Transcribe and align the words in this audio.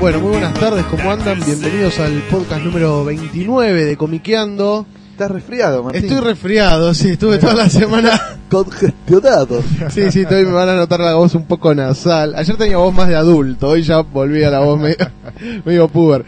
Bueno, 0.00 0.20
muy 0.20 0.30
buenas 0.32 0.54
tardes, 0.54 0.84
¿cómo 0.86 1.10
andan? 1.10 1.40
Bienvenidos 1.44 1.98
al 1.98 2.12
podcast 2.30 2.62
número 2.64 3.04
29 3.04 3.84
de 3.84 3.96
Comiqueando. 3.96 4.86
Estás 5.10 5.30
resfriado, 5.30 5.82
Martín. 5.82 6.04
Estoy 6.04 6.20
resfriado, 6.20 6.94
sí, 6.94 7.10
estuve 7.10 7.38
toda 7.38 7.54
la 7.54 7.68
semana. 7.70 8.20
congestionado. 8.50 9.62
Sí, 9.90 10.10
sí, 10.12 10.24
hoy 10.30 10.44
me 10.44 10.52
van 10.52 10.68
a 10.68 10.76
notar 10.76 11.00
la 11.00 11.14
voz 11.14 11.34
un 11.34 11.46
poco 11.46 11.74
nasal. 11.74 12.34
Ayer 12.36 12.56
tenía 12.56 12.76
voz 12.76 12.94
más 12.94 13.08
de 13.08 13.16
adulto, 13.16 13.68
hoy 13.70 13.82
ya 13.82 14.00
volví 14.00 14.44
a 14.44 14.50
la 14.50 14.60
voz 14.60 14.78
medio, 14.78 14.96
medio 15.64 15.88
puber. 15.88 16.24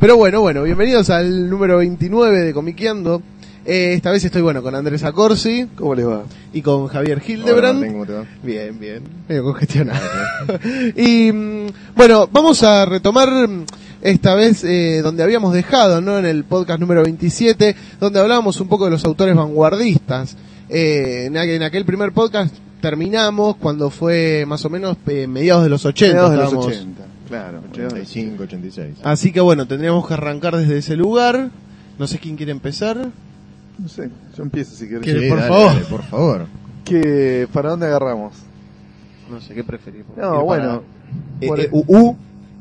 Pero 0.00 0.16
bueno, 0.16 0.40
bueno, 0.40 0.62
bienvenidos 0.64 1.08
al 1.08 1.48
número 1.48 1.78
29 1.78 2.40
de 2.40 2.52
Comiqueando. 2.52 3.22
Eh, 3.66 3.94
esta 3.94 4.10
vez 4.10 4.22
estoy, 4.24 4.42
bueno, 4.42 4.62
con 4.62 4.74
Andrés 4.74 5.04
Acorsi 5.04 5.66
¿Cómo 5.76 5.94
les 5.94 6.06
va? 6.06 6.24
y 6.52 6.60
con 6.60 6.86
Javier 6.86 7.22
Hildebrand. 7.26 7.80
Bien, 8.42 8.78
bien, 8.78 9.02
medio 9.28 9.42
congestionado. 9.44 10.00
y 10.96 11.32
mm, 11.32 11.66
bueno, 11.96 12.28
vamos 12.30 12.62
a 12.62 12.84
retomar 12.84 13.30
mm, 13.48 13.64
esta 14.02 14.34
vez 14.34 14.64
eh, 14.64 15.00
donde 15.02 15.22
habíamos 15.22 15.54
dejado, 15.54 16.00
¿no? 16.02 16.18
En 16.18 16.26
el 16.26 16.44
podcast 16.44 16.78
número 16.78 17.02
27, 17.04 17.74
donde 18.00 18.20
hablábamos 18.20 18.60
un 18.60 18.68
poco 18.68 18.84
de 18.84 18.90
los 18.90 19.04
autores 19.06 19.34
vanguardistas. 19.34 20.36
Eh, 20.68 21.24
en, 21.26 21.34
aqu- 21.34 21.56
en 21.56 21.62
aquel 21.62 21.84
primer 21.86 22.12
podcast 22.12 22.54
terminamos 22.82 23.56
cuando 23.56 23.88
fue 23.88 24.44
más 24.46 24.62
o 24.66 24.70
menos 24.70 24.98
eh, 25.06 25.26
mediados 25.26 25.62
de 25.62 25.70
los 25.70 25.84
80. 25.86 26.12
Mediados 26.14 26.30
de 26.32 26.36
los 26.36 26.44
estábamos. 26.46 26.76
80. 26.76 27.04
Claro. 27.28 27.62
85, 27.72 28.42
86. 28.42 28.88
Así 29.04 29.32
que 29.32 29.40
bueno, 29.40 29.66
tendríamos 29.66 30.06
que 30.06 30.12
arrancar 30.12 30.54
desde 30.54 30.76
ese 30.76 30.96
lugar. 30.96 31.48
No 31.98 32.06
sé 32.06 32.18
quién 32.18 32.36
quiere 32.36 32.52
empezar. 32.52 33.08
No 33.78 33.88
sé, 33.88 34.08
yo 34.36 34.42
empiezo 34.42 34.74
si. 34.76 34.86
¿Quieres? 34.88 35.22
Sí, 35.24 35.28
por 35.28 35.38
dale, 35.38 35.48
favor. 35.48 35.66
dale, 35.74 35.84
por 35.86 36.02
favor. 36.04 36.46
¿Qué, 36.84 37.48
¿Para 37.52 37.70
dónde 37.70 37.86
agarramos? 37.86 38.34
No 39.30 39.40
sé 39.40 39.54
qué 39.54 39.64
preferís. 39.64 40.04
No, 40.16 40.44
bueno. 40.44 40.82
Eh, 41.40 41.46
por- 41.48 41.60
eh, 41.60 41.68
UU. 41.72 42.16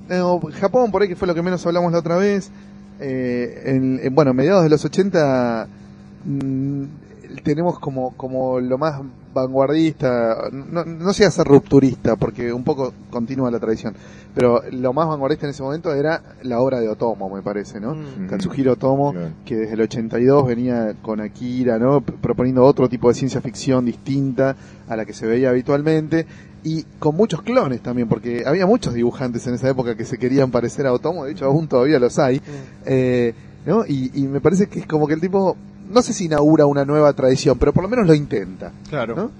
no, 0.09 0.39
Japón, 0.59 0.91
por 0.91 1.01
ahí 1.01 1.07
que 1.09 1.15
fue 1.15 1.27
lo 1.27 1.35
que 1.35 1.41
menos 1.41 1.65
hablamos 1.65 1.91
la 1.91 1.99
otra 1.99 2.15
vez. 2.17 2.49
Eh, 2.99 3.63
en- 3.65 3.99
en- 4.01 4.15
bueno, 4.15 4.33
mediados 4.33 4.63
de 4.63 4.69
los 4.69 4.83
80 4.85 5.67
mm, 6.25 6.83
tenemos 7.43 7.79
como, 7.79 8.11
como 8.15 8.59
lo 8.59 8.77
más 8.77 9.01
vanguardista, 9.33 10.49
no, 10.51 10.85
no 10.85 11.13
sea 11.13 11.31
ser 11.31 11.47
rupturista, 11.47 12.15
porque 12.15 12.53
un 12.53 12.63
poco 12.63 12.93
continúa 13.09 13.49
la 13.51 13.59
tradición, 13.59 13.95
pero 14.35 14.61
lo 14.71 14.93
más 14.93 15.07
vanguardista 15.07 15.45
en 15.45 15.51
ese 15.51 15.63
momento 15.63 15.93
era 15.93 16.21
la 16.43 16.59
obra 16.59 16.79
de 16.79 16.89
Otomo, 16.89 17.29
me 17.29 17.41
parece, 17.41 17.79
¿no? 17.79 17.95
Mm. 17.95 18.27
Katsuhiro 18.29 18.73
Otomo, 18.73 19.13
que 19.45 19.55
desde 19.55 19.73
el 19.73 19.81
82 19.81 20.47
venía 20.47 20.95
con 21.01 21.21
Akira, 21.21 21.79
¿no? 21.79 22.01
Proponiendo 22.01 22.63
otro 22.65 22.89
tipo 22.89 23.09
de 23.09 23.15
ciencia 23.15 23.41
ficción 23.41 23.85
distinta 23.85 24.55
a 24.87 24.95
la 24.95 25.05
que 25.05 25.13
se 25.13 25.25
veía 25.25 25.49
habitualmente 25.49 26.25
y 26.63 26.83
con 26.99 27.15
muchos 27.15 27.41
clones 27.41 27.81
también, 27.81 28.07
porque 28.07 28.43
había 28.45 28.65
muchos 28.65 28.93
dibujantes 28.93 29.45
en 29.47 29.55
esa 29.55 29.69
época 29.69 29.95
que 29.95 30.05
se 30.05 30.17
querían 30.17 30.51
parecer 30.51 30.87
a 30.87 30.93
Otomo, 30.93 31.25
de 31.25 31.33
hecho 31.33 31.45
aún 31.45 31.67
todavía 31.67 31.99
los 31.99 32.17
hay, 32.19 32.41
eh, 32.85 33.33
¿no? 33.65 33.85
Y, 33.85 34.11
y 34.13 34.27
me 34.27 34.41
parece 34.41 34.67
que 34.67 34.79
es 34.79 34.87
como 34.87 35.07
que 35.07 35.13
el 35.13 35.21
tipo, 35.21 35.57
no 35.91 36.01
sé 36.01 36.13
si 36.13 36.25
inaugura 36.25 36.65
una 36.65 36.85
nueva 36.85 37.13
tradición, 37.13 37.57
pero 37.57 37.73
por 37.73 37.83
lo 37.83 37.89
menos 37.89 38.07
lo 38.07 38.13
intenta. 38.13 38.71
Claro. 38.89 39.15
¿no? 39.15 39.31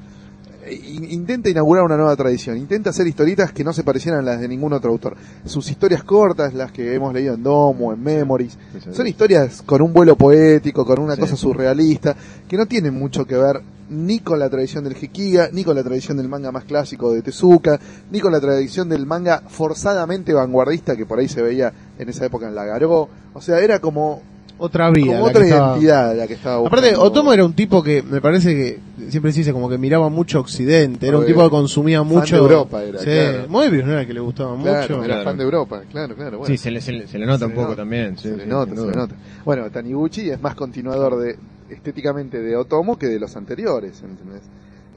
Eh, 0.65 0.73
in- 0.93 1.11
Intenta 1.11 1.49
inaugurar 1.49 1.83
una 1.83 1.97
nueva 1.97 2.15
tradición, 2.15 2.57
intenta 2.57 2.91
hacer 2.91 3.05
historietas 3.07 3.51
que 3.51 3.63
no 3.63 3.73
se 3.73 3.83
parecieran 3.83 4.21
a 4.21 4.23
las 4.31 4.39
de 4.39 4.47
ningún 4.47 4.71
otro 4.73 4.91
autor. 4.91 5.15
Sus 5.45 5.69
historias 5.69 6.03
cortas, 6.03 6.53
las 6.53 6.71
que 6.71 6.93
hemos 6.95 7.13
leído 7.13 7.33
en 7.33 7.43
Domo, 7.43 7.91
en 7.93 8.01
Memories, 8.01 8.57
son 8.93 9.07
historias 9.07 9.61
con 9.61 9.81
un 9.81 9.91
vuelo 9.93 10.15
poético, 10.15 10.85
con 10.85 10.99
una 10.99 11.15
Sí. 11.15 11.21
cosa 11.21 11.35
surrealista, 11.35 12.15
que 12.47 12.55
no 12.57 12.65
tienen 12.65 12.93
mucho 12.93 13.25
que 13.25 13.35
ver 13.35 13.61
ni 13.89 14.19
con 14.21 14.39
la 14.39 14.49
tradición 14.49 14.85
del 14.85 14.95
Hekiga, 14.95 15.49
ni 15.51 15.63
con 15.65 15.75
la 15.75 15.83
tradición 15.83 16.15
del 16.17 16.29
manga 16.29 16.51
más 16.53 16.63
clásico 16.63 17.11
de 17.11 17.21
Tezuka, 17.21 17.79
ni 18.09 18.21
con 18.21 18.31
la 18.31 18.39
tradición 18.39 18.87
del 18.89 19.05
manga 19.05 19.43
forzadamente 19.49 20.33
vanguardista 20.33 20.95
que 20.95 21.05
por 21.05 21.19
ahí 21.19 21.27
se 21.27 21.41
veía 21.41 21.73
en 21.99 22.07
esa 22.09 22.25
época 22.25 22.47
en 22.47 22.55
la 22.55 22.63
Garó. 22.65 23.09
O 23.33 23.41
sea, 23.41 23.59
era 23.59 23.79
como, 23.79 24.21
Otra 24.65 24.89
vida. 24.91 25.13
como 25.17 25.25
otra 25.25 25.43
estaba- 25.43 25.71
identidad 25.73 26.15
la 26.15 26.25
que 26.27 26.33
estaba 26.35 26.65
Aparte, 26.65 26.87
buscando. 26.91 27.03
Otomo 27.05 27.33
era 27.33 27.43
un 27.45 27.53
tipo 27.53 27.83
que 27.83 28.01
me 28.01 28.21
parece 28.21 28.55
que 28.55 28.79
siempre 29.09 29.33
se 29.33 29.39
dice 29.39 29.51
como 29.51 29.67
que 29.69 29.77
miraba 29.77 30.07
mucho 30.07 30.39
Occidente, 30.39 31.05
era 31.05 31.17
un 31.17 31.25
tipo 31.25 31.43
que 31.43 31.49
consumía 31.49 31.99
fan 31.99 32.07
mucho. 32.07 32.35
de 32.37 32.41
Europa 32.41 32.81
era, 32.83 32.99
sí, 32.99 33.05
claro. 33.05 33.45
Moebius 33.49 33.85
no 33.85 33.91
era 33.91 34.01
el 34.01 34.07
que 34.07 34.13
le 34.13 34.19
gustaba 34.21 34.55
Claro, 34.57 34.81
mucho. 34.81 34.93
era 34.99 35.05
Claro. 35.05 35.23
fan 35.25 35.37
de 35.37 35.43
Europa, 35.43 35.81
claro, 35.91 36.15
claro. 36.15 36.37
Bueno. 36.37 36.45
Sí, 36.53 36.57
se 36.57 36.71
le, 36.71 36.79
se 36.79 36.93
le- 36.93 37.07
se 37.07 37.19
le 37.19 37.25
nota 37.25 37.39
Se 37.39 37.45
un 37.45 37.51
poco 37.51 37.63
nota. 37.71 37.75
también. 37.77 38.15
sí, 38.17 38.29
se 38.29 38.33
sí, 38.35 38.39
le 38.39 38.45
nota, 38.45 38.73
se 38.75 38.85
le 38.85 38.91
nota. 38.93 39.15
Bueno, 39.43 39.69
Taniguchi 39.69 40.29
es 40.29 40.41
más 40.41 40.55
continuador 40.55 41.17
de 41.19 41.35
estéticamente 41.69 42.39
de 42.39 42.55
Otomo 42.55 42.97
que 42.97 43.07
de 43.07 43.19
los 43.19 43.35
anteriores, 43.35 44.01
¿entendés? 44.01 44.43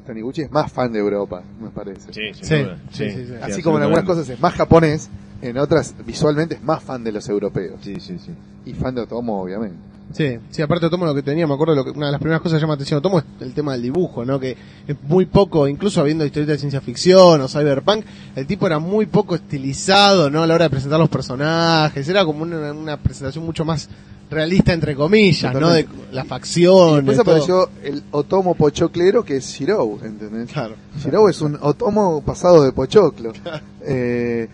Taniguchi 0.06 0.42
es 0.42 0.50
más 0.50 0.72
fan 0.72 0.92
de 0.92 0.98
Europa, 0.98 1.42
me 1.60 1.70
parece. 1.70 2.12
Sí, 2.12 2.32
Sí, 2.32 2.64
sí, 2.92 3.10
sí, 3.10 3.26
sí. 3.26 3.32
Así 3.42 3.62
como 3.62 3.76
en 3.78 3.84
algunas 3.84 4.04
cosas 4.04 4.28
es 4.28 4.40
más 4.40 4.54
japonés, 4.54 5.10
en 5.42 5.58
otras 5.58 5.94
visualmente 6.06 6.54
es 6.54 6.62
más 6.62 6.82
fan 6.82 7.04
de 7.04 7.12
los 7.12 7.28
europeos. 7.28 7.80
Sí, 7.82 8.00
sí, 8.00 8.18
sí. 8.18 8.32
Y 8.64 8.72
fan 8.72 8.94
de 8.94 9.02
Otomo, 9.02 9.42
obviamente. 9.42 9.76
Sí, 10.12 10.38
sí, 10.50 10.62
aparte 10.62 10.86
Otomo 10.86 11.04
lo 11.04 11.14
que 11.14 11.22
tenía, 11.22 11.46
me 11.46 11.54
acuerdo, 11.54 11.74
lo 11.74 11.84
que, 11.84 11.90
una 11.90 12.06
de 12.06 12.12
las 12.12 12.20
primeras 12.20 12.40
cosas 12.40 12.58
que 12.58 12.62
llama 12.62 12.74
atención 12.74 12.96
a 12.96 13.00
Otomo 13.00 13.18
es 13.18 13.24
el 13.40 13.52
tema 13.52 13.72
del 13.72 13.82
dibujo, 13.82 14.24
¿no? 14.24 14.38
Que 14.38 14.56
es 14.86 14.96
muy 15.02 15.26
poco, 15.26 15.66
incluso 15.66 16.00
habiendo 16.00 16.24
historietas 16.24 16.54
de 16.54 16.58
ciencia 16.60 16.80
ficción 16.80 17.40
o 17.40 17.48
cyberpunk, 17.48 18.04
el 18.36 18.46
tipo 18.46 18.66
era 18.66 18.78
muy 18.78 19.06
poco 19.06 19.34
estilizado, 19.34 20.30
¿no? 20.30 20.42
A 20.42 20.46
la 20.46 20.54
hora 20.54 20.64
de 20.66 20.70
presentar 20.70 21.00
los 21.00 21.08
personajes, 21.08 22.08
era 22.08 22.24
como 22.24 22.44
una, 22.44 22.72
una 22.72 22.96
presentación 22.96 23.44
mucho 23.44 23.64
más 23.64 23.88
realista, 24.30 24.72
entre 24.72 24.94
comillas, 24.96 25.54
¿no? 25.54 25.70
De 25.70 25.86
las 26.12 26.24
Y 26.26 26.28
facciones. 26.28 27.06
después 27.06 27.16
todo. 27.18 27.22
apareció 27.32 27.70
el 27.82 28.02
Otomo 28.10 28.54
pochoclero 28.54 29.24
que 29.24 29.36
es 29.36 29.46
Shirou, 29.46 29.98
¿entendés? 30.02 30.50
Claro. 30.52 30.74
Shirou 31.02 31.28
es 31.28 31.40
un 31.40 31.56
Otomo 31.60 32.22
pasado 32.22 32.62
de 32.64 32.72
pochoclo. 32.72 33.32
Eh, 33.82 34.48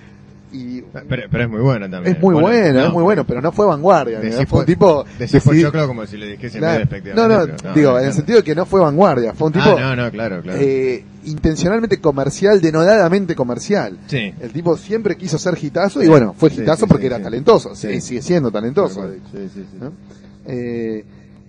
y 0.53 0.83
Pero, 1.09 1.23
pero 1.31 1.45
es 1.45 1.51
muy 1.51 1.61
buena 1.61 1.89
también. 1.91 2.15
es 2.17 2.23
muy 2.23 2.35
Bueno, 2.35 2.81
no, 2.81 2.87
es 2.87 2.93
muy 2.93 3.03
bueno, 3.03 3.25
pero 3.27 3.41
no 3.41 3.53
fue 3.53 3.67
vanguardia. 3.67 4.21
Decís. 4.21 4.37
Fue 4.37 4.43
un 4.43 4.49
por- 4.49 4.65
tipo... 4.67 5.05
Decís 5.19 5.35
decidí- 5.35 5.63
pochoclo 5.63 5.87
como 5.89 6.07
si 6.07 6.17
le 6.17 6.27
dijese 6.33 6.59
Claro. 6.59 6.85
No, 7.15 7.29
no, 7.29 7.47
pero 7.63 7.75
digo, 7.75 7.99
en 7.99 8.07
el 8.07 8.13
sentido 8.13 8.39
de 8.39 8.45
que 8.45 8.55
no 8.55 8.67
fue 8.67 8.81
vanguardia, 8.81 9.33
fue 9.35 9.47
un 9.49 9.53
tipo 9.55 9.65
Ah, 9.79 9.95
no, 9.97 10.05
no, 10.05 10.11
claro, 10.11 10.43
claro. 10.43 10.59
eh, 10.61 11.05
intencionalmente 11.25 12.01
comercial, 12.01 12.61
denodadamente 12.61 13.35
comercial. 13.35 13.99
sí. 14.07 14.35
El 14.41 14.53
tipo 14.53 14.77
siempre 14.77 15.17
quiso 15.17 15.39
ser 15.39 15.57
gitazo 15.57 16.03
y 16.03 16.09
bueno, 16.09 16.35
fue 16.37 16.51
gitazo 16.51 16.85
sí, 16.85 16.89
porque 16.89 17.07
era 17.07 17.21
talentoso, 17.21 17.75
sigue 17.75 18.01
siendo 18.23 18.51
talentoso. 18.51 19.01
Tal 19.01 19.11
de 19.11 19.17
hecho, 19.17 19.29
Sí, 19.33 19.51
sí, 19.55 19.67
sí. 19.71 19.79
¿no? 19.81 19.93
Eh, 20.45 21.05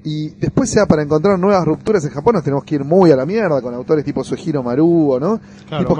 y 0.05 0.29
después 0.31 0.69
sea 0.69 0.85
para 0.85 1.01
encontrar 1.03 1.39
nuevas 1.39 1.63
rupturas 1.65 2.03
en 2.03 2.11
Japón 2.11 2.35
nos 2.35 2.43
tenemos 2.43 2.63
que 2.65 2.75
ir 2.75 2.83
muy 2.83 3.11
a 3.11 3.15
la 3.15 3.25
mierda 3.25 3.61
con 3.61 3.73
autores 3.73 4.03
tipo 4.03 4.23
Suehiro 4.23 4.61
Maruo, 4.61 5.19
¿no? 5.19 5.39
Claro, 5.67 5.83
Tipos 5.87 5.99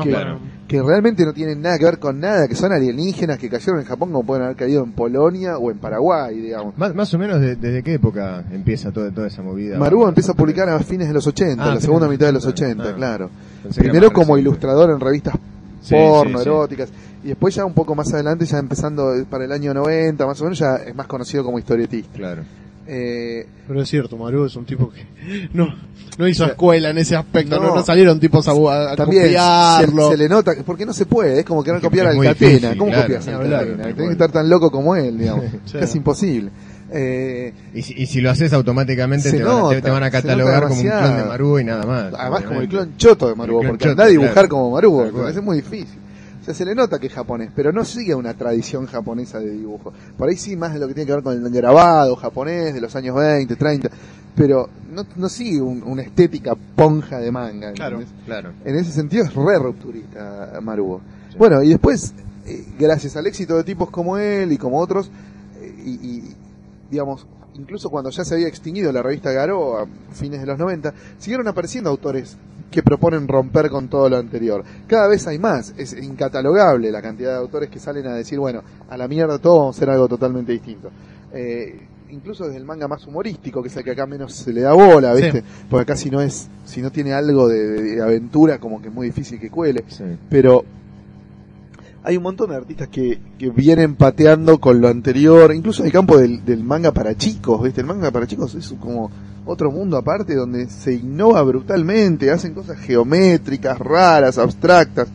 que, 0.68 0.82
realmente 0.82 1.24
no 1.26 1.34
tienen 1.34 1.62
nada 1.62 1.78
que 1.78 1.86
ver 1.86 2.00
con 2.00 2.20
nada, 2.20 2.48
que 2.48 2.56
son 2.56 2.72
alienígenas 2.74 3.38
que 3.38 3.50
cayeron 3.50 3.80
en 3.80 3.86
Japón 3.86 4.10
como 4.12 4.26
pueden 4.26 4.44
haber 4.44 4.56
caído 4.58 4.84
en 4.84 4.92
Polonia 4.94 5.58
o 5.58 5.70
en 5.72 5.78
Paraguay, 5.78 6.38
digamos. 6.40 6.78
Más, 6.78 6.96
más 6.96 7.14
o 7.14 7.20
menos 7.20 7.40
de- 7.40 7.56
desde 7.56 7.84
qué 7.84 7.94
época 7.94 8.44
empieza 8.52 8.92
toda, 8.92 9.12
toda 9.12 9.28
esa 9.28 9.42
movida. 9.44 9.78
Maruo 9.78 10.08
empieza 10.08 10.32
a 10.32 10.36
publicar 10.36 10.68
a 10.70 10.80
fines 10.80 11.08
de 11.08 11.14
los 11.14 11.28
80, 11.28 11.64
Ah, 11.64 11.76
la 11.76 11.82
segunda 11.82 12.08
mitad 12.08 12.26
de 12.26 12.34
los 12.34 12.46
80, 12.46 12.84
80, 12.84 12.90
ah. 12.90 12.96
claro. 12.96 13.30
Primero 13.76 14.12
como 14.12 14.38
ilustrador 14.38 14.90
en 14.90 15.00
revistas 15.00 15.36
Sí, 15.82 15.96
porno, 15.96 16.38
sí, 16.40 16.44
sí. 16.46 16.50
eróticas, 16.50 16.90
y 17.24 17.28
después 17.28 17.54
ya 17.56 17.66
un 17.66 17.74
poco 17.74 17.94
más 17.94 18.12
adelante, 18.14 18.46
ya 18.46 18.58
empezando 18.58 19.12
para 19.30 19.44
el 19.46 19.52
año 19.52 19.74
90, 19.74 20.26
más 20.26 20.40
o 20.42 20.46
menos, 20.46 20.58
ya 20.60 20.76
es 20.78 20.96
más 20.96 21.08
conocido 21.08 21.44
como 21.44 21.60
historietista. 21.60 22.18
Claro. 22.18 22.42
Eh, 22.86 23.48
Pero 23.68 23.82
es 23.82 23.90
cierto, 23.90 24.18
Maru 24.18 24.46
es 24.46 24.56
un 24.58 24.66
tipo 24.66 24.92
que 24.92 25.06
no, 25.54 25.74
no 26.18 26.28
hizo 26.28 26.46
escuela 26.46 26.90
en 26.90 26.98
ese 26.98 27.16
aspecto, 27.16 27.56
no, 27.58 27.68
no. 27.70 27.76
no 27.76 27.84
salieron 27.86 28.20
tipos 28.20 28.46
a, 28.48 28.52
a- 28.52 28.92
a 28.92 28.96
también 28.98 29.24
se, 29.24 29.30
copiarlo. 29.30 30.10
se 30.12 30.18
le 30.18 30.28
nota, 30.30 30.52
porque 30.66 30.86
no 30.86 30.94
se 30.94 31.06
puede, 31.06 31.40
es 31.40 31.46
como 31.46 31.64
querer 31.64 31.80
que 31.80 31.88
copiar 31.88 32.08
es 32.08 32.12
al 32.12 32.18
muy 32.18 32.28
Catena. 32.28 32.50
difícil, 32.52 32.78
¿Cómo 32.78 32.92
claro, 32.92 33.04
copias 33.08 33.26
ni 33.28 33.32
al 33.34 33.40
hablar, 33.42 33.60
Catena? 33.62 33.78
tal 33.78 33.84
Tenés 33.84 33.96
cual. 33.96 34.08
que 34.08 34.12
estar 34.14 34.32
tan 34.32 34.50
loco 34.50 34.72
como 34.72 34.96
él, 34.98 35.18
digamos. 35.18 35.46
Sí. 35.66 35.78
Es 35.80 35.96
imposible. 35.96 36.50
Eh, 36.96 37.54
Y 37.74 37.82
si, 37.82 37.94
y 37.98 38.06
si 38.06 38.22
lo 38.22 38.30
haces 38.30 38.54
automáticamente 38.54 39.32
te 39.32 39.44
van, 39.44 39.66
a- 39.66 39.70
te- 39.70 39.82
te 39.82 39.90
van 39.90 40.04
a 40.04 40.12
catalogar 40.12 40.68
como 40.68 40.82
un 40.82 40.88
clon 40.88 41.18
de 41.18 41.24
Marugo 41.24 41.60
y 41.60 41.64
nada 41.64 41.86
más. 41.86 42.14
además 42.20 42.44
como 42.44 42.62
el 42.62 42.68
clon 42.68 42.98
choto 42.98 43.30
de 43.30 43.36
Marugo, 43.36 43.62
porque 43.64 43.78
choto, 43.86 43.92
anda 43.92 44.04
a 44.04 44.08
dibujar 44.08 44.34
claro. 44.34 44.50
como 44.50 44.72
Marugo, 44.72 45.28
es 45.28 45.42
muy 45.42 45.56
difícil. 45.58 46.00
O 46.44 46.46
sea, 46.46 46.54
se 46.54 46.66
le 46.66 46.76
nota 46.76 47.00
que 47.00 47.08
es 47.08 47.14
japonés, 47.14 47.52
pero 47.56 47.72
no 47.72 47.86
sigue 47.86 48.14
una 48.14 48.34
tradición 48.34 48.86
japonesa 48.86 49.40
de 49.40 49.50
dibujo. 49.52 49.94
Por 50.18 50.28
ahí 50.28 50.36
sí 50.36 50.58
más 50.58 50.74
de 50.74 50.80
lo 50.82 50.88
que 50.90 50.94
tiene 50.94 51.08
que 51.08 51.14
ver 51.14 51.24
con 51.24 51.34
el 51.46 51.50
grabado 51.52 52.16
japonés 52.18 52.74
de 52.74 52.82
los 52.82 52.94
años 52.98 53.16
20, 53.16 53.56
30. 53.56 53.90
pero 54.36 54.68
no, 54.92 55.04
no 55.16 55.30
sigue 55.30 55.62
un- 55.62 55.84
una 55.84 56.02
estética 56.02 56.56
ponja 56.76 57.20
de 57.20 57.32
manga. 57.32 57.72
Claro. 57.74 58.02
Claro. 58.26 58.52
En 58.66 58.76
ese 58.76 58.92
sentido 58.92 59.24
es 59.24 59.34
re 59.36 59.58
rupturista 59.60 60.60
Marugo. 60.62 61.02
Bueno, 61.38 61.62
y 61.64 61.70
después, 61.70 62.14
eh, 62.46 62.66
gracias 62.80 63.16
al 63.16 63.26
éxito 63.28 63.56
de 63.56 63.64
tipos 63.64 63.90
como 63.92 64.18
él 64.18 64.52
y 64.52 64.58
como 64.58 64.80
otros, 64.80 65.10
eh, 65.62 65.74
y, 65.86 65.92
y, 65.92 66.36
digamos, 66.92 67.26
incluso 67.56 67.90
cuando 67.90 68.10
ya 68.10 68.24
se 68.26 68.34
había 68.36 68.48
extinguido 68.48 68.92
la 68.92 69.02
revista 69.02 69.32
Garó 69.32 69.78
a 69.80 69.88
fines 70.12 70.40
de 70.42 70.46
los 70.48 70.58
90, 70.58 70.94
siguieron 71.20 71.48
apareciendo 71.48 71.90
autores 71.90 72.38
que 72.72 72.82
proponen 72.82 73.28
romper 73.28 73.70
con 73.70 73.88
todo 73.88 74.10
lo 74.10 74.18
anterior. 74.18 74.64
Cada 74.88 75.08
vez 75.08 75.28
hay 75.28 75.38
más, 75.38 75.74
es 75.78 75.94
incatalogable 75.94 76.92
la 76.92 77.02
cantidad 77.02 77.32
de 77.32 77.38
autores 77.38 77.70
que 77.70 77.80
salen 77.80 78.08
a 78.08 78.16
decir, 78.16 78.40
bueno, 78.40 78.64
a 78.90 78.98
la 78.98 79.08
mierda 79.08 79.38
todo, 79.38 79.60
vamos 79.60 79.76
a 79.76 79.78
hacer 79.78 79.90
algo 79.90 80.08
totalmente 80.08 80.52
distinto. 80.52 80.90
Eh, 81.32 81.80
incluso 82.10 82.46
desde 82.46 82.58
el 82.58 82.66
manga 82.66 82.88
más 82.88 83.06
humorístico, 83.08 83.62
que 83.62 83.68
es 83.70 83.76
el 83.78 83.84
que 83.84 83.92
acá 83.92 84.06
menos 84.06 84.34
se 84.34 84.54
le 84.54 84.62
da 84.62 84.74
bola, 84.74 85.16
Sí. 85.16 85.22
¿viste? 85.24 85.44
Porque 85.70 85.82
acá 85.84 85.96
si 85.96 86.10
no 86.10 86.22
es, 86.22 86.48
si 86.66 86.82
no 86.82 86.92
tiene 86.92 87.14
algo 87.14 87.48
de, 87.48 87.82
de 87.82 88.02
aventura, 88.02 88.60
como 88.60 88.82
que 88.82 88.88
es 88.90 88.94
muy 88.94 89.08
difícil 89.08 89.40
que 89.40 89.50
cuele 89.50 89.84
Sí. 89.88 90.04
pero 90.30 90.64
hay 92.04 92.18
un 92.18 92.24
montón 92.24 92.50
de 92.50 92.56
artistas 92.58 92.90
que, 92.90 93.20
que 93.38 93.50
vienen 93.50 93.96
pateando 93.96 94.60
con 94.60 94.82
lo 94.82 94.90
anterior, 94.90 95.54
incluso 95.56 95.82
en 95.84 95.88
el 95.88 95.94
campo 95.94 96.18
del, 96.18 96.44
del 96.44 96.64
manga 96.64 96.92
para 96.92 97.16
chicos, 97.16 97.64
¿viste? 97.64 97.82
El 97.82 97.88
manga 97.88 98.12
para 98.12 98.28
chicos 98.28 98.54
es 98.56 98.74
como 98.80 99.10
otro 99.46 99.72
mundo 99.72 99.98
aparte 99.98 100.36
donde 100.36 100.68
se 100.70 100.94
innova 100.94 101.42
brutalmente, 101.44 102.30
hacen 102.32 102.54
cosas 102.54 102.78
geométricas, 102.80 103.78
raras, 103.80 104.38
abstractas. 104.38 105.08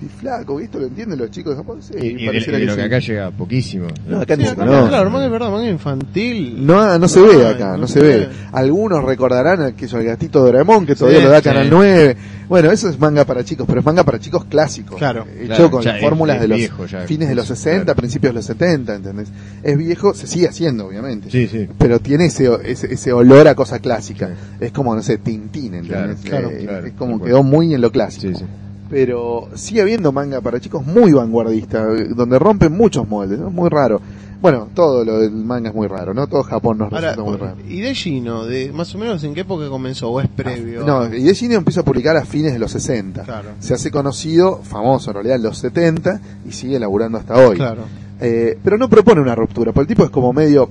Y 0.00 0.06
flaco, 0.06 0.60
¿esto 0.60 0.78
lo 0.78 0.86
entienden 0.86 1.18
los 1.18 1.28
chicos 1.32 1.54
de 1.54 1.56
Japón? 1.56 1.82
Sí, 1.82 1.92
Y, 2.00 2.06
y 2.22 2.26
de, 2.26 2.40
de 2.40 2.58
lo 2.66 2.72
sí. 2.72 2.78
que 2.78 2.84
acá 2.84 2.98
llega 3.00 3.30
poquísimo. 3.32 3.88
No, 4.06 4.20
acá 4.20 4.36
Sí, 4.36 4.42
no, 4.44 4.50
acá, 4.50 4.64
no. 4.64 4.88
Claro, 4.88 5.10
manga 5.10 5.24
es 5.26 5.32
verdad, 5.32 5.50
manga 5.50 5.68
infantil. 5.68 6.64
No, 6.64 6.98
no 7.00 7.08
se 7.08 7.20
ve 7.20 7.46
acá, 7.48 7.72
no, 7.72 7.78
no 7.78 7.86
se 7.88 7.94
se 7.94 8.00
ve. 8.06 8.18
ve. 8.18 8.28
Algunos 8.52 9.02
recordarán 9.02 9.60
aquello, 9.62 9.98
el 9.98 10.06
gatito 10.06 10.38
Doraemon, 10.40 10.86
que 10.86 10.94
todavía 10.94 11.18
Sí, 11.18 11.24
lo 11.24 11.30
da 11.30 11.38
sí. 11.38 11.44
Canal 11.44 11.68
9. 11.68 12.16
Bueno, 12.48 12.70
eso 12.70 12.88
es 12.88 12.98
manga 12.98 13.24
para 13.26 13.44
chicos, 13.44 13.66
pero 13.66 13.80
es 13.80 13.86
manga 13.86 14.04
para 14.04 14.18
chicos 14.18 14.44
clásicos. 14.46 14.96
Claro. 14.96 15.26
Hecho 15.38 15.46
Claro, 15.46 15.70
con 15.70 15.82
fórmulas 16.00 16.36
es 16.36 16.42
de 16.42 16.48
los 16.48 16.56
viejo 16.58 16.86
ya. 16.86 17.00
fines 17.02 17.28
de 17.28 17.34
los 17.34 17.46
60, 17.46 17.84
Claro. 17.84 17.96
principios 17.96 18.30
de 18.32 18.34
los 18.38 18.46
70, 18.46 18.94
¿entendés? 18.94 19.28
Es 19.62 19.76
viejo, 19.76 20.14
se 20.14 20.26
sigue 20.26 20.48
haciendo, 20.48 20.86
obviamente. 20.86 21.30
Sí, 21.30 21.46
sí. 21.46 21.68
Pero 21.78 22.00
tiene 22.00 22.26
ese, 22.26 22.48
ese, 22.64 22.92
ese 22.94 23.12
olor 23.12 23.48
a 23.48 23.54
cosa 23.54 23.78
clásica. 23.80 24.30
Es 24.60 24.72
como, 24.72 24.94
no 24.94 25.02
sé, 25.02 25.18
Tintín, 25.18 25.74
¿entendés? 25.74 26.20
Claro, 26.22 26.48
claro, 26.48 26.50
Eh, 26.50 26.64
claro, 26.64 26.86
es 26.86 26.92
como 26.94 27.22
quedó 27.22 27.42
muy 27.42 27.74
en 27.74 27.80
lo 27.82 27.92
clásico. 27.92 28.32
Sí, 28.38 28.44
sí. 28.44 28.44
Pero 28.90 29.50
sigue 29.54 29.82
habiendo 29.82 30.12
manga 30.12 30.40
para 30.40 30.58
chicos 30.60 30.86
muy 30.86 31.12
vanguardista, 31.12 31.86
eh, 31.94 32.06
donde 32.16 32.38
rompen 32.38 32.72
muchos 32.72 33.06
moldes, 33.06 33.38
¿no? 33.38 33.50
Muy 33.50 33.68
raro. 33.68 34.00
Bueno, 34.40 34.68
todo 34.72 35.04
lo 35.04 35.18
del 35.18 35.32
manga 35.32 35.70
es 35.70 35.74
muy 35.74 35.88
raro, 35.88 36.14
¿no? 36.14 36.28
Todo 36.28 36.44
Japón 36.44 36.78
nos 36.78 36.92
resulta 36.92 37.22
muy 37.22 37.36
raro. 37.36 37.56
¿y 37.68 37.80
de 37.80 37.94
Gino? 37.94 38.46
De, 38.46 38.70
¿Más 38.72 38.94
o 38.94 38.98
menos 38.98 39.24
en 39.24 39.34
qué 39.34 39.40
época 39.40 39.68
comenzó? 39.68 40.10
¿O 40.10 40.20
es 40.20 40.28
previo? 40.28 40.84
No, 40.84 41.12
y 41.12 41.24
de 41.24 41.34
Gino 41.34 41.54
empieza 41.54 41.80
a 41.80 41.84
publicar 41.84 42.16
a 42.16 42.24
fines 42.24 42.52
de 42.52 42.60
los 42.60 42.70
60. 42.70 43.24
Claro. 43.24 43.50
Se 43.58 43.74
hace 43.74 43.90
conocido, 43.90 44.60
famoso 44.62 45.10
en 45.10 45.14
realidad, 45.14 45.36
en 45.36 45.42
los 45.42 45.58
70 45.58 46.20
y 46.48 46.52
sigue 46.52 46.78
laburando 46.78 47.18
hasta 47.18 47.34
hoy. 47.34 47.56
Claro. 47.56 47.82
Eh, 48.20 48.56
pero 48.62 48.78
no 48.78 48.88
propone 48.88 49.20
una 49.20 49.34
ruptura, 49.34 49.72
porque 49.72 49.90
el 49.92 49.96
tipo 49.96 50.04
es 50.04 50.10
como 50.10 50.32
medio... 50.32 50.70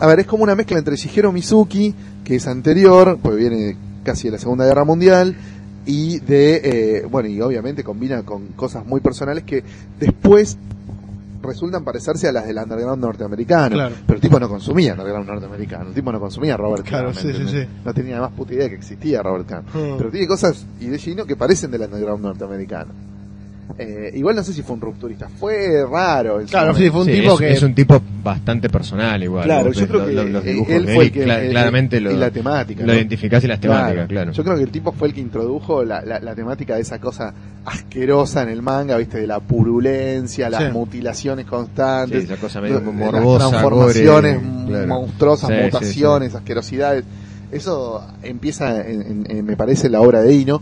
A 0.00 0.08
ver, 0.08 0.20
es 0.20 0.26
como 0.26 0.42
una 0.42 0.56
mezcla 0.56 0.76
entre 0.76 0.96
Shigeru 0.96 1.30
Mizuki, 1.30 1.94
que 2.24 2.36
es 2.36 2.46
anterior, 2.48 3.18
pues 3.22 3.36
viene 3.36 3.76
casi 4.02 4.26
de 4.26 4.32
la 4.32 4.38
Segunda 4.38 4.66
Guerra 4.66 4.84
Mundial, 4.84 5.36
y 5.86 6.18
de... 6.18 6.60
eh, 6.64 7.06
bueno, 7.08 7.28
y 7.28 7.40
obviamente 7.40 7.84
combina 7.84 8.22
con 8.24 8.48
cosas 8.48 8.84
muy 8.84 9.00
personales 9.00 9.44
que 9.44 9.62
después 10.00 10.56
resultan 11.44 11.84
parecerse 11.84 12.28
a 12.28 12.32
las 12.32 12.46
del 12.46 12.58
underground 12.58 13.02
norteamericano. 13.02 13.76
Claro. 13.76 13.94
Pero 14.06 14.16
el 14.16 14.20
tipo 14.20 14.40
no 14.40 14.48
consumía 14.48 14.92
underground 14.92 15.28
norteamericano, 15.28 15.88
el 15.88 15.94
tipo 15.94 16.10
no 16.12 16.20
consumía 16.20 16.56
Robert 16.56 16.84
Claro, 16.84 17.14
sí. 17.14 17.32
No 17.84 17.94
tenía 17.94 18.20
más 18.20 18.32
puta 18.32 18.54
idea 18.54 18.68
que 18.68 18.76
existía 18.76 19.22
Robert 19.22 19.46
Crumb. 19.46 19.66
Mm. 19.74 19.98
Pero 19.98 20.10
tiene 20.10 20.26
cosas 20.26 20.66
y 20.80 20.86
de 20.86 20.98
Gino 20.98 21.24
que 21.24 21.36
parecen 21.36 21.70
del 21.70 21.82
underground 21.82 22.24
norteamericano. 22.24 23.13
Eh, 23.78 24.12
igual 24.14 24.36
no 24.36 24.44
sé 24.44 24.52
si 24.52 24.62
fue 24.62 24.74
un 24.76 24.80
rupturista, 24.82 25.28
fue 25.28 25.84
raro. 25.90 26.40
Claro, 26.48 26.74
sí, 26.76 26.90
fue 26.90 27.00
un 27.00 27.06
Sí, 27.06 27.12
tipo 27.12 27.32
es, 27.32 27.38
que... 27.40 27.52
es 27.52 27.62
un 27.62 27.74
tipo 27.74 28.00
bastante 28.22 28.68
personal 28.68 29.20
igual. 29.22 29.44
Claro, 29.44 29.72
yo 29.72 29.88
creo 29.88 30.00
lo- 30.00 30.06
que 30.06 30.12
lo- 30.12 30.24
los 30.24 30.44
dibujos 30.44 30.70
él 30.72 30.86
de 30.86 30.94
fue 30.94 31.02
él 31.04 31.06
el 31.08 31.12
que 31.12 31.20
y 31.20 31.24
cla- 31.26 31.50
claramente 31.50 31.96
y 31.96 32.00
lo, 32.00 32.10
la 32.12 32.30
temática, 32.30 32.80
lo 32.82 32.86
¿no? 32.88 32.94
identificás 32.94 33.42
y 33.42 33.46
las 33.48 33.58
temáticas, 33.60 34.06
claro. 34.06 34.32
Yo 34.32 34.44
creo 34.44 34.56
que 34.56 34.62
el 34.62 34.70
tipo 34.70 34.92
fue 34.92 35.08
el 35.08 35.14
que 35.14 35.20
introdujo 35.20 35.82
la, 35.82 36.02
la, 36.02 36.20
la 36.20 36.34
temática 36.34 36.76
de 36.76 36.82
esa 36.82 36.98
cosa 37.00 37.34
asquerosa 37.64 38.42
en 38.42 38.50
el 38.50 38.62
manga, 38.62 38.96
viste, 38.96 39.18
de 39.18 39.26
la 39.26 39.40
purulencia, 39.40 40.48
las 40.50 40.64
Sí. 40.64 40.70
mutilaciones 40.70 41.44
Sí, 41.44 41.50
constantes, 41.50 42.24
esa 42.24 42.36
cosa 42.36 42.60
medio 42.60 42.80
las 42.80 42.84
morbosa, 42.94 43.48
transformaciones 43.50 44.36
gore, 44.42 44.66
claro. 44.68 44.86
monstruosas, 44.86 45.48
Sí, 45.50 45.56
sí, 45.56 45.62
mutaciones, 45.64 46.34
asquerosidades. 46.34 47.04
Eso 47.50 48.06
empieza, 48.22 48.80
en, 48.86 49.02
en- 49.02 49.26
en, 49.30 49.44
me 49.46 49.56
parece, 49.56 49.88
la 49.88 50.00
obra 50.00 50.20
de 50.22 50.34
Ino. 50.34 50.60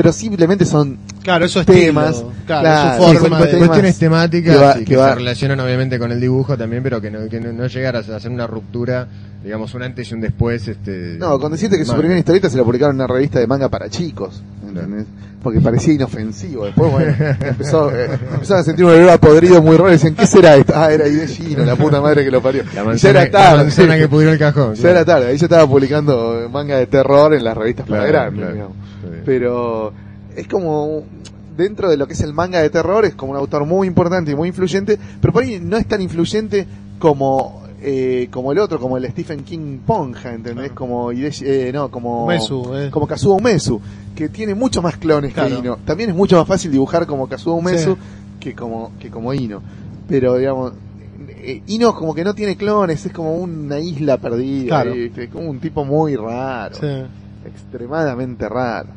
Pero 0.00 0.12
simplemente 0.14 0.64
son 0.64 0.98
Claro, 1.22 1.44
eso 1.44 1.60
es 1.60 1.66
temas, 1.66 2.12
estilo, 2.16 2.32
Claro, 2.46 2.62
claro, 2.62 3.04
su 3.12 3.18
forma 3.20 3.38
de... 3.40 3.46
temas 3.48 3.68
cuestiones 3.68 3.98
temáticas 3.98 4.56
que 4.56 4.62
va- 4.62 4.74
que 4.74 4.84
que, 4.86 4.96
va- 4.96 5.08
se 5.10 5.14
relacionan 5.16 5.60
obviamente 5.60 5.98
con 5.98 6.10
el 6.10 6.18
dibujo 6.20 6.56
también, 6.56 6.82
pero 6.82 7.00
que 7.02 7.10
no, 7.10 7.28
que 7.28 7.38
no, 7.40 7.52
no 7.52 7.66
llegar 7.66 7.96
a 7.96 7.98
hacer 7.98 8.30
una 8.30 8.46
ruptura, 8.46 9.06
digamos, 9.44 9.74
un 9.74 9.82
antes 9.82 10.10
y 10.10 10.14
un 10.14 10.22
después. 10.22 10.66
Este, 10.68 11.16
No, 11.18 11.38
con 11.38 11.52
decirte 11.52 11.76
que 11.76 11.84
su 11.84 11.94
primera 11.96 12.18
historieta 12.18 12.48
se 12.48 12.56
la 12.56 12.64
publicaron 12.64 12.96
en 12.96 13.02
una 13.02 13.06
revista 13.12 13.38
de 13.38 13.46
manga 13.46 13.68
para 13.68 13.90
chicos, 13.90 14.42
¿entendés? 14.66 15.04
Porque 15.42 15.60
parecía 15.60 15.94
inofensivo. 15.94 16.64
Después, 16.66 16.90
bueno, 16.92 17.14
empezó, 17.40 17.90
eh, 17.94 18.10
empezaron 18.34 18.60
a 18.60 18.64
sentir 18.64 18.84
un 18.86 18.92
olor 18.92 19.10
a 19.10 19.18
podrido 19.18 19.60
muy 19.62 19.76
raro 19.76 19.88
y 19.90 19.92
decían, 19.92 20.14
¿qué 20.14 20.26
será 20.26 20.56
esto? 20.56 20.72
Ah, 20.76 20.90
era 20.92 21.06
Ideshino, 21.08 21.64
la 21.64 21.76
puta 21.76 22.00
madre 22.00 22.24
que 22.24 22.30
lo 22.30 22.40
parió. 22.42 22.62
La 22.64 22.70
Y 22.70 22.74
ya 22.74 22.84
manzana, 22.84 23.22
era 23.22 23.30
tarde. 23.30 23.56
la 23.58 23.62
manzana 23.64 23.98
que 23.98 24.08
pudrió 24.08 24.32
el 24.32 24.38
cajón. 24.38 24.74
Ya 24.74 24.90
era 24.90 25.04
tarde, 25.04 25.26
ahí 25.28 25.36
yo 25.38 25.46
estaba 25.46 25.66
publicando 25.66 26.48
manga 26.52 26.76
de 26.76 26.86
terror 26.86 27.32
en 27.34 27.44
las 27.44 27.56
revistas 27.56 27.86
para 27.86 28.06
Claro, 28.06 28.32
grandes, 28.36 28.64
Pero 29.24 29.92
es 30.36 30.46
como 30.48 31.02
dentro 31.56 31.90
de 31.90 31.96
lo 31.96 32.06
que 32.06 32.14
es 32.14 32.20
el 32.22 32.32
manga 32.32 32.60
de 32.60 32.70
terror 32.70 33.04
es 33.04 33.14
como 33.14 33.32
un 33.32 33.38
autor 33.38 33.66
muy 33.66 33.86
importante 33.86 34.30
y 34.30 34.34
muy 34.34 34.48
influyente, 34.48 34.98
pero 35.20 35.32
por 35.32 35.42
ahí 35.42 35.58
no 35.60 35.76
es 35.76 35.86
tan 35.86 36.00
influyente 36.00 36.66
como 36.98 37.62
eh, 37.82 38.28
como 38.30 38.52
el 38.52 38.58
otro, 38.58 38.78
como 38.78 38.96
el 38.98 39.06
Stephen 39.10 39.42
King 39.42 39.78
Ponja, 39.86 40.34
¿entendés? 40.34 40.66
Claro. 40.66 40.74
Como 40.74 41.12
eh, 41.12 41.70
no, 41.72 41.90
como 41.90 42.24
Umesu, 42.24 42.74
eh. 42.76 42.90
como 42.90 43.06
Kazuo 43.06 43.36
Umesu, 43.36 43.80
que 44.14 44.28
tiene 44.28 44.54
mucho 44.54 44.82
más 44.82 44.96
clones 44.98 45.32
Claro. 45.32 45.48
que 45.48 45.58
Ino. 45.66 45.76
También 45.84 46.10
es 46.10 46.16
mucho 46.16 46.36
más 46.36 46.46
fácil 46.46 46.70
dibujar 46.70 47.06
como 47.06 47.26
Kazuo 47.28 47.54
Umesu 47.54 47.94
Sí. 47.94 48.00
que 48.38 48.54
como 48.54 48.92
que 48.98 49.08
como 49.10 49.32
Ino. 49.32 49.62
Pero 50.08 50.36
digamos 50.36 50.72
eh, 51.42 51.62
Ino 51.68 51.94
como 51.94 52.14
que 52.14 52.22
no 52.22 52.34
tiene 52.34 52.56
clones, 52.56 53.04
es 53.06 53.12
como 53.12 53.34
una 53.36 53.78
isla 53.78 54.18
perdida, 54.18 54.82
es 54.84 55.28
como 55.30 55.48
un 55.48 55.58
tipo 55.58 55.84
muy 55.84 56.16
raro 56.16 56.74
Sí. 56.76 56.86
extremadamente 57.46 58.46
raro. 58.48 58.88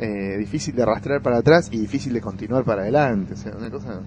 Eh, 0.00 0.36
difícil 0.38 0.76
de 0.76 0.82
arrastrar 0.82 1.20
para 1.20 1.38
atrás 1.38 1.68
y 1.72 1.78
difícil 1.78 2.12
de 2.12 2.20
continuar 2.20 2.64
para 2.64 2.82
adelante. 2.82 3.34
O 3.34 3.36
sea, 3.36 3.52
una 3.56 3.70
cosa 3.70 4.00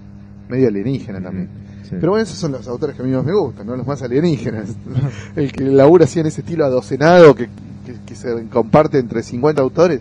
medio 0.48 0.68
alienígena 0.68 1.20
también. 1.20 1.48
Sí. 1.82 1.96
Pero 2.00 2.12
bueno, 2.12 2.22
esos 2.22 2.38
son 2.38 2.52
los 2.52 2.66
autores 2.66 2.96
que 2.96 3.02
a 3.02 3.04
mí 3.04 3.10
más 3.12 3.24
me 3.24 3.34
gustan, 3.34 3.66
¿no? 3.66 3.76
Los 3.76 3.86
más 3.86 4.00
alienígenas. 4.02 4.74
El 5.36 5.52
que 5.52 5.64
labura 5.64 6.04
así 6.04 6.20
en 6.20 6.26
ese 6.26 6.40
estilo 6.40 6.64
adocenado 6.64 7.34
que, 7.34 7.48
que, 7.84 7.94
que 8.06 8.14
se 8.14 8.46
comparte 8.48 8.98
entre 8.98 9.22
50 9.22 9.60
autores. 9.60 10.00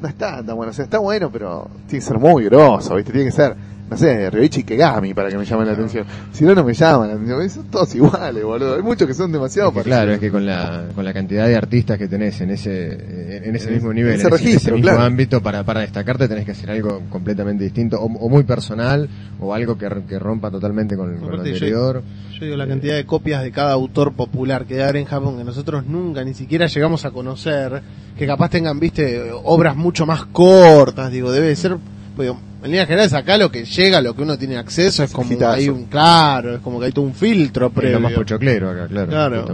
No 0.00 0.08
está 0.08 0.44
tan 0.44 0.54
bueno. 0.54 0.70
O 0.70 0.74
sea, 0.74 0.84
está 0.84 0.98
bueno, 0.98 1.30
pero 1.32 1.68
tiene 1.88 2.04
que 2.04 2.08
ser 2.08 2.18
muy 2.18 2.44
grosso, 2.44 2.94
¿viste? 2.94 3.12
Tiene 3.12 3.26
que 3.26 3.36
ser, 3.36 3.56
no 3.88 3.96
sé, 3.96 4.30
Ryoichi 4.30 4.64
Kegami 4.64 5.14
para 5.14 5.28
que 5.28 5.38
me 5.38 5.44
llamen 5.44 5.66
la 5.66 5.72
atención. 5.74 6.04
Si 6.32 6.44
no, 6.44 6.54
no 6.54 6.64
me 6.64 6.74
llaman 6.74 7.08
la 7.08 7.14
atención. 7.14 7.50
Son 7.50 7.64
todos 7.70 7.94
iguales, 7.94 8.42
boludo. 8.42 8.74
Hay 8.76 8.82
muchos 8.82 9.06
que 9.06 9.14
son 9.14 9.30
demasiado 9.30 9.68
Es 9.68 9.72
que 9.74 9.78
parecidos. 9.80 9.98
claro, 9.98 10.12
es 10.14 10.18
que 10.18 10.30
con 10.30 10.44
la, 10.44 10.86
con 10.94 11.04
la 11.04 11.12
cantidad 11.12 11.46
de 11.46 11.56
artistas 11.56 11.96
que 11.98 12.08
tenés 12.08 12.40
en 12.40 12.50
ese, 12.50 13.46
en 13.46 13.54
ese 13.54 13.68
En 13.68 13.74
mismo 13.74 13.90
ese 13.90 13.94
nivel, 13.94 14.14
en 14.14 14.20
ese, 14.20 14.28
registro, 14.30 14.74
mismo 14.74 14.90
claro. 14.90 15.04
ámbito, 15.04 15.40
para, 15.42 15.62
para 15.64 15.80
destacarte 15.80 16.26
tenés 16.28 16.44
que 16.44 16.50
hacer 16.52 16.70
algo 16.70 17.02
completamente 17.10 17.62
distinto, 17.64 18.00
o, 18.00 18.06
o 18.06 18.28
muy 18.28 18.42
personal, 18.42 19.08
o 19.40 19.54
algo 19.54 19.78
que, 19.78 19.88
que 20.08 20.18
rompa 20.18 20.50
totalmente 20.50 20.96
con, 20.96 21.16
con 21.18 21.30
lo 21.30 21.36
yo- 21.36 21.42
anterior. 21.42 22.02
Yo 22.38 22.44
digo 22.44 22.56
la 22.56 22.66
cantidad 22.66 22.96
de 22.96 23.06
copias 23.06 23.42
de 23.42 23.50
cada 23.52 23.72
autor 23.72 24.12
popular 24.12 24.66
que 24.66 24.74
debe 24.74 24.84
haber 24.84 24.96
en 24.96 25.04
Japón 25.06 25.38
que 25.38 25.44
nosotros 25.44 25.86
nunca 25.86 26.22
ni 26.24 26.34
siquiera 26.34 26.66
llegamos 26.66 27.04
a 27.06 27.10
conocer, 27.12 27.80
que 28.18 28.26
capaz 28.26 28.50
tengan, 28.50 28.78
viste, 28.80 29.30
obras 29.44 29.74
mucho 29.76 30.04
más 30.06 30.26
cortas, 30.26 31.10
digo, 31.12 31.30
debe 31.32 31.54
ser, 31.56 31.76
pues, 32.14 32.30
en 32.66 32.72
líneas 32.72 32.86
generales 32.86 33.12
acá 33.14 33.38
lo 33.38 33.50
que 33.50 33.64
llega, 33.64 34.00
lo 34.02 34.14
que 34.14 34.22
uno 34.22 34.36
tiene 34.38 34.56
acceso 34.58 35.02
es 35.02 35.10
Es 35.10 35.14
como 35.16 35.32
hitazo. 35.32 35.52
hay 35.52 35.68
un, 35.68 35.84
claro, 35.86 36.54
es 36.56 36.60
como 36.60 36.78
que 36.78 36.86
hay 36.86 36.92
todo 36.92 37.04
un 37.06 37.14
filtro 37.14 37.68
Es 37.68 37.72
previo. 37.72 37.94
lo 37.96 38.00
más 38.00 38.12
pochoclero 38.12 38.70
acá, 38.70 38.86
claro. 38.88 39.08
Claro. 39.08 39.44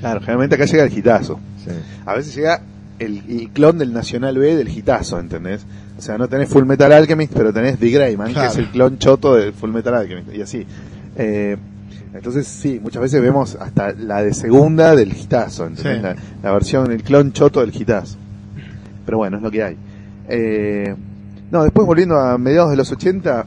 Claro, 0.00 0.20
generalmente 0.20 0.54
acá 0.56 0.64
llega 0.66 0.84
el 0.84 0.96
hitazo. 0.96 1.40
Sí. 1.64 1.70
A 2.04 2.14
veces 2.14 2.34
llega 2.34 2.60
el, 2.98 3.22
el 3.28 3.50
clon 3.50 3.78
del 3.78 3.92
Nacional 3.92 4.38
B 4.38 4.54
del 4.54 4.68
hitazo, 4.68 5.18
¿entendés? 5.18 5.64
O 5.98 6.02
sea, 6.02 6.18
no 6.18 6.28
tenés 6.28 6.48
Full 6.50 6.64
Metal 6.66 6.92
Alchemist, 6.92 7.32
pero 7.34 7.52
tenés 7.52 7.78
The 7.78 7.88
Greyman, 7.90 8.32
Claro. 8.32 8.48
que 8.48 8.52
es 8.52 8.58
el 8.58 8.70
clon 8.70 8.98
choto 8.98 9.34
del 9.34 9.52
Full 9.54 9.70
Metal 9.70 9.94
Alchemist, 9.94 10.34
y 10.34 10.42
así. 10.42 10.66
Eh, 11.16 11.56
entonces, 12.14 12.46
sí, 12.46 12.80
muchas 12.82 13.02
veces 13.02 13.20
vemos 13.20 13.56
hasta 13.60 13.92
la 13.92 14.22
de 14.22 14.32
segunda 14.32 14.94
del 14.94 15.14
hitazo, 15.16 15.66
¿entendés? 15.66 15.96
Sí. 15.96 16.02
La, 16.02 16.16
la 16.42 16.52
versión, 16.52 16.90
el 16.92 17.02
clon 17.02 17.32
choto 17.32 17.60
del 17.60 17.74
hitazo. 17.74 18.16
Pero 19.04 19.18
bueno, 19.18 19.36
es 19.38 19.42
lo 19.42 19.50
que 19.50 19.62
hay. 19.62 19.76
Eh, 20.28 20.94
no, 21.50 21.62
después 21.64 21.86
volviendo 21.86 22.18
a 22.18 22.38
mediados 22.38 22.70
de 22.70 22.76
los 22.76 22.90
80, 22.90 23.46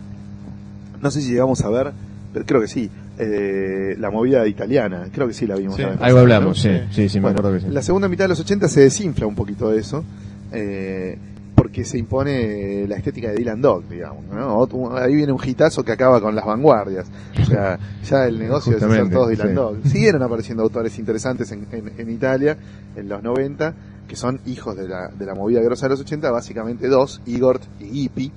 no 1.02 1.12
sé 1.12 1.22
si 1.22 1.32
llegamos 1.32 1.62
a 1.62 1.70
ver, 1.70 1.92
pero 2.34 2.46
creo 2.46 2.62
que 2.62 2.68
sí, 2.68 2.90
eh, 3.18 3.96
la 4.00 4.10
movida 4.12 4.46
italiana. 4.48 5.08
Creo 5.12 5.28
que 5.28 5.34
sí 5.34 5.46
la 5.48 5.56
vimos. 5.56 5.76
Sí. 5.76 5.84
Algo 6.00 6.20
hablamos, 6.20 6.50
¿no? 6.50 6.54
sí, 6.56 6.70
sí, 6.92 7.10
sí, 7.10 7.18
me 7.18 7.24
Bueno, 7.24 7.40
acuerdo 7.40 7.58
que 7.60 7.66
sí. 7.66 7.72
La 7.74 7.82
segunda 7.82 8.08
mitad 8.08 8.26
de 8.26 8.30
los 8.30 8.40
80 8.40 8.68
se 8.70 8.82
desinfla 8.82 9.28
un 9.28 9.36
poquito 9.36 9.70
de 9.70 9.80
eso. 9.80 10.04
eh, 10.52 11.18
porque 11.56 11.84
se 11.84 11.98
impone 11.98 12.88
la 12.88 12.96
estética 12.96 13.28
de 13.32 13.36
Dylan 13.36 13.62
Dog, 13.62 13.84
digamos, 13.90 14.24
¿no? 14.32 14.96
Ahí 14.96 15.14
viene 15.14 15.34
un 15.34 15.42
hitazo 15.46 15.84
que 15.84 15.92
acaba 15.92 16.22
con 16.22 16.34
las 16.34 16.46
vanguardias. 16.46 17.06
O 17.42 17.46
sea, 17.46 17.78
ya 18.10 18.26
el 18.28 18.40
negocio 18.40 18.78
es 18.78 18.82
hacer 18.82 19.10
todos 19.10 19.28
Dylan 19.28 19.50
sí. 19.50 19.54
Dog. 19.56 19.78
Siguieron 19.84 20.24
apareciendo 20.24 20.64
autores 20.64 20.98
interesantes 20.98 21.52
en, 21.52 21.68
en- 21.74 21.92
en 21.98 22.10
Italia 22.10 22.56
en 22.96 23.10
los 23.10 23.22
90, 23.22 23.74
que 24.10 24.16
son 24.18 24.42
hijos 24.48 24.76
de 24.76 24.88
la, 24.90 25.08
de 25.08 25.26
la 25.26 25.36
movida 25.36 25.62
grosa 25.62 25.86
de 25.86 25.92
los 25.92 26.02
80, 26.02 26.30
básicamente 26.32 26.88
dos, 26.90 27.22
Igor 27.28 27.62
y 27.80 27.86
Gippy, 27.86 28.32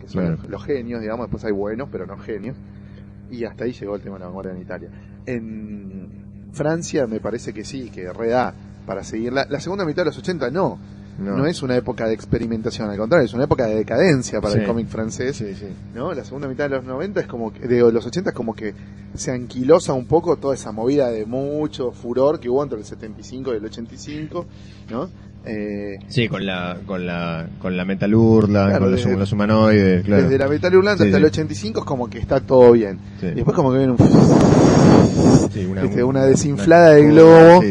que 0.00 0.08
son 0.08 0.36
Claro. 0.36 0.38
los, 0.48 0.64
genios, 0.64 1.00
digamos, 1.02 1.26
después 1.26 1.44
hay 1.44 1.52
buenos, 1.52 1.88
pero 1.92 2.06
no 2.06 2.16
genios. 2.16 2.56
Y 3.30 3.44
hasta 3.44 3.64
ahí 3.64 3.72
llegó 3.72 3.96
el 3.96 4.00
tema 4.00 4.14
de 4.14 4.20
la 4.20 4.26
vanguardia 4.26 4.52
en 4.54 4.62
Italia. 4.62 4.88
En 5.26 6.08
Francia 6.52 7.06
me 7.06 7.20
parece 7.20 7.52
que 7.52 7.64
sí, 7.64 7.90
que 7.90 8.10
reda 8.12 8.54
para 8.86 9.02
seguir. 9.04 9.32
La, 9.32 9.44
la 9.50 9.60
segunda 9.60 9.84
mitad 9.84 10.02
de 10.02 10.06
los 10.06 10.18
80 10.18 10.50
no. 10.50 10.78
No. 11.18 11.46
es 11.46 11.62
una 11.62 11.76
época 11.76 12.06
de 12.06 12.14
experimentación, 12.14 12.88
al 12.90 12.96
contrario, 12.96 13.26
es 13.26 13.34
una 13.34 13.44
época 13.44 13.66
de 13.66 13.74
decadencia 13.74 14.40
para 14.40 14.54
Sí. 14.54 14.60
el 14.60 14.66
cómic 14.66 14.88
francés. 14.88 15.36
Sí, 15.36 15.54
sí. 15.54 15.66
¿no? 15.94 16.12
La 16.14 16.24
segunda 16.24 16.48
mitad 16.48 16.64
de 16.70 16.76
los 16.76 16.84
90 16.84 17.20
es 17.20 17.26
como 17.26 17.52
que, 17.52 17.66
de 17.66 17.80
los 17.92 18.06
80 18.06 18.30
es 18.30 18.36
como 18.36 18.54
que 18.54 18.74
se 19.14 19.30
anquilosa 19.32 19.92
un 19.94 20.06
poco 20.06 20.36
toda 20.36 20.54
esa 20.54 20.70
movida 20.72 21.08
de 21.10 21.26
mucho 21.26 21.90
furor 21.92 22.38
que 22.40 22.48
hubo 22.48 22.62
entre 22.62 22.78
el 22.78 22.84
75 22.84 23.52
y 23.52 23.56
el 23.56 23.64
85, 23.64 24.46
¿no? 24.90 25.08
Eh, 25.44 25.98
Sí, 26.08 26.28
con 26.28 26.44
la, 26.44 26.78
con 26.84 27.06
la, 27.06 27.48
con 27.60 27.76
la 27.76 27.84
metalurla, 27.84 28.66
Claro, 28.66 28.80
con 28.80 28.90
los, 28.90 29.04
desde- 29.04 29.16
los 29.18 29.32
humanoides, 29.32 30.04
claro. 30.04 30.22
Desde 30.24 30.36
la 30.38 30.48
Metal 30.48 30.72
Sí, 30.72 30.78
hasta 30.88 31.04
sí. 31.04 31.10
el 31.10 31.24
85 31.24 31.80
es 31.80 31.86
como 31.86 32.10
que 32.10 32.18
está 32.18 32.40
todo 32.40 32.72
bien. 32.72 32.98
Sí. 33.20 33.26
Y 33.28 33.34
después 33.36 33.54
como 33.56 33.72
que 33.72 33.78
viene 33.78 33.92
un 33.92 33.98
Sí, 35.52 35.66
¿viste? 35.66 36.02
una 36.04 36.24
desinflada 36.24 36.90
de 36.90 37.06
globo. 37.06 37.62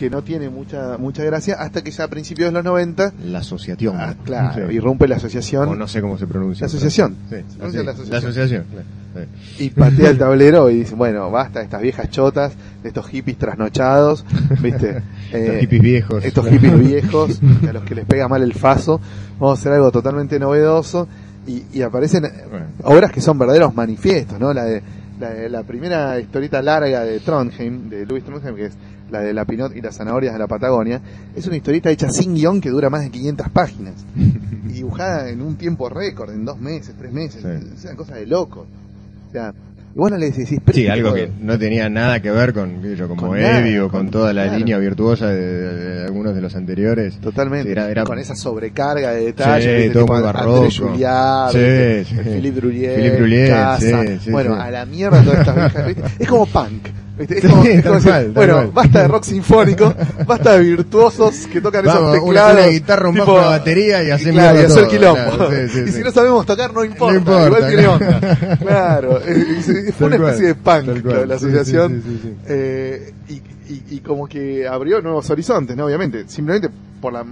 Que 0.00 0.08
no 0.08 0.22
tiene 0.22 0.48
mucha 0.48 0.96
mucha 0.98 1.22
gracia 1.24 1.56
hasta 1.58 1.82
que 1.84 1.90
ya 1.90 2.04
a 2.04 2.08
principios 2.08 2.48
de 2.48 2.52
los 2.52 2.64
90 2.64 3.12
La 3.26 3.40
asociación. 3.40 3.96
ah, 3.98 4.14
claro, 4.24 4.66
Sí. 4.68 4.74
irrumpe 4.74 5.06
la 5.06 5.16
asociación 5.16 5.68
O 5.68 5.74
no 5.74 5.86
sé 5.86 6.00
cómo 6.00 6.16
se 6.16 6.26
pronuncia. 6.26 6.62
La 6.62 6.66
asociación. 6.68 7.16
Sí, 7.28 7.36
Se 7.36 7.56
pronuncia 7.58 7.80
así. 7.80 7.84
la 7.86 7.92
asociación. 7.92 8.10
La 8.12 8.18
asociación, 8.18 8.64
claro. 8.70 8.86
Sí. 9.58 9.64
y 9.64 9.70
patea 9.70 10.10
el 10.10 10.18
tablero 10.18 10.70
y 10.70 10.76
dice, 10.76 10.94
bueno, 10.94 11.30
basta 11.30 11.58
de 11.58 11.64
estas 11.66 11.82
viejas 11.82 12.08
chotas, 12.10 12.52
de 12.82 12.88
estos 12.88 13.08
hippies 13.08 13.36
trasnochados, 13.38 14.24
¿viste? 14.62 15.02
Eh, 15.32 15.44
Estos 15.46 15.60
hippies 15.60 15.82
viejos. 15.82 16.24
estos 16.24 16.48
hippies 16.48 16.78
viejos, 16.80 17.40
a 17.68 17.72
los 17.72 17.82
que 17.84 17.94
les 17.94 18.04
pega 18.06 18.26
mal 18.26 18.42
el 18.42 18.52
faso, 18.54 19.00
vamos 19.38 19.58
a 19.58 19.60
hacer 19.60 19.72
algo 19.72 19.90
totalmente 19.92 20.38
novedoso 20.40 21.06
y, 21.46 21.62
y 21.72 21.82
aparecen 21.82 22.24
eh, 22.24 22.30
Bueno. 22.50 22.66
obras 22.84 23.12
que 23.12 23.20
son 23.20 23.38
verdaderos 23.38 23.74
manifiestos, 23.74 24.40
¿no? 24.40 24.52
La 24.54 24.64
de 24.64 24.82
la, 25.20 25.30
la 25.50 25.62
primera 25.64 26.18
historieta 26.18 26.62
larga 26.62 27.04
de 27.04 27.20
Trondheim, 27.20 27.88
de 27.90 28.06
Louis 28.06 28.24
Trondheim, 28.24 28.56
que 28.56 28.64
es 28.66 28.72
la 29.10 29.20
de 29.20 29.32
la 29.32 29.44
Pinot 29.44 29.74
y 29.76 29.80
las 29.80 29.96
zanahorias 29.96 30.32
de 30.32 30.38
la 30.38 30.46
Patagonia, 30.46 31.00
es 31.36 31.46
una 31.46 31.56
historieta 31.56 31.90
hecha 31.90 32.08
sin 32.10 32.34
guion 32.34 32.60
que 32.60 32.70
dura 32.70 32.90
más 32.90 33.02
de 33.02 33.10
500 33.10 33.48
páginas 33.50 33.94
y 34.16 34.72
dibujada 34.72 35.28
en 35.30 35.42
un 35.42 35.56
tiempo 35.56 35.88
récord, 35.88 36.30
en 36.30 36.44
dos 36.44 36.58
meses, 36.60 36.94
tres 36.98 37.12
meses, 37.12 37.42
Sí. 37.42 37.68
es 37.76 37.84
una 37.84 37.94
cosa 37.96 38.14
de 38.16 38.26
loco. 38.26 38.66
O 39.28 39.32
sea, 39.32 39.52
y 39.92 39.98
vos 39.98 40.08
no 40.08 40.16
le 40.18 40.26
decís, 40.30 40.48
Sí, 40.48 40.58
este 40.64 40.88
algo 40.88 41.12
que 41.14 41.28
no 41.40 41.58
tenía 41.58 41.88
nada 41.88 42.20
que 42.22 42.30
ver 42.30 42.52
con, 42.54 42.80
yo, 42.94 43.08
como 43.08 43.22
Con 43.28 43.40
nada, 43.40 43.58
Eddie 43.58 43.80
o 43.80 43.88
con, 43.88 44.02
con- 44.02 44.10
toda 44.12 44.32
la 44.32 44.44
claro. 44.44 44.58
línea 44.58 44.78
virtuosa 44.78 45.26
de, 45.26 45.40
de- 45.40 45.74
de 45.96 46.04
algunos 46.04 46.32
de 46.32 46.40
los 46.40 46.54
anteriores. 46.54 47.18
Totalmente. 47.18 47.64
Sí, 47.66 47.72
era- 47.72 47.90
era- 47.90 48.04
Con 48.04 48.20
esa 48.20 48.36
sobrecarga 48.36 49.10
de 49.10 49.24
detalles. 49.26 49.86
Sí, 49.86 49.92
todo 49.92 50.06
muy 50.06 50.22
barroco. 50.22 50.68
Juliard, 50.70 51.50
Sí. 51.50 52.14
Philippe. 52.22 52.60
Philippe 52.60 53.48
Casa. 53.48 54.04
bueno, 54.30 54.54
a 54.54 54.70
la 54.70 54.86
mierda 54.86 55.22
todas 55.24 55.40
estas 55.40 55.86
viejas. 55.86 56.12
Es 56.20 56.28
como 56.28 56.46
punk. 56.46 56.86
Es 57.28 57.42
como, 57.42 57.56
como 57.62 57.64
decir, 57.64 57.82
tal 58.12 58.32
bueno, 58.32 58.70
basta 58.72 59.02
de 59.02 59.08
rock 59.08 59.24
sinfónico, 59.24 59.94
basta 60.26 60.58
de 60.58 60.60
virtuosos 60.60 61.46
que 61.46 61.60
tocan 61.60 61.84
Vamos, 61.84 62.14
esos 62.14 62.24
teclados. 62.24 62.54
una 62.54 62.66
guitarra, 62.66 63.08
un 63.08 63.14
bajo, 63.16 63.34
una 63.34 63.46
batería 63.46 64.02
y 64.02 64.10
hacer 64.10 64.32
claro, 64.32 64.60
y 64.60 64.64
hacer 64.64 64.88
quilombo. 64.88 65.36
claro, 65.36 65.50
sí, 65.50 65.68
sí, 65.68 65.80
y 65.86 65.92
si 65.92 66.02
no 66.02 66.10
sabemos 66.10 66.46
tocar, 66.46 66.72
no 66.72 66.84
importa. 66.84 67.12
No 67.12 67.18
importa, 67.18 67.46
igual 67.46 67.68
tiene 67.68 67.86
onda. 67.86 68.20
Claro. 68.58 69.20
fue 69.98 70.06
una 70.06 70.16
especie 70.16 70.46
de 70.46 70.54
punk 70.54 71.02
cual. 71.02 71.28
la 71.28 71.34
asociación. 71.34 72.02
Eh, 72.46 73.12
y, 73.28 73.34
y, 73.34 73.84
y 73.90 74.00
como 74.00 74.26
que 74.26 74.66
abrió 74.66 75.00
nuevos 75.00 75.28
horizontes, 75.30 75.76
¿no? 75.76 75.86
Obviamente, 75.86 76.24
simplemente 76.26 76.70
por 77.00 77.12
la 77.12 77.24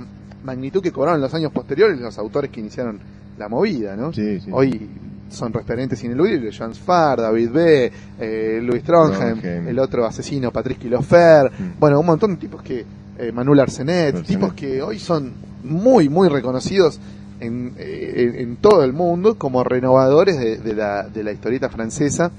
magnitud 0.44 0.82
que 0.82 0.92
cobraron 0.92 1.20
los 1.20 1.32
años 1.34 1.52
posteriores 1.52 1.98
los 1.98 2.16
autores 2.18 2.50
que 2.50 2.60
iniciaron 2.60 2.98
la 3.38 3.48
movida, 3.48 3.96
¿no? 3.96 4.12
Sí, 4.12 4.40
sí. 4.40 4.50
Hoy 4.52 4.88
son 5.30 5.52
referentes 5.52 6.02
ineludibles, 6.04 6.56
Joan 6.56 6.74
Farr, 6.74 7.20
David 7.20 7.50
B., 7.50 7.92
eh, 8.20 8.60
Louis 8.62 8.82
Trondheim, 8.82 9.40
Trondheim. 9.40 9.68
el 9.68 9.78
otro 9.78 10.04
asesino, 10.06 10.50
Patrick 10.50 10.82
Lofer, 10.84 11.50
Mm. 11.58 11.78
bueno, 11.80 12.00
un 12.00 12.06
montón 12.06 12.30
de 12.32 12.36
tipos 12.36 12.62
que, 12.62 12.84
eh, 13.18 13.32
Manuel 13.32 13.60
Arsenet, 13.60 14.14
Arsenet. 14.16 14.26
tipos 14.26 14.52
que 14.54 14.80
hoy 14.82 14.98
son 14.98 15.32
muy, 15.64 16.08
muy 16.08 16.28
reconocidos 16.28 16.98
en, 17.40 17.72
eh, 17.78 18.32
en, 18.34 18.40
en 18.48 18.56
todo 18.56 18.82
el 18.84 18.92
mundo 18.92 19.36
como 19.36 19.62
renovadores 19.64 20.38
de, 20.38 20.58
de 20.58 20.74
la, 20.74 21.04
de 21.08 21.22
la 21.24 21.32
historieta 21.32 21.68
francesa 21.68 22.30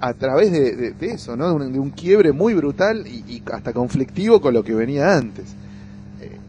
a 0.00 0.14
través 0.14 0.50
de, 0.52 0.76
de- 0.76 0.90
de 0.92 1.06
eso, 1.12 1.36
¿no? 1.36 1.48
De 1.48 1.54
un, 1.66 1.72
de 1.72 1.78
un 1.78 1.90
quiebre 1.90 2.32
muy 2.32 2.54
brutal 2.54 3.06
y, 3.06 3.24
y 3.28 3.42
hasta 3.52 3.72
conflictivo 3.72 4.40
con 4.40 4.54
lo 4.54 4.62
que 4.64 4.74
venía 4.74 5.16
antes. 5.16 5.54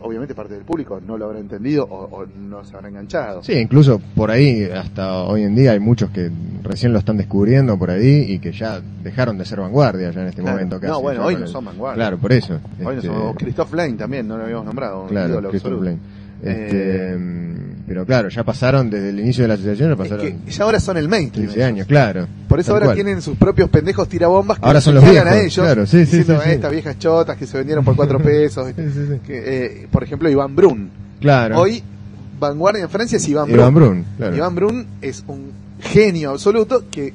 Eh, 0.02 0.08
obviamente 0.08 0.34
parte 0.36 0.54
del 0.56 0.64
público 0.64 1.00
no 1.06 1.18
lo 1.18 1.26
habrá 1.26 1.40
entendido 1.40 1.84
o, 1.86 2.22
o 2.22 2.26
no 2.26 2.64
se 2.66 2.76
habrá 2.76 2.90
enganchado. 2.90 3.44
Sí, 3.44 3.54
incluso 3.54 4.00
por 4.16 4.32
ahí, 4.32 4.64
hasta 4.64 5.24
hoy 5.24 5.44
en 5.44 5.56
día 5.56 5.72
hay 5.72 5.80
muchos 5.80 6.10
que 6.12 6.30
recién 6.64 6.94
lo 6.94 7.00
están 7.00 7.18
descubriendo 7.18 7.78
por 7.78 7.90
ahí 7.92 8.26
y 8.30 8.40
que 8.40 8.52
ya 8.52 8.82
dejaron 9.04 9.38
de 9.38 9.46
ser 9.46 9.60
vanguardia 9.60 10.12
ya 10.12 10.22
en 10.22 10.28
este 10.28 10.42
Claro. 10.42 10.58
momento. 10.58 10.76
No, 10.76 10.82
casi, 10.82 11.02
bueno, 11.02 11.20
ya 11.22 11.26
hoy 11.28 11.36
no 11.36 11.42
el- 11.42 11.48
son 11.48 11.66
vanguardia. 11.66 11.96
Claro, 12.04 12.18
por 12.18 12.32
eso. 12.34 12.54
Hoy 12.80 12.86
no 12.86 12.92
Este, 12.92 13.08
somos- 13.08 13.36
Christoph 13.38 13.74
Lane 13.74 13.94
también, 13.94 14.28
no 14.28 14.38
lo 14.38 14.44
habíamos 14.44 14.66
nombrado. 14.66 15.06
Claro, 15.08 15.34
ídolo 15.34 15.50
Christopher 15.50 15.78
absoluto. 15.78 16.00
Blaine. 16.42 17.71
Pero 17.94 18.06
claro, 18.06 18.30
ya 18.30 18.46
pasaron 18.46 18.90
desde 18.90 19.10
el 19.10 19.20
inicio 19.20 19.44
de 19.44 19.50
la 19.50 19.56
asociación, 19.56 19.90
ya 19.90 19.94
Es 19.94 19.98
pasaron 20.00 20.26
que 20.46 20.52
ya 20.52 20.64
ahora 20.64 20.80
son 20.80 20.96
el 20.96 21.10
mainstream. 21.10 21.48
15 21.48 21.64
años, 21.66 21.88
claro. 21.88 22.26
Por 22.48 22.60
eso 22.62 22.72
ahora 22.72 22.86
cual. 22.86 22.96
tienen 22.96 23.22
sus 23.22 23.36
propios 23.38 23.70
pendejos 23.70 24.08
tirabombas 24.08 24.60
que 24.60 24.66
Ahora 24.66 24.80
son 24.80 24.96
los 24.96 25.04
señalan 25.04 25.28
a 25.28 25.32
viejos, 25.32 25.52
ellos, 25.54 25.66
claro, 25.66 25.86
sí, 25.86 26.06
sí, 26.06 26.18
diciendo 26.20 26.36
sí, 26.36 26.40
"Eh, 26.42 26.50
sí. 26.52 26.56
estas 26.56 26.72
viejas 26.72 27.00
chotas 27.00 27.38
que 27.38 27.46
se 27.46 27.58
vendieron 27.58 27.84
por 27.84 27.98
cuatro 27.98 28.20
pesos. 28.24 28.68
Sí, 28.74 28.82
sí, 28.94 29.00
sí. 29.10 29.20
Que, 29.28 29.44
eh, 29.84 29.88
por 29.92 30.04
ejemplo, 30.04 30.30
Iván 30.30 30.56
Brun. 30.56 30.90
Claro. 31.20 31.60
Hoy, 31.60 31.84
vanguardia 32.40 32.84
en 32.84 32.90
Francia 32.90 33.18
es 33.18 33.28
Iván 33.28 33.48
Brun. 33.48 33.60
Iván 33.60 33.74
Brun, 33.76 34.06
claro. 34.18 34.36
Iván 34.38 34.56
Brun 34.56 34.88
es 35.02 35.24
un 35.28 35.52
genio 35.82 36.30
absoluto 36.32 36.86
que 36.90 37.14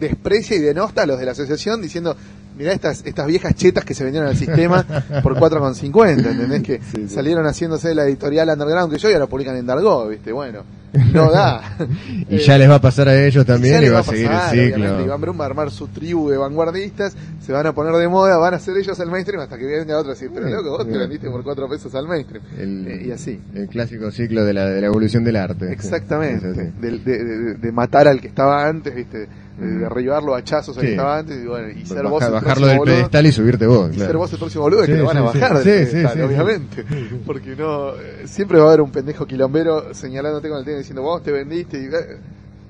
desprecia 0.00 0.56
y 0.56 0.60
denosta 0.60 1.02
a 1.02 1.06
los 1.06 1.18
de 1.18 1.26
la 1.26 1.32
asociación 1.32 1.80
diciendo, 1.80 2.16
mirá 2.58 2.72
estas, 2.72 3.04
estas 3.06 3.26
viejas 3.26 3.54
chetas 3.54 3.84
que 3.84 3.94
se 3.94 4.02
vendieron 4.04 4.28
al 4.28 4.36
sistema 4.36 4.84
por 5.22 5.36
4,50, 5.36 6.10
¿entendés? 6.30 6.62
Que 6.62 6.78
Sí, 6.78 7.06
sí. 7.06 7.08
salieron 7.08 7.46
haciéndose 7.46 7.94
la 7.94 8.04
editorial 8.04 8.48
underground 8.50 8.92
que 8.92 8.98
yo 8.98 9.08
y 9.10 9.12
ahora 9.14 9.26
publican 9.26 9.56
en 9.56 9.64
Dargo, 9.66 10.08
¿viste? 10.08 10.32
Bueno, 10.32 10.64
no 11.12 11.30
da. 11.30 11.76
Y 12.28 12.36
Eh, 12.36 12.38
ya 12.38 12.58
les 12.58 12.68
va 12.68 12.76
a 12.76 12.80
pasar 12.80 13.08
a 13.08 13.24
ellos 13.26 13.44
también 13.46 13.82
y 13.84 13.88
va 13.88 14.00
a 14.00 14.02
pasar, 14.02 14.50
seguir 14.50 14.62
el 14.72 14.72
ciclo. 14.72 15.04
Iván 15.04 15.20
Brun 15.20 15.38
va 15.38 15.44
a 15.44 15.46
armar 15.46 15.70
su 15.70 15.86
tribu 15.88 16.28
de 16.30 16.36
vanguardistas, 16.36 17.14
se 17.44 17.52
van 17.52 17.66
a 17.66 17.72
poner 17.72 17.94
de 17.94 18.08
moda, 18.08 18.36
van 18.38 18.54
a 18.54 18.58
ser 18.58 18.76
ellos 18.76 18.98
el 19.00 19.08
mainstream 19.10 19.40
hasta 19.42 19.56
que 19.56 19.64
venga 19.66 19.96
otro 19.98 20.10
a 20.12 20.14
decir, 20.14 20.30
pero 20.34 20.48
loco, 20.48 20.70
vos 20.70 20.86
te 20.88 20.96
vendiste 20.98 21.30
por 21.30 21.42
cuatro 21.44 21.68
pesos 21.68 21.94
al 21.94 22.08
mainstream. 22.08 22.42
El, 22.58 22.86
Eh, 22.88 23.02
y 23.06 23.10
así. 23.12 23.40
El 23.54 23.68
clásico 23.68 24.10
ciclo 24.10 24.44
de 24.44 24.52
la, 24.54 24.66
de 24.66 24.80
la 24.80 24.86
evolución 24.88 25.24
del 25.24 25.36
arte. 25.36 25.70
Exactamente, 25.72 26.54
Sí, 26.54 26.60
sí, 26.60 26.66
sí. 26.66 26.80
De, 26.80 26.98
de- 26.98 27.24
de- 27.24 27.54
de 27.54 27.72
matar 27.72 28.08
al 28.08 28.20
que 28.20 28.28
estaba 28.28 28.66
antes, 28.66 28.94
viste, 28.94 29.28
de 29.58 29.66
Mm. 29.66 29.80
derribarlo 29.80 30.34
a 30.34 30.38
hachazos 30.38 30.74
Sí. 30.76 30.80
que 30.82 30.90
estaba 30.92 31.18
antes, 31.18 31.42
y 31.42 31.46
bueno, 31.46 31.68
y 31.70 31.84
ser 31.84 31.98
Baja- 31.98 32.08
vos 32.08 32.22
el 32.24 32.30
bajarlo 32.32 32.66
del 32.68 32.78
boludo, 32.78 32.94
pedestal 32.94 33.26
y 33.26 33.32
subirte 33.32 33.66
vos. 33.66 33.88
y 33.90 33.94
claro. 33.96 34.06
ser 34.08 34.16
vos 34.16 34.32
el 34.32 34.38
próximo 34.38 34.62
boludo, 34.64 34.80
que 34.80 34.86
Sí, 34.86 34.92
te 34.92 34.98
lo 34.98 35.04
van 35.06 35.16
a 35.16 35.20
sí, 35.32 35.38
bajar 35.38 35.58
sí. 35.62 35.68
del 35.70 35.86
Sí, 35.86 35.90
pedestal, 35.92 36.12
sí, 36.12 36.18
sí, 36.18 36.24
obviamente, 36.24 36.84
porque 37.26 37.56
no, 37.56 37.90
eh, 37.94 38.22
siempre 38.26 38.58
va 38.58 38.64
a 38.64 38.68
haber 38.68 38.80
un 38.82 38.90
pendejo 38.92 39.26
quilombero 39.26 39.92
señalándote 39.94 40.48
con 40.48 40.58
el 40.58 40.64
dedo 40.64 40.78
diciendo 40.78 41.02
vos 41.02 41.22
te 41.22 41.32
vendiste, 41.32 41.78
y, 41.82 41.86
eh, 41.86 42.18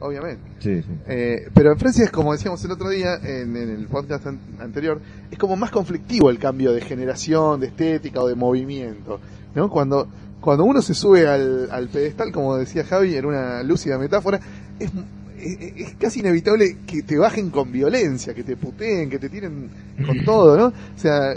obviamente. 0.00 0.40
Sí, 0.60 0.80
sí. 0.82 0.88
Eh, 1.08 1.48
pero 1.52 1.72
en 1.72 1.78
Francia 1.78 2.04
es 2.04 2.10
como 2.10 2.32
decíamos 2.32 2.64
el 2.64 2.70
otro 2.72 2.88
día 2.88 3.16
en, 3.22 3.56
en 3.56 3.68
el 3.70 3.86
podcast 3.86 4.26
an- 4.26 4.38
anterior, 4.60 5.00
es 5.30 5.38
como 5.38 5.56
más 5.56 5.70
conflictivo 5.70 6.30
el 6.30 6.38
cambio 6.38 6.72
de 6.72 6.80
generación, 6.80 7.60
de 7.60 7.66
estética 7.66 8.20
o 8.22 8.28
de 8.28 8.34
movimiento, 8.34 9.20
¿no? 9.54 9.68
Cuando 9.68 10.08
cuando 10.40 10.62
uno 10.64 10.80
se 10.80 10.94
sube 10.94 11.26
al, 11.26 11.68
al 11.72 11.88
pedestal, 11.88 12.30
como 12.30 12.56
decía 12.56 12.84
Javi, 12.84 13.16
en 13.16 13.26
una 13.26 13.60
lúcida 13.64 13.98
metáfora, 13.98 14.38
es, 14.78 14.88
es, 15.40 15.88
es 15.88 15.94
casi 15.98 16.20
inevitable 16.20 16.78
que 16.86 17.02
te 17.02 17.16
bajen 17.16 17.50
con 17.50 17.72
violencia, 17.72 18.34
que 18.34 18.44
te 18.44 18.56
puteen, 18.56 19.08
que 19.10 19.18
te 19.18 19.28
tiren 19.28 19.68
con 20.04 20.24
todo, 20.24 20.56
¿no? 20.56 20.66
O 20.66 20.98
sea, 20.98 21.34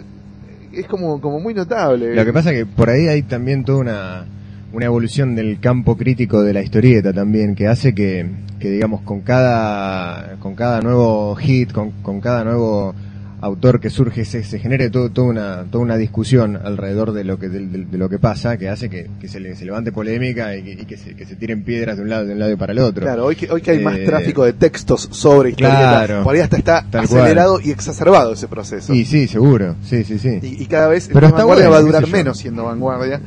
es 0.73 0.87
como, 0.87 1.19
como 1.21 1.39
muy 1.39 1.53
notable. 1.53 2.15
Lo 2.15 2.25
que 2.25 2.33
pasa 2.33 2.51
que 2.51 2.65
por 2.65 2.89
ahí 2.89 3.07
hay 3.07 3.23
también 3.23 3.63
toda 3.63 3.79
una, 3.79 4.25
una 4.73 4.85
evolución 4.85 5.35
del 5.35 5.59
campo 5.59 5.97
crítico 5.97 6.43
de 6.43 6.53
la 6.53 6.61
historieta 6.61 7.13
también, 7.13 7.55
que 7.55 7.67
hace 7.67 7.93
que, 7.93 8.25
que 8.59 8.69
digamos, 8.69 9.01
con 9.01 9.21
cada, 9.21 10.37
con 10.39 10.55
cada 10.55 10.81
nuevo 10.81 11.35
hit, 11.35 11.71
con, 11.71 11.91
con 12.01 12.21
cada 12.21 12.43
nuevo 12.43 12.95
autor 13.41 13.79
que 13.79 13.89
surge 13.89 14.23
se, 14.23 14.43
se 14.43 14.59
genere 14.59 14.89
todo, 14.91 15.09
toda 15.09 15.27
una 15.27 15.63
toda 15.71 15.83
una 15.83 15.97
discusión 15.97 16.59
alrededor 16.63 17.11
de 17.11 17.23
lo 17.23 17.39
que 17.39 17.49
de, 17.49 17.59
de- 17.67 17.85
de 17.85 17.97
lo 17.97 18.07
que 18.07 18.19
pasa 18.19 18.57
que 18.57 18.69
hace 18.69 18.89
que, 18.89 19.09
que 19.19 19.27
se, 19.27 19.39
le- 19.39 19.55
se 19.55 19.65
levante 19.65 19.91
polémica 19.91 20.55
y 20.55 20.63
que, 20.63 20.71
y 20.73 20.85
que 20.85 20.95
se, 20.97 21.15
que 21.15 21.25
se 21.25 21.35
tiren 21.35 21.63
piedras 21.63 21.97
de 21.97 22.03
un 22.03 22.09
lado 22.09 22.25
de 22.25 22.33
un 22.33 22.39
lado 22.39 22.51
y 22.51 22.55
para 22.55 22.71
el 22.73 22.79
otro 22.79 23.03
Claro, 23.03 23.25
hoy 23.25 23.35
que, 23.35 23.49
hoy 23.51 23.61
que 23.61 23.71
hay 23.71 23.79
más 23.83 23.97
Eh, 23.97 24.05
tráfico 24.05 24.45
de 24.45 24.53
textos 24.53 25.09
sobre 25.11 25.49
historieta, 25.49 26.05
claro. 26.05 26.23
por 26.23 26.35
ahí 26.35 26.41
hasta 26.41 26.57
está 26.57 26.85
acelerado 26.93 27.59
y 27.59 27.71
exacerbado 27.71 28.33
ese 28.33 28.47
proceso. 28.47 28.93
y 28.93 29.05
sí 29.05 29.27
seguro 29.27 29.75
sí 29.83 30.03
sí 30.03 30.19
sí 30.19 30.39
Y, 30.43 30.63
y 30.63 30.65
cada 30.67 30.87
vez 30.87 31.07
el 31.07 31.13
Pero 31.13 31.27
está 31.27 31.37
vanguardia 31.39 31.67
bueno, 31.69 31.71
va 31.71 31.77
a 31.77 31.99
durar 31.99 32.07
menos 32.11 32.37
siendo 32.37 32.63
vanguardia, 32.65 33.19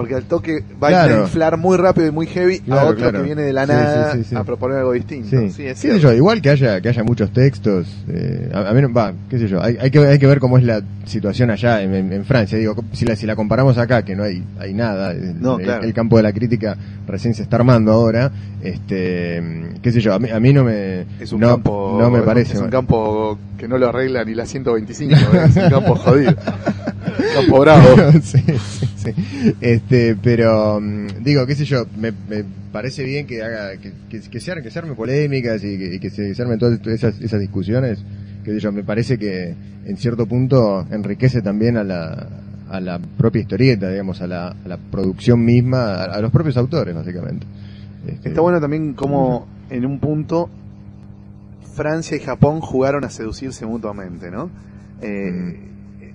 porque 0.00 0.14
al 0.14 0.22
toque 0.24 0.64
va 0.82 0.88
Claro. 0.88 1.16
a 1.18 1.20
inflar 1.24 1.58
muy 1.58 1.76
rápido 1.76 2.06
y 2.06 2.10
muy 2.10 2.26
heavy 2.26 2.56
a 2.56 2.64
Claro, 2.64 2.86
otro 2.88 2.96
claro. 3.00 3.18
que 3.18 3.24
viene 3.26 3.42
de 3.42 3.52
la 3.52 3.66
nada 3.66 4.12
sí, 4.14 4.18
sí, 4.22 4.30
sí. 4.30 4.34
a 4.34 4.44
proponer 4.44 4.78
algo 4.78 4.92
distinto. 4.92 5.28
Sí, 5.28 5.50
Sí, 5.50 5.66
es 5.66 5.78
qué 5.78 5.92
sé 5.92 6.00
yo, 6.00 6.10
igual 6.14 6.40
que 6.40 6.48
haya 6.48 6.80
que 6.80 6.88
haya 6.88 7.04
muchos 7.04 7.30
textos, 7.34 7.86
eh, 8.08 8.50
a, 8.54 8.70
a 8.70 8.72
mí 8.72 8.80
no, 8.80 8.90
va, 8.94 9.12
qué 9.28 9.38
sé 9.38 9.46
yo, 9.46 9.62
hay, 9.62 9.76
hay 9.78 9.90
que 9.90 9.98
hay 9.98 10.18
que 10.18 10.26
ver 10.26 10.40
cómo 10.40 10.56
es 10.56 10.64
la 10.64 10.80
situación 11.04 11.50
allá 11.50 11.82
en, 11.82 11.94
en- 11.94 12.12
en 12.14 12.24
Francia, 12.24 12.56
digo, 12.56 12.74
si 12.92 13.04
la 13.04 13.14
si 13.14 13.26
la 13.26 13.36
comparamos 13.36 13.76
acá 13.76 14.02
que 14.06 14.16
no 14.16 14.22
hay 14.22 14.42
hay 14.58 14.72
nada, 14.72 15.10
el, 15.12 15.38
No, 15.38 15.58
el- 15.58 15.92
campo 15.92 16.16
de 16.16 16.22
la 16.22 16.32
crítica 16.32 16.78
recién 17.06 17.34
se 17.34 17.42
está 17.42 17.56
armando 17.56 17.92
ahora, 17.92 18.30
este, 18.62 19.42
qué 19.82 19.92
sé 19.92 20.00
yo, 20.00 20.14
a 20.14 20.18
mí, 20.18 20.30
a 20.30 20.40
mí 20.40 20.52
no 20.54 20.64
me 20.64 21.04
Es 21.20 21.32
un 21.32 21.40
no, 21.40 21.48
campo 21.48 21.98
no 22.00 22.10
me 22.10 22.22
parece 22.22 22.54
es 22.54 22.60
un 22.60 22.70
campo 22.70 23.38
que 23.58 23.68
no 23.68 23.76
lo 23.76 23.88
arregla 23.90 24.24
ni 24.24 24.34
la 24.34 24.46
125, 24.46 25.14
es 25.44 25.56
un 25.56 25.68
campo 25.70 25.94
jodido. 25.96 26.34
campo 27.34 27.60
bravo. 27.60 27.86
sí, 28.22 28.42
sí. 29.14 29.54
Este, 29.60 30.16
pero 30.16 30.80
mm, 30.80 31.22
digo, 31.22 31.46
qué 31.46 31.54
sé 31.54 31.64
yo, 31.64 31.86
me, 31.96 32.12
me 32.12 32.44
parece 32.72 33.04
bien 33.04 33.26
que 33.26 33.42
haga 33.42 33.76
que, 33.76 33.92
que, 34.08 34.20
que 34.20 34.40
se, 34.40 34.62
que 34.62 34.70
se 34.70 34.78
arme 34.78 34.94
polémicas 34.94 35.62
y 35.64 35.98
que, 35.98 36.10
se, 36.10 36.34
se 36.34 36.42
armen 36.42 36.58
todas 36.58 36.80
esas, 36.86 37.20
esas 37.20 37.40
discusiones. 37.40 38.04
Qué 38.44 38.52
sé 38.52 38.60
yo, 38.60 38.72
me 38.72 38.84
parece 38.84 39.18
que 39.18 39.54
en 39.84 39.96
cierto 39.96 40.26
punto 40.26 40.86
enriquece 40.90 41.42
también 41.42 41.76
a 41.76 41.84
la 41.84 42.28
a 42.70 42.78
la 42.78 43.00
propia 43.00 43.40
historieta, 43.42 43.90
digamos, 43.90 44.22
a 44.22 44.28
la, 44.28 44.48
a 44.50 44.68
la 44.68 44.76
producción 44.76 45.44
misma, 45.44 45.94
a, 45.94 46.04
a 46.04 46.20
los 46.20 46.30
propios 46.30 46.56
autores, 46.56 46.94
básicamente. 46.94 47.44
Este, 48.06 48.28
Está 48.28 48.40
bueno 48.40 48.60
también 48.60 48.94
como 48.94 49.48
en 49.70 49.84
un 49.84 49.98
punto 49.98 50.48
Francia 51.74 52.16
y 52.16 52.20
Japón 52.20 52.60
jugaron 52.60 53.04
a 53.04 53.10
seducirse 53.10 53.66
mutuamente, 53.66 54.30
¿no? 54.30 54.50
Eh, 55.02 55.08
eh, 55.28 55.60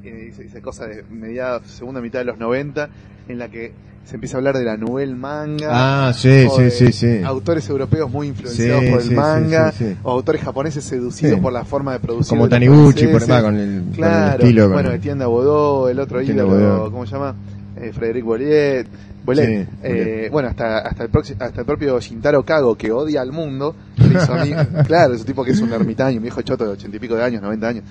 esa- 0.10 0.62
cosa 0.62 0.88
de 0.88 1.04
mediados, 1.10 1.68
segunda 1.68 2.02
mitad 2.02 2.20
de 2.20 2.26
los 2.26 2.38
90, 2.38 2.90
en 3.28 3.40
la 3.40 3.50
que 3.50 3.72
se 4.06 4.16
empieza 4.16 4.38
a 4.38 4.40
hablar 4.40 4.56
de 4.58 4.64
la 4.66 4.78
nouvelle 4.78 5.16
manga. 5.16 6.08
Ah, 6.08 6.14
sí, 6.14 6.46
o 6.48 6.56
sí, 6.58 6.62
de 6.64 6.72
sí, 6.72 6.92
sí. 6.92 7.22
Autores 7.24 7.68
europeos 7.70 8.12
muy 8.12 8.28
influenciados 8.28 8.84
Sí, 8.84 8.90
por 8.92 9.02
el 9.02 9.08
sí, 9.08 9.14
manga, 9.16 9.74
o 10.04 10.12
autores 10.12 10.42
japoneses 10.44 10.84
seducidos 10.84 11.40
por 11.40 11.52
la 11.52 11.66
forma 11.66 11.94
de 11.94 12.00
producir. 12.00 12.30
Como 12.30 12.48
Taniguchi, 12.48 13.08
por 13.08 13.30
va, 13.30 13.42
con 13.42 13.56
el, 13.56 13.80
con 13.80 13.90
el 13.90 13.96
Claro, 13.96 14.44
estilo. 14.44 14.70
bueno, 14.70 14.90
el- 14.90 14.96
Etienne 14.98 15.24
el 15.24 16.00
otro 16.00 16.20
Etienne 16.20 16.44
ídolo. 16.44 16.92
¿cómo 16.92 17.06
se 17.06 17.14
llama? 17.14 17.36
Eh, 17.78 18.22
Bolliet. 18.22 18.88
Bollet. 19.26 19.66
Sí, 19.66 19.70
Eh, 19.82 20.30
bueno, 20.32 20.50
hasta 20.50 20.78
hasta 20.80 21.04
el, 21.06 21.10
hasta 21.40 21.60
el 21.62 21.66
propio 21.66 22.00
Shintaro 22.00 22.46
Kago, 22.46 22.76
que 22.78 22.92
odia 22.92 23.22
al 23.22 23.32
mundo, 23.32 23.76
se 23.98 24.08
hizo 24.14 24.34
amigo, 24.36 24.58
claro, 24.88 25.16
es 25.16 25.22
un 25.22 25.26
tipo 25.26 25.44
que 25.44 25.52
es 25.52 25.60
un 25.62 25.74
ermitaño, 25.74 26.18
un 26.18 26.22
viejo 26.22 26.44
choto 26.44 26.64
de 26.64 26.70
ochenta 26.74 26.96
y 26.96 27.00
pico 27.00 27.16
de 27.16 27.24
años, 27.24 27.42
90 27.42 27.68
años, 27.68 27.84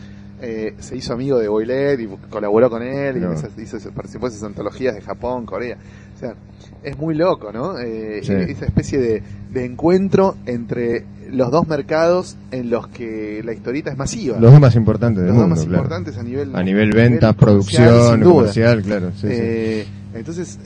eh, 0.44 0.74
se 0.78 0.96
hizo 0.96 1.12
amigo 1.14 1.38
de 1.38 1.48
Boylet 1.48 1.98
y 2.00 2.06
colaboró 2.28 2.68
con 2.70 2.82
él, 2.82 3.16
y 3.16 3.20
No. 3.20 3.32
hizo, 3.32 3.78
participó 3.92 4.26
en 4.26 4.32
esas 4.32 4.44
antologías 4.44 4.94
de 4.94 5.00
Japón, 5.00 5.46
Corea. 5.46 5.76
O 6.16 6.18
sea, 6.20 6.34
es 6.82 6.98
muy 6.98 7.14
loco, 7.14 7.52
¿no? 7.52 7.78
Eh, 7.78 8.20
Sí. 8.22 8.32
Esa 8.32 8.66
especie 8.66 8.98
de, 9.00 9.22
de 9.52 9.64
encuentro 9.64 10.36
entre 10.46 11.04
los 11.30 11.50
dos 11.50 11.66
mercados 11.66 12.36
en 12.52 12.70
los 12.70 12.86
que 12.88 13.42
la 13.44 13.52
historieta 13.52 13.90
es 13.90 13.96
masiva 13.96 14.38
Los 14.38 14.52
dos 14.52 14.60
más 14.60 14.76
importantes 14.76 15.24
del 15.24 15.28
los 15.32 15.38
dos 15.38 15.48
más 15.48 15.60
claro. 15.64 15.74
importantes 15.78 16.16
a 16.18 16.22
nivel 16.22 16.54
A 16.54 16.62
nivel 16.62 16.92
ventas, 16.92 17.34
producción, 17.34 18.20
comercial, 18.22 18.82
claro. 18.82 19.10
Sí, 19.12 19.22
sí. 19.22 19.26
Eh, 19.30 19.86
Entonces, 20.14 20.58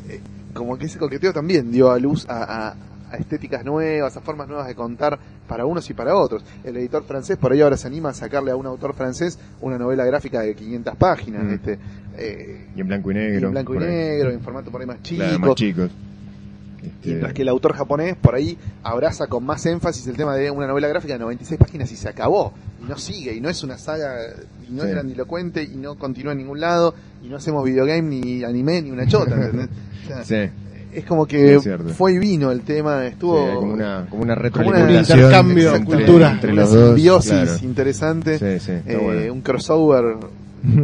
como 0.52 0.76
que 0.76 0.87
ese 0.87 0.99
coqueteo 0.99 1.32
también 1.32 1.70
dio 1.70 1.90
a 1.90 1.99
luz 1.99 2.26
a, 2.28 2.68
a- 2.70 2.75
a 3.10 3.16
estéticas 3.16 3.64
nuevas, 3.64 4.16
a 4.16 4.20
formas 4.20 4.48
nuevas 4.48 4.66
de 4.66 4.74
contar 4.74 5.18
para 5.48 5.64
unos 5.66 5.88
y 5.90 5.94
para 5.94 6.14
otros. 6.16 6.44
El 6.64 6.76
editor 6.76 7.04
francés 7.04 7.36
por 7.36 7.52
ahí 7.52 7.60
ahora 7.60 7.76
se 7.76 7.86
anima 7.86 8.10
a 8.10 8.14
sacarle 8.14 8.50
a 8.50 8.56
un 8.56 8.66
autor 8.66 8.94
francés 8.94 9.38
una 9.60 9.78
novela 9.78 10.04
gráfica 10.04 10.40
de 10.40 10.54
500 10.54 10.96
páginas, 10.96 11.44
Mm. 11.44 11.50
este, 11.52 11.78
eh, 12.16 12.66
Y 12.76 12.80
en 12.80 12.86
blanco 12.88 13.10
y 13.10 13.14
y 13.14 13.18
negro. 13.18 13.47
en 13.49 13.52
blanco 13.52 13.75
y 13.75 13.78
ahí. 13.78 13.84
negro, 13.84 14.30
en 14.30 14.40
formato 14.40 14.71
por 14.71 14.80
ahí 14.80 14.86
más 14.86 15.02
chico. 15.02 15.23
Claro, 15.23 15.38
más 15.38 15.54
chicos. 15.54 15.90
Este, 16.82 17.08
Mientras 17.08 17.32
que 17.32 17.42
el 17.42 17.49
autor 17.49 17.75
japonés 17.75 18.14
por 18.14 18.36
ahí 18.36 18.56
abraza 18.84 19.26
con 19.26 19.44
más 19.44 19.66
énfasis 19.66 20.06
el 20.06 20.16
tema 20.16 20.36
de 20.36 20.49
una 20.50 20.68
novela 20.68 20.86
gráfica 20.86 21.14
de 21.14 21.18
96 21.18 21.58
páginas 21.58 21.90
y 21.90 21.97
se 21.97 22.08
acabó. 22.08 22.52
Y 22.80 22.84
no 22.88 22.97
sigue, 22.97 23.34
y 23.34 23.40
no 23.40 23.49
es 23.49 23.64
una 23.64 23.76
saga, 23.78 24.14
y 24.68 24.73
no 24.73 24.82
Sí. 24.82 24.88
es 24.88 24.94
grandilocuente, 24.94 25.64
y 25.64 25.75
no 25.76 25.97
continúa 25.99 26.32
en 26.32 26.38
ningún 26.38 26.60
lado, 26.60 26.94
y 27.21 27.26
no 27.28 27.36
hacemos 27.36 27.64
videogame, 27.64 28.02
ni 28.02 28.44
anime, 28.44 28.80
ni 28.82 28.90
una 28.92 29.06
chota. 29.08 29.34
O 30.04 30.06
sea, 30.08 30.25
sí, 30.25 30.50
Es 30.92 31.04
como 31.04 31.26
que 31.26 31.56
Es 31.56 31.68
fue 31.96 32.14
y 32.14 32.18
vino 32.18 32.50
el 32.50 32.62
tema, 32.62 33.06
estuvo 33.06 33.46
sí, 33.46 33.54
como 33.56 33.72
una, 33.74 34.06
como 34.08 34.22
una 34.22 34.34
como 34.34 34.42
retroalimentación. 34.42 35.18
un 35.18 35.24
intercambio 35.24 35.72
de 35.72 35.84
cultura. 35.84 36.30
entre 36.32 36.52
una 36.52 36.62
los 36.62 36.72
dos. 36.72 36.86
simbiosis 36.94 37.30
claro. 37.32 37.58
interesante, 37.62 38.38
Sí, 38.38 38.64
sí, 38.64 38.72
está 38.72 38.92
eh, 38.92 38.96
bueno. 38.96 39.32
un 39.34 39.40
crossover 39.42 40.16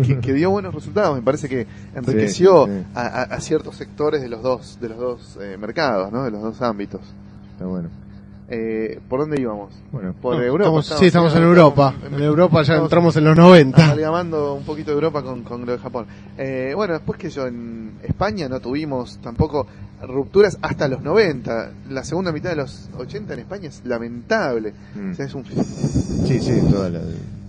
que, 0.06 0.18
que 0.20 0.32
dio 0.34 0.50
buenos 0.50 0.74
resultados, 0.74 1.16
me 1.16 1.22
parece 1.22 1.48
que 1.48 1.66
enriqueció 1.96 2.68
a- 2.94 3.22
a 3.22 3.40
ciertos 3.40 3.76
sectores 3.76 4.20
de 4.22 4.28
los 4.28 4.42
dos, 4.42 4.78
de 4.80 4.88
los 4.90 4.98
dos 4.98 5.38
eh, 5.40 5.56
mercados, 5.58 6.12
¿no? 6.12 6.22
de 6.24 6.30
los 6.30 6.42
dos 6.42 6.60
ámbitos. 6.62 7.00
Está 7.52 7.64
bueno. 7.66 7.88
Eh, 8.48 9.00
¿Por 9.08 9.20
dónde 9.20 9.40
íbamos? 9.40 9.72
Bueno, 9.90 10.14
Por 10.20 10.36
No, 10.36 10.42
Europa. 10.42 10.80
estamos- 10.80 11.00
sí, 11.00 11.06
estamos 11.06 11.34
en 11.34 11.42
Europa. 11.44 11.94
En 12.12 12.22
Europa 12.22 12.62
ya 12.62 12.76
entramos 12.76 13.16
en 13.16 13.24
los 13.24 13.36
90. 13.36 13.84
Amalgamando 13.84 14.54
un 14.54 14.64
poquito 14.64 14.90
de 14.90 14.96
Europa 14.96 15.22
con, 15.22 15.42
con 15.44 15.64
lo 15.64 15.72
de 15.72 15.78
Japón. 15.78 16.06
Eh, 16.36 16.72
bueno, 16.76 16.92
después 16.94 17.18
que 17.18 17.30
yo 17.30 17.46
en 17.46 17.92
España 18.02 18.48
no 18.48 18.60
tuvimos 18.60 19.18
tampoco 19.22 19.66
rupturas 20.06 20.58
hasta 20.60 20.88
los 20.88 21.00
90. 21.02 21.70
La 21.88 22.04
segunda 22.04 22.32
mitad 22.32 22.50
de 22.50 22.56
los 22.56 22.90
80 22.98 23.32
en 23.32 23.40
España 23.40 23.68
es 23.68 23.80
lamentable. 23.84 24.74
Mm. 24.94 25.12
O 25.12 25.14
sea, 25.14 25.24
es 25.24 25.34
un, 25.34 25.44
Sí, 25.46 26.38
sí, 26.40 26.60
toda 26.70 26.90
la. 26.90 27.00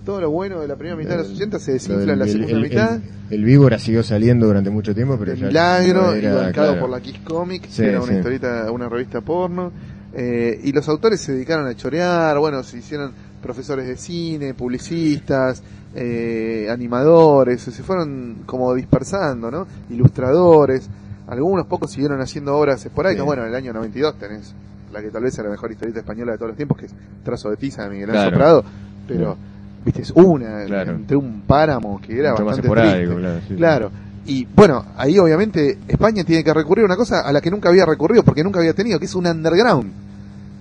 todo 0.06 0.22
lo 0.22 0.30
bueno 0.32 0.62
de 0.62 0.68
la 0.70 0.76
primera 0.78 0.96
mitad 0.96 1.18
de 1.18 1.24
los 1.24 1.32
80 1.32 1.60
se 1.60 1.74
desinfla 1.74 2.14
en 2.14 2.20
la 2.20 2.26
segunda 2.26 2.52
el- 2.54 2.62
mitad. 2.62 2.94
El, 2.96 3.02
el 3.40 3.44
víbora 3.44 3.80
siguió 3.80 4.02
saliendo 4.02 4.46
durante 4.48 4.70
mucho 4.70 4.96
tiempo, 4.96 5.18
pero 5.20 5.34
ya 5.34 5.48
milagro 5.48 6.04
no 6.12 6.16
y 6.16 6.20
era, 6.20 6.36
bancado 6.36 6.68
claro. 6.68 6.80
por 6.80 6.90
la 6.90 7.02
Kiss 7.02 7.20
Comics, 7.26 7.68
Sí, 7.70 7.82
que 7.82 7.90
era 7.90 8.00
una 8.02 8.12
sí. 8.14 8.18
historieta, 8.20 8.72
una 8.72 8.88
revista 8.88 9.20
porno. 9.20 9.74
Eh, 10.16 10.62
y 10.64 10.72
los 10.72 10.88
autores 10.88 11.20
se 11.20 11.34
dedicaron 11.34 11.68
a 11.68 11.76
chorear, 11.76 12.40
bueno, 12.40 12.64
se 12.64 12.78
hicieron 12.78 13.12
profesores 13.42 13.86
de 13.86 13.98
cine, 13.98 14.54
publicistas, 14.54 15.62
eh, 15.94 16.68
animadores, 16.72 17.62
se 17.62 17.84
fueron 17.84 18.38
como 18.46 18.74
dispersando, 18.74 19.52
¿no? 19.52 19.68
Ilustradores, 19.90 20.88
algunos 21.28 21.66
pocos 21.68 21.92
siguieron 21.92 22.22
haciendo 22.22 22.56
obras 22.58 22.86
esporádicas, 22.86 23.24
Sí. 23.24 23.26
bueno, 23.26 23.44
en 23.44 23.50
el 23.50 23.56
año 23.56 23.74
92 23.74 24.16
tenés 24.18 24.54
la 24.94 25.02
que 25.02 25.10
tal 25.10 25.24
vez 25.24 25.34
sea 25.34 25.44
la 25.44 25.50
mejor 25.50 25.72
historieta 25.72 26.00
española 26.00 26.32
de 26.32 26.38
todos 26.38 26.50
los 26.50 26.56
tiempos, 26.58 26.78
que 26.78 26.86
es 26.86 26.94
Trazo 27.24 27.50
de 27.50 27.58
Tiza 27.58 27.84
de 27.84 27.90
Miguel 27.90 28.10
Ángel 28.12 28.22
Claro. 28.30 28.38
Prado, 28.38 28.64
pero, 29.08 29.38
viste, 29.84 30.02
es 30.04 30.12
una, 30.12 30.64
Claro. 30.66 30.92
entre 30.94 31.18
un 31.18 31.42
páramo 31.42 32.00
que 32.02 32.18
era 32.18 32.32
Mucho 32.32 32.46
más 32.46 32.58
bastante 32.62 32.82
triste. 32.82 33.06
claro. 33.16 33.40
sí, 33.42 33.46
sí. 33.50 33.56
Claro. 33.56 33.92
Y 34.28 34.46
bueno, 34.56 34.86
ahí 34.98 35.20
obviamente 35.20 35.78
España 35.88 36.24
tiene 36.24 36.44
que 36.44 36.54
recurrir 36.54 36.84
a 36.84 36.86
una 36.86 36.96
cosa 36.96 37.22
a 37.22 37.32
la 37.34 37.42
que 37.42 37.52
nunca 37.52 37.70
había 37.70 37.86
recurrido, 37.86 38.24
porque 38.24 38.44
nunca 38.44 38.60
había 38.60 38.74
tenido, 38.74 38.98
que 38.98 39.06
es 39.06 39.14
un 39.16 39.28
underground. 39.28 39.92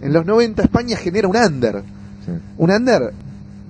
En 0.05 0.13
los 0.13 0.27
90 0.27 0.63
España 0.63 0.99
genera 0.99 1.27
un 1.27 1.37
under. 1.37 1.83
Sí. 2.25 2.33
Un 2.59 2.71
under 2.71 3.13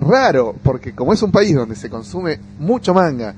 raro, 0.01 0.57
porque 0.65 0.93
como 0.93 1.13
es 1.13 1.23
un 1.23 1.31
país 1.31 1.55
donde 1.55 1.77
se 1.77 1.89
consume 1.89 2.41
mucho 2.59 2.93
manga, 2.93 3.33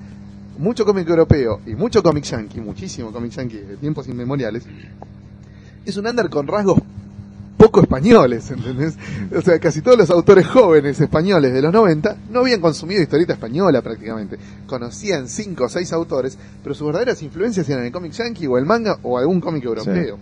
mucho 0.59 0.87
cómic 0.87 1.07
europeo 1.07 1.61
y 1.67 1.75
mucho 1.75 2.03
cómic 2.03 2.25
yankee, 2.25 2.59
muchísimo 2.59 3.13
cómic 3.13 3.33
yankee 3.33 3.59
de 3.59 3.77
tiempos 3.77 4.09
inmemoriales, 4.09 4.65
es 5.85 5.97
un 5.99 6.07
under 6.07 6.31
con 6.31 6.47
rasgos 6.47 6.81
poco 7.59 7.83
españoles, 7.83 8.51
¿entendés? 8.51 8.97
O 9.37 9.43
sea, 9.43 9.59
casi 9.59 9.83
todos 9.83 9.99
los 9.99 10.09
autores 10.09 10.47
jóvenes 10.47 10.99
españoles 10.99 11.53
de 11.53 11.61
los 11.61 11.75
90 11.75 12.17
no 12.31 12.41
habían 12.41 12.63
consumido 12.63 13.03
historieta 13.03 13.35
española 13.35 13.83
prácticamente. 13.83 14.39
Conocían 14.67 15.29
cinco 15.29 15.65
o 15.65 15.69
seis 15.69 15.93
autores, 15.93 16.39
pero 16.63 16.75
sus 16.75 16.87
verdaderas 16.87 17.23
influencias 17.23 17.69
eran 17.69 17.85
el 17.85 17.93
cómic 17.93 18.13
yankee 18.13 18.47
o 18.47 18.57
el 18.57 18.65
manga 18.65 18.99
o 19.03 19.19
algún 19.19 19.39
cómic 19.39 19.65
europeo. 19.65 20.19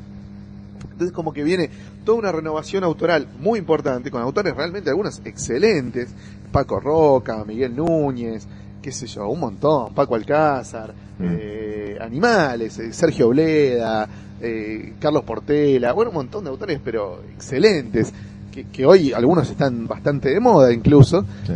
Entonces 0.95 1.13
como 1.15 1.33
que 1.33 1.43
viene 1.45 1.69
toda 2.05 2.19
una 2.19 2.33
renovación 2.33 2.85
autoral 2.85 3.27
muy 3.41 3.59
importante, 3.59 4.11
con 4.11 4.23
autores 4.23 4.55
realmente 4.57 4.91
algunos 4.91 5.21
excelentes, 5.25 6.09
Paco 6.53 6.79
Roca, 6.81 7.45
Miguel 7.45 7.75
Núñez, 7.75 8.47
qué 8.81 8.93
sé 8.93 9.07
yo, 9.09 9.29
un 9.29 9.41
montón, 9.41 9.93
Paco 9.95 10.15
Alcázar, 10.15 10.95
Mm. 11.19 11.25
eh, 11.31 11.99
Animales, 12.01 12.79
eh, 12.81 12.93
Sergio 12.93 13.29
Bleda, 13.29 14.09
eh, 14.41 14.95
Carlos 15.01 15.23
Portela, 15.25 15.93
bueno, 15.93 16.11
un 16.11 16.17
montón 16.17 16.43
de 16.45 16.51
autores, 16.51 16.81
pero 16.85 17.21
excelentes, 17.35 18.13
que, 18.53 18.65
que 18.65 18.85
hoy 18.87 19.13
algunos 19.13 19.49
están 19.51 19.87
bastante 19.87 20.31
de 20.31 20.41
moda 20.41 20.73
incluso, 20.73 21.25
Sí. 21.47 21.53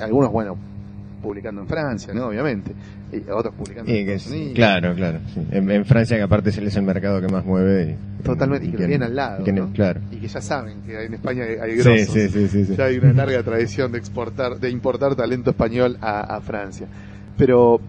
algunos, 0.00 0.30
bueno, 0.32 0.56
publicando 1.28 1.60
en 1.60 1.66
Francia, 1.68 2.14
¿no? 2.14 2.26
Obviamente. 2.28 2.72
Y 3.12 3.18
otros 3.30 3.54
publicando 3.54 3.90
Y 3.92 3.98
en 3.98 4.08
Estados 4.08 4.26
es- 4.26 4.32
Unidos. 4.32 4.54
claro, 4.54 4.94
claro. 4.94 5.18
sí. 5.34 5.40
En, 5.50 5.70
en 5.70 5.84
Francia, 5.84 6.16
que 6.16 6.22
aparte 6.22 6.50
es 6.50 6.58
el- 6.58 6.82
mercado 6.82 7.20
que 7.20 7.28
más 7.28 7.44
mueve. 7.44 7.96
y- 8.20 8.22
Totalmente, 8.22 8.66
y 8.66 8.70
que 8.70 8.76
lo 8.76 8.78
que- 8.80 8.86
tienen 8.88 9.02
al 9.08 9.14
lado. 9.16 9.40
y 9.42 9.44
que- 9.44 9.52
¿no? 9.52 9.72
Claro. 9.72 10.00
Y 10.10 10.16
que 10.16 10.28
ya 10.28 10.40
saben 10.40 10.80
que 10.86 11.04
en 11.04 11.14
España 11.14 11.44
hay, 11.44 11.74
grosos. 11.76 12.08
sí, 12.14 12.28
sí, 12.28 12.48
sí, 12.48 12.64
sí. 12.64 12.74
Ya 12.76 12.84
hay 12.86 12.98
una 12.98 13.12
larga 13.12 13.42
tradición 13.42 13.92
de 13.92 13.98
exportar, 13.98 14.58
de 14.58 14.70
importar 14.70 15.14
talento 15.14 15.50
español 15.50 15.98
a, 16.00 16.20
a 16.36 16.40
Francia. 16.40 16.86
Pero 17.36 17.80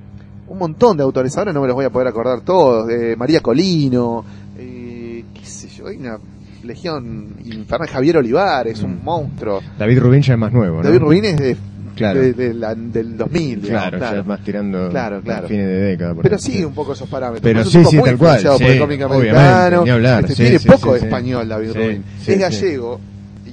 un 0.47 0.57
montón 0.57 0.97
de 0.97 1.03
autores, 1.03 1.37
ahora 1.37 1.53
no 1.53 1.61
me 1.61 1.67
los 1.67 1.75
voy 1.75 1.85
a 1.85 1.89
poder 1.89 2.07
acordar 2.07 2.41
todos, 2.41 2.89
eh, 2.89 3.15
María 3.17 3.39
Colino, 3.41 4.23
eh, 4.57 5.23
qué 5.33 5.45
sé 5.45 5.67
yo, 5.69 5.87
hay 5.87 5.97
una 5.97 6.17
legión 6.63 7.35
infernal, 7.45 7.87
Javier 7.87 8.17
Olivares, 8.17 8.81
un 8.83 8.95
Mm. 8.97 9.03
monstruo. 9.03 9.61
David 9.77 9.99
Rubin 9.99 10.21
ya 10.21 10.33
es 10.33 10.39
más 10.39 10.51
nuevo, 10.51 10.77
¿no? 10.77 10.83
David 10.83 10.99
Rubin 10.99 11.25
es 11.25 11.37
de, 11.37 11.55
Claro. 11.99 12.19
de- 12.21 12.33
de 12.33 12.53
la- 12.53 12.73
del 12.75 13.15
2000, 13.17 13.61
digamos, 13.61 13.89
Claro, 13.89 13.99
ya 13.99 14.19
es 14.21 14.25
más 14.25 14.43
tirando 14.43 14.89
Claro, 14.89 15.21
claro. 15.21 15.47
fines 15.47 15.67
de 15.67 15.73
década. 15.81 16.13
por 16.15 16.23
Pero 16.23 16.35
ahí. 16.37 16.41
sigue 16.41 16.65
un 16.65 16.73
poco 16.73 16.93
esos 16.93 17.07
parámetros. 17.09 17.43
Pero 17.43 17.63
sí, 17.65 17.69
sí, 17.69 17.83
tal 17.83 17.91
cual, 17.99 18.11
influenciado 18.13 18.57
por 18.57 18.67
el 18.67 18.73
sí, 18.73 18.79
cómic 18.79 19.01
americano. 19.01 19.83
ni 19.83 19.89
hablar, 19.91 20.23
Este, 20.23 20.35
sí, 20.35 20.43
tiene 20.43 20.59
sí, 20.59 20.67
poco 20.67 20.87
sí, 20.87 20.93
de 20.93 20.99
sí. 21.01 21.05
español 21.05 21.47
David 21.49 21.71
Sí, 21.71 21.77
Rubin. 21.77 22.03
sí, 22.23 22.31
es 22.31 22.35
sí. 22.35 22.41
gallego 22.41 22.99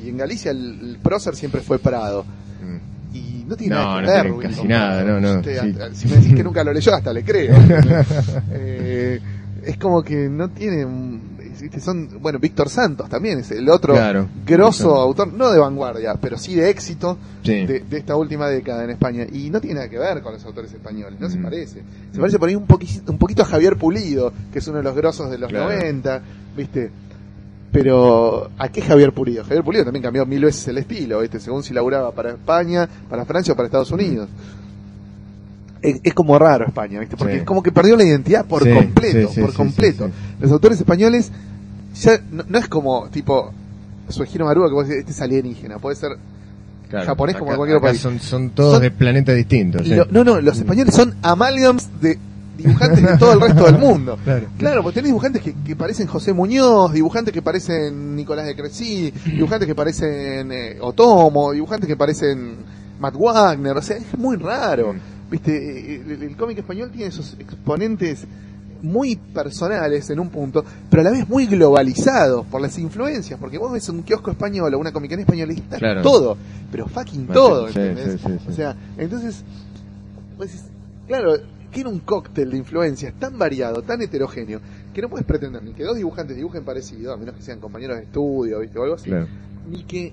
y 0.04 0.08
en 0.08 0.16
Galicia 0.16 0.50
el, 0.52 0.78
el 0.80 0.98
prócer 1.02 1.34
siempre 1.36 1.60
fue 1.60 1.78
Prado. 1.78 2.24
Mm. 2.62 3.16
Y 3.16 3.44
no 3.48 3.56
tiene 3.56 3.74
No, 3.74 3.82
nada 3.82 4.00
que 4.00 4.06
no 4.06 4.12
ver. 4.12 4.20
tiene 4.22 4.36
Rubin 4.36 4.48
casi 4.50 4.68
nada, 4.68 5.02
no, 5.04 5.20
no, 5.20 5.32
Usted, 5.40 5.60
sí. 5.62 5.74
Si 5.94 6.08
me 6.08 6.16
decís 6.16 6.34
que 6.34 6.42
nunca 6.44 6.62
lo 6.64 6.72
leyó, 6.72 6.94
hasta 6.94 7.12
le 7.12 7.24
creo. 7.24 7.54
Eh, 8.52 9.20
es 9.64 9.76
como 9.78 10.02
que 10.02 10.28
no 10.28 10.48
tiene... 10.50 10.84
un- 10.84 11.25
¿viste? 11.60 11.80
Son, 11.80 12.08
bueno, 12.20 12.38
Víctor 12.38 12.68
Santos 12.68 13.08
también 13.08 13.38
es 13.40 13.50
el 13.50 13.68
otro 13.68 13.94
Claro. 13.94 14.28
grosso 14.46 14.94
autor, 14.96 15.32
no 15.32 15.50
de 15.50 15.58
vanguardia, 15.58 16.14
pero 16.14 16.38
sí 16.38 16.54
de 16.54 16.70
éxito 16.70 17.16
Sí. 17.42 17.66
de, 17.66 17.80
de 17.80 17.96
esta 17.98 18.16
última 18.16 18.48
década 18.48 18.84
en 18.84 18.90
España. 18.90 19.24
Y 19.32 19.50
no 19.50 19.60
tiene 19.60 19.76
nada 19.76 19.88
que 19.88 19.98
ver 19.98 20.22
con 20.22 20.32
los 20.32 20.44
autores 20.44 20.72
españoles, 20.72 21.18
no 21.20 21.28
se 21.30 21.38
Mm. 21.38 21.42
parece. 21.42 21.82
Se 22.12 22.18
parece 22.18 22.38
por 22.38 22.48
ahí 22.48 22.54
un, 22.56 22.66
poqui- 22.66 23.02
un 23.08 23.18
poquito 23.18 23.42
a 23.42 23.44
Javier 23.46 23.76
Pulido, 23.76 24.32
que 24.52 24.58
es 24.58 24.68
uno 24.68 24.78
de 24.78 24.84
los 24.84 24.94
grosos 24.94 25.30
de 25.30 25.38
los 25.38 25.48
Claro. 25.50 25.66
90, 25.72 26.22
¿viste? 26.56 26.90
Pero, 27.72 28.50
¿a 28.58 28.68
qué 28.68 28.80
Javier 28.80 29.12
Pulido? 29.12 29.42
Javier 29.44 29.62
Pulido 29.64 29.84
también 29.84 30.02
cambió 30.02 30.24
mil 30.24 30.44
veces 30.44 30.66
el 30.68 30.78
estilo, 30.78 31.20
¿viste? 31.20 31.40
Según 31.40 31.62
si 31.62 31.74
laburaba 31.74 32.10
para 32.12 32.30
España, 32.30 32.88
para 33.10 33.24
Francia 33.26 33.52
o 33.52 33.56
para 33.56 33.66
Estados 33.66 33.90
Unidos. 33.90 34.28
Es, 35.88 36.00
es 36.02 36.14
como 36.14 36.38
raro 36.38 36.66
España, 36.66 36.98
¿viste? 37.00 37.16
Porque 37.16 37.34
Sí. 37.34 37.38
es 37.40 37.44
como 37.44 37.62
que 37.62 37.70
perdió 37.72 37.96
la 37.96 38.04
identidad 38.04 38.44
por 38.44 38.62
Sí, 38.64 38.70
completo, 38.74 39.30
por 39.40 39.52
completo. 39.54 40.10
Los 40.40 40.50
autores 40.52 40.78
españoles 40.78 41.30
ya 42.00 42.20
no, 42.30 42.44
no 42.48 42.58
es 42.58 42.68
como, 42.68 43.08
tipo, 43.08 43.52
Suegiro 44.08 44.46
Maruga, 44.46 44.68
que 44.68 44.74
vos 44.74 44.86
decís, 44.88 45.00
este 45.00 45.12
es 45.12 45.20
alienígena, 45.22 45.78
puede 45.78 45.96
ser 45.96 46.10
Claro. 46.88 47.06
japonés 47.06 47.36
como 47.36 47.54
cualquier 47.56 47.78
acá 47.78 47.88
país. 47.88 48.00
Son, 48.00 48.20
son 48.20 48.50
todos 48.50 48.74
Son- 48.74 48.82
de 48.82 48.90
planetas 48.90 49.34
distintos. 49.36 49.86
sí. 49.86 49.94
No, 50.10 50.22
no, 50.24 50.40
los 50.40 50.58
españoles 50.58 50.94
son 50.94 51.14
amalgams 51.22 51.88
de 52.00 52.18
dibujantes 52.56 53.02
de 53.04 53.18
todo 53.18 53.32
el 53.34 53.40
resto 53.40 53.64
del 53.66 53.78
mundo. 53.78 54.16
Claro. 54.24 54.46
Claro, 54.58 54.82
porque 54.82 54.94
tenés 54.94 55.08
dibujantes 55.10 55.42
que, 55.42 55.54
que 55.64 55.76
parecen 55.76 56.06
José 56.06 56.32
Muñoz, 56.32 56.92
dibujantes 56.92 57.32
que 57.34 57.42
parecen 57.42 58.14
Nicolás 58.16 58.46
de 58.46 58.54
Crecy, 58.56 59.12
dibujantes 59.26 59.66
que 59.66 59.74
parecen 59.74 60.50
eh, 60.52 60.78
Otomo, 60.80 61.52
dibujantes 61.52 61.86
que 61.88 61.96
parecen 61.96 62.56
Matt 62.98 63.14
Wagner, 63.18 63.76
o 63.76 63.82
sea, 63.82 63.96
es 63.98 64.16
muy 64.18 64.36
raro. 64.36 64.94
Viste, 65.30 65.94
Eh, 65.96 66.02
el, 66.06 66.22
el 66.22 66.36
cómic 66.36 66.58
español 66.58 66.90
tiene 66.90 67.06
esos 67.08 67.34
exponentes 67.38 68.24
muy 68.82 69.16
personales 69.16 70.08
en 70.10 70.20
un 70.20 70.28
punto, 70.28 70.64
pero 70.90 71.00
a 71.00 71.04
la 71.04 71.10
vez 71.10 71.28
muy 71.28 71.46
globalizados 71.46 72.46
por 72.46 72.60
las 72.60 72.78
influencias, 72.78 73.38
porque 73.40 73.58
vos 73.58 73.72
ves 73.72 73.88
un 73.88 74.02
kiosco 74.02 74.30
español 74.30 74.72
o 74.74 74.78
una 74.78 74.92
comiquería 74.92 75.24
española 75.24 75.52
y 75.52 75.56
está 75.56 75.78
Claro. 75.78 76.02
todo, 76.02 76.36
pero 76.70 76.86
fucking 76.86 77.26
todo, 77.28 77.68
sí, 77.68 77.78
¿entendés? 77.78 78.20
sí, 78.20 78.28
sí, 78.28 78.38
sí. 78.38 78.46
O 78.48 78.52
sea, 78.52 78.76
entonces, 78.98 79.42
decís, 80.38 80.62
claro, 81.08 81.32
tiene 81.72 81.88
un 81.90 82.00
cóctel 82.00 82.50
de 82.50 82.58
influencias 82.58 83.14
tan 83.18 83.38
variado, 83.38 83.82
tan 83.82 84.00
heterogéneo, 84.02 84.60
que 84.94 85.02
no 85.02 85.08
puedes 85.08 85.26
pretender 85.26 85.62
ni 85.62 85.72
que 85.72 85.82
dos 85.82 85.96
dibujantes 85.96 86.36
dibujen 86.36 86.62
parecido, 86.62 87.12
a 87.14 87.16
menos 87.16 87.34
que 87.34 87.42
sean 87.42 87.58
compañeros 87.60 87.96
de 87.96 88.04
estudio, 88.04 88.60
¿viste? 88.60 88.78
O 88.78 88.82
algo 88.82 88.94
así, 88.96 89.08
Claro. 89.10 89.26
ni 89.70 89.82
que, 89.84 90.12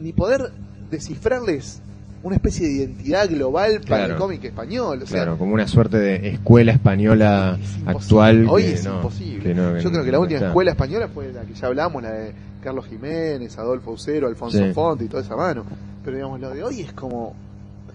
ni 0.00 0.12
poder 0.12 0.52
descifrarles 0.90 1.80
una 2.24 2.36
especie 2.36 2.66
de 2.66 2.72
identidad 2.74 3.28
global 3.28 3.74
para 3.82 3.86
Claro. 4.06 4.12
el 4.14 4.18
cómic 4.18 4.44
español, 4.44 5.00
o 5.02 5.06
sea, 5.06 5.22
Claro, 5.22 5.38
como 5.38 5.54
una 5.54 5.68
suerte 5.68 5.98
de 5.98 6.28
escuela 6.30 6.72
española 6.72 7.58
es 7.62 7.86
actual. 7.86 8.46
Hoy 8.48 8.62
que 8.62 8.72
es 8.72 8.84
no, 8.84 8.96
imposible. 8.96 9.42
que 9.44 9.54
no- 9.54 9.78
Yo 9.78 9.90
creo 9.90 10.04
que 10.04 10.10
la 10.10 10.18
última 10.18 10.38
está. 10.38 10.46
escuela 10.48 10.70
española 10.72 11.08
fue 11.12 11.32
la 11.32 11.42
que 11.42 11.54
ya 11.54 11.66
hablamos, 11.68 12.02
la 12.02 12.10
de 12.12 12.32
Carlos 12.62 12.86
Jiménez, 12.86 13.56
Adolfo 13.58 13.92
Ucero, 13.92 14.26
Alfonso 14.26 14.56
Sí. 14.58 14.72
Fonte 14.72 15.04
y 15.04 15.08
toda 15.08 15.22
esa 15.22 15.36
mano. 15.36 15.64
Pero 16.04 16.16
digamos, 16.16 16.40
lo 16.40 16.50
de 16.50 16.62
hoy 16.64 16.80
es 16.80 16.92
como, 16.94 17.34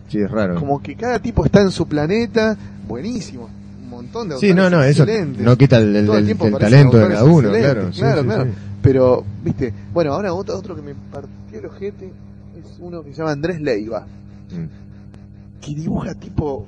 Sí, 0.09 0.19
es 0.21 0.29
raro. 0.29 0.55
como 0.55 0.81
que 0.81 0.95
cada 0.95 1.19
tipo 1.19 1.43
está 1.43 1.61
en 1.61 1.71
su 1.71 1.87
planeta, 1.87 2.55
buenísimo. 2.87 3.49
Un 3.83 3.89
montón 3.89 4.29
de 4.29 4.37
Sí, 4.37 4.53
no, 4.53 4.65
autores 4.65 4.71
no, 4.71 4.83
eso 4.83 5.05
no 5.43 5.57
quita 5.57 5.77
el, 5.79 5.93
talento 5.93 6.13
de 6.17 6.59
autores 6.83 7.07
cada 7.09 7.23
uno, 7.23 7.49
claro. 7.49 7.61
claro, 7.89 7.93
sí, 7.93 7.99
claro. 7.99 8.43
sí. 8.45 8.49
Pero, 8.83 9.23
viste, 9.43 9.73
bueno, 9.91 10.13
ahora 10.13 10.33
otro, 10.33 10.55
otro 10.57 10.75
que 10.75 10.81
me 10.83 10.93
partió 11.11 11.59
el 11.59 11.65
ojete 11.65 12.11
es 12.59 12.77
uno 12.79 13.03
que 13.03 13.11
se 13.11 13.17
llama 13.17 13.31
Andrés 13.31 13.59
Leiva, 13.61 14.05
Mm. 14.51 15.61
que 15.61 15.75
dibuja 15.75 16.13
tipo 16.15 16.65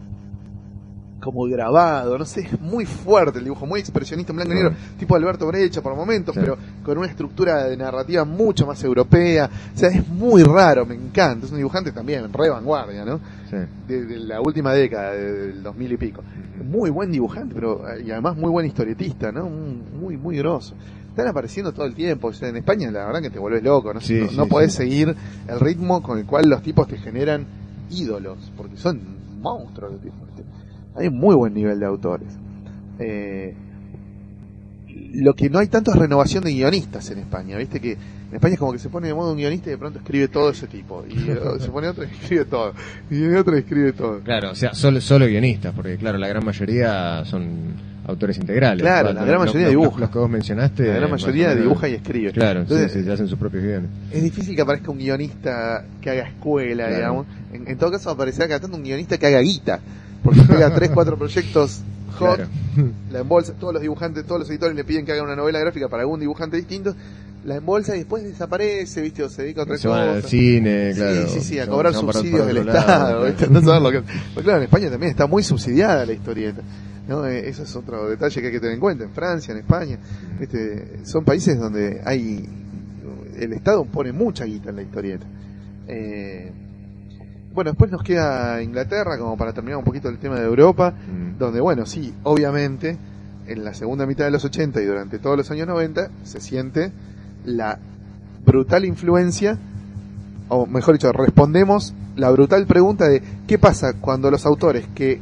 como 1.19 1.45
grabado, 1.45 2.17
no 2.17 2.25
sé, 2.25 2.41
es 2.41 2.59
muy 2.59 2.83
fuerte 2.85 3.37
el 3.37 3.43
dibujo, 3.45 3.67
muy 3.67 3.79
expresionista 3.79 4.31
en 4.31 4.37
blanco 4.37 4.53
y 4.53 4.55
negro, 4.55 4.73
tipo 4.97 5.15
Alberto 5.15 5.45
Brecha 5.45 5.79
por 5.81 5.95
momentos, 5.95 6.33
Sí. 6.33 6.41
pero 6.41 6.57
con 6.83 6.97
una 6.97 7.05
estructura 7.07 7.65
de 7.65 7.77
narrativa 7.77 8.25
mucho 8.25 8.65
más 8.65 8.83
europea, 8.83 9.47
o 9.75 9.77
sea, 9.77 9.89
es 9.89 10.07
muy 10.07 10.41
raro, 10.41 10.83
me 10.83 10.95
encanta, 10.95 11.45
es 11.45 11.51
un 11.51 11.57
dibujante 11.59 11.91
también, 11.91 12.33
re 12.33 12.49
vanguardia, 12.49 13.05
¿no? 13.05 13.19
Sí. 13.51 13.57
De, 13.87 14.05
de 14.05 14.17
la 14.17 14.41
última 14.41 14.73
década, 14.73 15.11
de- 15.11 15.47
del 15.47 15.61
2000 15.63 15.91
y 15.91 15.97
pico. 15.97 16.23
Muy 16.67 16.89
buen 16.89 17.11
dibujante, 17.11 17.53
pero 17.53 17.83
y 18.03 18.09
además 18.09 18.35
muy 18.35 18.49
buen 18.49 18.65
historietista, 18.65 19.31
¿no? 19.31 19.47
Muy, 19.47 20.17
muy 20.17 20.37
grosso. 20.37 20.73
Están 21.11 21.27
apareciendo 21.27 21.71
todo 21.73 21.85
el 21.85 21.93
tiempo, 21.93 22.29
o 22.29 22.33
sea, 22.33 22.49
en 22.49 22.57
España 22.57 22.89
la 22.89 23.05
verdad 23.05 23.21
que 23.21 23.29
te 23.29 23.37
vuelves 23.39 23.61
loco, 23.63 23.93
no, 23.93 24.01
Sí, 24.01 24.19
no, 24.21 24.29
sí, 24.29 24.37
no 24.37 24.47
podés 24.47 24.71
sí. 24.71 24.77
seguir 24.77 25.15
el 25.47 25.59
ritmo 25.59 26.01
con 26.01 26.17
el 26.17 26.25
cual 26.25 26.49
los 26.49 26.61
tipos 26.63 26.87
te 26.87 26.97
generan 26.97 27.45
ídolos, 27.89 28.51
porque 28.55 28.77
son 28.77 28.99
monstruos 29.41 29.91
los 29.93 30.01
tipos. 30.01 30.17
Hay 30.95 31.07
un 31.07 31.17
muy 31.17 31.35
buen 31.35 31.53
nivel 31.53 31.79
de 31.79 31.85
autores. 31.85 32.27
Eh, 32.99 33.53
lo 35.13 35.33
que 35.33 35.49
no 35.49 35.59
hay 35.59 35.67
tanto 35.67 35.91
es 35.91 35.97
renovación 35.97 36.43
de 36.43 36.51
guionistas 36.53 37.09
en 37.11 37.19
España, 37.19 37.57
viste 37.57 37.79
que 37.81 37.93
en 37.93 38.35
España 38.35 38.53
es 38.53 38.59
como 38.59 38.71
que 38.71 38.79
se 38.79 38.87
pone 38.89 39.07
de 39.07 39.13
moda 39.13 39.31
un 39.31 39.37
guionista 39.37 39.67
y 39.69 39.71
de 39.71 39.77
pronto 39.77 39.99
escribe 39.99 40.29
todo 40.29 40.49
ese 40.51 40.67
tipo, 40.67 41.03
y 41.09 41.29
eh, 41.29 41.37
se 41.59 41.69
pone 41.69 41.89
otro 41.89 42.03
y 42.05 42.07
escribe 42.07 42.45
todo, 42.45 42.73
y 43.09 43.25
otro 43.33 43.55
y 43.57 43.59
escribe 43.59 43.91
todo. 43.93 44.19
Claro, 44.21 44.51
o 44.51 44.55
sea, 44.55 44.73
solo, 44.73 45.01
solo 45.01 45.25
guionistas, 45.27 45.73
porque 45.75 45.97
claro, 45.97 46.17
la 46.17 46.27
gran 46.29 46.45
mayoría 46.45 47.23
son 47.25 47.90
autores 48.11 48.37
integrales. 48.37 48.81
Claro, 48.81 49.11
la 49.13 49.25
gran 49.25 49.39
mayoría 49.39 49.63
los- 49.63 49.69
dibuja. 49.71 49.99
Los 49.99 50.09
que 50.09 50.19
vos 50.19 50.29
mencionaste. 50.29 50.87
La 50.87 50.93
gran 50.95 51.11
mayoría 51.11 51.55
dibuja 51.55 51.87
y 51.89 51.93
escribe. 51.95 52.31
Claro, 52.31 52.61
Entonces, 52.61 52.91
sí, 52.91 52.99
sí, 52.99 53.05
se 53.05 53.11
hacen 53.11 53.27
sus 53.27 53.37
propios 53.39 53.63
guiones. 53.63 53.89
Es 54.11 54.21
difícil 54.23 54.55
que 54.55 54.61
aparezca 54.61 54.91
un 54.91 54.97
guionista 54.99 55.83
que 56.01 56.09
haga 56.09 56.27
escuela, 56.27 56.83
Claro. 56.85 56.95
digamos. 56.97 57.25
En, 57.53 57.67
en 57.67 57.77
todo 57.77 57.91
caso 57.91 58.09
aparecerá 58.11 58.47
cada 58.47 58.59
tanto 58.61 58.77
un 58.77 58.83
guionista 58.83 59.17
que 59.17 59.25
haga 59.27 59.39
guita. 59.39 59.79
Porque 60.23 60.41
pega 60.41 60.73
tres, 60.75 60.91
cuatro 60.93 61.17
proyectos 61.17 61.81
hot, 62.19 62.35
Claro. 62.35 62.49
la 63.11 63.19
embolsa, 63.19 63.53
todos 63.53 63.73
los 63.73 63.81
dibujantes, 63.81 64.23
todos 64.25 64.41
los 64.41 64.49
editores 64.51 64.75
le 64.75 64.83
piden 64.83 65.05
que 65.05 65.13
haga 65.13 65.23
una 65.23 65.35
novela 65.35 65.59
gráfica 65.59 65.87
para 65.87 66.03
algún 66.03 66.19
dibujante 66.19 66.57
distinto, 66.57 66.95
la 67.43 67.55
embolsa 67.55 67.95
y 67.95 67.99
después 67.99 68.23
desaparece, 68.23 69.01
viste, 69.01 69.23
o 69.23 69.29
se 69.29 69.41
dedica 69.41 69.61
a 69.61 69.63
otra 69.63 69.77
Se 69.79 69.87
van 69.87 70.05
cosa. 70.07 70.17
al 70.17 70.23
cine, 70.23 70.91
claro. 70.95 71.27
Sí, 71.27 71.39
sí, 71.39 71.41
sí, 71.41 71.59
a 71.59 71.65
cobrar 71.65 71.91
subsidios 71.95 72.45
del 72.45 72.63
lado, 72.67 72.77
Estado. 72.79 73.25
¿viste? 73.25 73.47
No 73.49 73.61
saber 73.61 73.81
lo 73.81 73.91
que... 73.91 74.01
Porque 74.35 74.43
claro, 74.43 74.57
en 74.59 74.63
España 74.65 74.91
también 74.91 75.09
está 75.09 75.25
muy 75.25 75.41
subsidiada 75.41 76.05
la 76.05 76.13
historieta. 76.13 76.61
¿No? 77.07 77.25
Eh, 77.25 77.47
Eso 77.49 77.63
es 77.63 77.75
otro 77.75 78.09
detalle 78.09 78.41
que 78.41 78.47
hay 78.47 78.53
que 78.53 78.59
tener 78.59 78.75
en 78.75 78.79
cuenta. 78.79 79.03
En 79.03 79.11
Francia, 79.11 79.51
en 79.53 79.59
España, 79.59 79.97
¿viste? 80.39 80.99
son 81.05 81.23
países 81.23 81.59
donde 81.59 82.01
hay... 82.05 82.47
El 83.37 83.53
Estado 83.53 83.85
pone 83.85 84.11
mucha 84.11 84.45
guita 84.45 84.69
en 84.69 84.75
la 84.75 84.81
historieta. 84.83 85.25
Eh, 85.87 86.51
bueno, 87.53 87.71
después 87.71 87.91
nos 87.91 88.03
queda 88.03 88.61
Inglaterra, 88.61 89.17
como 89.17 89.35
para 89.37 89.51
terminar 89.51 89.77
un 89.77 89.83
poquito 89.83 90.09
el 90.09 90.17
tema 90.19 90.39
de 90.39 90.45
Europa, 90.45 90.91
Mm. 90.93 91.37
donde, 91.37 91.59
bueno, 91.59 91.85
sí, 91.85 92.13
obviamente, 92.23 92.97
en 93.47 93.63
la 93.63 93.73
segunda 93.73 94.05
mitad 94.05 94.25
de 94.25 94.31
los 94.31 94.45
80 94.45 94.81
y 94.81 94.85
durante 94.85 95.17
todos 95.19 95.35
los 95.37 95.49
años 95.51 95.67
90, 95.67 96.09
se 96.23 96.39
siente 96.39 96.91
la 97.43 97.79
brutal 98.45 98.85
influencia, 98.85 99.57
o 100.47 100.65
mejor 100.67 100.93
dicho, 100.95 101.11
respondemos 101.11 101.93
la 102.15 102.29
brutal 102.29 102.65
pregunta 102.67 103.07
de 103.07 103.21
qué 103.47 103.57
pasa 103.57 103.93
cuando 103.99 104.29
los 104.31 104.45
autores 104.45 104.85
que 104.93 105.19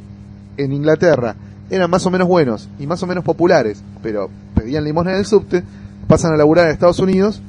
en 0.58 0.74
Inglaterra 0.74 1.36
eran 1.69 1.89
más 1.89 2.05
o 2.05 2.12
menos 2.12 2.27
buenos 2.27 2.69
y 2.79 2.88
más 2.88 3.01
o 3.03 3.08
menos 3.08 3.23
populares, 3.23 3.84
pero 4.03 4.29
pedían 4.55 4.84
limosna 4.84 5.12
en 5.13 5.19
el 5.19 5.25
subte, 5.25 5.63
pasan 6.08 6.34
a 6.34 6.38
laburar 6.38 6.67
a 6.67 6.71
Estados 6.71 6.99
Unidos 6.99 7.41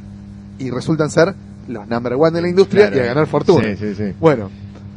y 0.58 0.70
resultan 0.70 1.10
ser 1.10 1.34
los 1.68 1.88
number 1.88 2.14
one 2.14 2.32
de 2.32 2.42
la 2.42 2.48
industria 2.48 2.88
Claro. 2.88 2.96
y 2.96 3.00
a 3.00 3.06
ganar 3.14 3.26
fortuna. 3.26 3.64
Sí, 3.64 3.76
sí, 3.78 3.94
sí. 3.94 4.12
Bueno, 4.20 4.50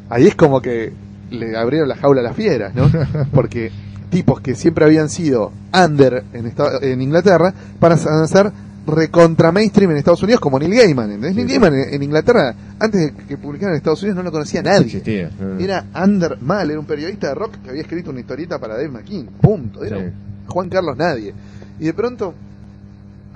ahí 0.09 0.27
es 0.27 0.35
como 0.35 0.61
que 0.61 0.91
le 1.31 1.57
abrieron 1.57 1.87
la 1.89 1.95
jaula 1.95 2.21
a 2.21 2.23
las 2.23 2.35
fieras, 2.35 2.73
¿no? 2.75 2.89
Porque 3.33 3.71
tipos 4.09 4.41
que 4.41 4.55
siempre 4.55 4.85
habían 4.85 5.09
sido 5.09 5.51
under 5.73 6.23
en, 6.33 6.45
esta- 6.47 6.77
en 6.81 7.01
Inglaterra 7.01 7.53
van 7.79 7.91
a 7.93 7.97
ser 8.27 8.51
recontra 8.85 9.51
mainstream 9.51 9.91
en 9.91 9.97
Estados 9.97 10.21
Unidos 10.23 10.41
como 10.41 10.59
Neil 10.59 10.75
Gaiman. 10.75 11.19
Neil. 11.21 11.47
Gaiman 11.47 11.73
en, 11.73 11.93
en 11.93 12.03
Inglaterra 12.03 12.53
antes 12.83 13.15
de 13.15 13.23
que 13.25 13.37
publicaran 13.37 13.73
en 13.73 13.77
Estados 13.77 14.01
Unidos 14.03 14.17
no 14.17 14.23
lo 14.23 14.31
conocía 14.31 14.61
nadie. 14.61 14.85
Existía. 14.85 15.31
no. 15.39 15.57
Era 15.57 15.85
Under 16.03 16.37
Mal, 16.41 16.69
era 16.69 16.79
un 16.79 16.85
periodista 16.85 17.29
de 17.29 17.35
rock 17.35 17.57
que 17.63 17.69
había 17.69 17.81
escrito 17.81 18.09
una 18.09 18.19
historieta 18.19 18.59
para 18.59 18.75
Dave 18.75 18.89
McKean. 18.89 19.27
Punto. 19.41 19.83
Era 19.83 19.99
Sí. 19.99 20.05
Juan 20.47 20.69
Carlos 20.69 20.97
Nadie. 20.97 21.33
Y 21.79 21.85
de 21.85 21.93
pronto, 21.93 22.33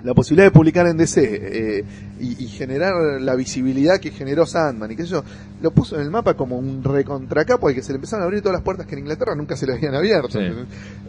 la 0.04 0.14
posibilidad 0.14 0.48
de 0.48 0.52
publicar 0.52 0.86
en 0.88 0.98
DC 0.98 1.22
eh, 1.24 1.84
y, 2.20 2.44
y 2.44 2.48
generar 2.48 3.22
la 3.22 3.36
visibilidad 3.36 4.00
que 4.00 4.12
generó 4.12 4.46
Sandman 4.46 4.92
y 4.92 4.98
sé 4.98 5.06
yo, 5.06 5.24
lo 5.62 5.72
puso 5.72 5.96
en 5.96 6.02
el 6.02 6.12
mapa 6.12 6.36
como 6.36 6.58
un 6.58 6.84
recontracapo 6.84 7.68
al 7.70 7.74
que 7.74 7.82
se 7.82 7.94
le 7.94 7.96
empezaron 7.96 8.24
a 8.24 8.26
abrir 8.26 8.42
todas 8.42 8.54
las 8.58 8.64
puertas 8.64 8.86
que 8.86 8.94
en 8.96 9.00
Inglaterra 9.00 9.34
nunca 9.36 9.56
se 9.56 9.66
le 9.66 9.74
habían 9.74 9.96
abierto. 9.96 10.40
Sí. 10.40 10.46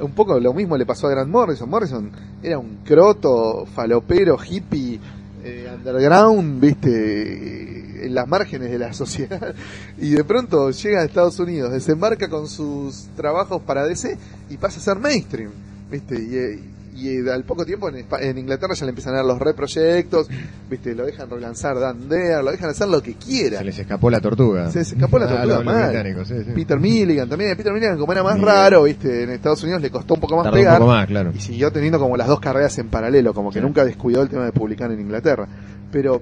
Un 0.01 0.13
poco 0.13 0.39
lo 0.39 0.55
mismo 0.55 0.77
le 0.77 0.87
pasó 0.87 1.09
a 1.09 1.11
Grant 1.11 1.31
Morrison. 1.31 1.69
Morrison 1.69 2.11
era 2.43 2.59
un 2.59 2.79
croto, 2.85 3.67
falopero, 3.67 4.39
hippie, 4.43 4.99
eh, 5.45 5.71
underground, 5.75 6.61
viste, 6.61 7.78
en 8.07 8.15
las 8.15 8.27
márgenes 8.29 8.71
de 8.71 8.79
la 8.79 8.93
sociedad. 8.95 9.55
Y 9.99 10.11
de 10.11 10.25
pronto 10.25 10.71
llega 10.71 11.01
a 11.01 11.05
Estados 11.05 11.39
Unidos, 11.41 11.73
desembarca 11.73 12.29
con 12.29 12.47
sus 12.49 13.09
trabajos 13.17 13.63
para 13.63 13.87
DC 13.87 14.17
y 14.51 14.57
pasa 14.57 14.79
a 14.79 14.83
ser 14.83 14.99
mainstream, 14.99 15.51
viste. 15.91 16.15
Y, 16.21 16.37
eh, 16.37 16.61
y 16.97 17.09
eh, 17.11 17.31
al 17.33 17.45
poco 17.45 17.65
tiempo 17.65 17.89
en, 17.89 18.39
Inglaterra 18.39 18.75
ya 18.75 18.85
le 18.85 18.89
empiezan 18.91 19.15
a 19.15 19.19
dar 19.19 19.25
los 19.27 19.39
reproyectos, 19.39 20.27
viste, 20.69 20.97
lo 20.97 21.07
dejan 21.07 21.31
relanzar 21.31 21.79
Dan 21.79 22.09
Dare, 22.09 22.43
lo 22.43 22.51
dejan 22.51 22.71
hacer 22.71 22.89
lo 22.89 23.01
que 23.01 23.15
quiera. 23.15 23.59
Se 23.59 23.65
les 23.65 23.79
escapó 23.79 24.11
la 24.11 24.21
tortuga. 24.21 24.69
Se 24.73 24.81
les 24.81 24.93
escapó 24.93 25.17
la 25.21 25.27
Ah, 25.31 25.43
tortuga 25.45 25.63
mal. 25.63 25.89
británicos, 25.91 26.27
sí, 26.27 26.35
sí. 26.45 26.51
Peter 26.57 26.81
Milligan 26.81 27.29
también, 27.29 27.57
Peter 27.57 27.73
Milligan 27.73 27.99
como 27.99 28.11
era 28.13 28.25
más 28.25 28.35
Milligan. 28.35 28.53
raro, 28.55 28.83
viste, 28.83 29.23
en 29.23 29.31
Estados 29.31 29.63
Unidos 29.63 29.81
le 29.81 29.91
costó 29.93 30.15
un 30.15 30.21
poco 30.21 30.37
más 30.39 30.45
Tardó 30.47 30.57
un 30.57 30.61
pegar 30.65 30.79
poco 30.81 30.91
más, 30.91 31.07
claro. 31.07 31.31
y 31.37 31.39
siguió 31.41 31.71
teniendo 31.71 32.01
como 32.01 32.17
las 32.17 32.27
dos 32.27 32.41
carreras 32.41 32.77
en 32.79 32.89
paralelo, 32.89 33.33
como 33.33 33.51
que 33.53 33.61
Sí. 33.61 33.65
nunca 33.65 33.85
descuidó 33.85 34.23
el 34.23 34.29
tema 34.29 34.45
de 34.47 34.51
publicar 34.53 34.91
en 34.91 35.01
Inglaterra. 35.01 35.47
Pero, 35.93 36.21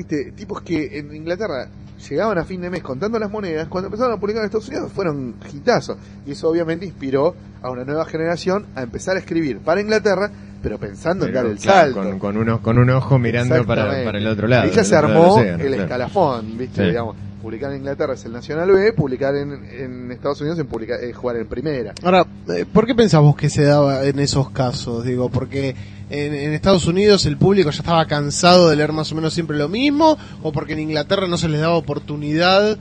viste, 0.00 0.32
tipos 0.32 0.62
que 0.62 0.98
en 0.98 1.14
Inglaterra 1.14 1.68
llegaban 2.08 2.38
a 2.38 2.44
fin 2.44 2.62
de 2.62 2.70
mes 2.70 2.82
contando 2.82 3.18
las 3.18 3.30
monedas, 3.30 3.68
cuando 3.68 3.88
empezaron 3.88 4.14
a 4.14 4.16
publicar 4.18 4.40
en 4.42 4.46
Estados 4.46 4.68
Unidos 4.68 4.90
fueron 4.92 5.34
hitazos. 5.52 5.98
Y 6.26 6.32
eso 6.32 6.48
obviamente 6.48 6.86
inspiró 6.86 7.34
a 7.60 7.70
una 7.70 7.84
nueva 7.84 8.06
generación 8.06 8.66
a 8.74 8.82
empezar 8.82 9.16
a 9.16 9.18
escribir 9.18 9.58
para 9.58 9.82
Inglaterra, 9.82 10.30
pero 10.62 10.78
pensando 10.78 11.26
en 11.26 11.34
dar 11.34 11.44
el 11.44 11.58
claro, 11.58 11.92
salto. 11.92 12.08
Con, 12.10 12.18
con, 12.18 12.36
uno, 12.38 12.62
con 12.62 12.78
un 12.78 12.88
ojo 12.88 13.18
mirando 13.18 13.66
para, 13.66 14.02
para 14.04 14.18
el 14.18 14.26
otro 14.26 14.48
lado. 14.48 14.62
Ahí 14.62 14.70
ya 14.70 14.84
se 14.84 14.96
armó 14.96 15.38
el 15.38 15.56
claro. 15.58 15.82
escalafón, 15.82 16.56
¿viste? 16.56 16.82
Sí. 16.82 16.88
Digamos, 16.88 17.16
publicar 17.42 17.70
en 17.72 17.78
Inglaterra 17.78 18.14
es 18.14 18.24
el 18.24 18.32
Nacional 18.32 18.70
B, 18.70 18.94
publicar 18.94 19.34
en, 19.36 19.52
en 19.70 20.10
Estados 20.12 20.40
Unidos 20.40 20.58
en 20.58 20.66
publicar, 20.66 21.04
eh, 21.04 21.12
jugar 21.12 21.36
en 21.36 21.46
primera. 21.46 21.92
Ahora, 22.02 22.24
eh, 22.48 22.64
¿por 22.70 22.86
qué 22.86 22.94
pensamos 22.94 23.36
que 23.36 23.50
se 23.50 23.64
daba 23.64 24.04
en 24.04 24.18
esos 24.18 24.50
casos? 24.50 25.04
Digo, 25.04 25.28
porque 25.28 25.74
en, 26.10 26.34
en 26.34 26.52
Estados 26.52 26.86
Unidos 26.86 27.24
el 27.26 27.36
público 27.36 27.70
ya 27.70 27.78
estaba 27.78 28.04
cansado 28.06 28.68
de 28.68 28.76
leer 28.76 28.92
más 28.92 29.10
o 29.12 29.14
menos 29.14 29.32
siempre 29.32 29.56
lo 29.56 29.68
mismo, 29.68 30.18
o 30.42 30.52
porque 30.52 30.72
en 30.74 30.80
Inglaterra 30.80 31.26
no 31.26 31.38
se 31.38 31.48
les 31.48 31.60
daba 31.60 31.74
oportunidad 31.74 32.76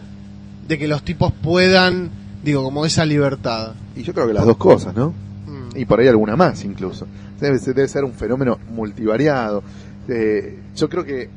de 0.67 0.77
que 0.77 0.87
los 0.87 1.03
tipos 1.03 1.31
puedan, 1.31 2.09
digo, 2.43 2.63
como 2.63 2.85
esa 2.85 3.05
libertad. 3.05 3.73
Y 3.95 4.03
yo 4.03 4.13
creo 4.13 4.27
que 4.27 4.33
las 4.33 4.45
dos 4.45 4.57
cosas, 4.57 4.95
¿no? 4.95 5.13
Mm. 5.47 5.77
y 5.77 5.85
por 5.85 5.99
ahí 5.99 6.07
alguna 6.07 6.35
más 6.35 6.63
incluso. 6.63 7.07
Debe, 7.39 7.57
debe 7.59 7.87
ser 7.87 8.03
un 8.03 8.13
fenómeno 8.13 8.59
multivariado. 8.73 9.63
Eh, 10.07 10.59
yo 10.75 10.89
creo 10.89 11.05
que 11.05 11.29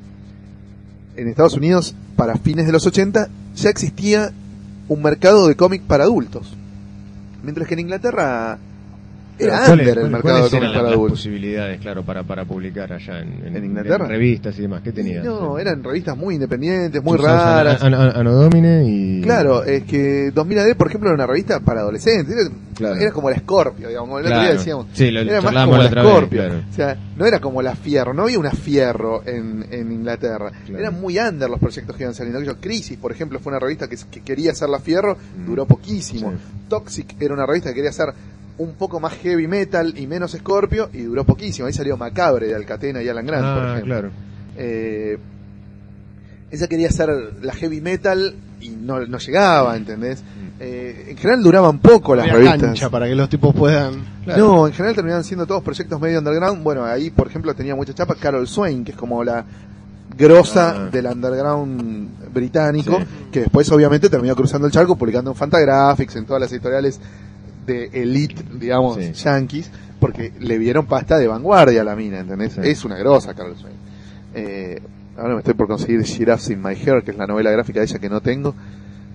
en 1.16 1.28
Estados 1.28 1.55
Unidos, 1.55 1.94
para 2.16 2.37
fines 2.37 2.66
de 2.66 2.72
los 2.72 2.87
80, 2.87 3.28
ya 3.55 3.70
existía 3.70 4.33
un 4.88 5.02
mercado 5.02 5.46
de 5.46 5.57
cómic 5.57 5.83
para 5.83 6.05
adultos. 6.05 6.55
Mientras 7.42 7.68
que 7.68 7.74
en 7.74 7.81
Inglaterra 7.81 8.59
era 9.38 9.59
¿Cuáles- 9.66 9.87
under 9.88 9.99
el 10.05 10.11
mercado 10.11 10.35
de 10.35 10.40
eran 10.40 10.51
cómic 10.51 10.62
las- 10.62 10.73
para 10.83 10.88
adultos. 10.95 11.18
posibilidades, 11.18 11.81
claro, 11.81 12.03
para, 12.05 12.23
para 12.23 12.45
publicar 12.45 12.92
allá 12.92 13.21
en, 13.21 13.57
¿En 13.57 13.64
Inglaterra? 13.64 14.07
revistas 14.07 14.59
y 14.59 14.62
demás. 14.62 14.83
¿Qué 14.83 14.92
tenía? 14.92 15.23
No, 15.23 15.57
Sí. 15.57 15.61
eran 15.62 15.83
revistas 15.83 16.16
muy 16.16 16.35
independientes, 16.35 17.03
muy 17.03 17.18
raras. 17.18 17.83
An- 17.83 17.92
y... 18.87 19.21
Claro, 19.23 19.64
es 19.64 19.85
que 19.85 20.31
2000 20.33 20.59
AD, 20.59 20.75
por 20.77 20.87
ejemplo, 20.88 21.09
era 21.11 21.14
una 21.16 21.27
revista 21.27 21.61
para 21.61 21.81
adolescentes. 21.81 22.37
Era, 22.37 22.51
Claro. 22.75 22.97
era 22.97 23.12
como 23.12 23.31
la 23.31 23.37
Scorpio, 23.38 23.88
digamos, 23.88 24.21
el 24.21 24.27
otro 24.27 24.29
día 24.38 24.45
Claro. 24.47 24.59
decíamos. 24.59 24.87
Sí, 24.95 25.11
lo- 25.11 25.21
era 25.21 25.40
más 25.42 25.53
como 25.66 25.77
la 25.77 25.87
otra 25.87 26.03
vez, 26.03 26.11
Scorpio. 26.12 26.40
claro. 26.42 26.62
O 26.71 26.75
sea, 26.75 26.97
no 27.16 27.27
era 27.27 27.38
como 27.40 27.62
la 27.62 27.77
Fierro, 27.77 28.14
no 28.14 28.23
había 28.23 28.38
una 28.38 28.51
Fierro 28.51 29.23
en, 29.27 29.66
en 29.71 29.92
Inglaterra. 29.92 30.51
Claro. 30.66 30.79
Eran 30.81 31.01
muy 31.01 31.18
under 31.18 31.51
los 31.51 31.61
proyectos 31.61 31.97
que 31.97 32.03
iban 32.05 32.14
saliendo. 32.14 32.38
Aquello, 32.40 32.57
Crisis, 32.61 32.97
por 32.99 33.12
ejemplo, 33.12 33.38
fue 33.40 33.51
una 33.51 33.61
revista 33.61 33.88
que, 33.88 33.97
que 34.11 34.21
quería 34.23 34.53
hacer 34.53 34.68
la 34.68 34.79
Fierro, 34.81 35.16
duró 35.47 35.66
poquísimo. 35.66 36.31
Mm. 36.33 36.35
Sí. 36.35 36.38
Toxic 36.68 37.14
era 37.21 37.35
una 37.35 37.45
revista 37.47 37.68
que 37.71 37.75
quería 37.77 37.90
hacer 37.90 38.09
un 38.62 38.75
poco 38.75 39.01
más 39.01 39.14
heavy 39.14 39.46
metal 39.46 39.94
y 39.96 40.07
menos 40.07 40.33
Scorpio 40.33 40.88
y 40.92 41.03
duró 41.03 41.25
poquísimo. 41.25 41.66
Ahí 41.66 41.72
salió 41.72 41.96
Macabre 41.96 42.46
de 42.46 42.55
Alcatena 42.55 43.03
y 43.03 43.09
Alan 43.09 43.27
Grant, 43.27 43.44
por 43.44 43.62
Ah, 43.64 43.72
ejemplo. 43.72 43.85
claro. 43.94 44.11
Eh, 44.57 45.18
ella 46.51 46.66
quería 46.68 46.88
hacer 46.88 47.09
la 47.42 47.55
heavy 47.55 47.81
metal 47.81 48.35
y 48.61 48.70
no, 48.70 49.01
no 49.07 49.18
llegaba, 49.18 49.77
¿entendés? 49.77 50.22
Eh, 50.61 51.07
en 51.09 51.16
general 51.16 51.42
duraban 51.42 51.79
poco 51.79 52.14
las 52.14 52.25
Había 52.25 52.35
revistas. 52.37 52.61
cancha 52.61 52.90
para 52.90 53.07
que 53.07 53.14
los 53.14 53.29
tipos 53.29 53.55
puedan... 53.55 54.05
No, 54.27 54.66
en 54.66 54.72
general 54.72 54.94
terminaban 54.94 55.25
siendo 55.25 55.46
todos 55.46 55.62
proyectos 55.62 56.01
medio 56.01 56.18
underground. 56.18 56.62
Bueno, 56.62 56.85
ahí, 56.85 57.11
por 57.11 57.27
ejemplo, 57.27 57.55
tenía 57.55 57.75
mucha 57.75 57.92
chapa 57.94 58.14
Carol 58.14 58.46
Swain, 58.46 58.85
que 58.85 58.92
es 58.92 58.96
como 58.96 59.25
la 59.25 59.44
grosa 60.16 60.75
Ah. 60.77 60.88
del 60.90 61.07
underground 61.07 62.11
británico, 62.33 62.98
Sí. 62.98 63.07
que 63.33 63.40
después 63.40 63.72
obviamente 63.72 64.09
terminó 64.11 64.37
cruzando 64.37 64.66
el 64.66 64.72
charco 64.72 64.94
publicando 64.96 65.31
en 65.31 65.37
Fantagraphics, 65.37 66.16
en 66.16 66.27
todas 66.27 66.42
las 66.42 66.53
editoriales 66.53 67.01
de 67.66 67.90
elite, 67.92 68.42
digamos, 68.59 68.96
Sí. 68.96 69.12
yankees, 69.12 69.70
porque 70.01 70.33
le 70.40 70.59
vieron 70.59 70.87
pasta 70.87 71.18
de 71.18 71.27
vanguardia 71.27 71.83
a 71.83 71.85
la 71.85 71.94
mina, 71.96 72.20
¿entendés? 72.20 72.55
Sí. 72.55 72.61
Es 72.64 72.85
una 72.85 72.96
grosa 72.96 73.35
Carol 73.35 73.57
Swain. 73.57 73.77
Eh, 74.35 74.81
ahora 75.16 75.35
me 75.35 75.38
estoy 75.40 75.55
por 75.55 75.68
conseguir 75.68 76.03
Giraffes 76.05 76.51
in 76.51 76.62
My 76.62 76.75
Hair, 76.75 77.03
que 77.05 77.11
es 77.12 77.16
la 77.16 77.27
novela 77.27 77.51
gráfica 77.51 77.81
de 77.81 77.87
ella 77.87 77.98
que 77.98 78.09
no 78.09 78.20
tengo, 78.20 78.55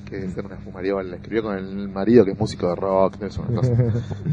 que 0.09 0.17
debe 0.17 0.31
ser 0.31 0.45
una 0.45 0.57
fumariola, 0.57 1.09
la 1.09 1.15
escribió 1.17 1.43
con 1.43 1.57
el 1.57 1.89
marido 1.89 2.25
que 2.25 2.31
es 2.31 2.39
músico 2.39 2.69
de 2.69 2.75
rock, 2.75 3.21
es 3.21 3.37
una 3.37 3.61
cosa. 3.61 3.73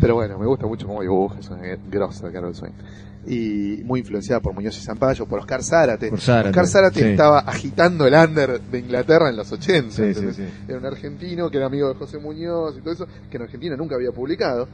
Pero 0.01 0.15
bueno, 0.15 0.39
me 0.39 0.47
gusta 0.47 0.67
mucho 0.67 0.87
cómo 0.87 1.03
dibuja, 1.03 1.39
es 1.41 1.49
una 1.51 1.63
grosa 1.91 2.31
Carol 2.31 2.55
Swain. 2.55 2.73
Y 3.27 3.83
muy 3.85 4.01
influenciada 4.01 4.41
por 4.41 4.53
Muñoz 4.53 4.77
y 4.77 4.81
Zampayo, 4.81 5.27
por 5.27 5.41
Oscar 5.41 5.63
Zárate. 5.63 6.11
Por 6.11 6.21
Zárate, 6.21 6.51
Oscar 6.51 6.67
Zárate 6.67 7.01
sí. 7.01 7.07
estaba 7.07 7.39
agitando 7.41 8.07
el 8.07 8.15
under 8.15 8.61
de 8.61 8.79
Inglaterra 8.79 9.31
en 9.31 9.37
los 9.37 9.51
80. 9.51 9.91
Sí, 9.91 10.03
¿entendés? 10.03 10.37
sí, 10.37 10.43
sí. 10.43 10.49
Era 10.69 10.79
un 10.79 10.87
argentino 10.87 11.51
que 11.51 11.57
era 11.57 11.67
amigo 11.67 11.89
de 11.89 11.95
José 11.95 12.19
Muñoz 12.19 12.77
y 12.77 12.81
todo 12.81 12.93
eso, 12.93 13.07
que 13.31 13.37
en 13.39 13.45
Argentina 13.45 13.77
nunca 13.77 13.95
había 13.95 14.13
publicado. 14.13 14.69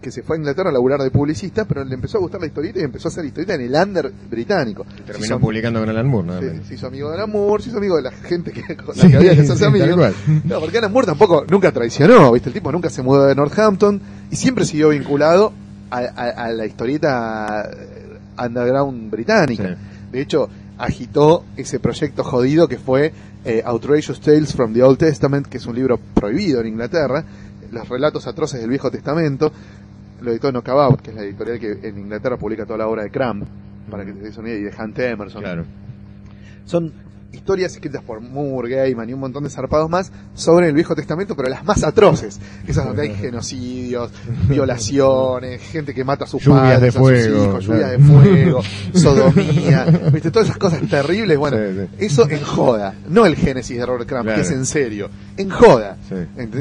Que 0.00 0.12
se 0.12 0.22
fue 0.22 0.36
a 0.36 0.38
Inglaterra 0.38 0.70
a 0.70 0.72
laburar 0.72 1.00
de 1.02 1.10
publicista, 1.10 1.64
pero 1.64 1.84
le 1.84 1.92
empezó 1.92 2.18
a 2.18 2.20
gustar 2.20 2.40
la 2.40 2.46
historieta 2.46 2.78
y 2.78 2.82
empezó 2.84 3.08
a 3.08 3.10
hacer 3.10 3.24
historieta 3.24 3.54
en 3.54 3.62
el 3.62 3.74
under 3.74 4.12
británico. 4.30 4.86
Se 4.96 5.02
Terminó 5.02 5.26
hizo- 5.26 5.40
publicando 5.40 5.80
con 5.80 5.88
Alan 5.88 6.06
Moore, 6.06 6.38
Sí, 6.38 6.44
menos. 6.46 6.66
se 6.68 6.74
hizo 6.74 6.86
amigo 6.86 7.08
de 7.10 7.16
Alan 7.16 7.30
Moore, 7.30 7.62
se 7.64 7.68
hizo 7.70 7.78
amigo 7.78 7.96
de 7.96 8.02
la 8.02 8.12
gente 8.12 8.52
que, 8.52 8.76
con 8.76 8.96
la 8.96 9.02
Sí, 9.02 9.10
que 9.10 9.16
había 9.16 9.34
que 9.34 9.40
hacerse 9.40 9.58
sí, 9.58 9.64
amigo. 9.64 9.86
No, 10.44 10.60
porque 10.60 10.78
Alan 10.78 10.92
Moore 10.92 11.06
tampoco 11.06 11.44
nunca 11.50 11.72
traicionó, 11.72 12.30
¿viste? 12.32 12.48
El 12.50 12.54
tipo 12.54 12.70
nunca 12.70 12.90
se 12.90 13.02
mudó 13.02 13.26
de 13.26 13.34
Northampton 13.34 14.00
y 14.30 14.36
siempre 14.36 14.64
siguió 14.64 14.90
vinculado 14.90 15.52
a, 15.90 15.98
a- 15.98 16.44
a 16.44 16.52
la 16.52 16.64
historieta 16.64 17.68
eh, 17.68 18.18
underground 18.46 19.10
británica. 19.10 19.68
Sí. 19.68 19.74
De 20.12 20.20
hecho, 20.20 20.48
agitó 20.78 21.44
ese 21.56 21.80
proyecto 21.80 22.22
jodido 22.22 22.68
que 22.68 22.78
fue 22.78 23.12
eh, 23.44 23.62
Outrageous 23.64 24.20
Tales 24.20 24.52
from 24.54 24.72
the 24.74 24.82
Old 24.82 24.98
Testament, 24.98 25.46
que 25.48 25.56
es 25.56 25.66
un 25.66 25.74
libro 25.74 25.98
prohibido 26.14 26.60
en 26.60 26.68
Inglaterra, 26.68 27.24
los 27.72 27.88
relatos 27.88 28.26
atroces 28.26 28.60
del 28.60 28.70
Viejo 28.70 28.90
Testamento. 28.90 29.52
Lo 30.20 30.30
editó 30.30 30.50
Knockabout, 30.50 31.00
que 31.00 31.10
es 31.10 31.16
la 31.16 31.22
editorial 31.22 31.58
que 31.58 31.88
en 31.88 31.98
Inglaterra 31.98 32.36
publica 32.36 32.64
toda 32.64 32.78
la 32.78 32.88
obra 32.88 33.02
de 33.02 33.10
Cramp, 33.10 33.44
para 33.90 34.04
que 34.04 34.12
te 34.12 34.20
des 34.20 34.36
una 34.36 34.48
idea, 34.48 34.58
y 34.58 34.62
de 34.64 34.82
Hunt 34.82 34.98
Emerson. 34.98 35.42
Claro. 35.42 35.64
Son 36.64 36.92
historias 37.32 37.72
escritas 37.74 38.02
por 38.02 38.20
Moore, 38.20 38.74
Gaiman 38.74 39.08
y 39.10 39.12
un 39.12 39.20
montón 39.20 39.44
de 39.44 39.50
zarpados 39.50 39.88
más 39.90 40.10
sobre 40.34 40.68
el 40.68 40.74
Viejo 40.74 40.94
Testamento, 40.94 41.36
pero 41.36 41.48
las 41.48 41.62
más 41.64 41.84
atroces. 41.84 42.38
Esas 42.66 42.86
donde 42.86 43.02
hay 43.02 43.14
genocidios, 43.14 44.10
violaciones, 44.48 45.60
gente 45.62 45.92
que 45.94 46.04
mata 46.04 46.24
a 46.24 46.26
sus 46.26 46.42
Lluvias 46.42 46.62
padres, 46.62 46.80
de 46.80 46.88
a 46.88 46.92
sus 46.92 47.44
hijos, 47.46 47.64
lluvias 47.66 47.90
de 47.92 47.98
fuego, 47.98 48.60
sodomía, 48.94 49.84
viste, 50.12 50.30
todas 50.30 50.48
esas 50.48 50.58
cosas 50.58 50.80
terribles. 50.88 51.36
Bueno, 51.38 51.56
Sí, 51.58 51.86
sí. 51.98 52.04
eso 52.06 52.28
en 52.30 52.42
joda, 52.42 52.94
no 53.08 53.26
el 53.26 53.36
Génesis 53.36 53.76
de 53.78 53.86
Robert 53.86 54.08
Crumb, 54.08 54.22
Claro. 54.24 54.36
que 54.36 54.46
es 54.46 54.50
en 54.52 54.64
serio, 54.66 55.10
en 55.36 55.50
joda. 55.50 55.96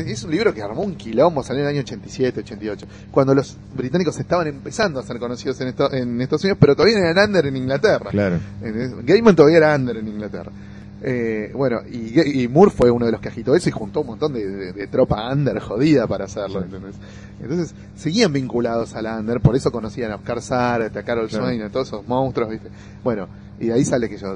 Es 0.07 0.23
un 0.23 0.31
libro 0.31 0.53
que 0.53 0.61
armó 0.61 0.81
un 0.81 0.95
quilombo, 0.95 1.43
salió 1.43 1.61
en 1.61 1.67
el 1.69 1.75
año 1.75 1.81
87, 1.81 2.39
88, 2.41 2.85
cuando 3.11 3.33
los 3.33 3.57
británicos 3.75 4.17
estaban 4.19 4.47
empezando 4.47 4.99
a 4.99 5.03
ser 5.03 5.17
conocidos 5.19 5.59
en, 5.61 5.69
esto- 5.69 5.91
en 5.93 6.19
Estados 6.21 6.43
Unidos, 6.43 6.57
pero 6.59 6.75
todavía 6.75 6.97
eran 6.99 7.29
under 7.29 7.45
en 7.45 7.55
Inglaterra. 7.57 8.09
Claro. 8.11 8.37
Gaiman 9.03 9.35
todavía 9.35 9.57
era 9.57 9.75
under 9.75 9.97
en 9.97 10.07
Inglaterra. 10.07 10.51
Eh, 11.09 11.51
bueno, 11.53 11.79
y, 11.89 12.41
y 12.43 12.47
Moore 12.49 12.71
fue 12.71 12.91
uno 12.91 13.05
de 13.05 13.11
los 13.13 13.21
que 13.21 13.29
agitó 13.29 13.55
eso 13.55 13.69
y 13.69 13.71
juntó 13.71 14.01
un 14.01 14.07
montón 14.07 14.33
de, 14.33 14.45
de- 14.45 14.73
de 14.73 14.87
tropa 14.87 15.31
under 15.31 15.57
jodida 15.59 16.05
para 16.05 16.25
hacerlo, 16.25 16.61
¿entendés? 16.63 16.95
Entonces, 17.41 17.73
seguían 17.95 18.33
vinculados 18.33 18.93
a 18.95 19.01
la 19.01 19.17
under, 19.17 19.39
por 19.39 19.55
eso 19.55 19.71
conocían 19.71 20.11
a 20.11 20.15
Oscar 20.15 20.41
Zárate, 20.41 20.99
a 20.99 21.03
Carol 21.03 21.27
Claro. 21.29 21.45
Swain, 21.45 21.61
a 21.61 21.69
todos 21.69 21.87
esos 21.87 22.07
monstruos, 22.07 22.49
¿viste? 22.49 22.67
Bueno, 23.03 23.27
y 23.59 23.67
de 23.67 23.73
ahí 23.73 23.85
sale 23.85 24.09
que 24.09 24.17
yo 24.17 24.35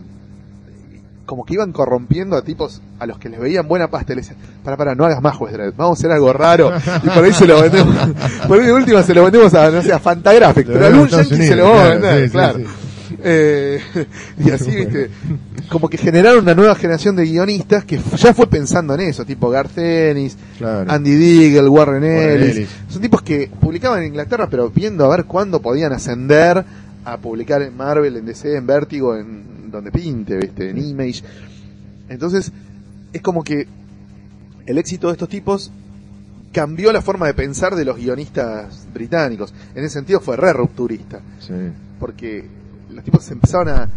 como 1.26 1.46
que 1.46 1.54
iban 1.54 1.72
corrompiendo 1.72 2.36
a 2.36 2.42
tipos 2.42 2.82
a 3.00 3.06
los 3.06 3.18
que 3.18 3.30
les 3.30 3.40
veían 3.40 3.66
buena 3.68 3.88
pasta 3.90 4.12
y 4.12 4.18
les 4.18 4.28
decían, 4.28 4.44
para, 4.66 4.76
para, 4.76 4.96
no 4.96 5.06
hagas 5.06 5.22
más 5.22 5.40
West 5.40 5.54
Dredd, 5.56 5.74
vamos 5.78 5.98
a 5.98 6.00
hacer 6.00 6.12
algo 6.12 6.34
raro 6.34 6.72
y 7.04 7.10
por 7.10 7.24
ahí 7.24 7.32
se 7.32 7.48
lo 7.48 7.62
vendemos, 7.62 7.96
por 8.48 8.60
ahí 8.60 8.66
de 8.66 8.74
última 8.74 9.02
se 9.02 9.14
lo 9.14 9.24
vendemos 9.24 9.54
a, 9.54 9.70
no 9.72 9.82
sé, 9.82 9.94
a 9.94 10.00
Fantagraphic, 10.00 10.68
pero 10.68 10.84
a 10.84 10.88
algún 10.88 11.08
yankee 11.08 11.36
se 11.48 11.56
lo 11.56 11.64
vamos 11.66 11.80
a 11.82 11.90
vender, 11.90 12.32
claro, 12.32 12.54
claro. 12.54 12.60
sí, 12.60 12.66
sí. 12.66 12.81
Eh, 13.24 13.80
y 14.46 14.50
así, 14.52 14.72
viste, 14.76 15.10
como 15.70 15.90
que 15.90 15.98
generaron 15.98 16.44
una 16.44 16.54
nueva 16.56 16.76
generación 16.76 17.16
de 17.16 17.26
guionistas 17.26 17.86
que 17.86 18.00
ya 18.18 18.34
fue 18.34 18.48
pensando 18.48 18.94
en 18.94 19.02
eso, 19.02 19.26
tipo 19.26 19.50
Garth 19.50 19.78
Ennis, 19.78 20.38
Claro. 20.58 20.92
Andy 20.92 21.12
Deagle, 21.16 21.70
Warren 21.70 22.04
Warren 22.04 22.42
Ellis. 22.44 22.56
Ellis. 22.58 22.70
Son 22.90 23.02
tipos 23.02 23.22
que 23.22 23.50
publicaban 23.60 24.00
en 24.02 24.08
Inglaterra, 24.08 24.48
pero 24.50 24.70
viendo 24.70 25.06
a 25.06 25.16
ver 25.16 25.26
cuándo 25.26 25.62
podían 25.62 25.94
ascender 25.94 26.64
a 27.04 27.18
publicar 27.18 27.62
en 27.62 27.76
Marvel, 27.76 28.16
en 28.18 28.26
DC, 28.26 28.56
en 28.56 28.68
Vértigo, 28.68 29.16
en 29.16 29.72
donde 29.72 29.92
pinte, 29.92 30.38
¿viste? 30.38 30.70
en 30.70 30.78
Image. 30.78 31.24
Entonces, 32.10 32.52
es 33.14 33.22
como 33.22 33.44
que 33.44 33.68
el 34.66 34.78
éxito 34.78 35.08
de 35.08 35.14
estos 35.14 35.30
tipos 35.30 35.72
cambió 36.52 36.92
la 36.92 37.02
forma 37.02 37.26
de 37.28 37.34
pensar 37.34 37.76
de 37.76 37.86
los 37.86 37.98
guionistas 37.98 38.86
británicos. 38.94 39.54
En 39.74 39.84
ese 39.86 39.94
sentido 39.94 40.20
fue 40.20 40.36
re 40.36 40.52
rupturista, 40.54 41.22
Sí. 41.40 41.54
porque 42.00 42.46
los 42.92 43.04
tipos 43.04 43.24
se 43.24 43.34
empezaron 43.34 43.70
a, 43.70 43.90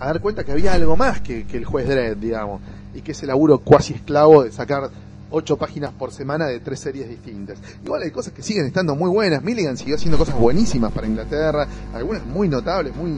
a 0.00 0.06
dar 0.06 0.20
cuenta 0.20 0.44
que 0.44 0.52
había 0.52 0.72
algo 0.74 0.96
más 0.96 1.20
que, 1.20 1.44
que 1.46 1.56
el 1.56 1.64
juez 1.64 1.86
Dredd, 1.88 2.16
digamos, 2.18 2.60
y 2.94 3.00
que 3.02 3.12
ese 3.12 3.26
laburo 3.26 3.58
cuasi 3.58 3.94
esclavo 3.94 4.44
de 4.44 4.52
sacar 4.52 4.90
ocho 5.30 5.56
páginas 5.58 5.92
por 5.92 6.10
semana 6.10 6.46
de 6.46 6.60
tres 6.60 6.80
series 6.80 7.08
distintas. 7.08 7.58
Igual 7.84 8.02
hay 8.02 8.10
cosas 8.10 8.32
que 8.32 8.42
siguen 8.42 8.66
estando 8.66 8.94
muy 8.96 9.10
buenas. 9.10 9.42
Milligan 9.42 9.76
siguió 9.76 9.96
haciendo 9.96 10.16
cosas 10.16 10.36
buenísimas 10.38 10.90
para 10.92 11.06
Inglaterra, 11.06 11.66
algunas 11.92 12.24
muy 12.24 12.48
notables, 12.48 12.96
muy 12.96 13.12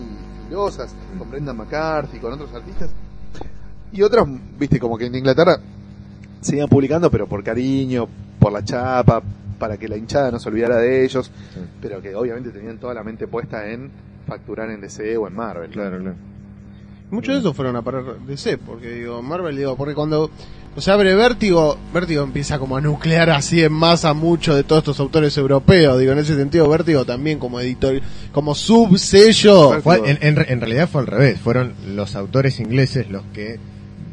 filosas, 0.49 0.93
con 1.17 1.31
Brendan 1.31 1.57
McCarthy, 1.57 2.19
con 2.19 2.33
otros 2.33 2.53
artistas. 2.53 2.91
Y 3.93 4.03
otras, 4.03 4.27
viste, 4.59 4.81
como 4.81 4.99
que 4.99 5.07
en 5.07 5.15
Inglaterra 5.15 5.59
seguían 6.41 6.69
publicando, 6.69 7.11
pero 7.11 7.27
por 7.29 7.45
cariño, 7.45 8.09
por 8.41 8.53
la 8.53 8.65
chapa, 8.65 9.23
para 9.59 9.77
que 9.77 9.87
la 9.89 9.97
hinchada 9.97 10.31
no 10.31 10.39
se 10.41 10.49
olvidara 10.49 10.79
de 10.79 11.05
ellos, 11.05 11.31
Sí. 11.55 11.61
pero 11.81 12.01
que 12.01 12.15
obviamente 12.15 12.51
tenían 12.51 12.79
toda 12.79 12.95
la 12.95 13.05
mente 13.05 13.27
puesta 13.29 13.69
en 13.71 13.91
facturar 14.31 14.71
en 14.71 14.81
DC 14.81 15.17
o 15.17 15.27
en 15.27 15.35
Marvel. 15.35 15.71
Claro, 15.71 15.99
claro. 15.99 16.17
Muchos 17.11 17.35
de 17.35 17.41
esos 17.41 17.57
fueron 17.57 17.75
a 17.75 17.83
parar 17.83 18.21
DC, 18.25 18.59
porque 18.59 18.91
digo, 18.93 19.21
Marvel, 19.21 19.57
digo, 19.57 19.77
porque 19.77 19.95
cuando 19.95 20.31
se 20.77 20.93
abre 20.93 21.17
Vértigo, 21.17 21.77
Vértigo 21.93 22.23
empieza 22.23 22.61
como 22.61 22.77
a 22.77 22.81
nuclear 22.81 23.31
así 23.31 23.65
en 23.65 23.73
masa 23.73 24.15
mucho 24.15 24.55
de 24.55 24.63
todos 24.63 24.83
estos 24.83 25.01
autores 25.01 25.37
europeos, 25.37 25.99
digo, 25.99 26.13
en 26.13 26.19
ese 26.19 26.37
sentido 26.37 26.69
Vértigo 26.69 27.05
también 27.05 27.41
como 27.41 27.59
editor, 27.59 28.01
como 28.31 28.55
subsello, 28.55 29.75
en, 30.05 30.19
en 30.21 30.61
realidad 30.61 30.89
fue 30.89 31.01
al 31.01 31.09
revés. 31.09 31.41
Fueron 31.41 31.75
los 31.89 32.15
autores 32.15 32.61
ingleses 32.61 33.11
los 33.11 33.25
que 33.35 33.59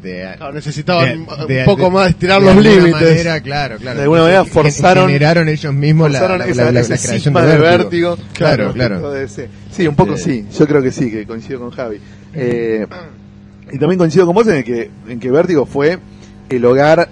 de, 0.02 0.34
Claro, 0.36 0.52
necesitaban 0.52 1.26
de- 1.26 1.46
de- 1.54 1.58
un 1.60 1.64
poco 1.64 1.84
de- 1.84 1.90
más 1.90 2.08
estirar 2.10 2.40
de 2.40 2.46
los 2.46 2.56
límites. 2.64 2.92
manera, 2.92 3.40
claro, 3.40 3.76
claro. 3.78 3.96
De 3.96 4.02
alguna 4.02 4.22
manera 4.22 4.44
forzaron- 4.44 5.06
generaron 5.06 5.48
ellos 5.48 5.74
mismos 5.74 6.10
la, 6.12 6.18
Forzaron 6.20 6.38
la- 6.38 6.46
esa- 6.52 6.64
la- 6.66 6.72
la- 6.72 6.80
ese 6.80 6.90
la 6.90 6.98
creación 6.98 7.34
de 7.34 7.40
de 7.42 7.46
vértigo. 7.58 8.10
vértigo. 8.16 8.28
Claro, 8.34 8.72
claro. 8.72 9.12
Sí, 9.70 9.86
un 9.86 9.94
poco 9.96 10.14
Este- 10.14 10.30
sí. 10.32 10.46
Yo 10.58 10.66
creo 10.66 10.82
que 10.82 10.92
sí, 10.92 11.10
que 11.10 11.26
coincido 11.26 11.60
con 11.60 11.70
Javi. 11.70 11.98
Eh, 12.34 12.86
y 13.72 13.78
también 13.78 13.98
coincido 13.98 14.26
con 14.26 14.34
vos 14.34 14.46
en 14.48 14.62
que, 14.62 14.90
en 15.08 15.18
que 15.20 15.30
Vértigo 15.30 15.66
fue 15.66 15.98
el 16.48 16.64
hogar 16.64 17.08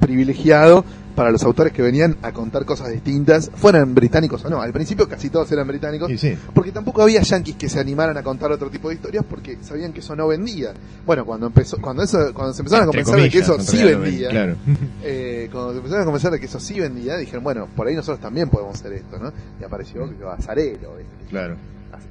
privilegiado 0.00 0.84
para 1.14 1.30
los 1.30 1.42
autores 1.44 1.72
que 1.72 1.82
venían 1.82 2.16
a 2.22 2.32
contar 2.32 2.64
cosas 2.64 2.90
distintas, 2.90 3.50
fueran 3.54 3.94
británicos 3.94 4.44
o 4.44 4.50
no. 4.50 4.60
Al 4.60 4.72
principio 4.72 5.08
casi 5.08 5.30
todos 5.30 5.50
eran 5.52 5.66
británicos, 5.66 6.10
sí. 6.18 6.36
porque 6.52 6.72
tampoco 6.72 7.02
había 7.02 7.22
yankees 7.22 7.56
que 7.56 7.68
se 7.68 7.78
animaran 7.80 8.16
a 8.16 8.22
contar 8.22 8.50
otro 8.52 8.70
tipo 8.70 8.88
de 8.88 8.96
historias 8.96 9.24
porque 9.28 9.58
sabían 9.62 9.92
que 9.92 10.00
eso 10.00 10.14
no 10.16 10.28
vendía. 10.28 10.72
Bueno, 11.06 11.24
cuando 11.24 11.46
empezó, 11.46 11.78
cuando 11.80 12.02
eso, 12.02 12.32
cuando 12.34 12.52
se 12.52 12.62
empezaron 12.62 12.84
a 12.84 12.86
convencer 12.86 13.20
de 13.20 13.30
que 13.30 13.38
eso 13.38 13.58
sí 13.60 13.82
vendía, 13.82 14.30
Claro. 14.30 14.56
eh, 15.02 15.48
cuando 15.52 15.70
se 15.72 15.76
empezaron 15.78 16.02
a 16.02 16.04
convencer 16.06 16.30
de 16.32 16.40
que 16.40 16.46
eso 16.46 16.60
sí 16.60 16.80
vendía, 16.80 17.16
dijeron, 17.16 17.44
bueno, 17.44 17.68
por 17.76 17.86
ahí 17.86 17.94
nosotros 17.94 18.20
también 18.20 18.48
podemos 18.50 18.74
hacer 18.74 18.92
esto, 18.94 19.18
¿no? 19.18 19.32
Y 19.60 19.64
apareció 19.64 20.04
Azarelo, 20.30 20.96
¿viste? 20.96 21.26
Claro. 21.30 21.56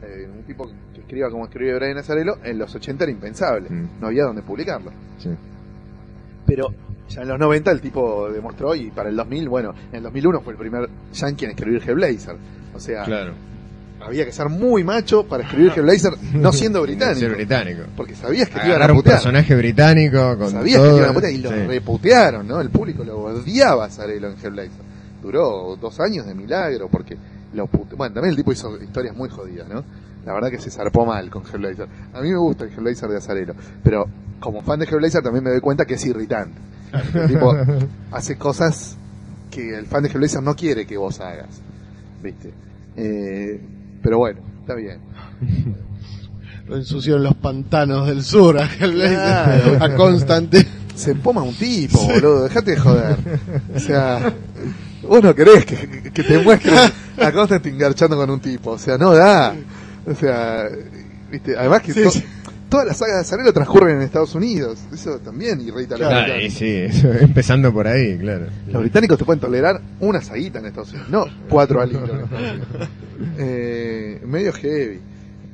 Eh, 0.01 0.27
un 0.33 0.43
tipo 0.43 0.69
que 0.93 1.01
escriba 1.01 1.29
como 1.29 1.45
escribe 1.45 1.75
Brian 1.75 1.97
Azarelo, 1.97 2.37
en 2.43 2.57
los 2.57 2.73
80 2.73 3.03
era 3.03 3.11
impensable, 3.11 3.69
Mm. 3.69 3.87
no 4.01 4.07
había 4.07 4.23
donde 4.23 4.41
publicarlo. 4.41 4.91
Sí. 5.19 5.29
Pero 6.45 6.73
ya 7.09 7.21
en 7.21 7.27
los 7.27 7.39
90 7.39 7.71
el 7.71 7.81
tipo 7.81 8.29
demostró, 8.31 8.73
y 8.75 8.89
para 8.91 9.09
el 9.09 9.15
2000, 9.15 9.49
bueno, 9.49 9.73
en 9.91 9.97
el 9.97 10.03
2001 10.03 10.41
fue 10.41 10.53
el 10.53 10.59
primer 10.59 10.89
yankee 11.13 11.45
en 11.45 11.51
escribir 11.51 11.81
Hellblazer. 11.87 12.35
O 12.73 12.79
sea, 12.79 13.03
Claro. 13.03 13.33
había 14.01 14.25
que 14.25 14.31
ser 14.31 14.49
muy 14.49 14.83
macho 14.83 15.23
para 15.27 15.43
escribir 15.43 15.71
Hellblazer 15.75 16.13
no 16.33 16.51
siendo 16.53 16.81
británico. 16.83 17.19
Ser 17.19 17.35
británico. 17.35 17.83
Porque 17.95 18.15
sabías 18.15 18.47
que 18.49 18.55
te 18.55 18.59
iban 18.61 18.71
a 18.71 18.75
Agarrar 18.75 18.97
un 18.97 19.03
personaje 19.03 19.55
británico 19.55 20.37
con 20.37 20.49
Sabías 20.51 20.77
todo, 20.77 20.85
que 20.87 20.91
te 20.93 20.97
iban 20.99 21.09
a 21.09 21.13
putear 21.13 21.31
y 21.33 21.37
lo 21.37 21.49
sí. 21.49 21.55
reputearon, 21.67 22.47
¿no? 22.47 22.59
El 22.61 22.69
público 22.69 23.03
lo 23.03 23.17
odiaba 23.19 23.85
a 23.85 24.05
en 24.05 24.35
Hellblazer. 24.41 24.93
Duró 25.21 25.77
dos 25.79 25.99
años 25.99 26.25
de 26.25 26.33
milagro 26.35 26.89
porque 26.89 27.15
lo 27.53 27.67
pute... 27.67 27.95
Bueno, 27.95 28.15
también 28.15 28.31
el 28.31 28.35
tipo 28.37 28.51
hizo 28.51 28.75
historias 28.81 29.15
muy 29.15 29.29
jodidas, 29.29 29.67
¿no? 29.69 29.83
La 30.25 30.33
verdad 30.33 30.49
que 30.49 30.57
se 30.59 30.71
zarpó 30.71 31.05
mal 31.05 31.29
con 31.29 31.43
Hellblazer. 31.45 31.87
A 32.13 32.21
mí 32.21 32.29
me 32.31 32.37
gusta 32.37 32.65
el 32.65 32.71
Hellblazer 32.71 33.09
de 33.09 33.17
Azarelo, 33.17 33.53
pero 33.83 34.07
como 34.39 34.61
fan 34.61 34.79
de 34.79 34.85
Hellblazer 34.85 35.21
también 35.21 35.43
me 35.43 35.51
doy 35.51 35.59
cuenta 35.61 35.85
que 35.85 35.93
es 35.93 36.05
irritante. 36.05 36.59
El 37.15 37.27
tipo 37.27 37.55
hace 38.11 38.37
cosas 38.37 38.97
que 39.49 39.77
el 39.77 39.85
fan 39.85 40.03
de 40.03 40.09
Hellblazer 40.09 40.41
no 40.43 40.55
quiere 40.55 40.85
que 40.85 40.97
vos 40.97 41.19
hagas, 41.19 41.49
¿viste? 42.21 42.53
Eh, 42.95 43.59
pero 44.01 44.17
bueno, 44.19 44.39
está 44.61 44.75
bien. 44.75 44.99
Lo 46.67 46.77
ensució 46.77 47.17
en 47.17 47.23
los 47.23 47.35
pantanos 47.35 48.07
del 48.07 48.23
sur 48.23 48.57
a, 48.61 48.67
Claro. 48.69 49.83
a 49.83 49.95
Constante. 49.95 50.65
se 50.95 51.11
empoma 51.11 51.41
un 51.43 51.53
tipo, 51.55 51.99
boludo, 51.99 52.43
dejate 52.45 52.71
de 52.71 52.77
joder. 52.77 53.17
O 53.75 53.79
sea, 53.79 54.33
vos 55.07 55.21
no 55.21 55.35
querés 55.35 55.65
que, 55.65 56.03
que 56.13 56.23
te 56.23 56.39
muestren 56.39 56.75
a 57.21 57.31
Constantine 57.33 57.77
garchando 57.77 58.15
con 58.15 58.29
un 58.29 58.39
tipo, 58.39 58.71
o 58.71 58.77
sea, 58.77 58.97
no 58.97 59.13
da. 59.13 59.53
O 60.05 60.15
sea, 60.15 60.69
viste, 61.29 61.57
además 61.57 61.81
que 61.81 61.93
Sí, 61.93 62.09
sí. 62.11 62.23
Todas 62.73 62.87
las 62.87 62.97
sagas 62.97 63.17
de 63.19 63.23
Zarelo 63.25 63.53
transcurren 63.53 63.97
en 63.97 64.01
Estados 64.01 64.33
Unidos, 64.33 64.79
eso 64.91 65.19
también 65.19 65.61
irrita 65.61 65.93
a 65.93 65.97
los 65.99 66.07
Claro, 66.07 66.23
británicos. 66.33 66.57
sí, 66.57 66.67
eso, 66.75 67.13
empezando 67.21 67.71
por 67.71 67.87
ahí, 67.87 68.17
claro. 68.17 68.47
Los 68.71 68.81
británicos 68.81 69.19
te 69.19 69.25
pueden 69.25 69.39
tolerar 69.39 69.79
una 69.99 70.21
saguita 70.21 70.57
en 70.57 70.65
Estados 70.65 70.91
Unidos, 70.91 71.09
no 71.11 71.25
cuatro 71.49 71.81
al 71.81 71.91
hilo. 71.91 72.27
Eh, 73.37 74.21
medio 74.25 74.51
heavy. 74.53 74.99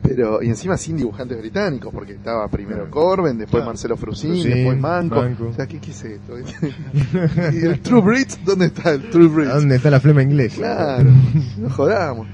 Pero, 0.02 0.42
y 0.42 0.48
encima 0.48 0.78
sin 0.78 0.96
dibujantes 0.96 1.38
británicos, 1.38 1.94
porque 1.94 2.14
estaba 2.14 2.48
primero 2.48 2.90
Corben, 2.90 3.38
después 3.38 3.60
Claro. 3.60 3.66
Marcelo 3.66 3.98
Frusin, 3.98 4.30
Frusin, 4.32 4.52
después 4.52 4.80
Manco. 4.80 5.16
Manco. 5.18 5.48
O 5.50 5.54
sea, 5.54 5.68
¿qué, 5.68 5.80
qué 5.80 5.92
es 5.92 6.04
esto? 6.06 6.36
¿Y 7.54 7.66
el 7.66 7.82
True 7.82 8.02
Brits? 8.02 8.40
¿Dónde 8.46 8.68
está 8.68 8.92
el 8.92 9.10
True 9.10 9.28
Brits? 9.28 9.54
¿Dónde 9.54 9.76
está 9.76 9.90
la 9.90 10.00
flema 10.00 10.24
inglesa? 10.24 10.56
Claro, 10.56 11.10
no 11.58 11.70
jodamos. 11.70 12.28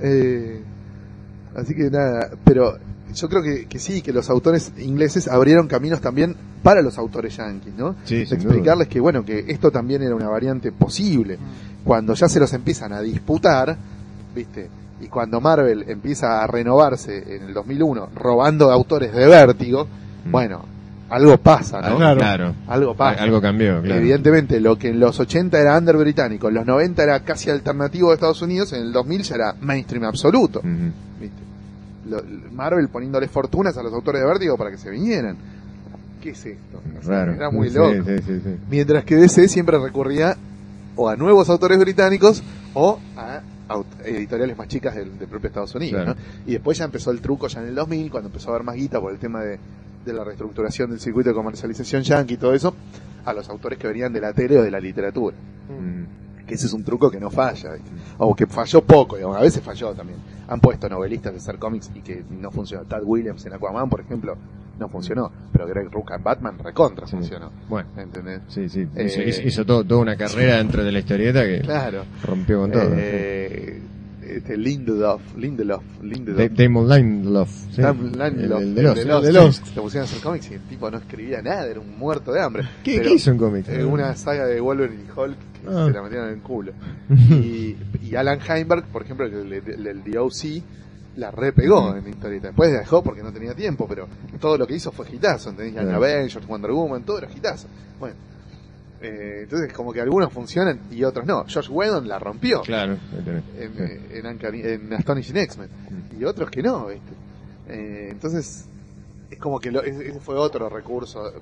Eh, 0.00 0.62
así 1.54 1.74
que 1.74 1.90
nada, 1.90 2.30
pero 2.42 2.78
yo 3.14 3.28
creo 3.28 3.42
que, 3.42 3.66
que 3.66 3.78
sí, 3.78 4.02
que 4.02 4.12
los 4.12 4.28
autores 4.30 4.72
ingleses 4.78 5.28
abrieron 5.28 5.66
caminos 5.68 6.00
también 6.00 6.36
para 6.62 6.82
los 6.82 6.98
autores 6.98 7.36
yanquis, 7.36 7.74
¿no? 7.74 7.94
Sí, 8.04 8.24
De 8.24 8.34
explicarles 8.36 8.88
que 8.88 9.00
bueno, 9.00 9.24
que 9.24 9.44
esto 9.48 9.70
también 9.70 10.02
era 10.02 10.14
una 10.14 10.28
variante 10.28 10.72
posible. 10.72 11.38
Cuando 11.84 12.14
ya 12.14 12.28
se 12.28 12.38
los 12.40 12.52
empiezan 12.52 12.92
a 12.92 13.00
disputar, 13.00 13.76
¿viste? 14.34 14.68
Y 15.00 15.06
cuando 15.06 15.40
Marvel 15.40 15.84
empieza 15.88 16.42
a 16.42 16.46
renovarse 16.46 17.36
en 17.36 17.44
el 17.44 17.54
2001 17.54 18.10
robando 18.14 18.70
autores 18.70 19.12
de 19.14 19.26
vértigo, 19.26 19.86
Mm. 20.26 20.30
bueno, 20.30 20.62
algo 21.08 21.38
pasa, 21.38 21.80
¿no? 21.80 21.86
Algo, 21.86 21.98
Claro. 21.98 22.18
claro. 22.18 22.54
Algo 22.68 22.94
pasa. 22.94 23.22
Algo 23.22 23.40
cambió, 23.40 23.80
claro. 23.80 23.98
Evidentemente, 24.00 24.60
lo 24.60 24.76
que 24.78 24.90
en 24.90 25.00
los 25.00 25.18
80 25.18 25.58
era 25.58 25.76
under 25.78 25.96
británico, 25.96 26.48
en 26.48 26.54
los 26.54 26.66
90 26.66 27.02
era 27.02 27.20
casi 27.20 27.48
alternativo 27.50 28.10
de 28.10 28.14
Estados 28.16 28.42
Unidos, 28.42 28.72
en 28.74 28.82
el 28.82 28.92
2000 28.92 29.22
ya 29.22 29.34
era 29.36 29.54
mainstream 29.60 30.04
absoluto. 30.04 30.60
¿viste? 30.62 31.42
Lo- 32.10 32.22
Marvel 32.52 32.88
poniéndole 32.88 33.28
fortunas 33.28 33.76
a 33.78 33.82
los 33.82 33.92
autores 33.92 34.20
de 34.20 34.26
Vértigo 34.28 34.56
para 34.56 34.70
que 34.70 34.76
se 34.78 34.90
vinieran. 34.90 35.36
¿Qué 36.20 36.30
es 36.30 36.44
esto? 36.44 36.82
O 36.98 37.02
sea, 37.02 37.24
Raro. 37.24 37.32
Era 37.34 37.50
muy 37.50 37.70
Sí, 37.70 37.76
loco. 37.76 37.92
sí, 38.04 38.18
sí, 38.26 38.40
sí. 38.44 38.56
Mientras 38.68 39.04
que 39.04 39.16
DC 39.16 39.48
siempre 39.48 39.78
recurría 39.78 40.36
o 40.96 41.08
a 41.08 41.16
nuevos 41.16 41.48
autores 41.48 41.78
británicos 41.78 42.42
o 42.74 42.98
a 43.16 43.40
editoriales 44.04 44.58
más 44.58 44.68
chicas 44.68 44.94
del, 44.96 45.18
del 45.18 45.28
propio 45.28 45.48
Estados 45.48 45.74
Unidos. 45.74 46.02
Claro. 46.04 46.18
¿no? 46.20 46.42
Y 46.46 46.52
después 46.52 46.76
ya 46.76 46.84
empezó 46.84 47.10
el 47.10 47.20
truco 47.20 47.46
ya 47.46 47.60
en 47.62 47.68
el 47.68 47.74
2000, 47.74 48.10
cuando 48.10 48.28
empezó 48.28 48.48
a 48.50 48.54
haber 48.56 48.64
más 48.64 48.74
guita 48.74 49.00
por 49.00 49.12
el 49.12 49.18
tema 49.18 49.40
de, 49.42 49.58
de 50.04 50.12
la 50.12 50.24
reestructuración 50.24 50.90
del 50.90 51.00
circuito 51.00 51.30
de 51.30 51.34
comercialización 51.36 52.02
yankee 52.02 52.34
y 52.34 52.36
todo 52.36 52.52
eso, 52.52 52.74
a 53.24 53.32
los 53.32 53.48
autores 53.48 53.78
que 53.78 53.86
venían 53.86 54.12
de 54.12 54.20
la 54.20 54.32
tele 54.32 54.58
o 54.58 54.62
de 54.62 54.70
la 54.70 54.80
literatura. 54.80 55.36
Mm. 55.68 56.46
Que 56.46 56.54
ese 56.56 56.66
es 56.66 56.72
un 56.72 56.82
truco 56.82 57.10
que 57.10 57.20
no 57.20 57.30
falla, 57.30 57.72
¿viste? 57.74 57.90
o 58.18 58.34
que 58.34 58.46
falló 58.46 58.82
poco, 58.82 59.16
digamos, 59.16 59.36
a 59.36 59.40
veces 59.40 59.62
falló 59.62 59.92
también. 59.94 60.18
Han 60.50 60.60
puesto 60.60 60.88
novelistas 60.88 61.32
de 61.32 61.38
hacer 61.38 61.58
cómics 61.58 61.90
y 61.94 62.00
que 62.00 62.22
no 62.30 62.50
funcionó. 62.50 62.84
Tad 62.84 63.02
Williams 63.04 63.46
en 63.46 63.54
Aquaman, 63.54 63.88
por 63.88 64.00
ejemplo, 64.00 64.36
no 64.78 64.88
funcionó, 64.88 65.30
pero 65.52 65.66
Greg 65.66 65.88
Rucka 65.90 66.16
en 66.16 66.22
Batman 66.24 66.58
recontra 66.58 67.06
Sí. 67.06 67.16
funcionó. 67.16 67.50
Bueno, 67.68 67.88
¿Entendés? 67.96 68.40
sí, 68.48 68.68
sí. 68.68 68.86
Eh, 68.96 69.04
hizo 69.06 69.22
hizo, 69.22 69.42
hizo 69.42 69.64
todo, 69.64 69.84
toda 69.84 70.00
una 70.00 70.16
carrera 70.16 70.56
dentro 70.56 70.82
de 70.84 70.92
la 70.92 70.98
historieta 70.98 71.44
que 71.46 71.60
Claro. 71.60 72.04
rompió 72.24 72.60
con 72.60 72.72
todo. 72.72 72.82
Eh, 72.96 73.80
este 74.22 74.56
Lindelof, 74.56 75.36
Lindelof, 75.36 75.82
Lindelof. 76.02 76.38
Da- 76.38 76.62
Damon 76.64 76.88
Lindelof. 76.88 77.50
¿sí? 77.72 77.82
Lindelof, 77.82 78.60
El, 78.62 78.74
de 78.74 78.82
Lost. 78.82 78.98
el 78.98 79.22
de 79.22 79.32
Lost. 79.32 79.66
Se 79.66 79.80
pusieron 79.80 80.06
a 80.06 80.10
hacer 80.10 80.22
cómics 80.22 80.50
y 80.50 80.54
el 80.54 80.60
tipo 80.62 80.90
no 80.90 80.98
escribía 80.98 81.42
nada, 81.42 81.66
era 81.66 81.80
un 81.80 81.98
muerto 81.98 82.32
de 82.32 82.40
hambre. 82.40 82.62
¿Qué, 82.84 82.96
Pero, 82.98 83.08
¿Qué 83.10 83.14
hizo 83.16 83.30
en 83.32 83.38
cómics? 83.38 83.68
eh, 83.68 83.84
una 83.84 84.14
saga 84.16 84.46
de 84.46 84.60
Wolverine 84.60 85.02
y 85.08 85.18
Hulk 85.18 85.36
Ah. 85.68 85.86
se 85.86 85.92
la 85.92 86.02
metieron 86.02 86.28
en 86.28 86.34
el 86.34 86.40
culo. 86.40 86.72
y, 87.10 87.76
y 88.02 88.14
Alan 88.16 88.38
Heinberg, 88.40 88.84
por 88.86 89.02
ejemplo, 89.02 89.26
el, 89.26 89.52
el, 89.52 89.86
el- 89.86 90.04
DOC, 90.04 90.62
la 91.16 91.30
repegó 91.30 91.94
en 91.96 92.08
historieta. 92.08 92.48
Después 92.48 92.72
dejó 92.72 93.02
porque 93.02 93.22
no 93.22 93.32
tenía 93.32 93.54
tiempo, 93.54 93.86
pero 93.88 94.06
todo 94.40 94.56
lo 94.56 94.66
que 94.66 94.74
hizo 94.74 94.92
fue 94.92 95.06
hitazo. 95.12 95.50
¿entendés? 95.50 95.74
Claro. 95.74 95.96
Avengers, 95.96 96.46
Wonder 96.46 96.70
Woman, 96.70 97.02
todo 97.02 97.18
era 97.18 97.28
hitazo. 97.30 97.66
Bueno, 97.98 98.14
eh, 99.02 99.40
entonces 99.42 99.72
como 99.72 99.92
que 99.92 100.00
algunos 100.00 100.32
funcionan 100.32 100.80
y 100.90 101.02
otros 101.04 101.26
no. 101.26 101.44
Josh 101.52 101.68
Whedon 101.70 102.06
la 102.06 102.18
rompió 102.18 102.60
Claro, 102.62 102.92
en, 103.58 103.72
Sí. 103.74 104.18
en, 104.18 104.82
en 104.86 104.92
Astonishing 104.94 105.36
X-Men 105.38 105.68
y 106.18 106.24
otros 106.24 106.50
que 106.50 106.62
no, 106.62 106.86
¿viste? 106.86 107.12
Eh, 107.68 108.08
entonces 108.10 108.66
es 109.30 109.38
como 109.38 109.58
que 109.58 109.70
lo- 109.70 109.82
ese 109.82 110.20
fue 110.20 110.36
otro 110.36 110.68
recurso. 110.68 111.32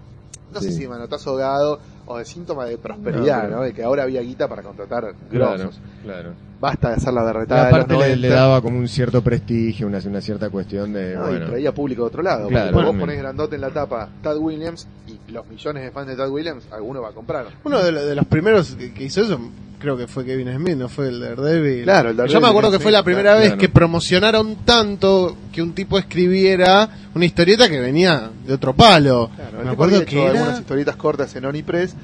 No 0.53 0.61
sé 0.61 0.73
si 0.73 0.81
de 0.83 0.89
manotazo 0.89 1.31
ahogado 1.31 1.79
o 2.07 2.19
de 2.19 2.25
síntoma 2.25 2.65
de 2.65 2.79
prosperidad, 2.79 3.49
No, 3.51 3.63
De 3.63 3.73
que 3.75 3.83
ahora 3.83 4.05
había 4.05 4.21
guita 4.23 4.49
para 4.49 4.63
contratar 4.63 5.15
Claro, 5.31 5.59
grosos. 5.59 5.81
claro. 6.03 6.31
Basta 6.61 6.89
de 6.89 6.95
hacer 6.97 7.13
la 7.15 7.23
Y 7.23 7.27
derretada 7.27 7.63
de 7.63 7.69
aparte 7.69 7.93
le, 7.93 7.99
90. 8.01 8.17
le 8.17 8.29
daba 8.31 8.61
como 8.63 8.79
un 8.79 8.89
cierto 8.89 9.23
prestigio, 9.23 9.87
una, 9.87 9.99
una 10.05 10.21
cierta 10.21 10.51
cuestión 10.51 10.93
de, 10.93 11.15
No, 11.15 11.27
bueno, 11.27 11.45
y 11.45 11.49
traía 11.51 11.73
público 11.73 12.03
de 12.03 12.07
otro 12.09 12.23
lado. 12.23 12.49
Claro, 12.49 12.73
porque 12.73 12.87
vos 12.89 12.97
ponés 12.99 13.19
grandote 13.19 13.55
en 13.55 13.61
la 13.61 13.71
tapa 13.71 14.09
Tad 14.23 14.39
Williams 14.39 14.89
los 15.33 15.47
millones 15.47 15.83
de 15.85 15.91
fans 15.91 16.09
de 16.09 16.17
Tad 16.17 16.31
Williams, 16.31 16.65
alguno 16.73 17.03
va 17.03 17.09
a 17.11 17.13
comprar. 17.13 17.47
Uno 17.65 17.83
de, 17.83 17.93
lo- 17.93 18.05
de 18.07 18.15
los 18.15 18.27
primeros 18.27 18.75
que, 18.77 18.93
que 18.95 19.05
hizo 19.05 19.21
eso, 19.23 19.39
creo 19.79 19.97
que 19.97 20.07
fue 20.07 20.25
Kevin 20.25 20.53
Smith, 20.57 20.77
no 20.77 20.89
fue 20.89 21.09
el 21.09 21.21
Daredevil. 21.21 21.85
Claro, 21.85 22.11
el 22.11 22.17
Daredevil 22.17 22.35
Yo 22.35 22.41
me 22.41 22.49
acuerdo 22.49 22.71
de 22.71 22.79
que 22.79 22.83
fue 22.83 22.93
la 22.93 23.03
primera 23.03 23.23
claro. 23.31 23.39
vez 23.41 23.49
Claro. 23.51 23.61
que 23.61 23.69
promocionaron 23.69 24.57
tanto 24.65 25.37
que 25.53 25.63
un 25.63 25.73
tipo 25.75 25.99
escribiera 25.99 26.89
una 27.15 27.25
historieta 27.25 27.69
que 27.69 27.79
venía 27.81 28.31
de 28.47 28.55
otro 28.55 28.73
palo. 28.75 29.31
Claro, 29.37 29.57
me 29.59 29.63
el 29.65 29.69
acuerdo 29.69 30.05
que 30.05 30.21
era, 30.23 30.31
algunas 30.33 30.61
historietas 30.61 30.97
cortas 30.97 31.35
en 31.37 31.45
Onipress, 31.45 31.95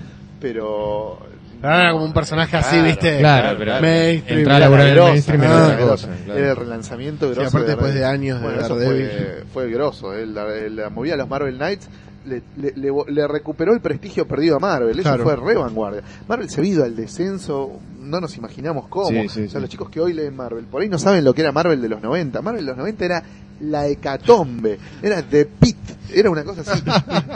pero... 0.40 1.18
era 1.62 1.92
como 1.92 2.04
un 2.04 2.12
personaje 2.12 2.56
así, 2.56 2.70
Claro, 2.76 2.86
¿viste? 2.86 3.18
Claro, 3.18 3.58
pero 3.58 3.80
Mainstream. 3.80 4.38
entrar 4.40 4.56
a 4.56 4.60
laburar 4.60 4.82
en 4.86 4.88
el 4.90 4.94
Grosa, 4.96 5.10
mainstream 5.12 5.42
ah, 5.44 5.74
era 5.76 5.86
cosa. 5.86 6.08
claro. 6.24 6.40
Era 6.40 6.50
el 6.50 6.56
relanzamiento 6.56 7.26
grosso. 7.30 7.48
aparte 7.48 7.60
de 7.66 7.72
después 7.72 7.94
de 7.94 8.04
años 8.04 8.40
de 8.40 8.46
bueno, 8.46 8.60
eso 8.62 8.76
Daredevil. 8.76 9.08
fue, 9.10 9.44
fue 9.64 9.70
grosso. 9.72 10.14
eh, 10.14 10.26
La, 10.26 10.44
la 10.44 10.90
movida 10.90 11.12
de 11.14 11.18
los 11.18 11.28
Marvel 11.28 11.56
Knights 11.56 11.88
le, 12.26 12.42
le- 12.56 12.72
le- 12.76 12.90
le 13.12 13.28
recuperó 13.28 13.72
el 13.72 13.80
prestigio 13.80 14.26
perdido 14.26 14.56
a 14.56 14.58
Marvel. 14.58 14.92
Eso 14.98 15.02
Claro. 15.02 15.24
fue 15.24 15.36
re 15.36 15.56
vanguardia. 15.56 16.02
Marvel 16.28 16.48
se 16.50 16.64
ido 16.64 16.84
al 16.84 16.96
descenso, 16.96 17.72
no 18.00 18.20
nos 18.20 18.36
imaginamos 18.36 18.88
cómo. 18.88 19.08
Sí, 19.08 19.28
sí, 19.28 19.40
o 19.44 19.48
sea, 19.50 19.58
sí. 19.58 19.60
los 19.60 19.68
chicos 19.70 19.90
que 19.90 20.00
hoy 20.00 20.12
leen 20.12 20.34
Marvel, 20.36 20.64
por 20.64 20.82
ahí 20.82 20.88
no 20.88 20.98
saben 20.98 21.24
lo 21.24 21.34
que 21.34 21.42
era 21.42 21.52
Marvel 21.52 21.80
de 21.80 21.88
los 21.88 22.02
90. 22.02 22.40
Marvel 22.42 22.64
de 22.64 22.70
los 22.70 22.76
90 22.78 23.04
era 23.04 23.22
la 23.60 23.86
hecatombe, 23.88 24.78
era 25.02 25.22
The 25.22 25.46
Pit, 25.46 25.76
era 26.12 26.30
una 26.30 26.44
cosa 26.44 26.60
así 26.72 26.82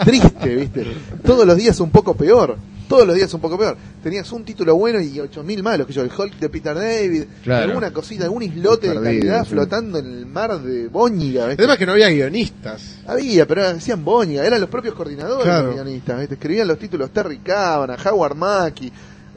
triste, 0.05 0.55
¿viste? 0.57 0.87
Todos 1.25 1.47
los 1.47 1.57
días 1.57 1.79
un 1.81 1.91
poco 1.91 2.15
peor. 2.15 2.57
Todos 2.89 3.07
los 3.07 3.17
días 3.17 3.33
un 3.35 3.41
poco 3.43 3.59
peor. 3.59 3.77
Tenías 4.03 4.33
un 4.33 4.45
título 4.45 4.75
bueno 4.75 4.99
y 4.99 5.21
8000 5.21 5.63
malos, 5.63 5.87
que 5.87 5.93
yo, 5.93 6.01
el 6.01 6.11
Hulk 6.11 6.39
de 6.39 6.49
Peter 6.49 6.75
David, 6.75 7.25
Claro. 7.45 7.65
alguna 7.69 7.91
cosita, 7.93 8.25
algún 8.25 8.43
islote 8.45 8.89
de 8.89 8.95
calidad 8.95 9.45
sí. 9.45 9.51
flotando 9.51 9.99
en 9.99 10.07
el 10.07 10.25
mar 10.25 10.59
de 10.59 10.89
Bóñiga, 10.89 11.49
¿viste? 11.49 11.63
Además 11.65 11.77
que 11.77 11.85
no 11.85 11.93
había 11.93 12.09
guionistas. 12.09 12.97
Había, 13.07 13.47
pero 13.47 13.67
hacían 13.67 14.03
Bóñiga, 14.03 14.43
eran 14.43 14.59
los 14.59 14.71
propios 14.71 14.95
coordinadores 14.95 15.45
Claro. 15.45 15.67
los 15.67 15.75
guionistas, 15.75 16.19
¿viste? 16.19 16.35
escribían 16.37 16.67
los 16.67 16.79
títulos 16.79 17.11
Terry 17.11 17.37
Cavanagh, 17.41 18.01
Howard 18.07 18.37
Mackie, 18.37 18.87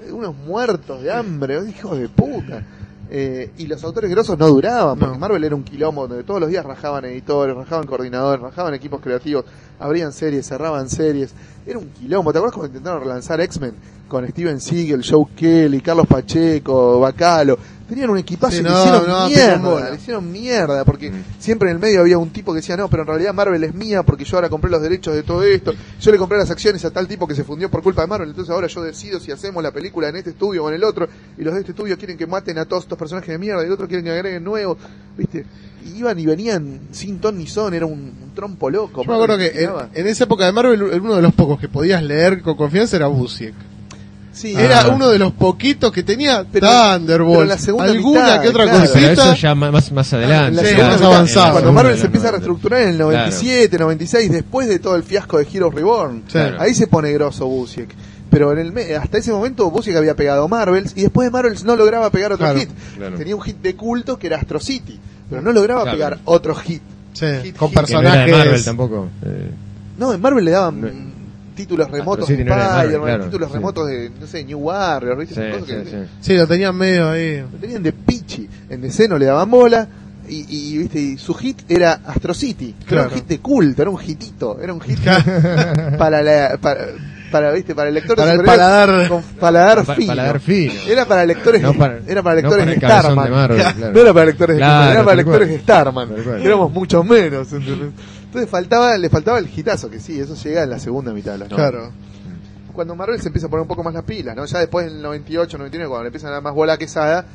eh, 0.08 0.12
unos 0.14 0.34
muertos 0.34 1.04
de 1.04 1.12
hambre, 1.12 1.60
hijos 1.70 2.00
de 2.00 2.08
puta. 2.08 2.64
Eh, 3.14 3.52
y 3.58 3.68
los 3.68 3.84
autores 3.84 4.10
grosos 4.10 4.38
no 4.40 4.48
duraban, 4.48 4.98
porque 4.98 5.14
No. 5.16 5.20
Marvel 5.20 5.44
era 5.44 5.54
un 5.54 5.64
quilombo 5.64 6.08
donde 6.08 6.24
todos 6.24 6.40
los 6.40 6.50
días 6.50 6.66
rajaban 6.66 7.04
editores, 7.04 7.54
rajaban 7.54 7.86
coordinadores, 7.86 8.42
rajaban 8.42 8.74
equipos 8.74 9.02
creativos, 9.02 9.44
abrían 9.82 10.14
series, 10.14 10.48
cerraban 10.48 10.90
series. 10.90 11.32
Era 11.66 11.80
un 11.80 11.90
quilombo. 11.90 12.32
¿Te 12.32 12.38
acuerdas 12.40 12.56
cuando 12.56 12.68
intentaron 12.78 13.02
relanzar 13.04 13.42
X-Men 13.42 13.74
con 14.08 14.28
Steven 14.28 14.60
Siegel, 14.60 15.04
Joe 15.08 15.26
Kelly, 15.36 15.82
Carlos 15.82 16.08
Pacheco, 16.08 17.00
Bacalo? 17.00 17.58
Tenían 17.88 18.10
un 18.10 18.20
equipazo 18.20 18.54
Sí, 18.56 18.60
y 18.60 18.64
no, 18.64 18.70
le 18.72 18.80
hicieron 18.80 19.08
no, 19.10 19.28
mierda, 19.28 19.90
le 19.90 19.96
hicieron 19.98 20.32
mierda, 20.32 20.86
porque 20.86 21.12
Mm. 21.12 21.24
siempre 21.40 21.70
en 21.70 21.76
el 21.76 21.82
medio 21.82 22.00
había 22.00 22.18
un 22.18 22.30
tipo 22.30 22.54
que 22.54 22.58
decía, 22.62 22.78
no, 22.78 22.88
pero 22.88 23.04
en 23.04 23.08
realidad 23.10 23.34
Marvel 23.34 23.62
es 23.66 23.76
mía 23.76 24.02
porque 24.04 24.24
yo 24.24 24.38
ahora 24.38 24.48
compré 24.48 24.72
los 24.72 24.82
derechos 24.82 25.14
de 25.14 25.24
todo 25.24 25.44
esto, 25.44 25.74
yo 26.00 26.12
le 26.14 26.18
compré 26.18 26.38
las 26.38 26.50
acciones 26.50 26.86
a 26.86 26.92
tal 26.92 27.06
tipo 27.06 27.28
que 27.28 27.36
se 27.36 27.44
fundió 27.44 27.70
por 27.70 27.84
culpa 27.84 28.04
de 28.04 28.08
Marvel, 28.08 28.30
entonces 28.30 28.50
ahora 28.50 28.68
yo 28.68 28.82
decido 28.82 29.20
si 29.20 29.34
hacemos 29.34 29.62
la 29.62 29.72
película 29.72 30.08
en 30.08 30.16
este 30.16 30.30
estudio 30.30 30.64
o 30.64 30.70
en 30.70 30.76
el 30.76 30.86
otro, 30.86 31.06
y 31.38 31.44
los 31.44 31.54
de 31.54 31.60
este 31.60 31.74
estudio 31.74 31.98
quieren 31.98 32.18
que 32.18 32.26
maten 32.26 32.60
a 32.60 32.66
todos 32.66 32.84
estos 32.84 32.98
personajes 32.98 33.28
de 33.28 33.38
mierda, 33.38 33.62
y 33.62 33.66
el 33.66 33.74
otro 33.74 33.90
quieren 33.90 34.06
que 34.06 34.12
agreguen 34.12 34.46
nuevos, 34.46 34.78
¿viste? 35.18 35.46
Y 35.86 35.98
iban 35.98 36.18
y 36.18 36.26
venían 36.26 36.80
sin 36.92 37.20
ton 37.20 37.38
ni 37.38 37.48
son, 37.48 37.74
era 37.74 37.88
un, 37.88 38.14
un 38.32 38.36
trompo 38.36 38.70
loco. 38.70 39.04
Yo 39.04 39.10
me 39.10 39.16
acuerdo 39.16 39.38
que 39.38 39.68
en, 39.94 40.08
esa 40.08 40.24
época 40.24 40.46
de 40.46 40.52
Marvel, 40.54 40.82
uno 40.82 41.16
de 41.16 41.22
los 41.22 41.34
pocos 41.34 41.60
que 41.60 41.68
podías 41.68 42.02
leer 42.02 42.42
con 42.42 42.56
confianza 42.56 42.96
era 42.96 43.08
Busiek. 43.08 43.54
Sí, 44.34 44.56
Era 44.58 44.84
Ah. 44.84 44.88
uno 44.96 45.10
de 45.10 45.20
los 45.20 45.34
poquitos 45.34 45.92
que 45.92 46.04
tenía 46.04 46.46
Pero- 46.50 46.66
Thunderbolt. 46.70 47.32
pero 47.34 47.42
en 47.44 47.48
la 47.50 47.58
segunda 47.58 47.92
alguna 47.92 48.22
mitad, 48.24 48.42
que 48.42 48.48
otra 48.48 48.64
claro. 48.64 48.80
Pero 48.94 48.94
cosita. 48.94 49.12
eso 49.34 49.36
ya 49.36 49.56
más, 49.56 49.92
más 49.92 50.14
adelante. 50.14 50.66
Sí, 50.66 50.76
más 50.82 51.02
avanzado. 51.02 51.52
Cuando 51.52 51.74
Marvel 51.74 51.98
se 51.98 52.06
empieza 52.06 52.30
a 52.30 52.32
90. 52.32 52.38
reestructurar 52.48 52.82
en 52.84 52.90
el 52.90 52.98
97, 52.98 53.78
96, 53.78 54.32
después 54.32 54.70
de 54.70 54.80
todo 54.80 54.96
el 54.96 55.04
fiasco 55.04 55.38
de 55.38 55.48
Heroes 55.54 55.74
Reborn. 55.76 56.22
Claro. 56.32 56.62
Ahí 56.62 56.74
se 56.74 56.88
pone 56.88 57.12
grosso 57.12 57.46
Busiek. 57.46 57.90
Pero 58.30 58.54
en 58.54 58.60
el 58.60 58.72
me- 58.72 58.96
hasta 58.96 59.18
ese 59.18 59.34
momento 59.34 59.70
Busiek 59.70 59.98
había 59.98 60.16
pegado 60.16 60.48
Marvels 60.48 60.94
y 60.96 61.02
después 61.02 61.28
de 61.28 61.32
Marvels 61.32 61.66
no 61.66 61.76
lograba 61.76 62.10
pegar 62.10 62.32
otro 62.32 62.46
Claro, 62.46 62.60
hit. 62.62 62.70
claro. 62.96 63.18
Tenía 63.18 63.36
un 63.36 63.42
hit 63.42 63.58
de 63.58 63.76
culto 63.76 64.18
que 64.18 64.28
era 64.28 64.38
Astro 64.38 64.62
City, 64.62 64.98
pero 65.30 65.42
no 65.42 65.52
lograba 65.52 65.82
Claro. 65.84 65.98
pegar 65.98 66.20
otro 66.24 66.56
hit. 66.56 66.82
Sí, 67.14 67.26
Hit, 67.44 67.56
con 67.58 67.70
hit. 67.70 67.80
Que 67.86 67.94
no 67.94 68.00
era 68.02 68.12
de 68.12 68.18
personajes. 68.18 68.32
Marvel 68.38 68.64
tampoco. 68.64 69.08
eh, 69.26 69.52
No, 69.98 70.14
en 70.14 70.22
Marvel 70.22 70.46
le 70.46 70.52
daban 70.52 70.82
No. 70.82 70.88
títulos 71.56 71.92
remotos 71.92 72.24
Astro 72.24 72.28
City 72.28 72.44
de 72.44 72.50
no 72.50 72.56
Marvel, 72.56 72.78
Spider-Man, 72.80 73.08
claro, 73.08 73.24
títulos 73.26 73.50
sí. 73.50 73.54
remotos 73.56 73.88
de, 73.88 74.12
no 74.20 74.28
sé, 74.28 74.44
New 74.46 74.60
Warrior, 74.60 75.18
¿viste? 75.18 75.36
sí, 75.36 75.42
Esas 75.42 75.60
cosas 75.62 75.68
sí, 75.68 75.84
que- 75.84 75.90
sí. 76.06 76.10
Sí, 76.22 76.34
lo 76.38 76.48
tenían 76.48 76.76
medio 76.76 77.10
ahí. 77.10 77.42
Lo 77.42 77.58
tenían 77.60 77.84
de 77.84 77.92
pichi. 77.94 78.48
En 78.70 78.82
DC 78.82 79.08
no 79.08 79.18
le 79.18 79.26
daban 79.26 79.50
bola. 79.52 79.88
Y, 80.30 80.46
y, 80.48 80.78
viste 80.78 81.00
y 81.00 81.18
su 81.18 81.34
hit 81.34 81.64
era 81.70 82.00
Astro 82.06 82.34
City. 82.34 82.74
que 82.88 82.94
Era 82.96 83.04
un 83.04 83.08
Claro. 83.10 83.22
hit 83.22 83.28
de 83.28 83.40
culto, 83.40 83.82
era 83.82 83.92
un 83.92 84.00
hitito. 84.02 84.60
Era 84.62 84.74
un 84.74 84.80
hit 84.80 85.00
para 85.98 86.22
la. 86.22 86.58
Para, 86.62 86.86
para, 87.32 87.52
¿viste? 87.52 87.74
para 87.74 87.90
el 87.90 87.96
lector 87.96 88.16
de 88.18 88.22
Para 88.24 88.34
el 88.34 88.40
superhéroes 88.40 88.68
paladar. 88.68 89.10
con 89.10 89.24
paladar 89.40 89.86
Pa- 89.86 89.96
fino. 89.96 90.08
paladar 90.08 90.40
fino. 90.40 90.74
Era 90.88 91.06
para 91.06 91.26
lectores, 91.26 91.62
No 91.62 91.74
para- 91.74 92.00
era 92.08 92.22
para 92.22 92.36
no 92.36 92.42
lectores 92.42 92.66
para 92.66 92.74
el 92.74 92.80
de 92.80 92.88
Starman. 92.88 93.26
de 93.26 93.32
Marvel, 93.32 93.58
claro. 93.78 93.94
No 93.94 94.00
era 94.02 94.14
para 94.14 94.26
lectores 94.26 94.56
de 94.56 94.60
Claro, 94.60 94.74
Starman, 94.74 94.94
era 94.96 95.04
para 95.04 95.16
lectores 95.16 95.50
de 95.50 95.60
Starman. 95.60 96.10
Éramos 96.42 96.72
muchos 96.72 97.06
menos. 97.06 97.52
¿entendés? 97.54 97.90
Entonces 98.26 98.50
faltaba, 98.50 98.98
le 98.98 99.10
faltaba 99.10 99.40
el 99.40 99.50
hitazo, 99.54 99.90
que 99.90 100.00
sí, 100.00 100.20
eso 100.20 100.36
llega 100.36 100.64
en 100.64 100.70
la 100.70 100.80
segunda 100.80 101.12
mitad 101.14 101.34
de 101.34 101.40
90 101.40 101.56
Claro. 101.56 101.92
cuando 102.74 102.96
Marvel 102.96 103.20
se 103.22 103.28
empieza 103.28 103.48
a 103.48 103.50
poner 103.50 103.64
un 103.64 103.68
poco 103.68 103.84
más 103.84 103.94
las 103.94 104.04
pilas, 104.04 104.36
¿no? 104.36 104.46
Ya 104.46 104.60
después 104.60 104.86
del 104.86 105.02
98, 105.02 105.58
99, 105.58 105.90
cuando 105.90 106.04
le 106.04 106.08
empiezan 106.08 106.30
a 106.30 106.34
dar 106.36 106.42
más 106.44 106.54
bola 106.54 106.74
a 106.74 106.78
Quesada, 106.78 107.26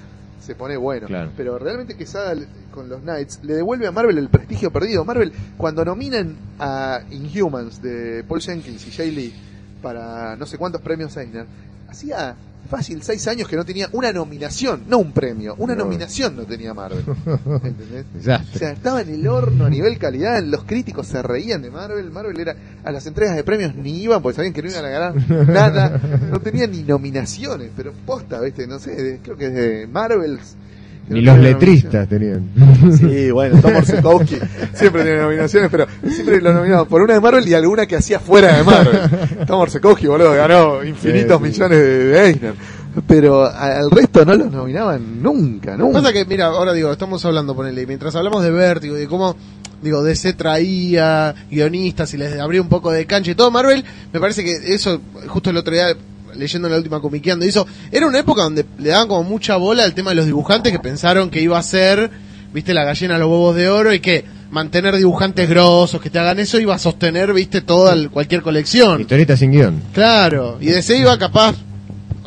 se 0.41 0.55
pone 0.55 0.77
bueno. 0.77 1.07
Claro. 1.07 1.31
Pero 1.37 1.59
realmente 1.59 1.97
Quesada 1.97 2.35
con 2.71 2.89
los 2.89 3.01
Knights 3.01 3.41
le 3.43 3.55
devuelve 3.55 3.87
a 3.87 3.93
Marvel 3.93 4.17
el 4.17 4.29
prestigio 4.31 4.71
perdido. 4.71 5.05
Marvel, 5.05 5.33
cuando 5.59 5.85
nominan 5.85 6.37
a 6.59 7.01
Inhumans 7.11 7.83
de 7.83 8.25
Paul 8.27 8.41
Jenkins 8.41 8.87
y 8.87 8.91
Jay 8.93 9.11
Lee 9.11 9.35
para 9.87 10.35
no 10.35 10.47
sé 10.47 10.59
cuántos 10.59 10.81
premios 10.81 11.17
Eisner, 11.17 11.47
hacía 11.89 12.35
fácil 12.69 13.01
seis 13.05 13.29
años 13.29 13.47
que 13.47 13.55
no 13.55 13.65
tenía 13.65 13.89
una 13.93 14.13
nominación, 14.13 14.83
no 14.89 14.99
un 14.99 15.13
premio, 15.13 15.55
una 15.59 15.77
No. 15.77 15.85
nominación 15.85 16.35
no 16.35 16.43
tenía 16.43 16.75
Marvel. 16.75 17.05
¿Entendés? 17.63 18.05
O 18.19 18.59
sea, 18.59 18.73
estaba 18.73 19.03
en 19.03 19.11
el 19.15 19.29
horno 19.29 19.67
a 19.67 19.71
nivel 19.71 19.97
calidad, 19.99 20.43
los 20.43 20.65
críticos 20.65 21.07
se 21.07 21.23
reían 21.23 21.63
de 21.63 21.71
Marvel, 21.71 22.11
Marvel 22.11 22.41
era 22.41 22.57
a 22.83 22.91
las 22.91 23.07
entregas 23.07 23.37
de 23.37 23.45
premios 23.45 23.77
ni 23.77 24.03
iban 24.03 24.21
porque 24.21 24.35
sabían 24.35 24.53
que 24.53 24.63
no 24.63 24.71
iban 24.71 24.85
a 24.85 24.89
ganar 24.89 25.15
nada, 25.49 26.01
no 26.29 26.41
tenían 26.41 26.73
ni 26.73 26.83
nominaciones, 26.83 27.71
pero 27.77 27.93
posta, 28.05 28.41
¿viste? 28.41 28.67
No 28.67 28.81
sé, 28.81 28.91
de- 29.01 29.19
creo 29.21 29.37
que 29.37 29.49
desde 29.51 29.87
Marvels 29.87 30.57
que 30.76 30.76
Ni 31.09 31.21
los 31.21 31.39
letristas 31.39 32.09
tenían. 32.09 32.51
Sí, 32.99 33.31
bueno, 33.31 33.61
Tom 33.61 33.77
Orsekowski 33.77 34.39
siempre 34.75 35.03
tiene 35.03 35.19
nominaciones, 35.19 35.71
pero 35.71 35.87
siempre 36.09 36.41
lo 36.41 36.53
nominaban 36.53 36.87
por 36.87 37.03
una 37.03 37.15
de 37.15 37.21
Marvel 37.21 37.47
y 37.49 37.55
alguna 37.55 37.87
que 37.87 37.97
hacía 37.97 38.19
fuera 38.21 38.57
de 38.57 38.63
Marvel. 38.65 39.01
Tom 39.47 39.61
Orsekowski, 39.61 40.07
boludo, 40.07 40.33
ganó 40.35 40.83
infinitos 40.85 41.39
Sí, 41.41 41.47
sí. 41.47 41.53
millones 41.53 41.79
de, 41.79 42.05
de 42.07 42.27
Eisner. 42.27 42.55
Pero 43.07 43.45
al 43.45 43.91
resto 43.91 44.25
no 44.25 44.35
los 44.35 44.51
nominaban 44.51 45.23
nunca, 45.23 45.77
nunca. 45.77 46.01
Pasa 46.01 46.13
que, 46.15 46.25
mira, 46.25 46.47
ahora 46.47 46.73
digo, 46.73 46.91
estamos 46.91 47.23
hablando, 47.27 47.55
ponele, 47.55 47.83
y 47.83 47.87
mientras 47.87 48.17
hablamos 48.17 48.43
de 48.43 48.51
Vértigo 48.51 48.97
y 48.97 49.01
de 49.01 49.07
cómo, 49.07 49.37
digo, 49.83 50.03
DC 50.03 50.33
traía 50.33 51.35
guionistas 51.51 52.15
y 52.15 52.17
les 52.17 52.39
abría 52.41 52.63
un 52.63 52.71
poco 52.71 52.91
de 52.91 53.05
cancha 53.05 53.31
y 53.33 53.35
todo, 53.35 53.51
Marvel, 53.51 53.85
me 54.15 54.19
parece 54.19 54.43
que 54.45 54.53
eso, 54.75 54.99
justo 55.29 55.51
el 55.51 55.59
otro 55.59 55.75
día, 55.75 55.89
leyendo 56.37 56.69
la 56.69 56.77
última 56.77 57.01
comiqueando, 57.01 57.45
hizo, 57.47 57.67
era 57.91 58.07
una 58.07 58.19
época 58.19 58.43
donde 58.43 58.65
le 58.79 58.91
daban 58.91 59.09
como 59.09 59.23
mucha 59.25 59.57
bola 59.57 59.85
al 59.85 59.95
tema 59.95 60.11
de 60.11 60.17
los 60.17 60.27
dibujantes 60.27 60.73
que 60.73 60.79
pensaron 60.79 61.31
que 61.31 61.41
iba 61.41 61.59
a 61.59 61.63
ser, 61.63 62.11
viste, 62.53 62.73
la 62.75 62.85
gallina 62.85 63.17
a 63.17 63.19
los 63.19 63.29
huevos 63.29 63.57
de 63.57 63.69
oro 63.69 63.93
y 63.93 64.01
que 64.01 64.25
mantener 64.51 64.95
dibujantes 64.97 65.49
grosos 65.49 66.01
que 66.01 66.09
te 66.11 66.19
hagan 66.19 66.39
eso 66.39 66.59
iba 66.61 66.75
a 66.75 66.79
sostener, 66.79 67.33
viste, 67.33 67.61
toda 67.63 67.93
el- 67.95 68.11
cualquier 68.11 68.43
colección. 68.43 69.01
Historieta 69.01 69.37
sin 69.37 69.51
guion. 69.53 69.83
Claro, 69.93 70.57
y 70.61 70.67
DC 70.67 70.97
iba 70.99 71.19
capaz, 71.19 71.57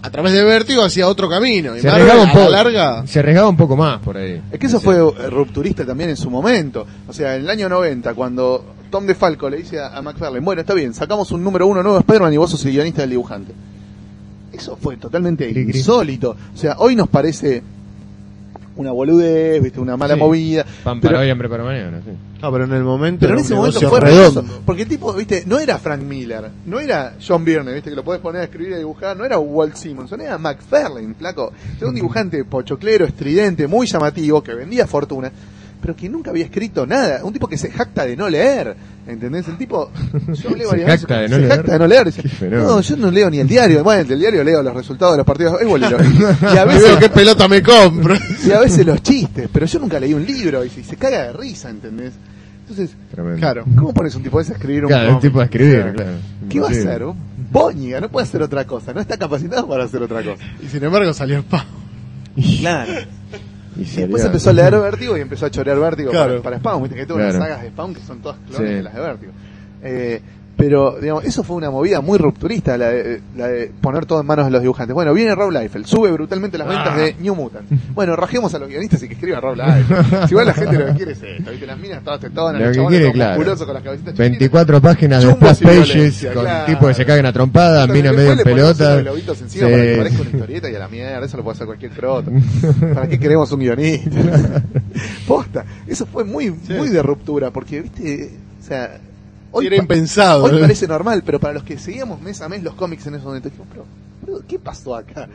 a 0.01 0.09
través 0.11 0.33
de 0.33 0.43
Vértigo, 0.43 0.83
hacia 0.83 1.07
otro 1.07 1.29
camino. 1.29 1.75
Y 1.75 1.81
Se 1.81 1.89
arriesgaba 1.89 2.23
un 2.23 2.31
poco. 2.31 2.43
la 2.49 2.63
larga... 2.63 3.07
Se 3.07 3.19
arriesgaba 3.19 3.49
un 3.49 3.57
poco 3.57 3.75
más 3.75 3.99
por 3.99 4.15
ahí. 4.17 4.41
Es 4.51 4.59
que 4.59 4.67
eso 4.67 4.79
fue 4.79 4.95
eh, 4.97 5.29
rupturista 5.29 5.85
también 5.85 6.09
en 6.09 6.17
su 6.17 6.29
momento. 6.29 6.85
O 7.07 7.13
sea, 7.13 7.35
en 7.35 7.41
el 7.41 7.49
año 7.49 7.67
90, 7.67 8.13
cuando 8.13 8.63
Tom 8.89 9.05
DeFalco 9.05 9.49
le 9.49 9.57
dice 9.57 9.79
a, 9.79 9.97
a 9.97 10.01
McFarlane, 10.01 10.39
bueno, 10.43 10.61
está 10.61 10.73
bien, 10.73 10.93
sacamos 10.93 11.31
un 11.31 11.43
número 11.43 11.67
uno 11.67 11.81
nuevo 11.83 11.97
de 11.97 12.01
Spider-Man 12.01 12.33
y 12.33 12.37
vos 12.37 12.49
sos 12.51 12.63
el 12.65 12.71
guionista 12.71 13.01
del 13.01 13.09
dibujante. 13.11 13.53
Eso 14.59 14.77
fue 14.81 14.97
totalmente 14.97 15.49
Cri, 15.51 15.65
cri. 15.67 15.77
insólito. 15.77 16.35
O 16.53 16.57
sea, 16.57 16.75
hoy 16.79 16.95
nos 16.95 17.07
parece 17.09 17.63
una 18.75 18.91
boludez, 18.91 19.61
viste, 19.61 19.79
una 19.81 19.97
mala 19.97 20.13
Sí. 20.13 20.19
movida. 20.21 20.65
Pan 20.83 21.01
Pero- 21.01 21.11
para 21.13 21.23
hoy, 21.23 21.29
hambre 21.29 21.49
para 21.49 21.63
mañana, 21.65 21.99
sí. 22.05 22.11
Ah, 22.41 22.49
pero 22.49 22.63
en 22.63 22.71
el 22.71 22.83
momento. 22.83 23.19
Pero 23.21 23.33
en 23.37 23.39
ese 23.43 23.53
momento 23.53 23.81
fue 23.89 23.99
redondo. 23.99 24.41
redondo. 24.41 24.61
Porque 24.65 24.83
el 24.83 24.87
tipo, 24.87 25.11
viste, 25.13 25.43
no 25.45 25.59
era 25.59 25.77
Frank 25.77 26.01
Miller, 26.01 26.49
no 26.65 26.79
era 26.79 27.15
John 27.25 27.43
Byrne, 27.43 27.73
viste, 27.73 27.89
que 27.89 27.95
lo 27.97 28.03
podés 28.05 28.21
poner 28.21 28.41
a 28.41 28.43
escribir 28.45 28.71
y 28.71 28.73
a 28.75 28.77
dibujar, 28.77 29.17
no 29.17 29.25
era 29.25 29.37
Walt 29.37 29.75
Simonson, 29.75 30.21
era 30.21 30.37
McFarlane, 30.37 31.13
flaco. 31.15 31.51
Era 31.77 31.89
un 31.89 31.95
dibujante 31.95 32.45
pochoclero, 32.45 33.05
estridente, 33.05 33.67
muy 33.67 33.85
llamativo, 33.85 34.41
que 34.41 34.53
vendía 34.53 34.87
fortuna, 34.87 35.29
pero 35.81 35.93
que 35.93 36.07
nunca 36.07 36.29
había 36.31 36.45
escrito 36.45 36.85
nada. 36.87 37.25
Un 37.25 37.33
tipo 37.33 37.47
que 37.49 37.57
se 37.57 37.69
jacta 37.71 38.05
de 38.05 38.15
no 38.15 38.29
leer, 38.29 38.77
¿entendés? 39.09 39.47
El 39.47 39.57
tipo, 39.57 39.91
yo 40.27 40.49
hablé 40.49 40.65
Se 40.65 40.85
jacta 40.85 41.19
de 41.21 41.29
no 41.29 41.35
se 41.35 41.41
leer. 41.41 41.55
jacta 41.55 41.71
de 41.73 41.79
no 41.79 41.87
leer. 41.87 42.05
Dice, 42.05 42.49
no, 42.49 42.81
yo 42.81 42.97
no 42.97 43.11
leo 43.11 43.29
ni 43.29 43.39
el 43.39 43.47
diario. 43.47 43.83
Bueno, 43.83 44.03
del 44.03 44.19
diario 44.19 44.43
leo 44.43 44.63
los 44.63 44.73
resultados 44.73 45.13
de 45.13 45.17
los 45.17 45.25
partidos. 45.25 45.59
Es 45.61 45.67
bolero. 45.67 45.97
Y 46.53 46.57
a 46.57 46.65
veces 46.65 46.97
qué 46.97 47.09
pelota 47.09 47.47
me 47.47 47.61
compro. 47.61 48.15
y 48.45 48.51
a 48.51 48.59
veces 48.59 48.85
los 48.85 49.01
chistes, 49.01 49.49
pero 49.51 49.65
yo 49.65 49.79
nunca 49.79 49.99
leí 49.99 50.13
un 50.13 50.25
libro 50.25 50.63
y 50.63 50.69
se, 50.69 50.95
caga 50.95 51.23
de 51.23 51.33
risa, 51.33 51.69
¿entendés? 51.69 52.13
Entonces, 52.61 52.95
Tremendo. 53.09 53.39
Claro. 53.39 53.65
¿cómo 53.75 53.93
pones 53.93 54.13
un 54.15 54.21
tipo 54.21 54.37
de 54.37 54.43
ese 54.43 54.53
a 54.53 54.55
escribir 54.55 54.85
un 54.85 54.89
Claro, 54.89 55.15
un 55.15 55.19
tipo 55.19 55.39
a 55.39 55.45
escribir, 55.45 55.91
claro. 55.95 56.11
¿Qué 56.47 56.59
va 56.59 56.67
a 56.67 56.71
hacer? 56.71 57.03
Un 57.03 57.17
Boñiga, 57.51 57.99
no 57.99 58.09
puede 58.09 58.27
hacer 58.27 58.43
otra 58.43 58.65
cosa, 58.65 58.93
no 58.93 59.01
está 59.01 59.17
capacitado 59.17 59.67
para 59.67 59.85
hacer 59.85 60.03
otra 60.03 60.21
cosa. 60.21 60.43
Y 60.63 60.67
sin 60.67 60.83
embargo 60.83 61.11
salió 61.13 61.41
Spawn. 61.41 61.65
Claro. 62.59 62.93
Y 63.79 63.83
Y 63.83 63.95
después 64.01 64.23
empezó 64.25 64.49
a 64.49 64.53
leer 64.53 64.77
Vértigo 64.79 65.17
y 65.17 65.21
empezó 65.21 65.45
a 65.45 65.51
chorear 65.51 65.79
Vértigo 65.79 66.11
Claro. 66.11 66.41
para, 66.41 66.43
para 66.43 66.57
Spawn, 66.59 66.83
viste 66.83 66.95
que 66.97 67.05
tuvo 67.05 67.17
Claro. 67.17 67.37
unas 67.37 67.43
sagas 67.47 67.61
de 67.63 67.69
Spawn 67.69 67.93
que 67.93 68.01
son 68.01 68.19
todas 68.21 68.37
clones 68.47 68.69
Sí. 68.69 68.75
de 68.75 68.83
las 68.83 68.93
de 68.93 68.99
Vértigo. 69.01 69.31
Eh, 69.81 70.21
pero, 70.59 70.97
digamos, 70.99 71.23
eso 71.23 71.41
fue 71.43 71.55
una 71.55 71.71
movida 71.71 72.01
muy 72.01 72.17
rupturista, 72.17 72.77
la 72.77 72.89
de, 72.89 73.21
la 73.37 73.47
de 73.47 73.71
poner 73.81 74.05
todo 74.05 74.19
en 74.19 74.27
manos 74.27 74.43
de 74.45 74.51
los 74.51 74.61
dibujantes. 74.61 74.93
Bueno, 74.93 75.13
viene 75.13 75.33
Rob 75.33 75.51
Liefeld, 75.51 75.85
sube 75.85 76.11
brutalmente 76.11 76.57
las 76.57 76.67
ventas 76.67 76.89
Ah. 76.93 76.97
de 76.97 77.15
New 77.21 77.33
Mutant. 77.33 77.65
Bueno, 77.95 78.15
rajemos 78.17 78.53
a 78.53 78.59
los 78.59 78.67
guionistas 78.67 79.01
y 79.03 79.07
que 79.07 79.13
escriban 79.13 79.41
Rob 79.41 79.55
Liefeld. 79.55 80.25
si 80.27 80.31
igual 80.33 80.45
la 80.47 80.53
gente 80.53 80.77
lo 80.77 80.85
que 80.87 80.93
quiere 80.93 81.11
es 81.13 81.23
esto, 81.23 81.49
¿viste? 81.51 81.65
Las 81.65 81.79
minas 81.79 82.03
todas 82.03 82.19
tetonas, 82.19 82.59
Lo 82.59 82.67
los 82.67 82.75
chabones 82.75 83.11
claro. 83.13 83.37
con 83.37 83.47
las 83.47 83.83
cabecitas 83.83 83.95
chiquitas. 84.13 84.17
24 84.17 84.81
páginas 84.81 85.23
de 85.23 85.31
y 85.31 85.35
pages 85.35 86.25
con 86.33 86.43
claro. 86.43 86.65
tipos 86.65 86.87
que 86.89 86.93
se 86.93 87.05
cagan 87.05 87.25
a 87.25 87.31
trompada, 87.33 87.87
mina 87.87 88.11
medio 88.11 88.33
en 88.33 88.39
pelota. 88.39 88.99
encima 88.99 89.47
Sí. 89.47 89.59
para 89.61 89.71
que 89.83 89.95
parezca 89.97 90.21
una 90.21 90.29
historieta 90.31 90.69
y 90.69 90.75
a 90.75 90.79
la 90.79 90.87
mierda, 90.89 91.25
eso 91.25 91.37
lo 91.37 91.43
puede 91.43 91.55
hacer 91.55 91.67
cualquier 91.67 91.91
croto. 91.91 92.31
¿Para 92.93 93.07
qué 93.07 93.17
queremos 93.17 93.49
un 93.53 93.59
guionista? 93.61 94.09
Posta, 95.27 95.65
eso 95.87 96.05
fue 96.05 96.23
muy, 96.25 96.53
muy 96.69 96.89
de 96.89 97.01
ruptura, 97.01 97.51
porque, 97.51 97.81
viste, 97.81 98.31
o 98.61 98.63
sea, 98.65 98.99
hoy, 99.51 99.67
Era 99.67 99.75
impensado. 99.77 100.43
hoy 100.45 100.57
¿eh? 100.57 100.61
parece 100.61 100.87
normal, 100.87 101.23
pero 101.25 101.39
para 101.39 101.53
los 101.53 101.63
que 101.63 101.77
seguíamos 101.77 102.21
mes 102.21 102.41
a 102.41 102.49
mes 102.49 102.63
los 102.63 102.75
cómics 102.75 103.05
en 103.07 103.15
ese 103.15 103.25
momento, 103.25 103.49
dijimos, 103.49 103.67
pero, 103.71 103.85
¿qué 104.47 104.59
pasó 104.59 104.95
acá? 104.95 105.27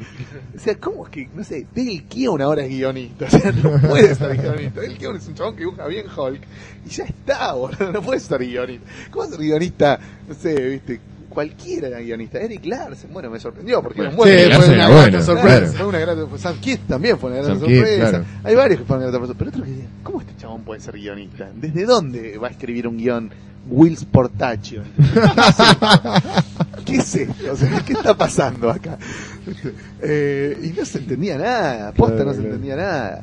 O 0.57 0.59
sea, 0.61 0.77
¿cómo 0.77 1.05
es 1.05 1.11
que, 1.11 1.29
no 1.35 1.43
sé, 1.43 1.67
Dale 1.75 2.05
Keown 2.09 2.41
ahora 2.43 2.63
es 2.65 2.69
guionista? 2.71 3.27
O 3.29 3.31
sea, 3.31 3.53
no 3.53 3.81
puede 3.89 4.15
ser 4.15 4.37
guionista. 4.41 4.81
Dale 4.81 4.95
Keown 4.97 5.17
es 5.17 5.27
un 5.29 5.35
chabón 5.35 5.55
que 5.55 5.61
dibuja 5.61 5.87
bien 5.87 6.07
Hulk 6.17 6.41
y 6.87 6.89
ya 6.91 7.05
está, 7.05 7.53
boludo, 7.55 7.93
no 7.93 8.03
puede 8.03 8.21
ser 8.21 8.39
guionista. 8.39 8.87
¿Cómo 9.11 9.27
ser 9.27 9.39
guionista? 9.39 9.99
No 10.29 10.35
sé, 10.35 10.55
viste, 10.55 11.01
cualquiera 11.29 11.89
era 11.89 11.99
guionista. 11.99 12.39
Eric 12.39 12.65
Larsen, 12.67 13.13
bueno, 13.13 13.29
me 13.31 13.41
sorprendió 13.41 13.83
porque 13.83 14.03
era 14.03 14.11
un 14.11 14.17
buen 14.17 14.31
Sí, 14.39 14.49
Larsen 14.49 14.65
fue 14.67 14.75
una 14.75 14.89
bueno, 14.89 15.23
sorpresa. 15.23 15.59
claro. 15.59 15.73
fue 15.73 15.87
una 15.87 15.99
gran, 15.99 16.29
fue 16.29 16.39
Sam 16.39 16.57
Kidd 16.61 16.79
también 16.87 17.19
fue 17.19 17.31
una 17.31 17.43
gran 17.43 17.59
Sam 17.59 17.67
Kidd, 17.67 17.77
sorpresa. 17.79 18.09
claro. 18.11 18.25
Hay 18.45 18.55
varios 18.55 18.79
que 18.81 18.87
fueron 18.87 19.03
una 19.09 19.11
gran 19.19 19.27
sorpresa. 19.27 19.39
Pero 19.39 19.49
otros 19.51 19.65
que 19.65 19.71
decían, 19.73 19.89
¿cómo 20.05 20.21
este 20.21 20.37
chabón 20.37 20.63
puede 20.63 20.81
ser 20.81 20.95
guionista? 20.95 21.51
¿Desde 21.57 21.85
dónde 21.85 22.39
va 22.39 22.47
a 22.49 22.51
escribir 22.53 22.87
un 22.87 22.97
guion 22.99 23.31
Wills 23.69 24.05
Portaccio? 24.05 24.83
¿Qué 26.85 26.97
es 26.97 27.15
esto? 27.15 27.53
O 27.53 27.57
sea, 27.57 27.81
¿qué 27.85 27.93
está 27.95 28.17
pasando 28.17 28.71
acá? 28.71 28.99
Eh, 30.03 30.59
y 30.63 30.69
no 30.79 30.85
se 30.85 30.99
entendía 30.99 31.39
nada, 31.39 31.93
posta 31.93 32.17
Claro, 32.17 32.31
no 32.31 32.35
se 32.35 32.41
claro. 32.41 32.55
entendía 32.55 32.77
nada. 32.77 33.23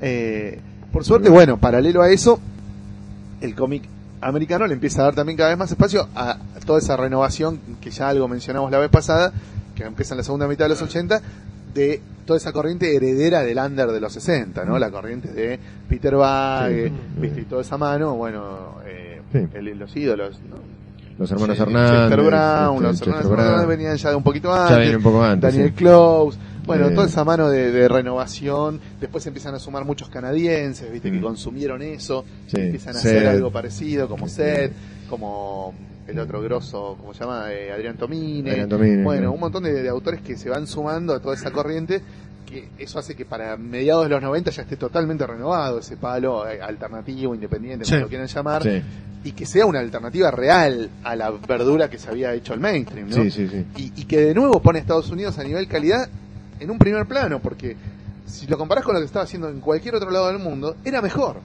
Eh, 0.00 0.60
por 0.92 1.04
suerte, 1.04 1.28
bueno, 1.28 1.58
paralelo 1.58 2.02
a 2.02 2.10
eso, 2.10 2.40
el 3.40 3.54
cómic 3.54 3.82
americano 4.20 4.66
le 4.66 4.74
empieza 4.74 5.02
a 5.02 5.04
dar 5.04 5.14
también 5.14 5.36
cada 5.36 5.50
vez 5.50 5.58
más 5.58 5.70
espacio 5.70 6.08
a 6.14 6.38
toda 6.66 6.78
esa 6.78 6.96
renovación 6.96 7.60
que 7.80 7.90
ya 7.90 8.08
algo 8.08 8.26
mencionamos 8.26 8.70
la 8.70 8.78
vez 8.78 8.90
pasada, 8.90 9.32
que 9.74 9.84
empieza 9.84 10.14
en 10.14 10.18
la 10.18 10.24
segunda 10.24 10.48
mitad 10.48 10.64
de 10.64 10.70
los 10.70 10.82
80, 10.82 11.20
de 11.74 12.00
toda 12.26 12.36
esa 12.38 12.52
corriente 12.52 12.94
heredera 12.96 13.42
del 13.42 13.58
under 13.58 13.88
de 13.92 14.00
los 14.00 14.12
60, 14.12 14.64
¿no? 14.64 14.78
La 14.78 14.90
corriente 14.90 15.28
de 15.32 15.58
Peter 15.88 16.14
Bagge, 16.16 16.88
Sí. 16.88 16.92
viste, 17.20 17.40
y 17.42 17.44
toda 17.44 17.62
esa 17.62 17.78
mano, 17.78 18.14
bueno, 18.16 18.76
eh, 18.86 19.07
Sí. 19.32 19.46
el- 19.54 19.78
los 19.78 19.94
ídolos, 19.96 20.38
¿no? 20.48 20.56
Los 21.18 21.30
hermanos 21.32 21.58
Hernández. 21.58 22.00
Chester 22.10 22.22
Brown, 22.26 22.74
este, 22.76 22.82
los 22.84 22.92
Chester 22.96 23.08
hermanos 23.08 23.30
Brown. 23.32 23.46
Hernández 23.46 23.68
venían 23.68 23.96
ya 23.96 24.10
de 24.10 24.16
un 24.16 24.22
poquito 24.22 24.52
antes. 24.54 24.76
Ya 24.76 24.82
viene 24.82 24.96
un 24.96 25.02
poco 25.02 25.22
antes. 25.24 25.52
Daniel 25.52 25.70
sí. 25.70 25.74
Close, 25.74 26.38
bueno, 26.64 26.86
Eh. 26.88 26.94
toda 26.94 27.06
esa 27.08 27.24
mano 27.24 27.48
de, 27.48 27.72
de 27.72 27.88
renovación, 27.88 28.80
después 29.00 29.26
empiezan 29.26 29.54
a 29.54 29.58
sumar 29.58 29.84
muchos 29.84 30.08
canadienses, 30.10 30.90
viste, 30.92 31.10
que 31.10 31.20
consumieron 31.20 31.82
eso, 31.82 32.24
empiezan 32.52 32.94
a 32.94 32.98
hacer 32.98 33.26
algo 33.26 33.50
parecido, 33.50 34.08
como. 34.08 34.28
Seth, 34.28 34.72
como 35.10 35.74
el 36.06 36.18
otro 36.20 36.40
grosso, 36.40 36.96
¿cómo 37.00 37.12
se 37.14 37.20
llama? 37.20 37.52
Eh, 37.52 37.72
Adrián 37.72 37.96
Tomine. 37.96 38.50
Adrián 38.50 38.68
Tomine, 38.68 39.02
bueno, 39.02 39.32
un 39.32 39.40
montón 39.40 39.64
de, 39.64 39.82
de 39.82 39.88
autores 39.88 40.20
que 40.22 40.36
se 40.36 40.48
van 40.48 40.66
sumando 40.66 41.14
a 41.14 41.20
toda 41.20 41.34
esa 41.34 41.50
corriente, 41.50 42.00
que 42.48 42.68
eso 42.78 42.98
hace 42.98 43.14
que 43.14 43.24
para 43.24 43.56
mediados 43.56 44.04
de 44.04 44.10
los 44.10 44.22
90 44.22 44.50
ya 44.50 44.62
esté 44.62 44.76
totalmente 44.76 45.26
renovado 45.26 45.78
ese 45.80 45.96
palo 45.96 46.48
eh, 46.48 46.60
alternativo, 46.62 47.34
independiente, 47.34 47.84
Sí. 47.84 47.90
como 47.92 48.02
lo 48.02 48.08
quieran 48.08 48.26
llamar, 48.26 48.62
Sí, 48.62 48.82
y 49.24 49.32
que 49.32 49.44
sea 49.46 49.66
una 49.66 49.80
alternativa 49.80 50.30
real 50.30 50.88
a 51.04 51.14
la 51.16 51.30
verdura 51.30 51.90
que 51.90 51.98
se 51.98 52.08
había 52.08 52.32
hecho 52.34 52.54
el 52.54 52.60
mainstream, 52.60 53.08
¿no? 53.08 53.14
sí, 53.16 53.30
sí, 53.30 53.48
sí. 53.48 53.64
y, 53.76 54.00
y 54.00 54.04
que 54.04 54.20
de 54.20 54.34
nuevo 54.34 54.60
pone 54.62 54.78
a 54.78 54.82
Estados 54.82 55.10
Unidos 55.10 55.38
a 55.38 55.44
nivel 55.44 55.66
calidad 55.68 56.08
en 56.60 56.70
un 56.70 56.78
primer 56.78 57.06
plano, 57.06 57.38
porque 57.40 57.76
si 58.26 58.46
lo 58.46 58.56
comparás 58.58 58.84
con 58.84 58.94
lo 58.94 59.00
que 59.00 59.06
estaba 59.06 59.24
haciendo 59.24 59.48
en 59.48 59.60
cualquier 59.60 59.94
otro 59.96 60.10
lado 60.10 60.28
del 60.28 60.38
mundo, 60.38 60.76
era 60.84 61.00
mejor. 61.02 61.36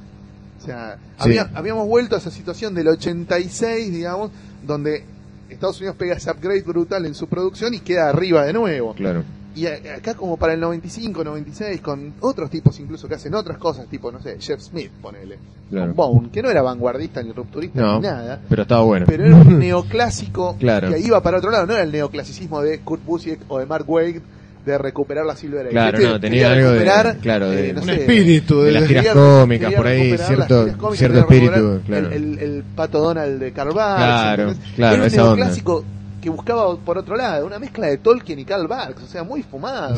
O 0.62 0.66
sea, 0.66 0.98
había- 1.18 1.50
habíamos 1.56 1.88
vuelto 1.88 2.16
a 2.16 2.20
esa 2.20 2.32
situación 2.32 2.74
del 2.74 2.88
86, 2.88 3.92
digamos, 3.92 4.32
donde 4.66 5.04
Estados 5.50 5.78
Unidos 5.80 5.96
pega 5.98 6.16
ese 6.16 6.32
upgrade 6.32 6.62
brutal 6.62 7.06
en 7.06 7.14
su 7.16 7.28
producción 7.28 7.74
y 7.74 7.80
queda 7.80 8.10
arriba 8.10 8.46
de 8.46 8.54
nuevo. 8.54 8.94
Claro. 8.94 9.24
Y 9.56 9.68
a- 9.68 9.96
acá 9.98 10.16
como 10.16 10.36
para 10.38 10.54
el 10.54 10.60
95, 10.60 11.24
96, 11.24 11.80
con 11.82 12.14
otros 12.22 12.50
tipos 12.50 12.80
incluso 12.80 13.08
que 13.08 13.16
hacen 13.16 13.36
otras 13.36 13.58
cosas, 13.60 13.88
tipo, 13.88 14.12
no 14.12 14.20
sé, 14.20 14.38
Jeff 14.40 14.60
Smith, 14.62 14.90
ponele, 15.02 15.38
Claro. 15.70 15.94
con 15.94 15.96
Bone, 15.96 16.30
que 16.32 16.42
no 16.42 16.50
era 16.50 16.62
vanguardista 16.64 17.22
ni 17.22 17.32
rupturista 17.34 17.80
No. 17.80 17.96
ni 17.98 18.02
nada, 18.08 18.42
Pero 18.50 18.62
estaba 18.64 18.82
bueno. 18.84 19.06
pero 19.08 19.26
era 19.26 19.36
un 19.36 19.60
neoclásico 19.60 20.56
Claro. 20.60 20.90
que 20.90 21.00
iba 21.00 21.22
para 21.22 21.38
otro 21.38 21.52
lado, 21.52 21.68
no 21.68 21.74
era 21.74 21.84
el 21.84 21.92
neoclasicismo 21.92 22.62
de 22.62 22.80
Kurt 22.80 23.06
Busiek 23.06 23.40
o 23.48 23.60
de 23.60 23.66
Mark 23.68 23.86
Wade 23.88 24.22
de 24.66 24.78
recuperar 24.78 25.26
la 25.26 25.36
Silver 25.36 25.66
Age. 25.68 25.70
Claro, 25.72 25.98
Este 25.98 26.10
no, 26.10 26.20
tenía 26.22 26.48
algo 26.52 26.70
de- 26.72 26.80
recuperar, 26.80 27.18
claro, 27.18 27.50
de- 27.52 27.70
eh, 27.70 27.74
no 27.74 27.82
Un 27.82 27.86
sé, 27.88 27.94
espíritu 27.96 28.60
de 28.62 28.66
de, 28.66 28.72
las 28.72 28.88
tiras 28.88 29.08
cómicas, 29.08 29.74
por 29.74 29.88
ahí, 29.88 30.18
cierto- 30.18 30.68
cómicas, 30.78 30.98
cierto 30.98 31.20
espíritu, 31.20 31.82
claro. 31.86 32.08
El, 32.08 32.14
el, 32.14 32.40
el 32.40 32.64
pato 32.76 33.00
Donald 33.02 33.40
de 33.40 33.52
Barks, 33.52 33.74
Claro, 33.74 34.44
¿entendés? 34.50 34.74
claro, 34.76 34.94
Era 34.96 35.04
un 35.04 35.08
esa 35.08 35.24
onda. 35.24 35.36
neoclásico 35.36 35.84
que 36.24 36.30
buscaba 36.30 36.78
por 36.78 36.98
otro 36.98 37.18
lado, 37.18 37.46
una 37.46 37.60
mezcla 37.60 37.88
de 37.88 37.98
Tolkien 37.98 38.40
y 38.40 38.46
Karl 38.46 38.66
Barks, 38.66 39.04
o 39.04 39.08
sea, 39.08 39.26
muy 39.26 39.44
fumado. 39.44 39.94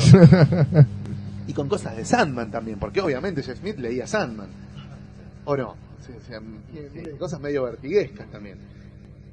y 1.47 1.53
con 1.53 1.69
cosas 1.69 1.95
de 1.95 2.03
Sandman 2.03 2.49
también, 2.49 2.79
porque 2.79 2.99
obviamente 2.99 3.43
Jeff 3.43 3.59
Smith 3.59 3.77
leía 3.77 4.07
Sandman. 4.07 4.47
¿O 5.45 5.55
no? 5.55 5.69
O 5.69 6.27
sea, 6.27 6.39
o 6.39 7.17
cosas 7.19 7.39
medio 7.39 7.63
vertiguescas 7.65 8.27
también. 8.31 8.57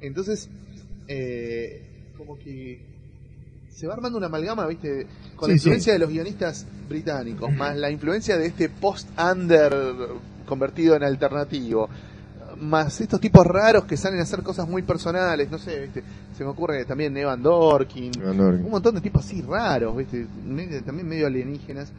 Entonces, 0.01 0.47
eh, 1.07 2.11
como 2.15 2.37
que 2.37 2.85
se 3.71 3.87
va 3.87 3.95
armando 3.95 4.19
una 4.19 4.27
amalgama, 4.27 4.67
¿viste? 4.67 5.07
Con 5.35 5.49
la 5.49 5.55
sí. 5.55 5.61
influencia 5.61 5.93
de 5.93 5.99
los 5.99 6.09
guionistas 6.09 6.67
británicos, 6.87 7.51
más 7.53 7.75
la 7.75 7.89
influencia 7.89 8.37
de 8.37 8.45
este 8.45 8.69
post-under 8.69 9.73
convertido 10.45 10.95
en 10.95 11.01
alternativo, 11.01 11.89
más 12.59 12.99
estos 13.01 13.19
tipos 13.19 13.45
raros 13.45 13.85
que 13.85 13.97
salen 13.97 14.19
a 14.19 14.23
hacer 14.23 14.41
cosas 14.43 14.67
muy 14.67 14.81
personales, 14.81 15.49
no 15.51 15.57
sé, 15.57 15.79
¿viste? 15.81 16.03
Se 16.37 16.43
me 16.43 16.49
ocurre 16.49 16.85
también 16.85 17.15
Evan 17.17 17.41
Dorkin, 17.43 18.11
Evan 18.19 18.37
Dorkin. 18.37 18.65
un 18.65 18.71
montón 18.71 18.95
de 18.95 19.01
tipos 19.01 19.25
así 19.25 19.41
raros, 19.41 19.95
¿viste? 19.97 20.25
Medio- 20.45 20.83
también 20.83 21.07
medio 21.07 21.27
alienígenas. 21.27 21.91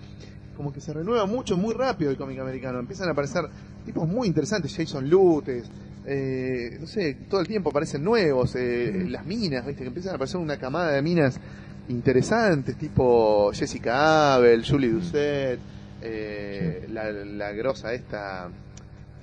Como 0.56 0.72
que 0.72 0.80
se 0.80 0.92
renueva 0.92 1.26
mucho, 1.26 1.56
muy 1.56 1.74
rápido 1.74 2.10
el 2.12 2.16
cómic 2.16 2.38
americano. 2.38 2.78
Empiezan 2.78 3.08
a 3.08 3.12
aparecer 3.12 3.44
tipos 3.84 4.06
muy 4.08 4.28
interesantes, 4.28 4.72
Jason 4.76 5.10
Lutes, 5.10 5.64
eh, 6.06 6.76
no 6.80 6.86
sé, 6.86 7.16
todo 7.28 7.40
el 7.40 7.48
tiempo 7.48 7.70
aparecen 7.70 8.04
nuevos, 8.04 8.54
eh, 8.54 9.04
las 9.08 9.26
minas, 9.26 9.66
¿viste? 9.66 9.82
Que 9.82 9.88
empiezan 9.88 10.12
a 10.12 10.14
aparecer 10.16 10.40
una 10.40 10.56
camada 10.56 10.92
de 10.92 11.02
minas 11.02 11.40
interesantes, 11.88 12.76
tipo 12.76 13.50
Jessica 13.52 14.34
Abel, 14.34 14.64
Julie 14.64 14.90
Doucet, 14.90 15.58
eh, 16.02 16.86
la, 16.92 17.10
la 17.10 17.52
grosa 17.52 17.92
esta, 17.92 18.48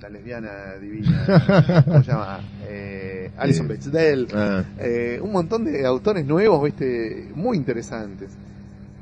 la 0.02 0.08
lesbiana 0.08 0.50
divina, 0.80 1.82
¿cómo 1.84 2.02
se 2.02 2.10
llama? 2.10 2.40
Eh, 2.68 3.30
Alison 3.38 3.66
Eh, 3.66 3.68
Bechdel. 3.68 4.28
Ah, 4.34 4.64
Eh, 4.78 5.20
un 5.22 5.32
montón 5.32 5.64
de 5.64 5.86
autores 5.86 6.26
nuevos, 6.26 6.62
viste, 6.64 7.28
muy 7.34 7.56
interesantes, 7.56 8.30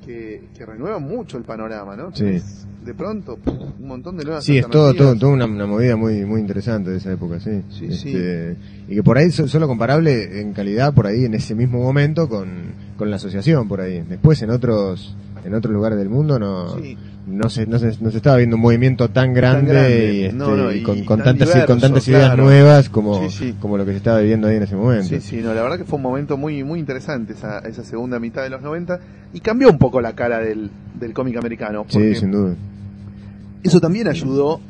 que, 0.05 0.42
que 0.57 0.66
renuevan 0.66 1.03
mucho 1.03 1.38
el 1.38 1.44
panorama, 1.44 1.96
¿no? 1.96 2.14
Sí. 2.14 2.38
De 2.84 2.94
pronto, 2.94 3.38
un 3.78 3.86
montón 3.86 4.16
de 4.16 4.24
nuevas 4.24 4.42
Sí, 4.44 4.57
es 4.59 4.66
todo, 4.68 4.94
todo, 4.94 5.14
todo 5.14 5.30
una, 5.30 5.44
una 5.44 5.66
movida 5.66 5.96
muy, 5.96 6.24
muy 6.24 6.40
interesante 6.40 6.90
de 6.90 6.96
esa 6.96 7.12
época, 7.12 7.38
sí. 7.40 7.62
Sí, 7.70 7.86
Este, 7.86 8.57
Y 8.88 8.94
que 8.96 9.03
por 9.03 9.18
ahí 9.18 9.30
so- 9.30 9.46
solo 9.48 9.66
comparable 9.68 10.40
en 10.40 10.53
calidad 10.55 10.92
por 10.94 11.07
ahí 11.07 11.24
en 11.26 11.34
ese 11.34 11.55
mismo 11.55 11.78
momento 11.82 12.28
con, 12.28 12.48
con 12.96 13.11
la 13.11 13.16
asociación 13.16 13.68
por 13.68 13.82
ahí. 13.82 14.03
Después 14.09 14.40
en 14.42 14.51
otros, 14.51 15.14
en 15.44 15.55
otros 15.55 15.72
lugares 15.74 15.98
del 15.98 16.09
mundo 16.09 16.38
no, 16.38 16.78
Sí. 16.78 16.96
No 17.30 17.48
se, 17.48 17.66
no 17.66 17.78
se, 17.78 17.96
no 18.00 18.10
se 18.10 18.16
estaba 18.18 18.36
viendo 18.36 18.56
un 18.56 18.62
movimiento 18.62 19.08
tan 19.08 19.32
grande, 19.32 19.72
grande. 19.72 20.14
y, 20.14 20.22
este, 20.24 20.36
No, 20.36 20.56
no, 20.56 20.72
y 20.72 20.78
y- 20.78 20.82
con, 20.82 20.98
y 20.98 21.04
con 21.04 21.18
tan 21.18 21.26
tantas, 21.26 21.48
diverso, 21.48 21.66
con 21.66 21.80
tantas 21.80 22.08
ideas 22.08 22.24
claro. 22.26 22.44
nuevas 22.44 22.88
como, 22.88 23.28
Sí, 23.28 23.30
sí. 23.30 23.54
como 23.60 23.76
lo 23.78 23.84
que 23.84 23.92
se 23.92 23.96
estaba 23.98 24.18
viviendo 24.20 24.48
ahí 24.48 24.56
en 24.56 24.62
ese 24.64 24.76
momento. 24.76 25.06
Sí, 25.08 25.20
sí, 25.20 25.36
no, 25.42 25.54
la 25.54 25.62
verdad 25.62 25.78
que 25.78 25.84
fue 25.84 25.96
un 25.96 26.02
momento 26.02 26.36
muy 26.36 26.62
muy 26.64 26.78
interesante 26.80 27.32
esa, 27.32 27.60
esa 27.60 27.84
segunda 27.84 28.18
mitad 28.18 28.42
de 28.42 28.50
los 28.50 28.60
90 28.62 28.98
y 29.32 29.40
cambió 29.40 29.68
un 29.70 29.78
poco 29.78 30.00
la 30.00 30.12
cara 30.14 30.38
del, 30.40 30.70
del 30.98 31.12
cómic 31.12 31.36
americano. 31.36 31.86
Sí, 31.88 32.14
sin 32.14 32.30
duda. 32.32 32.54
Eso 33.62 33.80
también 33.80 34.08
ayudó 34.08 34.60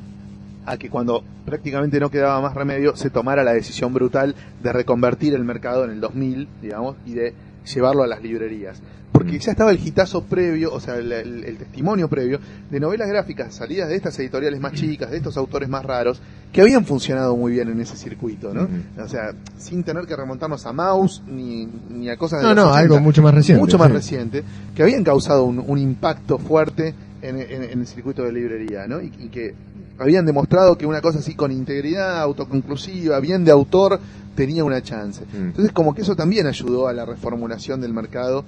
a 0.66 0.76
que 0.76 0.90
cuando 0.90 1.22
prácticamente 1.46 1.98
no 2.00 2.10
quedaba 2.10 2.40
más 2.40 2.54
remedio 2.54 2.94
se 2.96 3.08
tomara 3.10 3.42
la 3.44 3.52
decisión 3.52 3.94
brutal 3.94 4.34
de 4.62 4.72
reconvertir 4.72 5.34
el 5.34 5.44
mercado 5.44 5.84
en 5.84 5.90
el 5.92 6.00
2000, 6.00 6.48
digamos, 6.60 6.96
y 7.06 7.14
de 7.14 7.32
llevarlo 7.74 8.02
a 8.02 8.06
las 8.06 8.22
librerías. 8.22 8.80
Porque 9.24 9.38
ya 9.38 9.52
estaba 9.52 9.70
el 9.70 9.78
hitazo 9.86 10.24
previo, 10.24 10.72
o 10.72 10.80
sea, 10.80 10.96
el, 10.96 11.10
el- 11.12 11.44
el 11.44 11.56
testimonio 11.56 12.08
previo 12.08 12.38
de 12.70 12.80
novelas 12.80 13.08
gráficas 13.08 13.54
salidas 13.54 13.88
de 13.88 13.96
estas 13.96 14.18
editoriales 14.18 14.60
más 14.60 14.72
chicas, 14.72 15.10
de 15.10 15.16
estos 15.18 15.36
autores 15.36 15.68
más 15.68 15.84
raros, 15.84 16.20
que 16.52 16.60
habían 16.60 16.84
funcionado 16.84 17.36
muy 17.36 17.52
bien 17.52 17.68
en 17.68 17.80
ese 17.80 17.96
circuito, 17.96 18.52
¿no? 18.52 18.68
O 19.02 19.08
sea, 19.08 19.32
sin 19.58 19.84
tener 19.84 20.04
que 20.06 20.16
remontarnos 20.16 20.66
a 20.66 20.72
Mouse 20.72 21.22
ni, 21.26 21.68
ni 21.90 22.08
a 22.08 22.16
cosas 22.16 22.40
de 22.40 22.48
No, 22.48 22.54
los 22.54 22.64
no, 22.64 22.70
80, 22.72 22.78
algo 22.80 23.00
mucho 23.00 23.22
más 23.22 23.34
reciente. 23.34 23.60
mucho 23.60 23.78
más 23.78 23.88
sí. 23.88 23.94
reciente, 23.94 24.42
que 24.74 24.82
habían 24.82 25.04
causado 25.04 25.44
un, 25.44 25.62
un 25.66 25.78
impacto 25.78 26.38
fuerte 26.38 26.94
en, 27.22 27.38
en- 27.40 27.62
en 27.64 27.80
el 27.80 27.86
circuito 27.86 28.22
de 28.24 28.32
librería, 28.32 28.86
¿no? 28.86 29.00
Y, 29.00 29.12
y 29.18 29.28
que 29.28 29.54
habían 29.98 30.24
demostrado 30.24 30.78
que 30.78 30.86
una 30.86 31.00
cosa 31.02 31.18
así 31.18 31.34
con 31.34 31.52
integridad, 31.52 32.20
autoconclusiva, 32.22 33.20
bien 33.20 33.44
de 33.44 33.50
autor, 33.50 34.00
tenía 34.34 34.64
una 34.64 34.80
chance. 34.82 35.22
Entonces, 35.34 35.72
como 35.72 35.94
que 35.94 36.00
eso 36.02 36.16
también 36.16 36.46
ayudó 36.46 36.88
a 36.88 36.92
la 36.94 37.04
reformulación 37.04 37.80
del 37.82 37.92
mercado, 37.92 38.44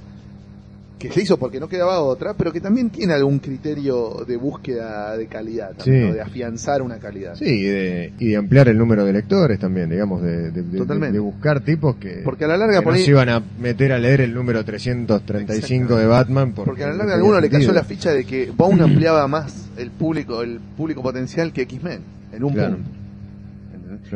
que 1.08 1.12
se 1.14 1.22
hizo 1.22 1.36
porque 1.38 1.58
no 1.60 1.68
quedaba 1.68 2.00
otra, 2.00 2.34
pero 2.34 2.52
que 2.52 2.60
también 2.60 2.90
tiene 2.90 3.12
algún 3.14 3.38
criterio 3.38 4.24
de 4.26 4.36
búsqueda 4.36 5.16
de 5.16 5.26
calidad, 5.26 5.72
también, 5.74 6.02
Sí. 6.02 6.08
¿no? 6.08 6.14
de 6.14 6.20
afianzar 6.20 6.82
una 6.82 6.98
calidad. 6.98 7.34
Sí, 7.34 7.44
y 7.44 7.62
de, 7.64 8.12
y 8.18 8.28
de 8.28 8.36
ampliar 8.36 8.68
el 8.68 8.78
número 8.78 9.04
de 9.04 9.12
lectores 9.12 9.58
también, 9.58 9.90
digamos, 9.90 10.22
de, 10.22 10.50
de- 10.50 10.62
de- 10.62 10.78
Totalmente. 10.78 11.14
de 11.14 11.18
buscar 11.18 11.60
tipos 11.60 11.96
que, 11.96 12.20
Porque 12.24 12.44
a 12.44 12.48
la 12.48 12.56
larga 12.56 12.78
que 12.78 12.84
por 12.84 12.92
no 12.94 12.98
se 12.98 13.10
iban 13.10 13.28
a 13.28 13.42
meter 13.60 13.92
a 13.92 13.98
leer 13.98 14.20
el 14.22 14.32
número 14.34 14.64
335 14.64 15.96
de 15.96 16.06
Batman. 16.06 16.52
Porque, 16.52 16.68
Porque 16.70 16.84
a 16.84 16.86
la 16.88 16.92
no 16.92 16.98
larga 16.98 17.12
a 17.12 17.16
tenía 17.16 17.24
alguno 17.26 17.40
le 17.40 17.50
cayó 17.50 17.72
la 17.72 17.84
ficha 17.84 18.12
de 18.12 18.24
que 18.24 18.50
Bone 18.56 18.82
ampliaba 18.84 19.26
más 19.28 19.68
el 19.76 19.90
público, 19.90 20.42
el 20.42 20.60
público 20.76 21.02
potencial 21.02 21.52
que 21.52 21.62
X-Men, 21.62 22.00
en 22.32 22.44
un 22.44 22.52
Claro. 22.52 22.76
punto. 22.76 22.90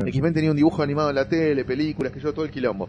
X-Men 0.07 0.35
tenía 0.35 0.51
un 0.51 0.57
dibujo 0.57 0.83
animado 0.83 1.11
en 1.11 1.17
la 1.17 1.29
tele, 1.29 1.65
películas, 1.65 2.13
que 2.13 2.21
yo 2.21 2.33
todo 2.33 2.45
el 2.45 2.51
quilombo. 2.51 2.89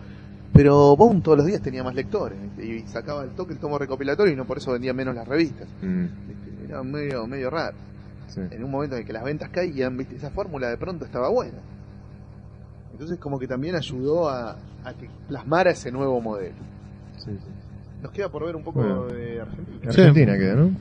Pero 0.53 0.95
Bone 0.95 1.21
todos 1.21 1.37
los 1.37 1.47
días 1.47 1.61
tenía 1.61 1.83
más 1.83 1.93
lectores 1.93 2.37
y 2.57 2.81
sacaba 2.87 3.23
el 3.23 3.29
toque 3.31 3.53
el 3.53 3.59
tomo 3.59 3.77
recopilatorio 3.77 4.33
y 4.33 4.35
no 4.35 4.45
por 4.45 4.57
eso 4.57 4.71
vendía 4.71 4.93
menos 4.93 5.13
las 5.15 5.27
revistas. 5.27 5.67
Mm. 5.81 6.05
Era 6.67 6.83
medio, 6.83 7.27
medio 7.27 7.49
raro. 7.49 7.75
sí. 8.29 8.41
En 8.51 8.63
un 8.63 8.71
momento 8.71 8.95
en 8.95 9.05
que 9.05 9.13
las 9.13 9.23
ventas 9.23 9.49
caían, 9.49 9.95
¿viste? 9.97 10.15
esa 10.15 10.29
fórmula 10.31 10.69
de 10.69 10.77
pronto 10.77 11.05
estaba 11.05 11.29
buena. 11.29 11.59
Entonces 12.91 13.19
como 13.19 13.37
que 13.37 13.47
también 13.47 13.75
ayudó 13.75 14.29
a, 14.29 14.57
a 14.83 14.93
que 14.93 15.09
plasmara 15.27 15.71
ese 15.71 15.91
nuevo 15.91 16.19
modelo. 16.21 16.55
Sí, 17.17 17.31
sí. 17.31 17.51
Nos 18.01 18.11
queda 18.11 18.29
por 18.29 18.45
ver 18.45 18.55
un 18.55 18.63
poco 18.63 18.79
Bueno. 18.79 19.05
de 19.07 19.41
Argentina. 19.41 19.79
Argentina 19.89 20.37
queda, 20.37 20.55
¿no? 20.55 20.71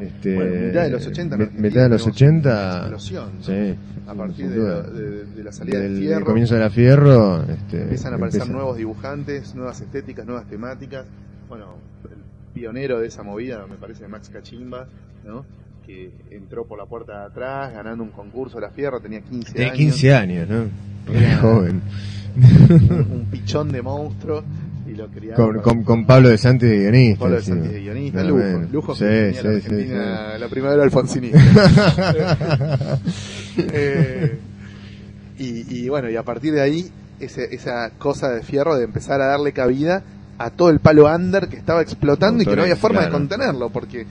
Este, 0.00 0.34
Bueno, 0.34 0.66
mitad 0.66 0.82
de 0.84 0.90
los 0.90 1.06
80. 1.06 1.34
en 1.34 1.38
mi- 1.38 1.44
Argentina 1.44 1.68
mitad 1.68 1.82
de 1.82 1.88
los 1.90 2.02
tenemos 2.04 2.20
una 2.22 2.30
80. 2.50 2.78
Explosión. 2.80 3.30
¿no? 3.38 3.44
Sí. 3.44 3.74
A 4.06 4.14
partir 4.14 4.48
de, 4.48 4.82
de- 4.82 5.24
de 5.26 5.44
la 5.44 5.52
salida 5.52 5.78
Del, 5.78 5.88
del 5.88 5.94
del 5.96 6.04
fierro. 6.08 6.24
comienzo 6.26 6.54
de 6.54 6.60
la 6.60 6.70
Fierro. 6.70 7.42
Este, 7.44 7.82
empiezan 7.82 8.12
a 8.12 8.16
aparecer 8.16 8.48
nuevos 8.48 8.76
dibujantes, 8.76 9.54
nuevas 9.54 9.80
estéticas, 9.80 10.26
nuevas 10.26 10.46
temáticas. 10.46 11.06
Bueno, 11.48 11.76
el 12.04 12.18
pionero 12.54 12.98
de 13.00 13.06
esa 13.08 13.22
movida 13.22 13.66
me 13.68 13.76
parece 13.76 14.08
Max 14.08 14.28
Cachimba, 14.30 14.86
¿no? 15.24 15.44
Que 15.86 16.10
entró 16.30 16.64
por 16.66 16.78
la 16.78 16.86
puerta 16.86 17.20
de 17.20 17.26
atrás 17.26 17.72
ganando 17.72 18.02
un 18.02 18.10
concurso 18.10 18.56
de 18.56 18.62
la 18.62 18.70
Fierro, 18.70 19.00
tenía 19.00 19.20
15 19.20 19.52
Tenía 19.52 19.68
años. 19.68 19.78
15 19.78 20.14
años, 20.14 20.48
¿no? 20.48 21.12
Era 21.14 21.38
joven. 21.38 21.82
Un, 22.36 23.06
un 23.12 23.26
pichón 23.30 23.72
de 23.72 23.82
monstruo 23.82 24.44
lo 25.00 25.08
criaron. 25.08 25.52
Con, 25.54 25.62
con, 25.62 25.82
con 25.84 26.06
Pablo 26.06 26.28
de 26.28 26.38
Santi 26.38 26.66
de 26.66 26.78
guionista. 26.78 27.20
Pablo 27.20 27.36
de. 27.36 27.42
Santi 27.42 27.68
de 27.68 27.80
guionista, 27.80 28.22
lujo, 28.24 28.42
lujo 28.72 28.92
que 28.94 29.32
Sí, 29.34 29.42
la 29.42 29.60
sí, 29.60 30.38
la 30.40 30.48
primavera 30.48 30.82
alfonsinista. 30.82 31.38
Eh, 33.58 34.38
y, 35.38 35.78
y 35.84 35.88
bueno, 35.88 36.08
y 36.10 36.16
a 36.16 36.22
partir 36.22 36.52
de 36.54 36.60
ahí, 36.60 36.90
ese- 37.18 37.54
esa 37.54 37.90
cosa 37.98 38.30
de 38.30 38.42
fierro 38.42 38.76
de 38.76 38.84
empezar 38.84 39.20
a 39.20 39.26
darle 39.26 39.52
cabida 39.52 40.02
a 40.38 40.50
todo 40.50 40.70
el 40.70 40.80
palo 40.80 41.12
under 41.14 41.48
que 41.48 41.56
estaba 41.56 41.82
explotando 41.82 42.42
y 42.42 42.46
que 42.46 42.56
no 42.56 42.62
había 42.62 42.76
forma 42.76 43.04
de 43.04 43.10
contenerlo, 43.10 43.70
porque 43.70 44.06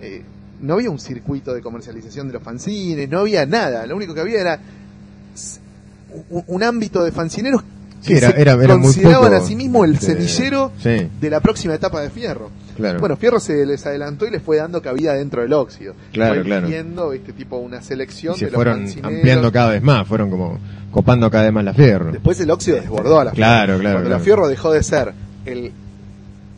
eh, 0.00 0.22
no 0.60 0.74
había 0.74 0.90
un 0.90 0.98
circuito 0.98 1.54
de 1.54 1.62
comercialización 1.62 2.26
de 2.26 2.34
los 2.34 2.42
fanzines, 2.42 3.08
no 3.08 3.20
había 3.20 3.46
nada, 3.46 3.86
lo 3.86 3.96
único 3.96 4.12
que 4.14 4.20
había 4.20 4.40
era 4.40 4.58
un, 6.30 6.44
un 6.46 6.62
ámbito 6.62 7.02
de 7.04 7.12
fanzineros 7.12 7.62
Sí, 8.02 8.14
era, 8.14 8.30
era, 8.30 8.52
era 8.54 8.76
muy 8.76 8.86
consideraban 8.86 9.30
poco, 9.32 9.42
a 9.42 9.46
sí 9.46 9.56
mismo 9.56 9.84
el 9.84 9.94
este, 9.94 10.06
semillero 10.06 10.72
Sí, 10.78 11.08
de 11.20 11.30
la 11.30 11.40
próxima 11.40 11.74
etapa 11.74 12.00
de 12.02 12.10
Fierro. 12.10 12.50
claro. 12.76 12.98
Bueno, 13.00 13.16
Fierro 13.16 13.38
se 13.40 13.64
les 13.64 13.86
adelantó 13.86 14.26
y 14.26 14.30
les 14.30 14.42
fue 14.42 14.56
dando 14.58 14.82
cabida 14.82 15.14
dentro 15.14 15.42
del 15.42 15.52
óxido. 15.52 15.94
Claro, 16.12 16.34
fue 16.34 16.42
claro. 16.44 16.66
eligiendo, 16.66 17.12
este 17.12 17.32
tipo 17.32 17.56
una 17.58 17.80
selección 17.80 18.34
y 18.34 18.38
se 18.38 18.44
de 18.46 18.50
los 18.50 18.56
fueron 18.56 18.78
fanzineros. 18.80 19.12
ampliando 19.14 19.52
cada 19.52 19.70
vez 19.70 19.82
más, 19.82 20.06
fueron 20.06 20.30
como 20.30 20.58
copando 20.90 21.30
cada 21.30 21.44
vez 21.44 21.52
más 21.52 21.64
la 21.64 21.74
Fierro. 21.74 22.12
Después 22.12 22.38
el 22.40 22.50
óxido 22.50 22.76
desbordó 22.78 23.20
a 23.20 23.24
la 23.24 23.30
Fierro. 23.32 23.48
Claro, 23.48 23.78
claro, 23.78 23.96
Cuando 23.98 24.10
la. 24.10 24.18
Fierro 24.18 24.48
dejó 24.48 24.72
de 24.72 24.82
ser 24.82 25.12
el, 25.46 25.72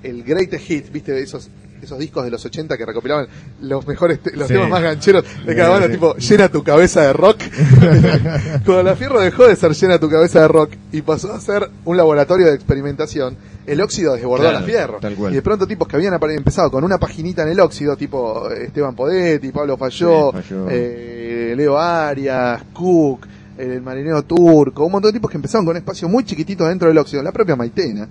el 0.03 0.25
greatest 0.25 0.65
hit, 0.65 0.91
viste, 0.91 1.19
esos 1.23 1.51
esos 1.85 1.99
discos 1.99 2.25
de 2.25 2.31
los 2.31 2.45
80 2.45 2.77
que 2.77 2.85
recopilaban 2.85 3.27
los 3.63 3.87
mejores 3.87 4.19
te- 4.21 4.37
los 4.37 4.49
Sí. 4.49 4.55
temas 4.55 4.69
más 4.71 4.83
gancheros 4.83 5.25
de 5.47 5.55
cada 5.57 5.71
banda, 5.71 5.89
tipo 5.89 6.17
llena 6.17 6.49
tu 6.49 6.63
cabeza 6.65 7.03
de 7.03 7.13
rock. 7.13 7.39
Cuando 8.65 8.83
la 8.83 8.97
Fierro 8.97 9.21
dejó 9.21 9.47
de 9.47 9.57
ser 9.57 9.73
llena 9.73 9.99
tu 9.99 10.09
cabeza 10.11 10.41
de 10.41 10.49
rock 10.49 10.73
y 10.93 11.03
pasó 11.03 11.33
a 11.33 11.41
ser 11.41 11.71
un 11.85 11.97
laboratorio 11.97 12.47
de 12.47 12.55
experimentación, 12.55 13.37
el 13.67 13.81
óxido 13.81 14.15
desbordó 14.15 14.43
Claro, 14.45 14.59
a 14.59 14.61
la 14.61 14.67
Fierro. 14.67 14.99
tal 15.01 15.15
cual. 15.15 15.33
Y 15.33 15.37
de 15.37 15.43
pronto 15.43 15.67
tipos 15.67 15.89
que 15.89 15.97
habían 15.97 16.15
empezado 16.31 16.71
con 16.71 16.85
una 16.85 16.99
paginita 16.99 17.43
en 17.43 17.49
el 17.49 17.61
óxido, 17.61 17.97
tipo 17.97 18.51
Esteban 18.51 18.95
Podetti, 18.95 19.51
Pablo 19.53 19.77
Falló, 19.77 20.33
Sí, 20.33 20.39
Falló. 20.49 20.67
eh, 20.71 21.55
Leo 21.57 21.79
Arias, 21.79 22.63
Cook, 22.73 23.27
el 23.57 23.81
marinero 23.81 24.23
turco, 24.25 24.85
un 24.85 24.93
montón 24.93 25.11
de 25.11 25.19
tipos 25.19 25.31
que 25.31 25.37
empezaron 25.39 25.65
con 25.65 25.73
un 25.73 25.77
espacio 25.79 26.09
muy 26.09 26.25
chiquitito 26.25 26.67
dentro 26.67 26.89
del 26.89 26.99
óxido, 26.99 27.23
la 27.23 27.33
propia 27.33 27.57
Maitena. 27.57 28.09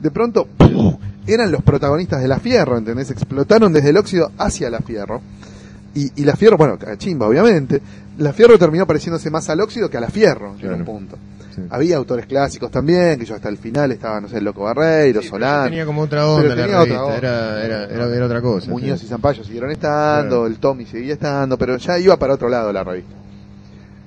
De 0.00 0.10
pronto, 0.10 0.46
¡puf! 0.56 0.94
Eran 1.26 1.50
los 1.52 1.62
protagonistas 1.62 2.20
de 2.22 2.28
la 2.28 2.38
Fierro, 2.38 2.76
¿entendés? 2.78 3.10
Explotaron 3.10 3.72
desde 3.72 3.90
el 3.90 3.96
óxido 3.96 4.30
hacia 4.38 4.70
la 4.70 4.80
Fierro. 4.80 5.20
Y, 5.94 6.10
y 6.20 6.24
la 6.24 6.34
Fierro, 6.36 6.56
bueno, 6.56 6.76
chimba, 6.98 7.28
obviamente. 7.28 7.80
La 8.18 8.32
Fierro 8.32 8.58
terminó 8.58 8.86
pareciéndose 8.86 9.30
más 9.30 9.48
al 9.48 9.60
óxido 9.60 9.88
que 9.88 9.96
a 9.96 10.00
la 10.00 10.08
Fierro, 10.08 10.54
en 10.60 10.72
un 10.72 10.84
punto. 10.84 11.16
Sí. 11.54 11.62
Había 11.70 11.96
autores 11.98 12.26
clásicos 12.26 12.68
también, 12.70 13.16
que 13.18 13.24
yo 13.24 13.36
hasta 13.36 13.48
el 13.48 13.58
final 13.58 13.92
estaba, 13.92 14.20
no 14.20 14.28
sé, 14.28 14.38
el 14.38 14.44
Loco 14.44 14.64
Barreiro, 14.64 15.22
Sí, 15.22 15.28
Solán. 15.28 15.68
tenía 15.70 15.86
como 15.86 16.02
otra 16.02 16.26
onda 16.28 16.48
la 16.54 16.62
tenía 16.62 16.80
otra 16.80 17.16
era, 17.16 17.64
era, 17.64 17.84
era, 17.84 18.06
era 18.16 18.26
otra 18.26 18.40
cosa. 18.42 18.70
Muñoz 18.70 18.98
sí. 18.98 19.06
y 19.06 19.08
Zampayo 19.08 19.44
siguieron 19.44 19.70
estando, 19.70 20.28
Claro. 20.40 20.46
el 20.48 20.58
Tommy 20.58 20.84
seguía 20.84 21.12
estando, 21.14 21.56
pero 21.56 21.76
ya 21.76 21.96
iba 22.00 22.16
para 22.18 22.34
otro 22.34 22.48
lado 22.48 22.72
la 22.72 22.82
revista. 22.82 23.14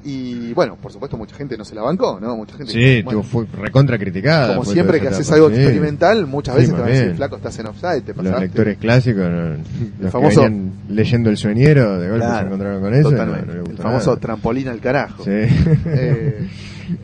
Y 0.06 0.54
bueno, 0.54 0.78
por 0.82 0.92
supuesto 0.92 1.18
mucha 1.18 1.36
gente 1.36 1.58
no 1.58 1.66
se 1.66 1.76
la 1.76 1.82
bancó, 1.82 2.18
¿no? 2.22 2.38
Mucha 2.38 2.56
gente 2.56 2.72
Sí, 2.72 3.02
bueno, 3.02 3.24
fue 3.24 3.46
recontra 3.52 3.98
criticada. 3.98 4.56
como 4.56 4.64
siempre 4.72 5.02
que 5.02 5.10
haces 5.10 5.30
algo 5.32 5.50
sí. 5.50 5.56
experimental, 5.56 6.26
muchas 6.28 6.56
Sí, 6.56 6.62
veces 6.62 6.76
te 6.76 6.82
van 6.82 6.90
a 6.90 6.94
decir, 6.94 7.16
flaco, 7.16 7.36
estás 7.36 7.60
en 7.60 7.68
offside, 7.68 8.02
te 8.02 8.14
Los 8.14 8.40
lectores 8.40 8.78
clásicos, 8.78 9.24
no, 9.30 9.50
los 10.00 10.12
famoso- 10.14 10.42
que 10.42 10.48
venían 10.50 10.72
leyendo 10.90 11.30
El 11.30 11.38
Sueñero, 11.38 12.00
de 12.00 12.10
golpe 12.10 12.24
se 12.26 12.30
Claro, 12.30 12.46
encontraron 12.48 12.82
con 12.82 12.94
eso. 12.94 13.12
no- 13.12 13.26
no 13.26 13.36
el 13.36 13.78
famoso 13.78 14.10
nada. 14.12 14.20
trampolín 14.22 14.68
al 14.70 14.80
carajo. 14.80 15.24
Sí. 15.26 15.32
Eh, 15.32 16.48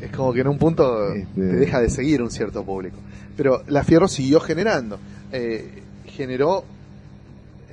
es 0.01 0.11
como 0.15 0.31
que 0.31 0.41
en 0.41 0.47
un 0.47 0.57
punto 0.57 1.11
Este- 1.13 1.25
te 1.35 1.41
deja 1.57 1.81
de 1.81 1.89
seguir 1.89 2.21
un 2.21 2.31
cierto 2.31 2.63
público. 2.63 2.97
Pero 3.35 3.63
la 3.67 3.83
Fierro 3.83 4.07
siguió 4.07 4.39
generando. 4.39 4.97
Eh, 5.31 5.81
generó, 6.05 6.63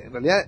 en 0.05 0.11
realidad, 0.12 0.47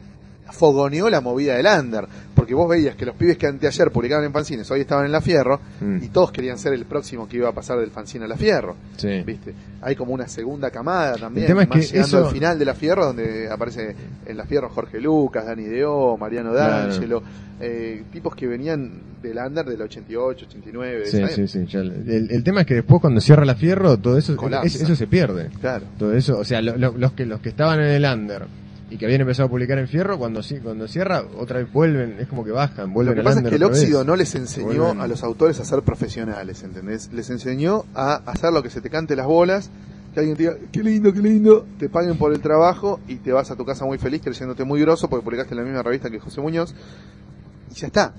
fogoneó 0.50 1.08
la 1.08 1.20
movida 1.20 1.54
del 1.56 1.66
under. 1.66 2.06
Porque 2.42 2.54
vos 2.54 2.68
veías 2.68 2.96
que 2.96 3.06
los 3.06 3.14
pibes 3.14 3.38
que 3.38 3.46
anteayer 3.46 3.92
publicaban 3.92 4.24
en 4.24 4.32
fanzines 4.32 4.68
hoy 4.72 4.80
estaban 4.80 5.06
en 5.06 5.12
la 5.12 5.20
Fierro 5.20 5.60
Mm. 5.80 6.02
y 6.02 6.08
todos 6.08 6.32
querían 6.32 6.58
ser 6.58 6.72
el 6.72 6.86
próximo 6.86 7.28
que 7.28 7.36
iba 7.36 7.48
a 7.48 7.52
pasar 7.52 7.78
del 7.78 7.92
fanzine 7.92 8.24
a 8.24 8.28
la 8.28 8.36
Fierro. 8.36 8.74
Sí. 8.96 9.22
¿Viste? 9.24 9.54
Hay 9.80 9.94
como 9.94 10.12
una 10.12 10.26
segunda 10.26 10.68
camada 10.72 11.14
también, 11.16 11.44
El 11.44 11.52
tema 11.52 11.62
es 11.62 11.68
que 11.68 11.80
llegando 11.82 12.18
eso- 12.18 12.26
al 12.26 12.34
final 12.34 12.58
de 12.58 12.64
la 12.64 12.74
Fierro, 12.74 13.06
donde 13.06 13.48
aparece 13.48 13.94
en 14.26 14.36
la 14.36 14.44
Fierro 14.44 14.68
Jorge 14.70 15.00
Lucas, 15.00 15.46
Dani 15.46 15.62
Deo, 15.62 16.16
Mariano 16.16 16.50
Claro. 16.50 16.88
D'Angelo, 16.88 17.22
eh, 17.60 18.02
tipos 18.12 18.34
que 18.34 18.48
venían 18.48 18.90
del 19.22 19.38
under 19.38 19.64
del 19.64 19.80
88, 19.82 20.46
89, 20.48 20.98
de 20.98 21.06
Sí, 21.06 21.22
sí, 21.32 21.46
sí. 21.46 21.66
ya 21.68 21.78
el, 21.78 22.26
el 22.28 22.42
tema 22.42 22.62
es 22.62 22.66
que 22.66 22.74
después 22.74 23.00
cuando 23.00 23.20
cierra 23.20 23.44
la 23.44 23.54
fierro, 23.54 23.96
todo 23.98 24.18
eso, 24.18 24.36
es- 24.64 24.74
eso 24.82 24.96
se 24.96 25.06
pierde. 25.06 25.48
Claro. 25.60 25.84
Todo 25.96 26.12
eso, 26.12 26.38
o 26.40 26.44
sea, 26.44 26.60
lo- 26.60 26.76
lo- 26.76 26.98
los 26.98 27.12
que 27.12 27.24
los 27.24 27.38
que 27.40 27.50
estaban 27.50 27.78
en 27.78 27.86
el 27.86 28.04
under 28.04 28.46
y 28.92 28.98
que 28.98 29.06
habían 29.06 29.22
empezado 29.22 29.46
a 29.46 29.50
publicar 29.50 29.78
en 29.78 29.88
fierro, 29.88 30.18
cuando 30.18 30.40
ci- 30.40 30.60
cuando 30.62 30.86
cierra, 30.86 31.24
otra 31.38 31.58
vez 31.60 31.72
vuelven, 31.72 32.16
es 32.20 32.28
como 32.28 32.44
que 32.44 32.50
bajan, 32.50 32.88
Lo 32.88 32.92
vuelven 32.94 33.14
que 33.14 33.20
al 33.20 33.24
pasa 33.24 33.40
es 33.40 33.48
que 33.48 33.54
el 33.54 33.60
vez. 33.60 33.70
óxido 33.70 34.04
no 34.04 34.16
les 34.16 34.34
enseñó 34.34 34.66
Vuelven. 34.66 35.00
a 35.00 35.06
los 35.06 35.22
autores 35.22 35.58
a 35.60 35.64
ser 35.64 35.82
profesionales, 35.82 36.62
¿entendés? 36.62 37.10
Les 37.12 37.30
enseñó 37.30 37.84
a 37.94 38.16
hacer 38.26 38.52
lo 38.52 38.62
que 38.62 38.70
se 38.70 38.80
te 38.80 38.90
cante 38.90 39.16
las 39.16 39.26
bolas 39.26 39.70
que 40.12 40.20
alguien 40.20 40.36
te 40.36 40.42
diga, 40.42 40.56
qué 40.70 40.82
lindo, 40.82 41.10
qué 41.14 41.20
lindo, 41.20 41.66
te 41.78 41.88
paguen 41.88 42.18
por 42.18 42.34
el 42.34 42.40
trabajo 42.40 43.00
y 43.08 43.14
te 43.16 43.32
vas 43.32 43.50
a 43.50 43.56
tu 43.56 43.64
casa 43.64 43.86
muy 43.86 43.96
feliz 43.96 44.20
creyéndote 44.22 44.62
muy 44.64 44.78
groso 44.82 45.08
porque 45.08 45.24
publicaste 45.24 45.54
en 45.54 45.58
la 45.60 45.64
misma 45.64 45.82
revista 45.82 46.10
que 46.10 46.18
José 46.20 46.42
Muñoz 46.42 46.74
y 47.70 47.74
ya 47.74 47.86
está. 47.86 48.12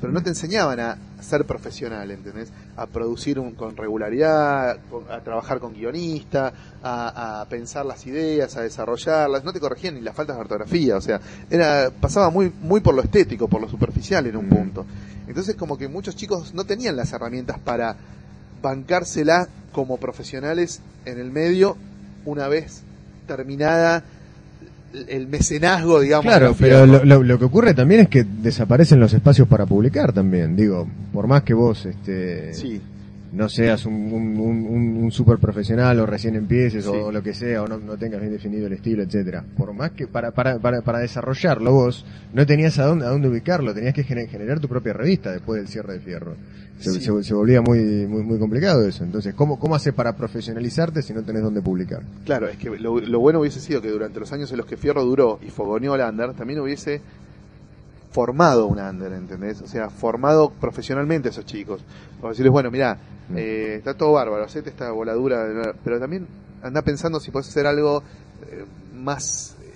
Pero 0.00 0.12
no 0.12 0.22
te 0.22 0.28
enseñaban 0.28 0.78
a 0.78 0.96
ser 1.20 1.44
profesional, 1.44 2.10
¿entendés? 2.10 2.50
A 2.76 2.86
producir 2.86 3.38
un, 3.38 3.54
con 3.54 3.76
regularidad, 3.76 4.78
a 5.10 5.20
trabajar 5.24 5.58
con 5.58 5.72
guionista, 5.74 6.52
a, 6.82 7.40
a 7.40 7.44
pensar 7.46 7.84
las 7.84 8.06
ideas, 8.06 8.56
a 8.56 8.62
desarrollarlas. 8.62 9.42
No 9.44 9.52
te 9.52 9.58
corregían 9.60 9.94
ni 9.94 10.00
las 10.00 10.14
faltas 10.14 10.36
de 10.36 10.42
ortografía, 10.42 10.96
o 10.96 11.00
sea, 11.00 11.20
era 11.50 11.90
pasaba 11.90 12.30
muy 12.30 12.52
muy 12.60 12.80
por 12.80 12.94
lo 12.94 13.02
estético, 13.02 13.48
por 13.48 13.60
lo 13.60 13.68
superficial 13.68 14.26
en 14.26 14.36
un 14.36 14.46
Mm. 14.46 14.50
punto. 14.50 14.86
Entonces 15.26 15.56
como 15.56 15.76
que 15.76 15.88
muchos 15.88 16.16
chicos 16.16 16.54
no 16.54 16.64
tenían 16.64 16.96
las 16.96 17.12
herramientas 17.12 17.58
para 17.58 17.96
bancársela 18.62 19.48
como 19.72 19.98
profesionales 19.98 20.80
en 21.04 21.18
el 21.18 21.30
medio 21.30 21.76
una 22.24 22.48
vez 22.48 22.82
terminada 23.26 24.04
el 25.08 25.26
mecenazgo, 25.28 26.00
digamos. 26.00 26.24
Claro, 26.26 26.54
pero 26.58 26.86
lo, 26.86 27.04
lo- 27.04 27.22
lo 27.22 27.38
que 27.38 27.44
ocurre 27.44 27.74
también 27.74 28.00
es 28.02 28.08
que 28.08 28.24
desaparecen 28.24 28.98
los 29.00 29.12
espacios 29.12 29.46
para 29.48 29.66
publicar 29.66 30.12
también. 30.12 30.56
Digo, 30.56 30.86
por 31.12 31.26
más 31.26 31.42
que 31.42 31.54
vos 31.54 31.84
este, 31.86 32.54
Sí, 32.54 32.80
no 33.32 33.48
seas 33.48 33.84
un, 33.86 33.94
un, 34.12 34.96
un, 35.00 35.10
super 35.12 35.38
profesional 35.38 35.98
o 36.00 36.06
recién 36.06 36.34
empieces 36.34 36.84
Sí. 36.84 36.90
o 36.90 37.12
lo 37.12 37.22
que 37.22 37.34
sea 37.34 37.62
o 37.62 37.68
no, 37.68 37.78
no 37.78 37.96
tengas 37.96 38.20
bien 38.20 38.32
definido 38.32 38.66
el 38.66 38.72
estilo, 38.72 39.02
etcétera. 39.02 39.44
Por 39.56 39.72
más 39.74 39.90
que 39.92 40.06
para, 40.06 40.30
para, 40.32 40.58
para, 40.58 40.80
para 40.82 40.98
desarrollarlo 41.00 41.72
vos 41.72 42.04
no 42.32 42.46
tenías 42.46 42.78
a 42.78 42.84
dónde, 42.86 43.04
a 43.06 43.10
dónde 43.10 43.28
ubicarlo, 43.28 43.74
tenías 43.74 43.94
que 43.94 44.04
gener- 44.04 44.28
generar 44.28 44.60
tu 44.60 44.68
propia 44.68 44.92
revista 44.92 45.30
después 45.32 45.60
del 45.60 45.68
cierre 45.68 45.94
de 45.94 46.00
Fierro. 46.00 46.34
Se, 46.78 46.92
Sí. 46.92 47.00
se- 47.00 47.22
se 47.24 47.34
volvía 47.34 47.60
muy, 47.60 48.06
muy, 48.06 48.22
muy 48.22 48.38
complicado 48.38 48.86
eso. 48.86 49.02
Entonces, 49.04 49.34
¿cómo, 49.34 49.58
¿cómo 49.58 49.74
hace 49.74 49.92
para 49.92 50.14
profesionalizarte 50.16 51.02
si 51.02 51.12
no 51.12 51.22
tenés 51.22 51.42
dónde 51.42 51.60
publicar? 51.60 52.02
claro, 52.24 52.48
es 52.48 52.56
que 52.56 52.70
lo, 52.78 53.00
lo 53.00 53.18
bueno 53.20 53.40
hubiese 53.40 53.60
sido 53.60 53.82
que 53.82 53.90
durante 53.90 54.20
los 54.20 54.32
años 54.32 54.50
en 54.52 54.58
los 54.58 54.66
que 54.66 54.76
Fierro 54.76 55.04
duró 55.04 55.38
y 55.46 55.50
fogoneó 55.50 55.94
al 55.94 56.08
under, 56.08 56.32
también 56.34 56.60
hubiese 56.60 57.00
formado 58.10 58.66
un 58.66 58.78
under, 58.78 59.12
¿entendés? 59.12 59.60
O 59.62 59.66
sea, 59.66 59.90
formado 59.90 60.50
profesionalmente 60.50 61.28
a 61.28 61.30
esos 61.32 61.44
chicos. 61.46 61.80
Para 62.20 62.30
decirles, 62.30 62.52
bueno, 62.52 62.70
mirá, 62.70 62.98
Mm. 63.28 63.34
eh, 63.36 63.74
está 63.76 63.92
todo 63.94 64.12
bárbaro, 64.12 64.42
hacete 64.44 64.70
esta 64.70 64.90
voladura, 64.90 65.74
pero 65.84 66.00
también 66.00 66.26
anda 66.62 66.80
pensando 66.82 67.20
si 67.20 67.30
puedes 67.30 67.48
hacer 67.48 67.66
algo 67.66 68.02
eh, 68.50 68.64
más 68.96 69.54
eh, 69.62 69.66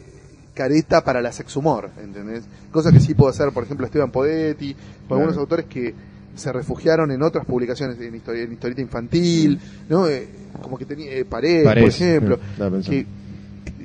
careta 0.54 1.04
para 1.04 1.20
la 1.20 1.30
sex 1.32 1.54
humor, 1.56 1.90
¿entendés? 2.02 2.44
Cosa 2.70 2.90
que 2.90 3.00
sí 3.00 3.12
puedo 3.14 3.28
hacer, 3.30 3.50
por 3.52 3.64
ejemplo, 3.64 3.84
Esteban 3.84 4.10
Podetti, 4.10 4.74
o 5.08 5.12
algunos 5.14 5.34
Claro. 5.34 5.40
autores 5.42 5.66
que 5.66 5.94
se 6.34 6.50
refugiaron 6.50 7.10
en 7.10 7.22
otras 7.22 7.44
publicaciones, 7.44 8.00
en, 8.00 8.14
historia, 8.14 8.44
en 8.44 8.52
historieta 8.54 8.80
infantil, 8.80 9.60
¿no? 9.90 10.06
Eh, 10.08 10.26
como 10.62 10.78
que 10.78 10.86
tenía 10.86 11.10
eh, 11.12 11.26
Pared, 11.26 11.64
por 11.64 11.76
ejemplo, 11.78 12.38
que, 12.86 13.06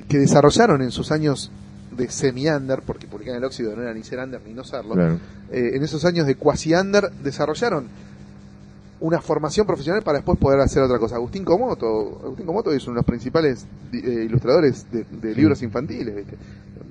que 0.08 0.18
desarrollaron 0.18 0.80
en 0.80 0.90
sus 0.90 1.12
años 1.12 1.50
de 1.98 2.08
semi-under, 2.10 2.80
porque 2.82 3.06
publicaban 3.06 3.38
el 3.38 3.44
óxido 3.44 3.76
no 3.76 3.82
era 3.82 3.92
ni 3.92 4.02
ser 4.02 4.18
under 4.20 4.40
ni 4.46 4.54
no 4.54 4.64
serlo, 4.64 4.94
Claro. 4.94 5.18
eh, 5.50 5.72
en 5.74 5.82
esos 5.82 6.04
años 6.06 6.26
de 6.26 6.36
quasi-under 6.36 7.10
desarrollaron 7.22 7.86
una 9.00 9.20
formación 9.20 9.66
profesional 9.66 10.02
para 10.02 10.18
después 10.18 10.38
poder 10.38 10.58
hacer 10.60 10.82
otra 10.82 10.98
cosa. 10.98 11.16
Agustín 11.16 11.44
Comoto, 11.44 12.20
Agustín 12.24 12.46
Comoto 12.46 12.72
es 12.72 12.82
uno 12.86 12.94
de 12.94 12.98
los 12.98 13.04
principales 13.04 13.64
eh, 13.92 14.24
ilustradores 14.26 14.86
de, 14.90 15.04
de 15.04 15.34
libros 15.34 15.62
infantiles, 15.62 16.16
¿viste? 16.16 16.36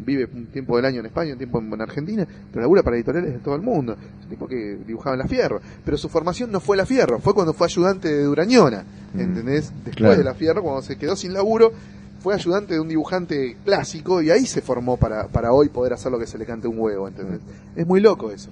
vive 0.05 0.29
un 0.33 0.45
tiempo 0.45 0.77
del 0.77 0.85
año 0.85 1.01
en 1.01 1.07
España, 1.07 1.33
un 1.33 1.37
tiempo 1.37 1.59
en, 1.59 1.73
en 1.73 1.81
Argentina, 1.81 2.25
pero 2.51 2.61
labura 2.61 2.81
para 2.81 2.95
editoriales 2.95 3.33
de 3.33 3.39
todo 3.39 3.55
el 3.55 3.61
mundo. 3.61 3.93
Es 4.19 4.23
un 4.23 4.29
tipo 4.29 4.47
que 4.47 4.77
dibujaba 4.87 5.15
en 5.15 5.19
la 5.19 5.27
Fierro, 5.27 5.59
pero 5.83 5.97
su 5.97 6.07
formación 6.07 6.49
no 6.49 6.61
fue 6.61 6.77
la 6.77 6.85
Fierro, 6.85 7.19
fue 7.19 7.33
cuando 7.33 7.51
fue 7.53 7.67
ayudante 7.67 8.07
de 8.07 8.23
Durañona, 8.23 8.85
Mm. 9.13 9.19
¿entendés? 9.19 9.71
Después 9.83 9.95
Claro. 9.95 10.17
de 10.17 10.23
la 10.23 10.33
Fierro, 10.33 10.61
cuando 10.63 10.81
se 10.81 10.97
quedó 10.97 11.15
sin 11.17 11.33
laburo, 11.33 11.71
fue 12.19 12.33
ayudante 12.33 12.73
de 12.73 12.79
un 12.79 12.87
dibujante 12.87 13.57
clásico 13.63 14.21
y 14.21 14.31
ahí 14.31 14.45
se 14.45 14.61
formó 14.61 14.97
para, 14.97 15.27
para 15.27 15.51
hoy 15.51 15.69
poder 15.69 15.93
hacer 15.93 16.11
lo 16.11 16.19
que 16.19 16.27
se 16.27 16.37
le 16.37 16.45
cante 16.45 16.67
un 16.67 16.79
huevo, 16.79 17.07
¿entendés? 17.07 17.41
Es 17.75 17.85
muy 17.85 18.01
loco 18.01 18.31
eso. 18.31 18.49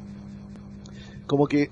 Como 1.28 1.48
que 1.48 1.70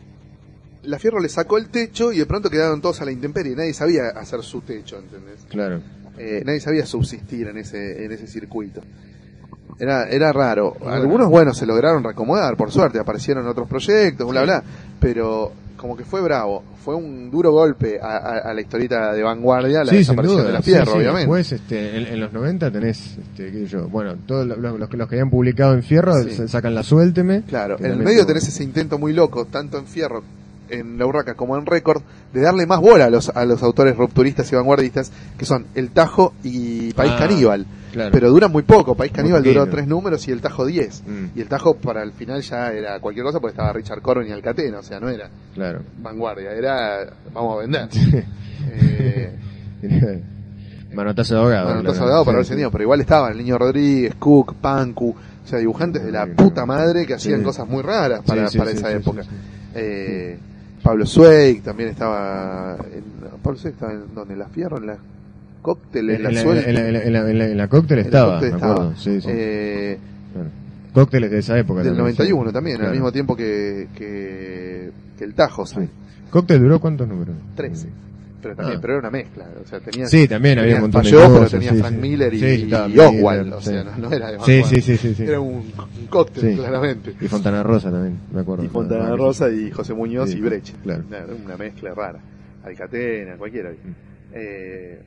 la 0.83 0.99
Fierro 0.99 1.19
le 1.19 1.29
sacó 1.29 1.57
el 1.57 1.69
techo 1.69 2.11
y 2.11 2.17
de 2.17 2.25
pronto 2.25 2.49
quedaron 2.49 2.81
todos 2.81 3.01
a 3.01 3.05
la 3.05 3.11
intemperie, 3.11 3.55
nadie 3.55 3.73
sabía 3.73 4.09
hacer 4.09 4.41
su 4.43 4.61
techo, 4.61 4.97
¿entendés? 4.97 5.45
Claro. 5.49 5.81
Eh, 6.17 6.43
nadie 6.45 6.59
sabía 6.59 6.85
subsistir 6.85 7.47
en 7.47 7.57
ese, 7.57 8.05
en 8.05 8.11
ese 8.11 8.27
circuito. 8.27 8.81
Era, 9.79 10.07
era 10.09 10.31
raro. 10.31 10.75
Algunos, 10.85 11.29
bueno, 11.29 11.53
se 11.53 11.65
lograron 11.65 12.03
reacomodar, 12.03 12.55
por 12.55 12.71
suerte, 12.71 12.99
aparecieron 12.99 13.47
otros 13.47 13.67
proyectos, 13.67 14.29
bla, 14.29 14.43
bla, 14.43 14.63
pero 14.99 15.51
como 15.83 15.95
que 15.97 16.05
fue 16.05 16.21
bravo. 16.21 16.63
Fue 16.83 16.95
un 16.95 17.29
duro 17.29 17.51
golpe 17.51 17.99
a, 18.01 18.17
a- 18.17 18.37
a 18.49 18.53
la 18.53 18.61
historieta 18.61 19.11
de 19.13 19.21
vanguardia, 19.21 19.83
la 19.83 19.91
sí, 19.91 19.97
desaparición 19.97 20.37
duda. 20.39 20.47
de 20.47 20.53
la 20.53 20.61
Fierro, 20.61 20.85
sí. 20.85 20.91
obviamente. 20.97 21.19
Después, 21.19 21.51
este, 21.51 21.97
en, 21.97 22.07
en 22.07 22.19
los 22.21 22.31
90 22.33 22.71
tenés, 22.71 23.17
este, 23.17 23.51
qué 23.51 23.59
sé 23.59 23.65
yo, 23.67 23.87
bueno, 23.89 24.15
todos 24.25 24.47
los, 24.47 24.57
los 24.57 24.89
que, 24.89 24.97
los 24.97 25.07
que 25.09 25.15
habían 25.15 25.29
publicado 25.29 25.73
en 25.73 25.83
Fierro 25.83 26.13
sacan 26.47 26.73
la 26.73 26.83
Suélteme. 26.83 27.43
Claro, 27.47 27.75
en 27.79 27.85
el 27.85 27.97
medio 27.97 28.25
tenés 28.25 28.47
ese 28.47 28.63
intento 28.63 28.97
muy 28.97 29.13
loco, 29.13 29.45
tanto 29.45 29.77
en 29.77 29.85
Fierro, 29.85 30.23
en 30.69 30.97
La 30.97 31.05
Urraca 31.05 31.35
como 31.35 31.57
en 31.57 31.65
Récord, 31.65 32.01
de 32.33 32.41
darle 32.41 32.65
más 32.65 32.79
bola 32.79 33.05
a 33.05 33.09
los, 33.09 33.29
a 33.29 33.45
los 33.45 33.61
autores 33.61 33.95
rupturistas 33.97 34.51
y 34.51 34.55
vanguardistas, 34.55 35.11
que 35.37 35.45
son 35.45 35.65
El 35.75 35.89
Tajo 35.91 36.33
y 36.43 36.93
País 36.93 37.11
Ah, 37.15 37.19
Caníbal. 37.27 37.65
Claro. 37.93 38.09
Pero 38.11 38.29
duran 38.31 38.51
muy 38.51 38.63
poco, 38.63 38.95
País 38.95 39.11
Muy 39.11 39.15
Caníbal 39.17 39.43
duró 39.43 39.67
tres 39.67 39.87
números 39.87 40.27
y 40.27 40.31
El 40.31 40.41
Tajo 40.41 40.65
diez. 40.65 41.03
Mm, 41.05 41.37
Y 41.37 41.41
El 41.41 41.47
Tajo 41.47 41.75
para 41.75 42.01
el 42.01 42.11
final 42.11 42.41
ya 42.41 42.71
era 42.71 42.99
cualquier 42.99 43.23
cosa 43.23 43.39
porque 43.39 43.51
estaba 43.51 43.71
Richard 43.71 44.01
Corbin 44.01 44.29
y 44.29 44.31
Alcatena, 44.31 44.79
o 44.79 44.83
sea, 44.83 44.99
no 44.99 45.09
era 45.09 45.29
claro. 45.53 45.81
vanguardia, 46.01 46.51
era 46.53 47.05
vamos 47.33 47.55
a 47.57 47.61
vender. 47.61 47.87
Eh, 49.85 50.21
Manotazo 50.93 51.35
de 51.35 51.41
ahogado. 51.41 51.65
claro. 51.65 51.79
estás 51.81 51.99
abogado 51.99 52.25
para 52.25 52.37
haber 52.37 52.45
sí. 52.45 52.55
pero 52.71 52.83
igual 52.83 53.01
estaban 53.01 53.31
el 53.33 53.37
Niño 53.37 53.57
Rodríguez, 53.57 54.15
Cook, 54.15 54.55
Panku, 54.55 55.09
o 55.09 55.47
sea, 55.47 55.59
dibujantes 55.59 56.03
de 56.03 56.11
la 56.11 56.25
puta 56.27 56.65
madre 56.65 57.05
que 57.05 57.15
hacían 57.15 57.39
Sí. 57.39 57.45
cosas 57.45 57.67
muy 57.67 57.81
raras 57.81 58.21
para, 58.25 58.47
Sí, 58.47 58.57
para 58.57 58.71
esa 58.71 58.91
época. 58.91 59.23
Eh, 59.75 60.37
Pablo 60.81 61.05
Zweig 61.05 61.61
también 61.63 61.89
estaba. 61.89 62.77
En, 62.93 63.03
Pablo 63.41 63.57
Zweig 63.59 63.73
estaba 63.73 63.91
en 63.93 64.13
donde, 64.13 64.33
en 64.33 64.39
la 64.39 64.47
Fierro, 64.49 64.77
en 64.77 64.85
la 64.87 64.97
cóctel, 65.63 66.09
en, 66.11 66.15
En, 66.17 66.23
la 66.23 66.31
la, 66.31 66.41
suerte. 66.41 66.69
en 66.69 66.75
la- 66.75 66.87
en 66.87 66.93
la- 66.93 66.99
en 67.03 67.13
la- 67.13 67.29
en 67.31 67.37
la- 67.39 67.47
en 67.47 67.57
la 67.57 67.67
cóctel 67.67 67.97
En 67.97 68.03
la 68.03 68.07
estaba, 68.09 68.31
cóctel 68.33 68.49
me 68.51 68.55
estaba. 68.57 68.73
acuerdo. 68.73 68.95
Sí, 68.97 69.21
sí. 69.21 69.27
Eh, 69.31 69.97
Claro. 70.33 70.49
Cócteles 70.93 71.31
de 71.31 71.39
esa 71.39 71.57
época. 71.57 71.79
del 71.79 71.87
también, 71.95 72.03
91 72.03 72.49
sí. 72.49 72.53
también, 72.53 72.75
al 72.75 72.79
Claro. 72.81 72.93
mismo 72.93 73.11
tiempo 73.11 73.35
que, 73.35 73.87
que, 73.97 74.91
que 75.17 75.23
el 75.23 75.33
Tajo, 75.33 75.65
Sí. 75.65 75.73
¿sabes? 75.75 75.89
¿Cóctel 76.29 76.59
duró 76.61 76.79
cuántos 76.79 77.07
números? 77.07 77.35
13. 77.55 77.87
Pero 78.41 78.55
también, 78.57 78.77
Ah. 78.77 78.81
pero 78.81 78.93
era 78.93 78.99
una 78.99 79.09
mezcla, 79.09 79.45
o 79.63 79.67
sea, 79.67 79.79
tenía 79.79 80.05
Sí, 80.05 80.27
también 80.27 80.59
había 80.59 80.75
un 80.75 80.81
montón 80.81 81.03
de 81.03 81.09
Falló, 81.11 81.21
pero 81.27 81.33
cosas, 81.35 81.51
tenía 81.51 81.71
sí, 81.71 81.77
Frank 81.79 81.93
sí. 81.93 81.99
Miller 82.01 82.33
y, 82.33 82.39
Sí, 82.39 82.67
y 82.69 82.99
Oswald, 82.99 83.53
o 83.53 83.61
sea, 83.61 83.83
no, 83.85 83.97
no 83.97 84.11
era 84.11 84.27
de 84.31 84.33
Sí, 84.33 84.37
vanguardia. 84.59 84.65
sí, 84.65 84.81
sí, 84.81 84.97
sí, 84.97 85.15
sí. 85.15 85.23
Era 85.23 85.39
un, 85.39 85.53
un 85.55 86.07
cóctel, 86.09 86.49
Sí. 86.51 86.55
claramente. 86.57 87.13
Y 87.21 87.27
Fontana 87.29 87.63
Rosa 87.63 87.89
también, 87.89 88.17
me 88.33 88.41
acuerdo. 88.41 88.65
Y 88.65 88.67
Fontana 88.67 89.15
Rosa 89.15 89.49
y 89.49 89.71
José 89.71 89.93
Muñoz 89.93 90.29
Sí, 90.31 90.39
y 90.39 90.41
Brecht. 90.41 90.75
claro. 90.83 91.03
Una, 91.07 91.19
una 91.45 91.57
mezcla 91.57 91.93
rara. 91.93 92.19
Alcatena, 92.65 93.35
cualquiera. 93.37 93.69
Mm. 93.71 93.75
Eh, 94.33 94.99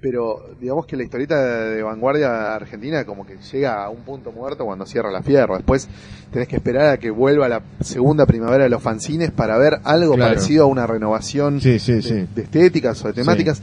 pero 0.00 0.50
digamos 0.60 0.86
que 0.86 0.96
la 0.96 1.02
historieta 1.02 1.36
de 1.70 1.82
vanguardia 1.82 2.54
argentina 2.54 3.04
como 3.04 3.26
que 3.26 3.36
llega 3.52 3.82
a 3.84 3.90
un 3.90 4.02
punto 4.02 4.30
muerto 4.30 4.64
cuando 4.64 4.86
cierra 4.86 5.10
la 5.10 5.22
fierro. 5.22 5.56
Después 5.56 5.88
tenés 6.32 6.46
que 6.46 6.56
esperar 6.56 6.90
a 6.90 6.96
que 6.98 7.10
vuelva 7.10 7.48
la 7.48 7.62
segunda 7.80 8.24
primavera 8.24 8.64
de 8.64 8.70
los 8.70 8.80
fanzines 8.82 9.32
para 9.32 9.58
ver 9.58 9.80
algo 9.84 10.14
Claro. 10.14 10.34
parecido 10.34 10.64
a 10.64 10.66
una 10.66 10.86
renovación 10.86 11.60
Sí, 11.60 11.78
sí, 11.80 11.94
de, 11.94 12.02
sí. 12.02 12.26
de 12.34 12.42
estéticas 12.42 13.04
o 13.04 13.08
de 13.08 13.14
temáticas. 13.14 13.60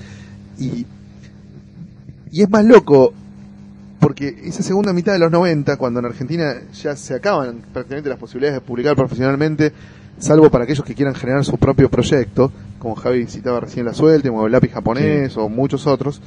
Y, 0.59 0.85
y 2.31 2.41
es 2.41 2.49
más 2.49 2.65
loco 2.65 3.13
porque 3.99 4.27
esa 4.43 4.61
segunda 4.61 4.91
mitad 4.93 5.13
de 5.13 5.19
los 5.19 5.31
90, 5.31 5.77
cuando 5.77 5.99
en 6.01 6.05
Argentina 6.07 6.53
ya 6.73 6.95
se 6.97 7.15
acaban 7.15 7.61
prácticamente 7.73 8.09
las 8.09 8.19
posibilidades 8.19 8.61
de 8.61 8.67
publicar 8.67 8.95
profesionalmente, 8.95 9.71
salvo 10.19 10.49
para 10.49 10.63
aquellos 10.63 10.85
que 10.85 10.95
quieran 10.95 11.15
generar 11.15 11.43
su 11.45 11.57
propio 11.57 11.89
proyecto, 11.89 12.51
como 12.79 12.95
Javi 12.95 13.25
citaba 13.27 13.59
recién 13.59 13.85
La 13.85 13.93
Suelte, 13.93 14.29
o 14.29 14.45
el 14.45 14.51
lápiz 14.51 14.71
japonés, 14.71 15.35
o 15.37 15.49
muchos 15.49 15.87
otros, 15.87 16.21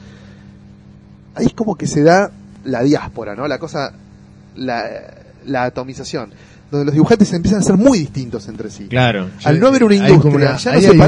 ahí 1.35 1.47
es 1.47 1.53
como 1.55 1.77
que 1.77 1.87
se 1.87 2.03
da 2.03 2.31
la 2.65 2.83
diáspora, 2.83 3.35
¿no? 3.35 3.47
La 3.49 3.59
cosa, 3.59 3.93
la, 4.57 4.83
la 5.47 5.65
atomización, 5.65 6.31
donde 6.71 6.85
los 6.87 6.95
dibujantes 6.95 7.33
empiezan 7.33 7.61
a 7.61 7.63
ser 7.63 7.77
muy 7.77 7.99
distintos 7.99 8.49
entre 8.49 8.71
sí. 8.71 8.89
Claro. 8.89 9.29
Al 9.45 9.61
no 9.61 9.69
haber 9.69 9.85
una 9.85 9.95
industria, 9.95 10.21
como 10.23 10.37
una- 10.37 10.57
ya 10.57 10.73
no 10.73 10.81
se 10.81 10.91
una- 10.91 11.05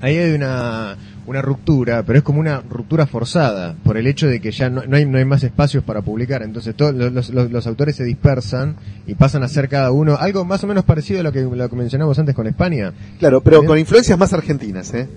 ahí 0.00 0.16
hay 0.16 0.34
una, 0.34 0.96
una 1.26 1.40
ruptura, 1.42 2.02
pero 2.02 2.18
es 2.18 2.22
como 2.24 2.40
una 2.40 2.60
ruptura 2.60 3.06
forzada, 3.06 3.74
por 3.84 3.96
el 3.96 4.06
hecho 4.06 4.26
de 4.26 4.40
que 4.40 4.50
ya 4.52 4.68
no, 4.70 4.82
no 4.86 4.96
hay, 4.96 5.06
no 5.06 5.18
hay 5.18 5.24
más 5.24 5.42
espacios 5.42 5.82
para 5.84 6.02
publicar. 6.02 6.42
Entonces 6.42 6.74
todos 6.74 6.94
los, 6.94 7.12
los- 7.12 7.30
los- 7.30 7.50
los 7.50 7.66
autores 7.66 7.96
se 7.96 8.04
dispersan 8.04 8.76
y 9.06 9.14
pasan 9.14 9.42
a 9.42 9.48
ser 9.48 9.68
cada 9.68 9.90
uno 9.90 10.16
algo 10.16 10.44
más 10.44 10.62
o 10.64 10.66
menos 10.66 10.84
parecido 10.84 11.20
a 11.20 11.22
lo 11.22 11.32
que, 11.32 11.40
lo 11.42 11.68
que 11.68 11.76
mencionamos 11.76 12.18
antes 12.18 12.34
con 12.34 12.46
España. 12.46 12.92
Claro, 13.18 13.40
pero 13.40 13.64
con 13.64 13.78
influencias 13.78 14.18
más 14.18 14.32
argentinas, 14.32 14.92
¿eh? 14.94 15.08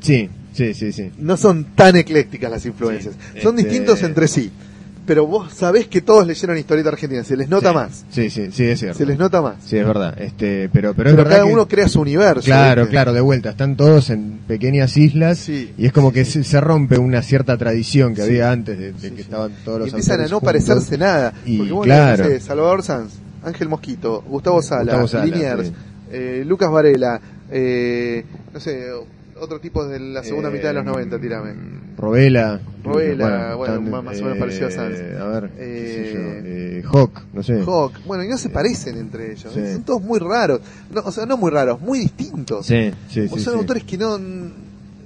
Sí, 0.00 0.28
sí, 0.52 0.74
sí, 0.74 0.92
sí. 0.92 1.10
no 1.18 1.36
son 1.36 1.64
tan 1.76 1.94
eclécticas 1.96 2.50
las 2.50 2.66
influencias. 2.66 3.14
Sí, 3.34 3.40
son 3.40 3.56
este- 3.58 3.68
distintos 3.70 4.02
entre 4.02 4.26
sí. 4.28 4.50
Pero 5.06 5.26
vos 5.26 5.52
sabés 5.52 5.86
que 5.88 6.00
todos 6.00 6.26
leyeron 6.26 6.56
historieta 6.58 6.90
argentina, 6.90 7.24
se 7.24 7.36
les 7.36 7.48
nota 7.48 7.70
Sí. 7.70 7.74
más. 7.74 8.04
Sí, 8.10 8.30
sí, 8.30 8.50
sí, 8.52 8.64
es 8.64 8.78
cierto. 8.78 8.98
Se 8.98 9.06
les 9.06 9.18
nota 9.18 9.42
más. 9.42 9.56
Sí, 9.64 9.76
es 9.76 9.86
verdad. 9.86 10.14
Este, 10.20 10.68
pero, 10.72 10.94
pero, 10.94 11.10
es 11.10 11.14
Pero 11.14 11.24
verdad 11.24 11.30
cada 11.38 11.46
que- 11.46 11.52
uno 11.52 11.66
crea 11.68 11.88
su 11.88 12.00
universo. 12.00 12.42
Claro, 12.44 12.82
¿viste? 12.82 12.92
claro, 12.92 13.12
de 13.12 13.20
vuelta. 13.20 13.50
Están 13.50 13.76
todos 13.76 14.10
en 14.10 14.38
pequeñas 14.46 14.96
islas 14.96 15.38
Sí, 15.38 15.72
y 15.76 15.86
es 15.86 15.92
como 15.92 16.08
sí, 16.10 16.14
que 16.14 16.24
se, 16.24 16.44
se 16.44 16.60
rompe 16.60 16.98
una 16.98 17.22
cierta 17.22 17.56
tradición 17.56 18.14
que 18.14 18.22
había 18.22 18.50
antes 18.52 18.78
de, 18.78 18.92
de 18.92 19.12
que 19.14 19.20
estaban 19.22 19.52
todos 19.64 19.78
Y 19.78 19.80
los 19.80 19.88
empiezan 19.90 20.20
a 20.20 20.22
no 20.24 20.28
juntos. 20.40 20.42
parecerse 20.46 20.98
nada. 20.98 21.32
Y 21.46 21.58
Porque 21.58 21.72
vos 21.72 21.84
claro. 21.84 22.24
sé, 22.24 22.40
Salvador 22.40 22.82
Sanz, 22.82 23.12
Ángel 23.44 23.68
Mosquito, 23.68 24.22
Gustavo 24.28 24.62
Sala, 24.62 24.82
Gustavo 24.82 25.08
Sala, 25.08 25.24
Liniers, 25.26 25.72
eh, 26.12 26.44
Lucas 26.46 26.70
Varela, 26.70 27.20
eh, 27.50 28.24
no 28.54 28.60
sé, 28.60 28.88
otro 29.42 29.60
tipo 29.60 29.84
de 29.86 29.98
la 30.00 30.22
segunda 30.22 30.48
Eh, 30.48 30.52
mitad 30.52 30.68
de 30.68 30.74
los 30.74 30.84
90, 30.84 31.18
tirame. 31.20 31.54
Robela. 31.96 32.60
Robela, 32.84 33.54
bueno, 33.54 33.80
más- 34.02 34.18
o 34.20 34.22
menos 34.24 34.38
parecido 34.38 34.68
a 34.68 34.70
Sanz. 34.70 34.98
A 35.20 35.24
ver, 35.28 35.50
qué 35.50 35.86
sé 35.94 36.12
yo, 36.14 36.20
Eh, 36.20 36.42
eh, 36.78 36.82
Hawk, 36.90 37.22
no 37.32 37.42
sé. 37.42 37.60
Hawk, 37.62 37.92
bueno, 38.06 38.24
y 38.24 38.28
no 38.28 38.38
se 38.38 38.48
parecen 38.48 38.96
entre 38.96 39.32
ellos, 39.32 39.52
Sí. 39.52 39.72
son 39.74 39.82
todos 39.82 40.02
muy 40.02 40.18
raros, 40.18 40.60
no, 40.92 41.02
o 41.04 41.12
sea, 41.12 41.26
no 41.26 41.36
muy 41.36 41.50
raros, 41.50 41.80
muy 41.80 41.98
distintos. 42.00 42.66
Sí, 42.66 42.90
sí, 43.10 43.28
O 43.30 43.36
sí. 43.36 43.40
son 43.44 43.56
autores 43.58 43.84
que 43.84 43.98
no 43.98 44.18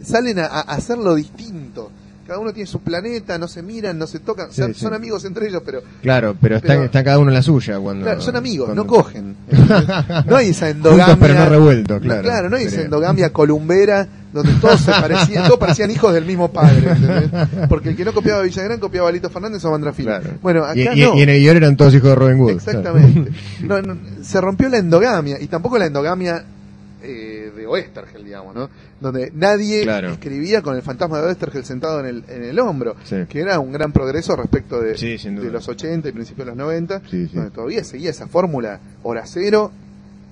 salen 0.02 0.38
a, 0.38 0.46
a 0.46 0.60
hacerlo 0.60 1.14
distinto. 1.14 1.90
Cada 2.26 2.38
uno 2.40 2.52
tiene 2.52 2.66
su 2.66 2.80
planeta, 2.80 3.38
no 3.38 3.46
se 3.48 3.62
miran, 3.62 3.98
no 3.98 4.06
se 4.06 4.18
tocan, 4.18 4.48
o 4.48 4.52
sea, 4.52 4.66
Sí, 4.66 4.74
sí. 4.74 4.80
son 4.80 4.94
amigos 4.94 5.24
entre 5.24 5.46
ellos, 5.48 5.62
pero 5.64 5.80
Claro, 6.02 6.34
pero 6.40 6.56
están, 6.56 6.68
Pero- 6.76 6.84
están 6.86 7.04
cada 7.04 7.18
uno 7.20 7.30
en 7.30 7.34
la 7.34 7.42
suya 7.42 7.78
cuando. 7.78 8.04
Claro, 8.04 8.20
son 8.20 8.34
amigos, 8.36 8.66
cuando- 8.66 8.82
no 8.82 8.88
cogen. 8.88 9.36
no 10.26 10.36
hay 10.36 10.48
esa 10.50 10.66
Juntos 10.72 10.92
endogamia. 10.92 11.16
pero 11.20 11.34
no 11.34 11.48
revueltos, 11.48 12.00
claro. 12.02 12.48
no 12.50 12.56
hay 12.56 12.64
esa 12.64 12.80
endogamia 12.82 13.32
columbera 13.32 14.08
donde 14.32 14.52
todos 14.54 14.80
se 14.80 14.90
parecían, 14.90 15.44
todos 15.46 15.58
parecían 15.58 15.90
hijos 15.90 16.12
del 16.12 16.24
mismo 16.26 16.50
padre. 16.52 16.90
¿entendés? 16.90 17.30
Porque 17.68 17.90
el 17.90 17.96
que 17.96 18.04
no 18.04 18.12
copiaba 18.12 18.40
a 18.40 18.42
Villagrán 18.42 18.78
copiaba 18.80 19.08
a 19.08 19.12
Lito 19.12 19.30
Fernández 19.30 19.64
o 19.64 19.68
a 19.68 19.70
Mandrafil. 19.70 20.04
Claro. 20.06 20.30
Bueno, 20.42 20.64
acá 20.64 20.74
y, 20.76 20.82
y- 20.82 21.04
no. 21.06 21.14
y 21.16 21.22
en 21.22 21.28
el 21.30 21.38
guion 21.40 21.56
eran 21.56 21.76
todos 21.76 21.94
hijos 21.94 22.10
de 22.10 22.14
Robin 22.16 22.38
Hood. 22.38 22.50
Exactamente. 22.50 23.30
No, 23.62 23.80
no, 23.80 23.96
se 24.22 24.40
rompió 24.40 24.68
la 24.68 24.76
endogamia 24.78 25.40
y 25.40 25.46
tampoco 25.46 25.78
la 25.78 25.86
endogamia 25.86 26.44
eh, 27.06 27.52
de 27.56 27.66
Oestergel, 27.66 28.24
digamos, 28.24 28.54
¿no? 28.54 28.68
Donde 29.00 29.30
nadie 29.34 29.82
Claro. 29.82 30.10
escribía 30.10 30.60
con 30.62 30.74
el 30.76 30.82
fantasma 30.82 31.20
de 31.20 31.28
Oestergel 31.28 31.64
sentado 31.64 32.00
en 32.00 32.06
el, 32.06 32.24
en 32.28 32.42
el 32.44 32.58
hombro, 32.58 32.96
Sí. 33.04 33.16
que 33.28 33.40
era 33.40 33.58
un 33.60 33.72
gran 33.72 33.92
progreso 33.92 34.34
respecto 34.34 34.80
de, 34.80 34.96
Sí, 34.98 35.16
de 35.16 35.50
los 35.50 35.68
80 35.68 36.08
y 36.08 36.12
principios 36.12 36.46
de 36.46 36.50
los 36.52 36.56
90, 36.58 37.00
Sí, 37.10 37.26
sí. 37.28 37.36
donde 37.36 37.50
todavía 37.50 37.84
seguía 37.84 38.10
esa 38.10 38.26
fórmula 38.26 38.80
hora 39.02 39.22
cero 39.26 39.70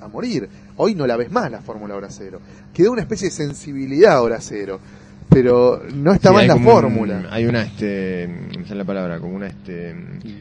a 0.00 0.08
morir. 0.08 0.48
Hoy 0.76 0.94
no 0.94 1.06
la 1.06 1.16
ves 1.16 1.30
más 1.30 1.50
la 1.50 1.60
fórmula 1.62 1.94
hora 1.94 2.08
cero. 2.10 2.40
Quedó 2.74 2.92
una 2.92 3.02
especie 3.02 3.28
de 3.28 3.34
sensibilidad 3.34 4.20
hora 4.22 4.40
cero, 4.40 4.80
pero 5.30 5.82
no 5.94 6.12
está 6.12 6.30
Sí, 6.30 6.36
hay 6.36 6.48
la 6.48 6.56
un- 6.56 6.64
fórmula. 6.64 7.26
hay 7.30 7.46
una, 7.46 7.62
este, 7.62 8.28
sale 8.66 8.78
la 8.80 8.84
palabra, 8.84 9.18
como 9.20 9.34
una, 9.36 9.46
este, 9.46 9.94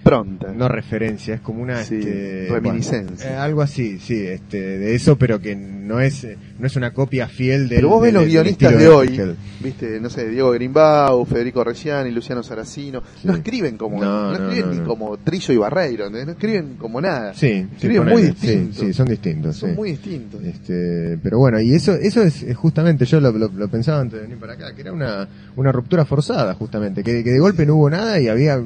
Pronta. 0.03 0.51
no 0.51 0.67
referencia, 0.67 1.35
es 1.35 1.41
como 1.41 1.63
una, 1.63 1.83
Sí, 1.83 1.95
este, 1.99 2.47
reminiscencia. 2.49 3.25
bueno, 3.29 3.41
eh, 3.41 3.43
algo 3.43 3.61
así, 3.61 3.99
sí, 3.99 4.25
este, 4.27 4.59
de 4.79 4.95
eso, 4.95 5.17
pero 5.17 5.39
que 5.39 5.55
no 5.83 5.99
es, 5.99 6.23
eh, 6.23 6.37
no 6.59 6.65
es 6.67 6.75
una 6.75 6.91
copia 6.93 7.27
fiel 7.27 7.67
del 7.69 7.77
Pero 7.77 7.89
vos 7.89 8.01
ves 8.01 8.13
los 8.13 8.25
guionistas 8.25 8.77
de 8.77 8.87
hoy, 8.87 9.35
viste, 9.61 9.99
no 9.99 10.09
sé, 10.09 10.27
Diego 10.29 10.51
Grimbau, 10.51 11.25
Federico 11.25 11.63
Reggiani, 11.63 12.11
Luciano 12.11 12.41
Saracino, 12.43 13.01
Sí. 13.21 13.27
no 13.27 13.35
escriben 13.35 13.77
como, 13.77 14.01
No, 14.03 14.31
escriben 14.33 14.69
no, 14.69 14.73
ni 14.75 14.79
como 14.87 15.17
Trillo 15.17 15.53
y 15.53 15.57
Barreiro, 15.57 16.09
no 16.09 16.17
escriben 16.17 16.75
como 16.77 16.99
nada. 17.01 17.33
Sí, 17.33 17.47
sí, 17.49 17.67
escriben 17.75 18.05
muy 18.07 18.21
distintos. 18.23 18.77
Sí, 18.77 18.85
sí, 18.87 18.93
son 18.93 19.07
distintos. 19.07 19.55
Son 19.57 19.75
muy 19.75 19.91
distintos. 19.91 20.41
Este, 20.43 21.17
pero 21.21 21.39
bueno, 21.39 21.59
y 21.59 21.73
eso, 21.73 21.93
eso 21.93 22.21
es, 22.23 22.43
es 22.43 22.55
justamente, 22.55 23.05
yo 23.05 23.19
lo, 23.19 23.31
lo- 23.31 23.49
lo 23.49 23.67
pensaba 23.67 23.99
antes 24.01 24.19
de 24.19 24.21
venir 24.23 24.37
para 24.39 24.53
acá, 24.53 24.73
que 24.73 24.81
era 24.81 24.91
una, 24.93 25.27
una 25.55 25.71
ruptura 25.71 26.05
forzada, 26.05 26.53
justamente, 26.53 27.03
que, 27.03 27.23
que 27.23 27.31
de 27.31 27.39
golpe 27.39 27.65
no 27.65 27.75
hubo 27.75 27.89
nada 27.89 28.19
y 28.19 28.27
había, 28.29 28.61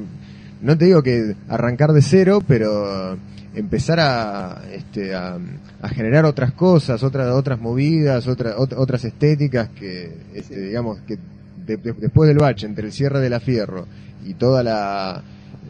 no 0.62 0.78
te 0.78 0.84
digo 0.86 1.02
que 1.02 1.34
arrancar 1.48 1.92
de 1.92 2.02
cero, 2.02 2.42
pero 2.46 3.16
empezar 3.58 3.98
a, 4.00 4.62
este, 4.72 5.14
a, 5.14 5.36
a 5.82 5.88
generar 5.88 6.24
otras 6.24 6.52
cosas, 6.52 7.02
otras, 7.02 7.28
otras 7.32 7.60
movidas, 7.60 8.26
otra- 8.28 8.56
ot- 8.56 8.74
otras 8.76 9.04
estéticas 9.04 9.68
que, 9.70 10.12
este, 10.34 10.60
digamos, 10.60 10.98
que 11.06 11.18
de- 11.66 11.76
de- 11.76 11.92
después 11.92 12.28
del 12.28 12.38
bache, 12.38 12.66
entre 12.66 12.86
el 12.86 12.92
cierre 12.92 13.20
de 13.20 13.30
la 13.30 13.40
fierro 13.40 13.86
y 14.24 14.34
toda 14.34 14.62
la, 14.62 15.22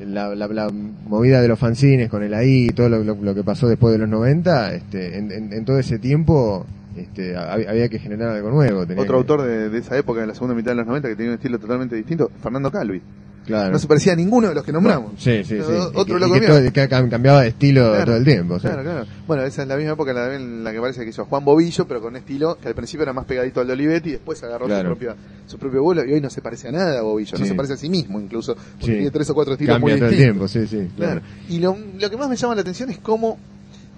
la, 0.07 0.34
la- 0.34 0.47
la 0.49 0.70
movida 0.70 1.41
de 1.41 1.49
los 1.49 1.59
fanzines 1.59 2.09
con 2.09 2.22
el 2.22 2.34
ahí 2.34 2.66
y 2.66 2.68
todo 2.70 2.89
lo, 2.89 3.03
lo- 3.03 3.14
lo 3.20 3.34
que 3.34 3.43
pasó 3.43 3.66
después 3.68 3.93
de 3.93 3.99
los 3.99 4.09
90, 4.09 4.74
este, 4.74 5.18
en, 5.18 5.32
en- 5.32 5.53
en 5.53 5.64
todo 5.64 5.78
ese 5.78 5.99
tiempo 5.99 6.66
este, 6.97 7.36
hab- 7.36 7.68
había 7.68 7.89
que 7.89 7.99
generar 7.99 8.30
algo 8.36 8.51
nuevo. 8.51 8.80
Otro 8.80 8.97
que- 8.97 9.12
autor 9.12 9.43
de, 9.43 9.68
de 9.70 9.78
esa 9.78 9.97
época, 9.97 10.20
de 10.20 10.26
la 10.26 10.34
segunda 10.34 10.55
mitad 10.55 10.72
de 10.72 10.76
los 10.76 10.86
90, 10.86 11.09
que 11.09 11.16
tenía 11.16 11.30
un 11.32 11.36
estilo 11.39 11.59
totalmente 11.59 11.97
distinto, 11.97 12.30
Fernando 12.43 12.70
Calvi. 12.70 13.01
Claro. 13.49 13.72
No 13.72 13.78
se 13.80 13.88
parecía 13.88 14.12
a 14.12 14.16
ninguno 14.16 14.49
de 14.49 14.55
los 14.55 14.62
que 14.62 14.70
nombramos. 14.72 15.12
Sí, 15.18 15.42
sí, 15.42 15.57
sí. 15.57 15.72
Otro 15.94 16.18
loco 16.18 16.34
mío. 16.34 16.49
que 16.72 16.88
cam- 16.88 17.09
cambiaba 17.11 17.40
de 17.42 17.49
estilo 17.49 17.88
Claro, 17.90 18.05
todo 18.05 18.16
el 18.16 18.24
tiempo. 18.24 18.59
sí. 18.61 18.68
Claro, 18.68 18.82
claro. 18.82 19.07
Bueno, 19.26 19.42
esa 19.42 19.62
es 19.62 19.68
la 19.68 19.76
misma 19.76 19.92
época 19.94 20.11
en 20.36 20.62
la, 20.62 20.70
que 20.72 20.80
parece 20.80 21.03
que 21.03 21.09
hizo 21.11 21.24
Juan 21.24 21.44
Bobillo, 21.44 21.88
pero 21.88 22.01
con 22.01 22.11
un 22.11 22.16
estilo 22.18 22.57
que 22.61 22.68
al 22.68 22.74
principio 22.74 23.03
era 23.05 23.12
más 23.12 23.24
pegadito 23.24 23.61
al 23.61 23.66
de 23.66 23.72
Olivetti 23.72 24.11
y 24.11 24.12
después 24.12 24.42
agarró 24.44 24.66
Claro. 24.66 24.90
su, 24.90 24.96
propia, 24.99 25.16
su 25.46 25.59
propio 25.59 25.82
vuelo 25.82 26.05
y 26.05 26.12
hoy 26.12 26.20
no 26.20 26.30
se 26.30 26.42
parece 26.42 26.68
a 26.68 26.72
nada 26.72 26.99
a 26.99 27.03
Bobillo, 27.03 27.36
no 27.38 27.44
se 27.46 27.55
parece 27.55 27.74
a 27.74 27.76
sí 27.78 27.88
mismo 27.88 28.20
incluso, 28.20 28.55
porque 28.55 28.84
Sí. 28.86 28.92
tiene 28.92 29.11
tres 29.11 29.28
o 29.30 29.34
cuatro 29.34 29.55
estilos 29.55 29.74
Cambia 29.74 29.94
muy 29.94 30.01
todo 30.01 30.11
el 30.11 30.16
tiempo, 30.16 30.46
sí, 30.46 30.66
sí. 30.66 30.88
Claro. 30.96 31.22
Y 31.49 31.59
lo, 31.59 31.76
lo 31.99 32.11
que 32.11 32.16
más 32.16 32.28
me 32.28 32.36
llama 32.36 32.55
la 32.55 32.61
atención 32.61 32.90
es 32.90 32.99
cómo 32.99 33.38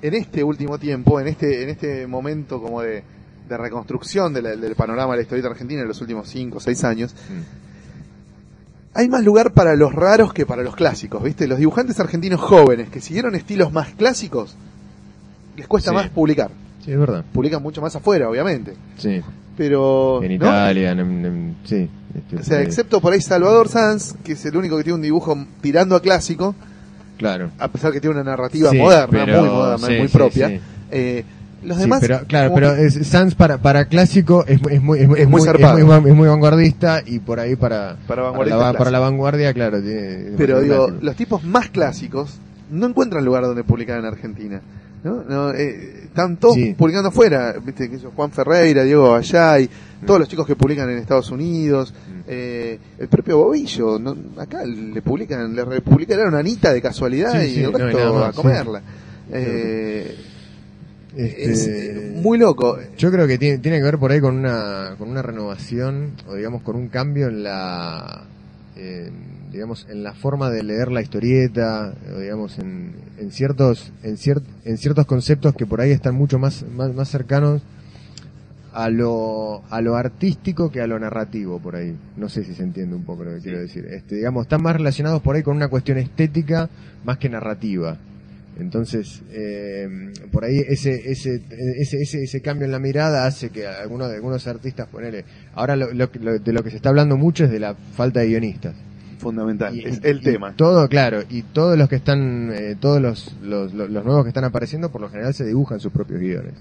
en 0.01 0.15
este 0.15 0.45
último 0.45 0.79
tiempo, 0.79 1.21
en 1.21 1.27
este, 1.29 1.65
en 1.65 1.69
este 1.71 2.07
momento 2.07 2.63
como 2.63 2.81
de, 2.83 3.03
de 3.49 3.57
reconstrucción 3.57 4.33
de 4.33 4.43
la- 4.43 4.57
del 4.57 4.77
panorama 4.77 5.13
de 5.15 5.19
la 5.19 5.23
historieta 5.23 5.49
argentina 5.49 5.83
en 5.83 5.89
los 5.89 6.01
últimos 6.01 6.29
cinco 6.29 6.59
o 6.59 6.61
seis 6.61 6.85
años, 6.85 7.13
Mm. 7.29 7.70
Hay 8.95 9.09
más 9.09 9.25
lugar 9.25 9.53
para 9.53 9.77
los 9.77 9.93
raros 9.93 10.33
que 10.33 10.47
para 10.47 10.63
los 10.63 10.75
clásicos, 10.75 11.23
¿viste? 11.23 11.47
Los 11.47 11.59
dibujantes 11.59 11.99
argentinos 12.01 12.41
jóvenes 12.41 12.89
que 12.91 13.01
siguieron 13.01 13.35
estilos 13.35 13.73
más 13.73 13.89
clásicos, 13.91 14.57
les 15.57 15.67
cuesta 15.67 15.91
Sí. 15.91 15.95
más 15.97 16.09
publicar. 16.09 16.51
Sí, 16.85 16.93
es 16.93 16.99
verdad. 16.99 17.25
Publican 17.33 17.63
mucho 17.63 17.81
más 17.81 17.95
afuera, 17.95 18.29
obviamente. 18.29 18.75
Sí. 18.99 19.21
Pero. 19.57 20.23
En 20.23 20.29
¿no? 20.31 20.35
Italia, 20.37 20.91
en- 20.93 21.01
en- 21.01 21.57
sí. 21.65 21.89
este, 22.15 22.37
O 22.37 22.43
sea, 22.43 22.59
ahí. 22.59 22.65
excepto 22.65 23.01
por 23.01 23.13
ahí 23.13 23.21
Salvador 23.21 23.69
Sanz, 23.69 24.15
que 24.25 24.33
es 24.33 24.45
el 24.47 24.57
único 24.57 24.77
que 24.79 24.85
tiene 24.85 24.95
un 24.97 25.03
dibujo 25.03 25.37
tirando 25.61 25.95
a 25.97 26.01
clásico, 26.01 26.55
Claro. 27.19 27.51
a 27.59 27.69
pesar 27.69 27.93
que 27.93 28.01
tiene 28.01 28.15
una 28.17 28.25
narrativa 28.25 28.71
Sí, 28.71 28.79
moderna, 28.79 29.09
pero- 29.27 29.41
muy 29.43 29.51
moderna, 29.51 29.87
sí, 29.87 29.93
muy 29.99 30.09
propia. 30.09 30.49
sí. 30.49 30.61
Eh, 30.91 31.25
los 31.65 31.77
Sí, 31.77 31.83
demás. 31.83 31.99
pero, 32.01 32.21
claro, 32.27 32.53
pero 32.55 32.75
que- 32.75 32.87
es, 32.87 33.07
Sans 33.07 33.35
para, 33.35 33.59
para 33.59 33.85
clásico 33.87 34.45
es, 34.47 34.61
es 34.71 34.83
muy, 34.83 35.01
es, 35.01 35.09
muy- 35.09 35.21
Es 35.21 35.29
muy 35.29 35.41
es 35.41 35.47
zarpado. 35.47 35.79
es 35.79 35.85
muy, 35.85 36.11
es 36.11 36.17
muy 36.17 36.29
vanguardista 36.29 37.03
y 37.05 37.19
por 37.19 37.39
ahí 37.41 37.57
para, 37.57 37.97
Para 38.07 38.23
la, 38.23 38.29
vanguardista 38.31 38.57
va- 38.59 38.73
para 38.73 38.91
la 38.91 38.99
vanguardia, 38.99 39.53
claro. 39.53 39.81
tiene- 39.83 40.33
Pero 40.37 40.61
digo, 40.61 40.87
clásico. 40.87 41.05
los 41.05 41.17
tipos 41.17 41.45
más 41.45 41.69
clásicos 41.71 42.39
no 42.71 42.87
encuentran 42.87 43.25
lugar 43.25 43.43
donde 43.45 43.65
publicar 43.65 43.99
en 43.99 44.05
Argentina. 44.07 44.61
¿no? 45.03 45.23
No, 45.27 45.51
eh, 45.55 46.03
están 46.05 46.37
todos 46.37 46.57
Sí. 46.57 46.75
publicando 46.77 47.09
afuera. 47.09 47.55
¿Viste? 47.65 47.91
Juan 48.15 48.31
Ferreira, 48.31 48.83
Diego 48.85 49.15
Ayay, 49.15 49.69
todos 50.05 50.21
los 50.21 50.29
chicos 50.29 50.47
que 50.47 50.57
publican 50.57 50.91
en 50.91 50.99
Estados 50.99 51.31
Unidos. 51.31 51.93
Mm. 51.95 52.21
eh, 52.33 52.79
el 52.99 53.09
propio 53.09 53.39
Bobillo. 53.39 53.99
¿no? 53.99 54.15
Acá 54.39 54.63
le 54.65 55.01
publican, 55.03 55.55
le 55.57 55.65
republican 55.65 56.21
una 56.29 56.39
anita 56.41 56.71
de 56.73 56.81
casualidad 56.83 57.33
Sí, 57.41 57.61
y 57.61 57.65
el 57.65 57.73
resto 57.73 58.25
a 58.25 58.33
comerla. 58.33 58.83
Eh, 59.33 60.17
Este, 61.17 61.91
es 62.19 62.23
muy 62.23 62.39
loco. 62.39 62.79
Yo 62.97 63.11
creo 63.11 63.27
que 63.27 63.37
tiene, 63.39 63.59
tiene 63.59 63.79
que 63.79 63.85
ver 63.85 63.99
por 63.99 64.13
ahí 64.13 64.21
con 64.21 64.37
una, 64.37 64.95
con 64.99 65.09
una 65.11 65.23
renovación 65.23 66.13
o 66.29 66.35
digamos 66.35 66.63
con 66.63 66.77
un 66.77 66.89
cambio 66.89 67.29
en 67.29 67.43
la, 67.43 68.25
eh, 68.77 69.11
digamos, 69.53 69.87
en 69.91 70.03
la 70.05 70.15
forma 70.15 70.51
de 70.51 70.63
leer 70.63 70.93
la 70.93 71.03
historieta, 71.03 71.93
o 72.15 72.21
digamos, 72.21 72.59
en, 72.61 72.93
en 73.19 73.33
ciertos, 73.33 73.93
en, 74.05 74.17
cier- 74.17 74.43
en 74.65 74.79
ciertos 74.79 75.07
conceptos 75.07 75.55
que 75.57 75.67
por 75.67 75.81
ahí 75.81 75.91
están 75.91 76.15
mucho 76.15 76.39
más, 76.39 76.65
más, 76.77 76.95
más 76.95 77.09
cercanos 77.09 77.61
a 78.73 78.89
lo, 78.89 79.63
a 79.69 79.81
lo 79.81 79.97
artístico 79.97 80.71
que 80.71 80.81
a 80.81 80.87
lo 80.87 80.97
narrativo 81.01 81.59
por 81.59 81.75
ahí. 81.75 81.97
No 82.17 82.29
sé 82.29 82.45
si 82.45 82.55
se 82.55 82.63
entiende 82.63 82.95
un 82.95 83.03
poco 83.03 83.25
lo 83.25 83.35
que 83.35 83.41
quiero 83.41 83.59
decir. 83.59 83.85
Este, 83.87 84.15
digamos, 84.15 84.43
están 84.43 84.63
más 84.63 84.77
relacionados 84.77 85.21
por 85.23 85.35
ahí 85.35 85.43
con 85.43 85.57
una 85.57 85.67
cuestión 85.67 85.99
estética 85.99 86.69
más 87.05 87.19
que 87.19 87.29
narrativa. 87.29 87.97
Entonces, 88.59 89.23
eh, 89.31 89.89
por 90.31 90.45
ahí 90.45 90.59
ese, 90.69 91.11
ese, 91.11 91.41
ese, 91.79 91.97
ese, 92.03 92.23
ese 92.25 92.41
cambio 92.43 92.67
en 92.67 92.73
la 92.73 92.79
mirada 92.79 93.27
hace 93.27 93.51
que 93.51 93.67
algunos, 93.67 94.11
algunos 94.11 94.47
artistas, 94.47 94.87
ponele, 94.89 95.25
ahora 95.55 95.77
lo, 95.77 95.93
lo- 95.95 96.11
lo- 96.21 96.39
de 96.39 96.53
lo 96.53 96.63
que 96.63 96.71
se 96.71 96.77
está 96.77 96.91
hablando 96.91 97.17
mucho 97.17 97.45
es 97.45 97.51
de 97.51 97.61
la 97.61 97.75
falta 97.75 98.21
de 98.21 98.27
guionistas. 98.29 98.75
Fundamental. 99.19 99.75
Y- 99.75 99.85
es 99.87 100.01
el 100.03 100.19
y 100.19 100.23
tema. 100.23 100.55
Todo, 100.57 100.89
claro, 100.89 101.23
y 101.31 101.43
todos 101.43 101.79
los 101.79 101.89
que 101.89 101.97
están, 101.97 102.51
eh, 102.53 102.77
todos 102.79 103.01
los, 103.01 103.35
los- 103.43 103.73
los 103.73 104.05
nuevos 104.05 104.25
que 104.25 104.29
están 104.29 104.45
apareciendo, 104.45 104.91
por 104.91 105.01
lo 105.01 105.09
general 105.11 105.33
se 105.33 105.45
dibujan 105.47 105.81
sus 105.81 105.93
propios 105.93 106.21
guiones. 106.21 106.55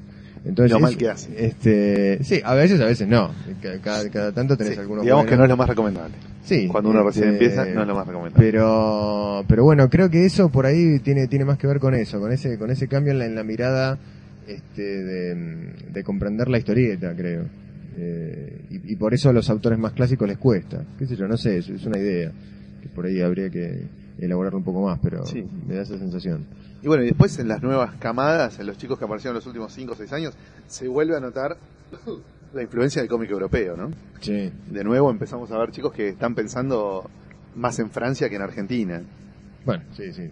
Entonces, 0.46 0.72
Lo 0.72 0.80
mal 0.80 0.96
que 0.98 1.10
hacen. 1.10 1.34
Este, 1.38 2.24
sí, 2.24 2.42
a 2.44 2.54
veces, 2.54 2.80
a 2.80 2.86
veces 2.86 3.08
no. 3.08 3.32
Cada, 3.82 4.10
cada- 4.10 4.32
tanto 4.32 4.56
tenés 4.58 4.74
Sí, 4.76 4.80
algunos 4.80 5.04
digamos 5.04 5.26
que 5.26 5.36
no 5.36 5.44
es 5.44 5.50
lo 5.50 5.58
más 5.58 5.68
recomendable. 5.70 6.16
Sí, 6.44 6.68
Cuando 6.68 6.90
uno 6.90 7.04
recién 7.04 7.26
este, 7.30 7.46
empieza, 7.46 7.66
no 7.66 7.82
es 7.82 7.88
lo 7.88 7.96
más 7.96 8.08
recomendable. 8.08 8.44
Pero, 8.52 9.44
pero 9.48 9.64
bueno, 9.66 9.90
creo 9.90 10.10
que 10.10 10.26
eso 10.26 10.50
por 10.50 10.66
ahí 10.66 11.00
tiene, 11.00 11.28
tiene 11.28 11.46
más 11.46 11.58
que 11.58 11.68
ver 11.68 11.80
con 11.80 11.94
eso, 11.94 12.20
con 12.20 12.32
ese, 12.32 12.58
con 12.58 12.72
ese 12.72 12.88
cambio 12.88 13.12
en 13.12 13.20
la, 13.20 13.26
en 13.26 13.36
la 13.36 13.44
mirada, 13.44 13.98
este, 14.48 14.82
de, 15.04 15.36
de 15.92 16.04
comprender 16.04 16.48
la 16.48 16.58
historieta, 16.58 17.14
creo. 17.16 17.44
Eh, 17.98 18.62
y, 18.72 18.94
y 18.94 18.96
por 18.96 19.14
eso 19.14 19.30
a 19.30 19.34
los 19.34 19.50
autores 19.50 19.78
más 19.78 19.92
clásicos 19.92 20.28
les 20.28 20.38
cuesta. 20.38 20.82
Qué 20.98 21.06
sé 21.06 21.16
yo, 21.18 21.28
no 21.28 21.36
sé, 21.38 21.58
es, 21.58 21.68
es 21.70 21.86
una 21.86 22.00
idea. 22.00 22.32
Que 22.82 22.88
por 22.88 23.06
ahí 23.06 23.20
habría 23.22 23.50
que, 23.50 23.82
elaborarlo 24.22 24.58
un 24.58 24.64
poco 24.64 24.82
más, 24.86 25.00
pero 25.02 25.26
Sí. 25.26 25.46
me 25.68 25.76
da 25.76 25.82
esa 25.84 25.98
sensación. 25.98 26.46
Y 26.82 26.88
bueno, 26.88 27.04
y 27.04 27.08
después 27.08 27.38
en 27.40 27.48
las 27.48 27.62
nuevas 27.62 27.96
camadas, 27.96 28.60
en 28.60 28.68
los 28.68 28.78
chicos 28.78 28.98
que 29.00 29.06
aparecieron 29.06 29.34
en 29.36 29.40
los 29.40 29.48
últimos 29.48 29.74
5 29.74 29.94
o 29.94 29.96
6 29.96 30.14
años, 30.14 30.34
se 30.68 30.88
vuelve 30.88 31.16
a 31.16 31.20
notar 31.20 31.58
la 32.54 32.62
influencia 32.64 33.02
del 33.02 33.10
cómic 33.10 33.30
europeo, 33.32 33.76
¿no? 33.76 33.92
Sí. 34.22 34.52
De 34.70 34.84
nuevo 34.84 35.10
empezamos 35.12 35.52
a 35.52 35.58
ver 35.58 35.72
chicos 35.72 35.94
que 35.94 36.10
están 36.10 36.36
pensando 36.36 37.10
más 37.56 37.80
en 37.80 37.90
Francia 37.90 38.30
que 38.30 38.36
en 38.36 38.42
Argentina. 38.42 39.02
Bueno, 39.66 39.84
sí, 39.96 40.14
sí. 40.14 40.30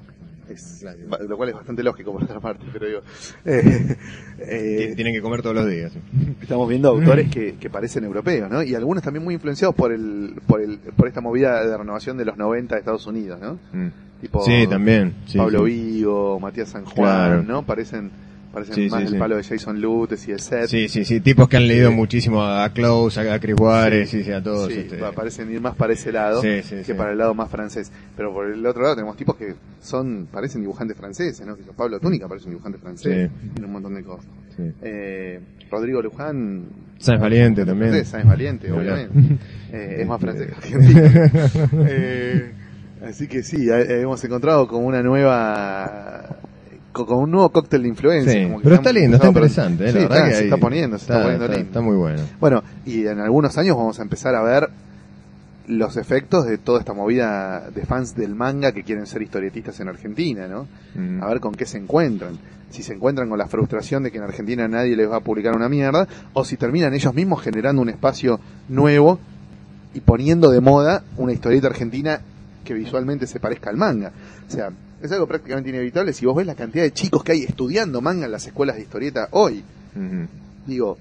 Es- 0.50 0.86
lo 1.28 1.38
cual 1.38 1.50
es 1.50 1.56
bastante 1.56 1.84
lógico 1.84 2.14
por 2.14 2.24
otra 2.24 2.40
parte, 2.40 2.66
pero 2.72 2.88
digo, 2.88 3.00
eh, 3.46 3.96
eh, 4.40 4.78
Tien- 4.88 4.96
Tienen 4.96 5.14
que 5.14 5.22
comer 5.22 5.42
todos 5.42 5.56
los 5.56 5.70
días. 5.70 5.92
estamos 6.42 6.68
viendo 6.70 6.90
autores 6.90 7.30
que, 7.34 7.56
que 7.56 7.70
parecen 7.70 8.04
europeos, 8.04 8.50
¿no? 8.50 8.64
Y 8.64 8.76
algunos 8.76 9.04
también 9.04 9.24
muy 9.24 9.34
influenciados 9.36 9.76
por 9.76 9.92
el, 9.92 10.36
por 10.48 10.62
el, 10.62 10.78
por 10.96 11.08
esta 11.08 11.22
movida 11.22 11.66
de 11.66 11.78
renovación 11.78 12.18
de 12.18 12.26
los 12.26 12.38
90 12.38 12.76
de 12.76 12.80
Estados 12.80 13.06
Unidos, 13.08 13.40
¿no? 13.42 13.60
Mm. 13.74 13.88
Tipo 14.22 14.42
Sí, 14.44 14.66
también. 14.68 15.14
sí, 15.28 15.38
Pablo 15.38 15.60
sí. 15.60 15.66
Vigo, 15.66 16.40
Matías 16.40 16.70
San 16.70 16.86
Juan, 16.86 16.96
Claro. 16.96 17.44
¿no? 17.44 17.64
Parecen, 17.64 18.10
parecen 18.54 18.76
Sí, 18.76 18.90
más 18.90 19.00
sí, 19.00 19.04
del 19.06 19.14
sí. 19.14 19.20
palo 19.20 19.36
de 19.38 19.44
Jason 19.44 19.80
Lutes 19.82 20.28
y 20.28 20.32
de 20.32 20.40
Seth. 20.40 20.68
Sí, 20.68 20.88
sí, 20.90 21.06
sí, 21.06 21.20
tipos 21.20 21.48
que 21.48 21.58
han 21.58 21.68
leído 21.68 21.90
Sí. 21.90 21.96
muchísimo 21.96 22.44
a 22.44 22.68
Close, 22.74 23.30
a 23.30 23.40
Chris 23.40 23.56
Juárez, 23.58 24.10
sí, 24.10 24.24
sí, 24.24 24.32
a 24.32 24.42
todos. 24.42 24.72
Sí, 24.72 24.80
este. 24.80 24.98
parecen 24.98 25.52
ir 25.52 25.62
más 25.62 25.76
para 25.76 25.94
ese 25.94 26.12
lado 26.12 26.42
que 26.42 26.96
para 26.96 27.12
el 27.12 27.18
lado 27.18 27.34
más 27.34 27.50
francés. 27.50 27.92
Pero 28.16 28.34
por 28.34 28.48
el 28.52 28.66
otro 28.66 28.82
lado 28.84 28.96
tenemos 28.96 29.16
tipos 29.18 29.36
que 29.36 29.56
son 29.82 30.28
parecen 30.32 30.62
dibujantes 30.62 30.98
franceses, 30.98 31.46
¿no? 31.46 31.56
Pablo 31.76 32.00
Túnica 32.00 32.28
parece 32.28 32.46
un 32.48 32.52
dibujante 32.52 32.78
francés. 32.78 33.30
Y 33.58 33.62
un 33.64 33.72
montón 33.72 33.96
de 33.96 34.04
cosas. 34.04 34.30
Eh, 34.82 35.40
Rodrigo 35.70 36.02
Luján. 36.02 36.66
Sáenz 37.00 37.22
Valiente 37.22 37.64
también. 37.66 37.94
Sí, 37.94 38.06
Sáenz 38.06 38.28
Valiente, 38.28 38.72
obviamente. 38.72 39.38
Eh, 39.72 39.98
es 40.00 40.08
más 40.08 40.20
francés 40.20 40.50
que. 40.64 41.32
Eh, 41.90 42.52
así 43.08 43.28
que 43.28 43.44
sí, 43.44 43.70
eh, 43.70 44.02
hemos 44.02 44.24
encontrado 44.24 44.68
como 44.68 44.88
una 44.88 45.04
nueva. 45.04 46.38
Co- 46.98 47.06
Como 47.06 47.22
un 47.22 47.32
nuevo 47.32 47.50
cóctel 47.52 47.84
de 47.84 47.88
influencia. 47.90 48.32
Sí, 48.34 48.44
como 48.44 48.58
que 48.58 48.64
pero 48.64 48.76
está 48.76 48.92
lindo, 48.92 49.16
está 49.16 49.28
interesante, 49.28 49.86
eh, 49.86 49.92
Sí, 49.92 49.94
la 49.96 50.02
verdad 50.04 50.18
está, 50.18 50.30
que 50.30 50.36
se 50.36 50.44
está 50.46 50.58
poniendo, 50.58 50.98
se 50.98 51.04
está, 51.04 51.22
poniendo 51.22 51.46
está, 51.46 51.56
lindo. 51.58 51.70
está 51.70 51.82
muy 51.82 51.96
bueno. 51.96 52.22
Bueno, 52.40 52.64
y 52.86 53.06
en 53.08 53.20
algunos 53.20 53.58
años 53.58 53.78
vamos 53.78 54.00
a 54.00 54.02
empezar 54.04 54.36
a 54.36 54.42
ver 54.42 54.70
los 55.68 55.98
efectos 55.98 56.46
de 56.46 56.58
toda 56.58 56.80
esta 56.80 56.94
movida 56.94 57.70
de 57.76 57.86
fans 57.86 58.16
del 58.16 58.36
manga 58.36 58.72
que 58.72 58.84
quieren 58.84 59.06
ser 59.06 59.22
historietistas 59.22 59.80
en 59.82 59.90
Argentina, 59.90 60.48
¿no? 60.48 60.66
Mm. 60.96 61.22
A 61.22 61.28
ver 61.28 61.40
con 61.42 61.54
qué 61.54 61.66
se 61.66 61.78
encuentran. 61.78 62.38
Si 62.70 62.84
se 62.84 62.94
encuentran 62.94 63.30
con 63.30 63.38
la 63.38 63.48
frustración 63.48 64.04
de 64.04 64.12
que 64.12 64.18
en 64.18 64.24
Argentina 64.24 64.68
nadie 64.68 64.96
les 64.96 65.10
va 65.10 65.18
a 65.18 65.20
publicar 65.22 65.56
una 65.56 65.68
mierda, 65.70 66.08
o 66.34 66.46
si 66.46 66.56
terminan 66.58 66.94
ellos 66.94 67.14
mismos 67.14 67.42
generando 67.42 67.82
un 67.82 67.90
espacio 67.90 68.40
nuevo 68.70 69.20
y 69.94 70.00
poniendo 70.02 70.52
de 70.52 70.62
moda 70.62 71.04
una 71.18 71.34
historieta 71.34 71.68
argentina 71.68 72.22
que 72.64 72.74
visualmente 72.74 73.28
se 73.28 73.40
parezca 73.40 73.70
al 73.70 73.78
manga. 73.78 74.12
O 74.48 74.52
sea, 74.52 74.70
es 75.02 75.12
algo 75.12 75.28
prácticamente 75.28 75.70
inevitable 75.70 76.14
si 76.14 76.26
vos 76.26 76.36
ves 76.36 76.46
la 76.48 76.56
cantidad 76.56 76.84
de 76.84 76.92
chicos 76.92 77.24
que 77.24 77.32
hay 77.34 77.44
estudiando 77.44 78.02
manga 78.02 78.26
en 78.26 78.32
las 78.32 78.46
escuelas 78.48 78.76
de 78.76 78.82
historieta 78.84 79.28
hoy 79.32 79.64
digo, 80.66 80.98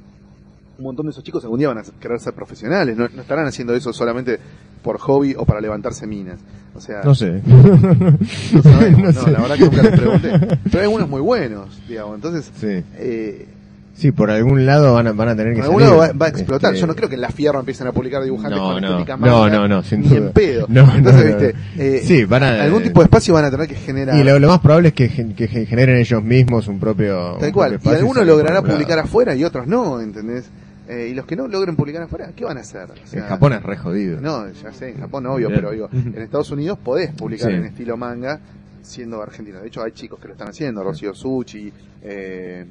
un 0.79 0.85
montón 0.85 1.07
de 1.07 1.11
esos 1.11 1.25
chicos 1.25 1.43
algún 1.45 1.59
día 1.59 1.69
van 1.69 1.79
a 1.79 1.83
querer 2.01 2.21
ser 2.21 2.33
profesionales, 2.35 2.97
no, 2.97 3.09
no 3.09 3.23
estarán 3.23 3.47
haciendo 3.47 3.75
eso 3.75 3.93
solamente 3.93 4.39
por 4.83 4.99
hobby 4.99 5.35
o 5.37 5.45
para 5.45 5.61
levantarse 5.61 6.07
minas. 6.07 6.39
O 6.75 6.81
sea, 6.81 7.03
No 7.03 7.15
sé. 7.15 7.43
no 7.47 8.63
sabemos, 8.63 9.01
No 9.03 9.13
no, 9.13 9.25
sé. 9.25 9.31
la 9.33 9.41
verdad 9.41 9.57
que 9.57 9.65
nunca 9.65 9.83
les 9.83 9.99
pregunté. 10.01 10.31
Pero 10.65 10.79
hay 10.79 10.85
algunos 10.85 11.09
muy 11.09 11.21
buenos, 11.21 11.81
digamos, 11.89 12.15
entonces, 12.17 12.51
Sí. 12.61 12.85
eh, 12.97 13.49
Sí, 13.97 14.13
por 14.13 14.31
algún 14.31 14.67
lado 14.67 14.93
van 14.95 15.07
a, 15.07 15.13
van 15.13 15.29
a 15.31 15.37
tener 15.37 15.55
que 15.55 15.61
por 15.61 15.65
algún 15.67 15.81
salir. 15.83 15.97
lado 15.99 16.13
va, 16.13 16.19
va 16.19 16.27
a 16.27 16.29
explotar. 16.29 16.71
Este, 16.75 16.81
Yo 16.83 16.87
no 16.87 16.95
creo 16.95 17.09
que 17.09 17.15
en 17.15 17.23
la 17.23 17.31
Fierro 17.31 17.59
empiecen 17.61 17.87
a 17.87 17.93
publicar 17.93 18.23
dibujantes 18.23 18.59
No, 18.59 18.73
con 18.73 18.83
no. 18.83 18.89
estética 18.91 19.17
No, 19.17 19.41
manga, 19.43 19.57
no, 19.59 19.69
no, 19.69 19.83
sin 19.83 20.01
ni 20.03 20.09
duda. 20.09 20.19
en 20.19 20.33
pedo. 20.33 20.67
No, 20.69 20.87
no, 20.87 20.95
Entonces, 20.97 21.25
no, 21.25 21.31
no. 21.31 21.39
viste, 21.47 21.55
eh, 21.79 22.01
Sí, 22.05 22.25
van 22.27 22.43
a- 22.43 22.63
algún 22.63 22.83
tipo 22.83 23.01
de 23.01 23.05
espacio 23.05 23.33
van 23.33 23.47
a 23.47 23.51
tener 23.51 23.67
que 23.69 23.75
generar. 23.75 24.15
Y 24.19 24.23
lo, 24.23 24.39
lo 24.39 24.49
más 24.49 24.61
probable 24.61 24.89
es 24.89 24.95
que, 24.95 25.09
gen- 25.09 25.35
que 25.35 25.49
gen- 25.49 25.67
generen 25.67 25.97
ellos 25.97 26.23
mismos 26.23 26.69
un 26.69 26.79
propio. 26.79 27.39
Tal 27.41 27.53
cual. 27.53 27.71
propio 27.73 27.91
Y 27.93 27.95
algunos 27.95 28.17
salgan 28.17 28.27
por 28.29 28.37
logrará 28.37 28.57
algún 28.57 28.69
lado. 28.69 28.79
publicar 28.79 28.99
afuera 28.99 29.35
y 29.35 29.45
otros 29.45 29.67
no, 29.67 30.01
¿entendés? 30.01 30.45
Eh, 30.89 31.09
y 31.11 31.15
los 31.15 31.25
que 31.27 31.35
no 31.35 31.49
logren 31.49 31.75
publicar 31.75 32.03
afuera, 32.03 32.31
¿qué 32.37 32.45
van 32.45 32.59
a 32.59 32.61
hacer? 32.61 32.83
O 32.91 33.07
sea, 33.07 33.23
En 33.23 33.29
Japón 33.29 33.55
es 33.55 33.63
re 33.63 33.77
jodido. 33.79 34.21
No, 34.21 34.49
ya 34.53 34.73
sé, 34.73 34.91
en 34.91 34.99
Japón 35.01 35.27
obvio, 35.27 35.49
pero 35.49 35.71
digo, 35.73 35.89
en 35.91 36.19
Estados 36.21 36.51
Unidos 36.51 36.79
podés 36.85 37.13
publicar 37.13 37.49
Sí. 37.51 37.57
en 37.57 37.65
estilo 37.65 37.97
manga 37.97 38.39
siendo 38.83 39.21
argentino. 39.21 39.59
De 39.61 39.67
hecho, 39.67 39.83
hay 39.83 39.91
chicos 39.93 40.21
que 40.21 40.29
lo 40.29 40.35
están 40.35 40.49
haciendo, 40.51 40.85
Rocío 40.85 41.13
Suchi, 41.13 41.73
eh, 42.03 42.65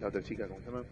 la 0.00 0.08
otra 0.08 0.22
chica, 0.22 0.46
¿cómo 0.46 0.60
se 0.60 0.66
llama? 0.66 0.82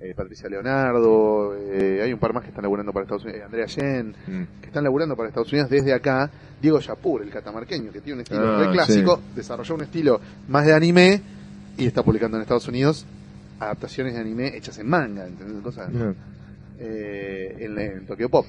Eh, 0.00 0.14
Patricia 0.14 0.48
Leonardo, 0.48 1.54
eh, 1.56 2.00
hay 2.02 2.12
un 2.12 2.18
par 2.18 2.32
más 2.32 2.42
que 2.42 2.48
están 2.48 2.62
laburando 2.62 2.90
para 2.92 3.04
Estados 3.04 3.24
Unidos, 3.24 3.42
eh, 3.42 3.44
Andrea 3.44 3.66
Yen, 3.66 4.14
Mm. 4.26 4.42
que 4.60 4.66
están 4.66 4.82
laburando 4.84 5.14
para 5.14 5.28
Estados 5.28 5.52
Unidos 5.52 5.68
desde 5.70 5.92
acá. 5.92 6.30
Diego 6.60 6.78
Yapur, 6.80 7.22
el 7.22 7.30
catamarqueño, 7.30 7.92
que 7.92 8.00
tiene 8.00 8.16
un 8.16 8.20
estilo 8.22 8.56
Ah, 8.56 8.64
re 8.64 8.72
clásico, 8.72 9.20
desarrolló 9.34 9.74
un 9.74 9.82
estilo 9.82 10.20
más 10.48 10.64
de 10.66 10.74
anime 10.74 11.20
y 11.76 11.86
está 11.86 12.02
publicando 12.02 12.36
en 12.38 12.42
Estados 12.42 12.66
Unidos 12.68 13.06
adaptaciones 13.58 14.14
de 14.14 14.20
anime 14.20 14.56
hechas 14.56 14.78
en 14.78 14.88
manga, 14.88 15.26
¿entendés? 15.26 15.62
Cosas, 15.62 15.90
en, 16.78 17.78
en 17.78 18.06
Tokyo 18.06 18.28
Pop. 18.30 18.46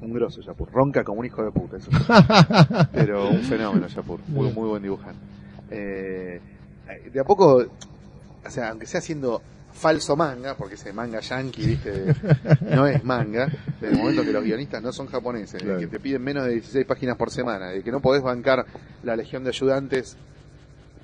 Un 0.00 0.12
grosso 0.12 0.40
Yapur, 0.40 0.70
ronca 0.72 1.02
como 1.04 1.20
un 1.20 1.26
hijo 1.26 1.42
de 1.44 1.50
puta, 1.52 1.76
eso. 1.76 1.90
pero 2.92 3.28
un 3.30 3.40
fenómeno 3.42 3.86
Yapur, 3.88 4.20
muy, 4.28 4.52
muy 4.52 4.68
buen 4.68 4.82
dibujante. 4.82 5.20
De 5.70 7.20
a 7.20 7.24
poco, 7.24 7.64
o 8.48 8.50
sea, 8.50 8.70
aunque 8.70 8.86
sea 8.86 8.98
haciendo 8.98 9.40
falso 9.72 10.16
manga, 10.16 10.56
porque 10.56 10.74
ese 10.74 10.92
manga 10.92 11.20
yankee, 11.20 11.66
viste, 11.66 12.14
no 12.74 12.86
es 12.86 13.04
manga, 13.04 13.48
desde 13.80 13.94
el 13.94 13.98
momento 14.00 14.22
que 14.24 14.32
los 14.32 14.42
guionistas 14.42 14.82
no 14.82 14.92
son 14.92 15.06
japoneses, 15.06 15.60
de 15.60 15.64
Claro. 15.66 15.78
que 15.80 15.86
te 15.86 16.00
piden 16.00 16.22
menos 16.22 16.44
de 16.46 16.52
16 16.54 16.84
páginas 16.86 17.16
por 17.16 17.30
semana, 17.30 17.68
de 17.68 17.82
que 17.82 17.92
no 17.92 18.00
podés 18.00 18.22
bancar 18.22 18.64
la 19.04 19.14
legión 19.14 19.44
de 19.44 19.50
ayudantes 19.50 20.16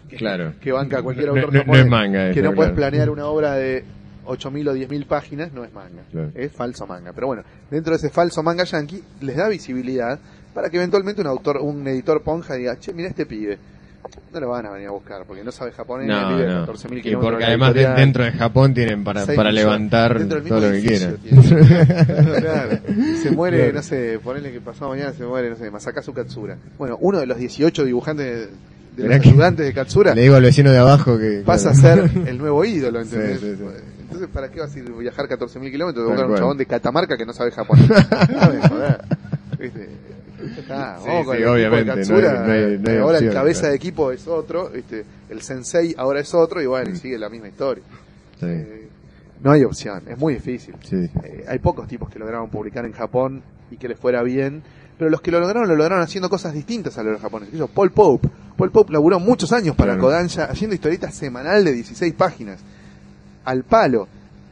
que, 0.09 0.17
Claro. 0.17 0.55
que 0.61 0.73
banca 0.73 1.03
cualquier 1.03 1.29
No- 1.29 1.35
autor 1.35 1.47
no- 1.53 1.59
no 1.59 1.65
japonés, 1.65 1.85
es 1.85 1.91
manga 1.91 2.31
que 2.33 2.43
no 2.43 2.53
puedes 2.55 2.73
claro. 2.73 2.91
planear 2.91 3.11
una 3.11 3.27
obra 3.27 3.55
de 3.55 3.85
8.000 4.27 4.69
o 4.69 4.75
10.000 4.75 5.07
páginas, 5.07 5.53
no 5.53 5.65
es 5.65 5.73
manga, 5.73 6.03
Claro. 6.11 6.31
es 6.35 6.51
falso 6.51 6.87
manga. 6.87 7.13
Pero 7.13 7.27
bueno, 7.29 7.43
dentro 7.71 7.93
de 7.93 7.99
ese 7.99 8.11
falso 8.11 8.43
manga 8.43 8.65
yankee 8.65 9.03
les 9.21 9.37
da 9.37 9.49
visibilidad 9.49 10.19
para 10.53 10.69
que 10.71 10.79
eventualmente 10.79 11.21
un 11.21 11.27
autor, 11.27 11.59
un 11.59 11.87
editor 11.87 12.23
ponja 12.23 12.55
diga, 12.55 12.77
che, 12.79 12.93
mira 12.93 13.09
este 13.09 13.27
pibe. 13.27 13.59
No 14.33 14.41
lo 14.41 14.49
van 14.49 14.67
a 14.67 14.71
venir 14.71 14.89
a 14.89 14.91
buscar 14.91 15.25
porque 15.27 15.45
no 15.45 15.53
sabe 15.53 15.71
japonés, 15.73 16.09
No, 16.09 16.37
vive 16.37 16.51
a 16.51 16.55
no. 16.61 16.67
14.000 16.67 17.07
Y 17.07 17.17
porque 17.17 17.45
además 17.45 17.73
de- 17.75 17.87
dentro 17.89 18.25
de 18.25 18.33
Japón 18.33 18.75
tienen 18.75 19.05
para, 19.05 19.25
para 19.27 19.53
levantar 19.53 20.19
todo 20.27 20.61
lo 20.61 20.73
que 20.73 20.83
quieran. 20.83 21.17
Claro. 22.41 22.79
Se 23.23 23.31
muere, 23.31 23.59
Claro. 23.59 23.73
no 23.75 23.83
sé, 23.83 24.19
ponele 24.23 24.53
que 24.53 24.61
pasado 24.61 24.91
mañana 24.91 25.13
se 25.13 25.25
muere, 25.25 25.51
no 25.51 25.57
sé, 25.57 25.71
Masakazu 25.71 26.13
Katsura. 26.13 26.57
Bueno, 26.79 26.97
uno 27.01 27.19
de 27.21 27.27
los 27.27 27.39
18 27.39 27.85
dibujantes 27.85 28.49
de, 28.97 29.03
de 29.03 29.09
los 29.09 29.27
ayudantes 29.27 29.67
de 29.67 29.73
Katsura 29.73 30.15
Le 30.15 30.23
digo 30.23 30.35
al 30.37 30.43
vecino 30.43 30.71
de 30.73 30.79
abajo 30.79 31.19
que. 31.19 31.43
pasa 31.45 31.71
a 31.71 31.75
ser 31.75 32.11
el 32.27 32.39
nuevo 32.39 32.65
ídolo, 32.65 33.01
¿entendés? 33.01 33.41
Sí, 33.41 33.47
sí, 33.53 33.57
sí. 33.59 33.65
Entonces, 34.03 34.29
¿para 34.33 34.49
qué 34.51 34.61
vas 34.61 34.75
a 34.75 34.79
ir 34.79 34.93
a 34.95 34.99
viajar 34.99 35.27
14.000 35.29 35.71
kilómetros 35.71 36.05
de 36.09 36.11
Tal 36.11 36.17
buscar 36.17 36.31
un 36.31 36.37
chabón 36.37 36.59
de 36.59 36.67
Catamarca 36.67 37.17
que 37.17 37.27
no 37.27 37.33
sabe 37.33 37.51
japonés? 37.51 37.89
¿Viste? 39.59 39.89
Sí, 40.49 40.63
vamos 40.69 41.25
con 41.27 41.37
sí, 41.37 41.43
el 41.43 41.49
obviamente, 41.49 41.85
no 41.91 41.95
Katsura, 41.97 42.31
hay- 42.43 42.47
no 42.49 42.53
hay- 42.53 42.79
no 42.79 42.91
hay 42.91 42.97
ahora 42.99 43.19
el 43.19 43.25
opción, 43.25 43.35
cabeza 43.35 43.61
claro. 43.61 43.71
de 43.73 43.77
equipo 43.77 44.11
es 44.13 44.27
otro, 44.29 44.69
¿viste? 44.71 45.05
el 45.31 45.43
sensei 45.43 45.95
ahora 45.97 46.21
es 46.21 46.33
otro 46.35 46.63
y 46.63 46.67
bueno, 46.67 46.91
y 46.91 46.93
Mm. 46.93 46.97
sigue 46.97 47.19
la 47.19 47.29
misma 47.29 47.49
historia. 47.49 47.83
Sí, 48.41 48.47
Eh, 48.47 48.89
no 49.43 49.51
hay 49.53 49.65
opción, 49.65 50.03
es 50.09 50.19
muy 50.19 50.35
difícil. 50.35 50.75
Eh, 50.93 51.45
hay 51.49 51.59
pocos 51.59 51.87
tipos 51.89 52.09
que 52.11 52.19
lograron 52.19 52.49
publicar 52.51 52.85
en 52.85 52.93
Japón 52.93 53.43
y 53.71 53.77
que 53.77 53.89
les 53.89 53.99
fuera 53.99 54.23
bien, 54.23 54.63
pero 54.99 55.11
los 55.11 55.21
que 55.21 55.31
lo 55.31 55.41
lograron 55.41 55.67
lo 55.69 55.75
lograron 55.77 56.03
haciendo 56.03 56.29
cosas 56.31 56.53
distintas 56.55 56.97
a 56.99 57.03
los 57.03 57.21
japoneses. 57.21 57.59
Yo, 57.59 57.67
Paul 57.69 57.91
Pope. 57.91 58.29
Paul 58.57 58.71
Pope 58.71 58.93
laburó 58.93 59.19
muchos 59.19 59.53
años 59.53 59.75
para 59.75 59.95
Claro. 59.95 60.09
Kodansha 60.09 60.45
haciendo 60.45 60.75
historietas 60.75 61.15
semanal 61.15 61.65
de 61.65 61.73
16 61.73 62.15
páginas. 62.15 62.61
Al 63.45 63.65
palo. 63.65 64.07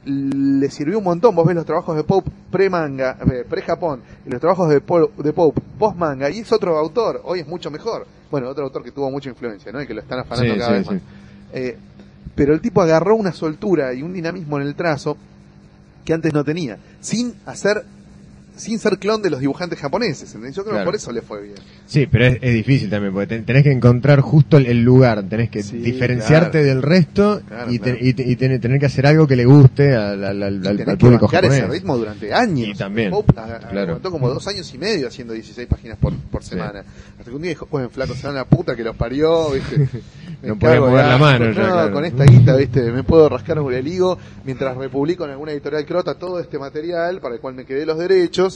Le 0.05 0.69
sirvió 0.71 0.99
un 0.99 1.05
montón. 1.05 1.35
Vos 1.35 1.47
ves 1.47 1.55
los 1.55 1.65
trabajos 1.67 1.97
de 1.97 2.03
Pope 2.05 2.31
pre-manga, 2.51 3.17
eh, 3.33 3.45
pre-Japón, 3.49 4.01
y 4.27 4.31
los 4.31 4.41
trabajos 4.41 4.69
de, 4.69 4.81
Paul- 4.81 5.11
de 5.17 5.33
Pope 5.33 5.61
post-manga, 5.79 6.29
y 6.31 6.41
es 6.41 6.51
otro 6.53 6.77
autor. 6.79 7.21
Hoy 7.25 7.41
es 7.41 7.47
mucho 7.47 7.71
mejor. 7.71 8.07
Bueno, 8.31 8.49
otro 8.49 8.65
autor 8.65 8.83
que 8.83 8.91
tuvo 8.91 9.11
mucha 9.11 9.29
influencia, 9.31 9.71
¿no? 9.73 9.81
Y 9.81 9.87
que 9.87 9.95
lo 9.95 10.01
están 10.01 10.19
afanando 10.19 10.55
Sí, 10.55 10.59
cada 10.59 10.71
sí, 10.73 10.79
vez 10.79 10.87
sí. 10.89 10.95
más. 10.95 11.03
Eh, 11.53 11.79
pero 12.35 12.55
el 12.55 12.61
tipo 12.61 12.81
agarró 12.83 13.15
una 13.15 13.33
soltura 13.33 13.93
y 13.95 14.03
un 14.03 14.13
dinamismo 14.13 14.59
en 14.59 14.67
el 14.67 14.75
trazo 14.75 15.17
que 16.05 16.13
antes 16.15 16.33
no 16.33 16.43
tenía, 16.43 16.79
sin 17.01 17.35
hacer, 17.47 17.85
sin 18.57 18.79
ser 18.79 18.99
clon 18.99 19.23
de 19.23 19.31
los 19.31 19.41
dibujantes 19.41 19.79
japoneses. 19.79 20.29
¿entendés? 20.35 20.55
Yo 20.57 20.65
creo 20.65 20.79
que 20.79 20.85
por 20.85 20.95
eso 20.95 21.11
le 21.13 21.23
fue 21.23 21.43
bien. 21.43 21.55
Sí, 21.87 22.07
pero 22.11 22.27
es, 22.27 22.39
es 22.41 22.55
difícil 22.55 22.89
también, 22.91 23.13
porque 23.13 23.27
ten- 23.27 23.45
tenés 23.45 23.63
que 23.65 23.73
encontrar 23.73 24.21
justo 24.21 24.57
el, 24.57 24.67
el 24.67 24.83
lugar, 24.83 25.23
tenés 25.29 25.51
que 25.51 25.63
Sí, 25.63 25.79
diferenciarte 25.79 26.61
claro. 26.63 26.67
del 26.67 26.83
resto 26.83 27.41
Claro, 27.49 27.73
y, 27.73 27.79
te- 27.79 27.91
claro. 27.93 27.99
y 28.07 28.15
te- 28.15 28.23
y 28.29 28.37
tener, 28.37 28.61
tener 28.61 28.79
que 28.79 28.87
hacer 28.87 29.07
algo 29.07 29.27
que 29.27 29.37
le 29.37 29.45
guste 29.45 29.95
al, 29.95 30.25
al, 30.25 30.43
al- 30.43 30.67
al- 30.67 30.77
que 30.77 30.97
público 30.97 31.29
japonés. 31.29 31.59
ese 31.59 31.67
ritmo 31.67 31.97
durante 31.97 32.33
años. 32.33 32.69
Y 32.69 32.75
también, 32.75 33.11
Pope 33.11 33.39
a- 33.41 33.45
a- 33.57 33.59
claro. 33.59 33.81
aguantó 33.93 34.11
como 34.11 34.29
dos 34.29 34.47
años 34.49 34.73
y 34.75 34.79
medio 34.79 35.09
haciendo 35.09 35.33
16 35.35 35.67
páginas 35.69 35.99
por, 35.99 36.15
por 36.15 36.45
semana. 36.45 36.85
Hasta 37.19 37.25
que 37.31 37.37
un 37.37 37.43
día 37.43 37.51
dijo, 37.51 37.67
bueno, 37.71 37.89
flaco, 37.91 38.15
se 38.15 38.27
dan 38.27 38.37
la 38.37 38.45
puta 38.45 38.77
que 38.77 38.85
los 38.85 38.95
parió, 38.97 39.51
¿viste? 39.51 39.77
me 40.43 40.49
No 40.49 40.59
podía 40.59 40.81
mover 40.81 41.05
la 41.07 41.19
mano 41.19 41.51
ya, 41.53 41.63
No, 41.63 41.73
claro. 41.73 41.93
con 41.93 42.05
esta 42.05 42.25
guita, 42.25 42.57
viste, 42.57 42.81
me 42.93 43.03
puedo 43.03 43.29
rascar 43.29 43.59
un 43.59 43.73
el 43.73 43.87
higo 43.89 44.19
mientras 44.45 44.77
republico 44.77 45.25
en 45.25 45.31
alguna 45.31 45.53
editorial 45.53 45.87
crota 45.87 46.15
todo 46.19 46.39
este 46.39 46.59
material 46.59 47.21
para 47.21 47.37
el 47.37 47.41
cual 47.41 47.55
me 47.55 47.65
quedé 47.65 47.87
los 47.87 47.97
derechos. 47.99 48.52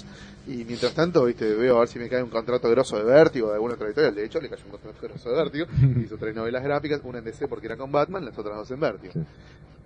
Y 0.48 0.64
mientras 0.64 0.92
tanto, 0.94 1.24
viste, 1.24 1.54
veo 1.54 1.76
a 1.76 1.80
ver 1.80 1.88
si 1.88 1.98
me 1.98 2.08
cae 2.08 2.22
un 2.22 2.30
contrato 2.30 2.70
grosso 2.70 2.96
de 2.96 3.04
Vértigo 3.04 3.48
de 3.48 3.54
alguna 3.54 3.74
otra 3.74 3.86
editorial. 3.86 4.14
De 4.14 4.24
hecho, 4.24 4.40
le 4.40 4.48
cayó 4.48 4.62
un 4.66 4.70
contrato 4.72 4.98
grosso 5.02 5.30
de 5.30 5.36
Vértigo. 5.36 5.66
Hizo 6.04 6.16
tres 6.18 6.34
novelas 6.36 6.62
gráficas, 6.62 7.00
una 7.04 7.18
en 7.18 7.24
DC 7.24 7.48
porque 7.48 7.66
era 7.66 7.76
con 7.76 7.90
Batman, 7.90 8.24
las 8.24 8.38
otras 8.38 8.56
dos 8.56 8.70
en 8.70 8.80
Vértigo. 8.80 9.12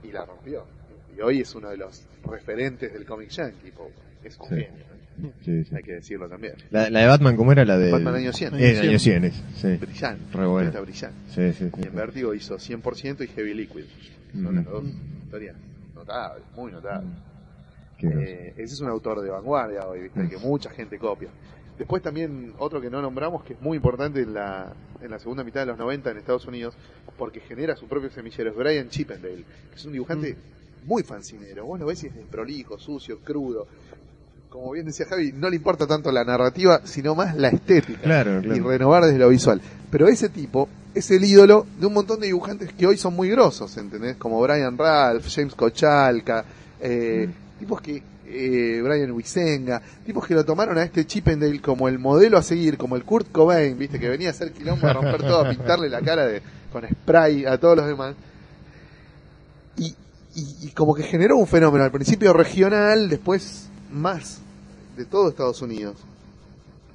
Y 0.02 0.12
la 0.12 0.24
rompió. 0.26 0.64
Y 1.16 1.20
hoy 1.22 1.40
es 1.40 1.54
uno 1.54 1.70
de 1.70 1.76
los 1.78 2.02
referentes 2.24 2.92
del 2.92 3.04
cómic 3.06 3.30
yankee. 3.30 3.72
Es 4.22 4.38
un 4.38 4.48
Sí. 4.48 4.54
genio. 4.54 4.84
Sí, 5.44 5.64
sí. 5.64 5.74
Hay 5.74 5.82
que 5.82 5.92
decirlo 5.94 6.28
también. 6.28 6.54
La, 6.70 6.88
la 6.88 7.00
de 7.00 7.06
Batman, 7.06 7.36
¿cómo 7.36 7.52
era 7.52 7.64
la 7.64 7.76
de...? 7.76 7.90
Batman 7.92 8.14
año 8.14 8.32
100. 8.32 8.54
Eh, 8.58 8.78
año 8.80 8.98
100, 8.98 9.24
es, 9.24 9.42
sí. 9.56 9.76
Brillante. 9.76 10.24
Re 10.36 10.46
buena. 10.46 10.68
Está 10.68 10.80
brillante. 10.80 11.52
Sí, 11.52 11.70
Y 11.78 11.86
en 11.86 11.94
Vértigo 11.94 12.32
hizo 12.34 12.56
100% 12.56 13.24
y 13.24 13.28
Heavy 13.28 13.54
Liquid. 13.54 13.84
Son 14.32 14.54
las 14.54 14.64
dos 14.64 14.84
historias 15.24 15.56
notables, 15.94 16.44
muy 16.54 16.72
notables. 16.72 17.10
Eh, 18.02 18.54
ese 18.56 18.74
es 18.74 18.80
un 18.80 18.88
autor 18.88 19.20
de 19.20 19.30
vanguardia 19.30 19.86
hoy, 19.86 20.02
¿viste? 20.02 20.28
que 20.28 20.36
mucha 20.38 20.70
gente 20.70 20.98
copia. 20.98 21.28
Después 21.78 22.02
también 22.02 22.52
otro 22.58 22.80
que 22.80 22.90
no 22.90 23.00
nombramos, 23.00 23.42
que 23.42 23.54
es 23.54 23.60
muy 23.62 23.76
importante 23.76 24.20
en 24.20 24.34
la, 24.34 24.72
en 25.00 25.10
la 25.10 25.18
segunda 25.18 25.42
mitad 25.44 25.60
de 25.60 25.66
los 25.66 25.78
90 25.78 26.10
en 26.10 26.18
Estados 26.18 26.46
Unidos, 26.46 26.74
porque 27.16 27.40
genera 27.40 27.74
su 27.76 27.86
propio 27.86 28.10
semillero, 28.10 28.50
es 28.50 28.56
Brian 28.56 28.88
Chippendale, 28.90 29.44
que 29.70 29.76
es 29.76 29.84
un 29.86 29.92
dibujante 29.92 30.36
muy 30.84 31.02
fancinero. 31.02 31.64
Vos 31.64 31.80
lo 31.80 31.86
ves 31.86 32.04
y 32.04 32.08
es 32.08 32.14
desprolijo, 32.14 32.78
sucio, 32.78 33.18
crudo. 33.20 33.66
Como 34.50 34.72
bien 34.72 34.84
decía 34.86 35.06
Javi, 35.08 35.32
no 35.32 35.48
le 35.48 35.56
importa 35.56 35.86
tanto 35.86 36.10
la 36.10 36.24
narrativa, 36.24 36.80
sino 36.84 37.14
más 37.14 37.36
la 37.36 37.48
estética 37.48 38.00
Claro, 38.02 38.40
y 38.40 38.42
claro. 38.42 38.68
renovar 38.68 39.04
desde 39.04 39.18
lo 39.18 39.28
visual. 39.28 39.60
Pero 39.90 40.08
ese 40.08 40.28
tipo 40.28 40.68
es 40.92 41.10
el 41.12 41.24
ídolo 41.24 41.66
de 41.78 41.86
un 41.86 41.94
montón 41.94 42.18
de 42.20 42.26
dibujantes 42.26 42.72
que 42.72 42.86
hoy 42.86 42.96
son 42.96 43.14
muy 43.14 43.30
grosos, 43.30 43.76
¿entendés? 43.76 44.16
Como 44.16 44.40
Brian 44.42 44.76
Ralph, 44.76 45.24
James 45.28 45.54
Kochalka, 45.54 46.44
eh, 46.80 47.28
tipos 47.60 47.80
que, 47.80 48.02
eh, 48.26 48.80
Brian 48.82 49.12
Wisenga, 49.12 49.80
tipos 50.04 50.26
que 50.26 50.34
lo 50.34 50.44
tomaron 50.44 50.76
a 50.78 50.82
este 50.82 51.06
Chippendale 51.06 51.60
como 51.60 51.86
el 51.88 51.98
modelo 52.00 52.38
a 52.38 52.42
seguir, 52.42 52.76
como 52.76 52.96
el 52.96 53.04
Kurt 53.04 53.30
Cobain, 53.30 53.78
¿viste? 53.78 54.00
Que 54.00 54.08
venía 54.08 54.28
a 54.28 54.30
hacer 54.32 54.50
quilombo, 54.52 54.88
a 54.88 54.92
romper 54.94 55.20
todo, 55.22 55.44
a 55.46 55.50
pintarle 55.50 55.88
la 55.88 56.00
cara 56.00 56.26
de, 56.26 56.42
con 56.72 56.82
spray 56.88 57.44
a 57.44 57.58
todos 57.58 57.76
los 57.76 57.86
demás. 57.86 58.14
Y, 59.76 59.86
y, 60.34 60.56
y 60.62 60.68
como 60.70 60.94
que 60.94 61.02
generó 61.04 61.36
un 61.36 61.46
fenómeno, 61.46 61.84
al 61.84 61.90
principio 61.92 62.32
regional, 62.32 63.08
después 63.08 63.68
más 63.92 64.40
de 64.96 65.04
todo 65.04 65.28
Estados 65.28 65.62
Unidos. 65.62 65.96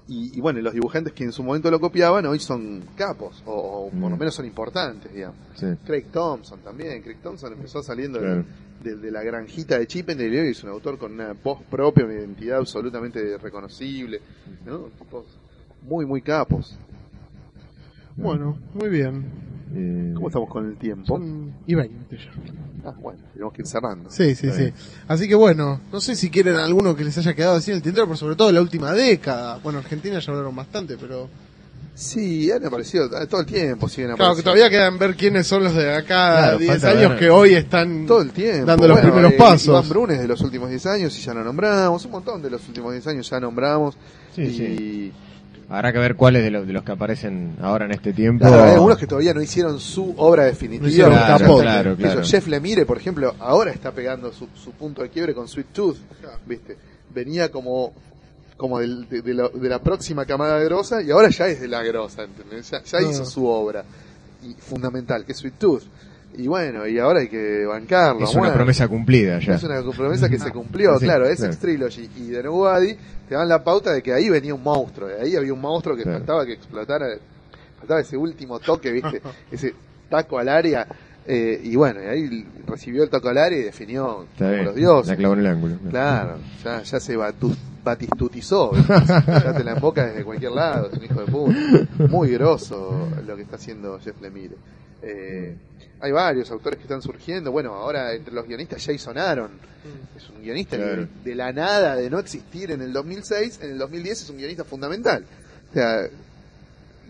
Y, 0.08 0.38
y 0.38 0.42
bueno, 0.42 0.60
los 0.62 0.74
dibujantes 0.74 1.14
que 1.14 1.24
en 1.24 1.32
su 1.32 1.42
momento 1.44 1.72
lo 1.72 1.80
copiaban 1.80 2.26
hoy 2.28 2.40
son 2.40 2.84
capos, 2.96 3.42
o, 3.46 3.88
o 3.88 3.90
por 3.90 4.10
lo 4.12 4.16
Mm. 4.16 4.20
menos 4.20 4.36
son 4.36 4.46
importantes, 4.46 5.12
digamos. 5.12 5.36
Sí. 5.56 5.66
Craig 5.86 6.06
Thompson 6.12 6.60
también, 6.60 7.02
Craig 7.02 7.18
Thompson 7.24 7.54
empezó 7.54 7.82
saliendo 7.82 8.20
Claro. 8.20 8.46
De, 8.94 9.12
la 9.12 9.24
granjita 9.24 9.80
de 9.80 9.88
Chippendale 9.88 10.36
y 10.36 10.40
hoy 10.40 10.50
es 10.50 10.64
un 10.64 10.70
autor 10.70 10.98
con 10.98 11.14
una 11.14 11.34
voz 11.34 11.62
propia, 11.64 12.06
una 12.06 12.14
identidad 12.14 12.60
absolutamente 12.60 13.38
reconocible, 13.38 14.22
¿no? 14.66 14.90
Tipos 15.00 15.26
muy, 15.82 16.06
muy 16.06 16.22
capos. 16.22 16.78
Bueno, 18.16 18.58
muy 18.74 18.90
bien. 18.90 19.26
Eh, 19.74 20.12
¿Cómo 20.14 20.28
estamos 20.28 20.50
con 20.50 20.68
el 20.68 20.78
tiempo? 20.78 21.06
Son 21.08 21.54
y 21.66 21.76
20 21.76 22.18
ya. 22.18 22.32
Ah, 22.86 22.94
bueno, 23.02 23.20
tenemos 23.34 23.54
que 23.54 23.62
ir 23.64 23.68
cerrando. 23.68 24.10
Sí, 24.12 24.36
sí, 24.36 24.52
sí. 24.52 24.72
Así 25.08 25.28
que 25.28 25.36
bueno, 25.36 25.82
no 25.92 26.00
sé 26.00 26.16
si 26.16 26.30
quieren 26.30 26.56
alguno 26.56 26.96
que 26.96 27.04
les 27.04 27.18
haya 27.18 27.34
quedado 27.34 27.56
así 27.56 27.72
en 27.72 27.78
el 27.78 27.84
tintero, 27.84 28.06
pero 28.06 28.16
sobre 28.16 28.36
todo 28.36 28.50
en 28.50 28.56
la 28.56 28.62
última 28.62 28.94
década. 28.94 29.60
Bueno, 29.64 29.80
Argentina 29.80 30.20
ya 30.20 30.32
hablaron 30.32 30.56
bastante, 30.56 30.98
pero... 30.98 31.28
Sí, 31.98 32.52
han 32.52 32.66
aparecido 32.66 33.10
todo 33.28 33.40
el 33.40 33.46
tiempo, 33.48 33.88
siguen 33.88 34.16
Claro, 34.18 34.36
que 34.36 34.44
todavía 34.44 34.70
quedan 34.70 34.98
ver 35.00 35.16
quiénes 35.16 35.48
son 35.48 35.64
los 35.64 35.74
de 35.74 35.94
acá 35.96 36.06
Claro, 36.40 36.58
10 36.58 36.72
falta 36.72 36.90
años 36.90 37.10
ver. 37.12 37.20
que 37.20 37.30
hoy 37.30 37.54
están 37.54 38.06
todo 38.06 38.22
el 38.22 38.32
tiempo. 38.32 38.66
dando 38.66 38.88
los 38.90 38.98
Bueno, 38.98 39.12
primeros 39.14 39.32
eh, 39.32 39.38
pasos. 39.38 39.68
Iván 39.68 39.88
Brunes 39.90 40.20
de 40.20 40.28
los 40.28 40.42
últimos 40.42 40.70
10 40.70 40.86
años 40.88 41.18
y 41.18 41.22
ya 41.22 41.34
lo 41.34 41.44
nombramos, 41.44 42.04
un 42.04 42.12
montón 42.12 42.42
de 42.42 42.50
los 42.50 42.68
últimos 42.68 42.92
10 42.92 43.08
años 43.08 43.30
ya 43.30 43.40
nombramos. 43.40 43.98
Sí, 44.36 44.42
y 44.42 44.50
sí. 44.58 45.14
Habrá 45.70 45.94
que 45.94 45.98
ver 46.00 46.16
cuáles 46.16 46.44
de 46.44 46.52
los, 46.52 46.68
de 46.68 46.74
los 46.74 46.84
que 46.84 46.92
aparecen 46.92 47.56
ahora 47.62 47.86
en 47.86 47.92
este 47.92 48.12
tiempo. 48.14 48.46
Claro, 48.46 48.64
hay 48.66 48.74
algunos 48.74 48.98
que 48.98 49.08
todavía 49.08 49.34
no 49.34 49.42
hicieron 49.42 49.80
su 49.80 50.14
obra 50.18 50.44
definitiva. 50.44 51.08
No 51.08 51.16
Claro, 51.16 51.58
claro, 51.60 51.90
yo, 51.92 51.98
claro. 51.98 52.24
Jeff 52.24 52.46
Lemire, 52.48 52.86
por 52.86 52.98
ejemplo, 52.98 53.34
ahora 53.40 53.72
está 53.72 53.92
pegando 53.92 54.32
su, 54.34 54.48
su 54.54 54.72
punto 54.74 55.02
de 55.02 55.10
quiebre 55.10 55.34
con 55.34 55.48
Sweet 55.48 55.68
Tooth, 55.74 55.98
¿viste? 56.46 56.78
Venía 57.14 57.50
como 57.50 57.94
como 58.58 58.80
del- 58.80 59.08
de, 59.10 59.22
de 59.22 59.34
la, 59.34 59.50
de 59.50 59.70
la 59.70 59.80
próxima 59.80 60.26
camada 60.26 60.60
grosa 60.60 61.02
y 61.02 61.12
ahora 61.12 61.30
ya 61.30 61.48
es 61.48 61.60
de 61.62 61.68
la 61.68 61.84
grosa, 61.84 62.24
¿entendés? 62.24 62.70
Ya, 62.72 62.82
ya 62.84 63.00
No. 63.02 63.10
hizo 63.12 63.26
su 63.26 63.46
obra 63.46 63.84
y 64.44 64.54
fundamental, 64.54 65.26
que 65.26 65.32
es 65.34 65.38
Sweet 65.40 65.56
Tooth. 65.58 65.84
Y 66.38 66.48
bueno, 66.48 66.86
y 66.86 67.00
ahora 67.00 67.22
hay 67.22 67.30
que 67.30 67.66
bancarlo. 67.66 68.26
Es 68.26 68.36
una 68.36 68.54
promesa 68.54 68.88
cumplida 68.90 69.40
ya. 69.40 69.56
Es 69.56 69.64
una 69.64 69.82
promesa 69.92 70.28
que 70.30 70.38
se 70.38 70.52
cumplió, 70.54 70.98
Sí, 71.00 71.06
claro, 71.06 71.26
Essex 71.26 71.58
claro. 71.58 71.62
Trilogy 71.62 72.10
y 72.18 72.32
The 72.32 72.44
Nobody 72.44 72.96
te 73.30 73.36
dan 73.36 73.48
la 73.48 73.64
pauta 73.64 73.94
de 73.94 74.04
que 74.04 74.14
ahí 74.14 74.30
venía 74.30 74.54
un 74.54 74.62
monstruo, 74.64 75.08
de 75.08 75.22
ahí 75.22 75.36
había 75.36 75.54
un 75.54 75.62
monstruo 75.62 75.96
que 75.96 76.04
Claro. 76.04 76.18
faltaba 76.20 76.46
que 76.46 76.54
explotara, 76.54 77.08
faltaba 77.80 78.02
ese 78.02 78.18
último 78.18 78.60
toque, 78.60 78.92
viste, 78.92 79.22
ese 79.52 79.74
taco 80.10 80.38
al 80.38 80.50
área, 80.50 80.86
eh, 81.28 81.60
y 81.64 81.76
bueno, 81.76 82.02
y 82.04 82.06
ahí 82.08 82.48
recibió 82.68 83.04
el 83.04 83.10
taco 83.10 83.30
al 83.30 83.38
área 83.38 83.58
y 83.60 83.64
definió 83.64 84.24
Está 84.24 84.38
como 84.46 84.52
bien. 84.52 84.66
los 84.66 84.76
dioses. 84.76 85.08
La 85.10 85.16
clavó 85.16 85.34
en 85.34 85.40
el 85.42 85.48
ángulo. 85.48 85.78
Claro, 85.90 86.38
ya, 86.64 86.82
ya 86.84 87.00
se 87.00 87.16
batistutizó, 87.84 88.72
ya 88.76 89.54
te 89.56 89.64
la 89.64 89.74
emboca 89.74 90.06
desde 90.08 90.24
cualquier 90.24 90.52
lado, 90.52 90.90
es 90.92 90.98
un 90.98 91.04
hijo 91.06 91.20
de 91.22 91.32
puta. 91.32 92.08
Muy 92.10 92.30
grosso 92.32 93.08
lo 93.26 93.36
que 93.36 93.44
está 93.44 93.56
haciendo 93.58 94.00
Jeff 94.00 94.20
Lemire. 94.22 94.56
Eh, 95.02 95.56
hay 96.02 96.12
varios 96.12 96.50
autores 96.52 96.78
que 96.78 96.84
están 96.84 97.02
surgiendo, 97.02 97.52
bueno, 97.52 97.74
ahora 97.74 98.14
entre 98.14 98.34
los 98.34 98.46
guionistas 98.48 98.84
Jason 98.86 99.18
Aaron, 99.18 99.52
es 100.16 100.30
un 100.30 100.42
guionista 100.42 100.78
Claro. 100.78 101.08
que 101.24 101.30
de 101.30 101.36
la 101.36 101.52
nada, 101.54 101.96
de 101.96 102.10
no 102.10 102.20
existir 102.20 102.72
en 102.72 102.82
el 102.82 102.92
2006, 102.92 103.60
en 103.62 103.72
el 103.72 103.78
2010 103.78 104.22
es 104.24 104.30
un 104.30 104.38
guionista 104.38 104.64
fundamental. 104.64 105.24
O 105.70 105.74
sea, 105.74 106.08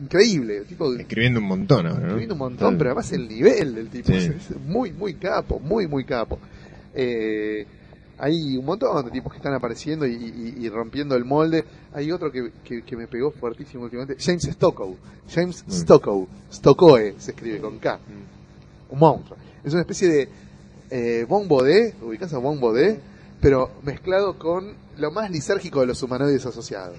increíble, 0.02 0.58
el 0.58 0.66
tipo 0.66 0.93
Escribiendo 0.93 1.39
un 1.39 1.48
montón 1.48 1.86
ahora, 1.88 2.00
¿no? 2.00 2.06
escribiendo 2.08 2.36
un 2.36 2.39
montón, 2.39 2.78
pero 2.78 2.89
además 2.91 3.12
el 3.12 3.28
nivel 3.28 3.76
del 3.76 3.89
tipo 3.89 4.08
Sí. 4.10 4.16
es, 4.18 4.26
es 4.52 4.58
muy, 4.66 4.91
muy 4.91 5.14
capo, 5.16 5.60
muy, 5.60 5.88
muy 5.88 6.04
capo. 6.06 6.39
Eh, 6.93 7.66
hay 8.18 8.58
un 8.58 8.66
montón 8.66 9.04
de 9.06 9.12
tipos 9.12 9.32
que 9.34 9.38
están 9.38 9.54
apareciendo 9.54 10.06
y, 10.08 10.14
y- 10.14 10.66
y 10.66 10.70
rompiendo 10.70 11.16
el 11.16 11.26
molde. 11.26 11.66
Hay 11.93 12.12
otro 12.12 12.32
que, 12.32 12.52
que, 12.64 12.82
que 12.84 12.96
me 12.96 13.08
pegó 13.08 13.32
fuertísimo 13.32 13.84
últimamente, 13.84 14.16
James 14.24 14.43
Stockow. 14.43 14.96
James 15.34 15.64
Mm. 15.68 15.72
Stockow, 15.72 16.28
Stockoe 16.52 17.16
se 17.18 17.32
escribe 17.32 17.60
con 17.60 17.78
K. 17.80 18.00
Un 18.89 19.00
monstruo. 19.00 19.38
Es 19.64 19.74
una 19.74 19.82
especie 19.82 20.08
de 20.08 20.30
eh, 20.91 21.26
Bon 21.28 21.48
Bodé, 21.48 21.96
ubicás 22.02 22.32
a 22.34 22.38
Bon 22.38 22.60
Bodé, 22.60 23.00
pero 23.41 23.72
mezclado 23.84 24.38
con 24.39 24.74
lo 24.98 25.12
más 25.12 25.30
lisérgico 25.32 25.82
de 25.82 25.88
los 25.88 26.02
humanoides 26.02 26.46
asociados. 26.46 26.96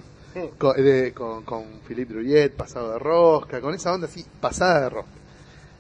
Con, 0.59 0.77
de- 0.77 1.13
con, 1.13 1.43
con 1.45 1.65
Philippe 1.87 2.15
Druyet, 2.15 2.51
pasado 2.53 2.93
de 2.93 2.99
rosca, 2.99 3.61
con 3.61 3.75
esa 3.75 3.93
onda 3.95 4.07
así, 4.07 4.25
pasada 4.41 4.83
de 4.83 4.91
rosca. 4.91 5.11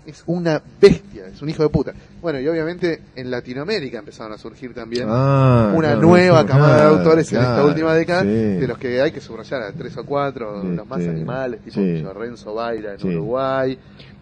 Es 0.06 0.22
una 0.26 0.62
bestia, 0.80 1.26
es 1.26 1.42
un 1.42 1.48
hijo 1.48 1.64
de 1.64 1.68
puta. 1.68 1.92
Bueno, 2.22 2.38
y 2.38 2.46
obviamente 2.46 3.00
en 3.16 3.28
Latinoamérica 3.28 3.98
empezaron 3.98 4.32
a 4.32 4.38
surgir 4.38 4.72
también 4.72 5.06
Ah, 5.08 5.72
una 5.74 5.88
claro, 5.88 6.00
nueva 6.02 6.44
claro, 6.44 6.48
camada 6.48 6.76
de 6.76 6.96
autores 6.96 7.32
en 7.32 7.40
esta 7.40 7.64
última 7.64 7.92
década, 7.92 8.22
sí. 8.22 8.28
de 8.28 8.66
los 8.68 8.78
que 8.78 9.00
hay 9.02 9.10
que 9.10 9.20
subrayar 9.20 9.62
a 9.62 9.72
tres 9.72 9.96
o 9.96 10.04
cuatro, 10.06 10.62
Sí, 10.62 10.68
los 10.76 10.86
más 10.86 11.02
sí. 11.02 11.08
animales, 11.08 11.60
tipo 11.62 11.74
Sí. 11.80 12.04
Renzo 12.14 12.54
Baila 12.54 12.92
en 12.92 13.00
Sí. 13.00 13.08
Uruguay, 13.08 13.76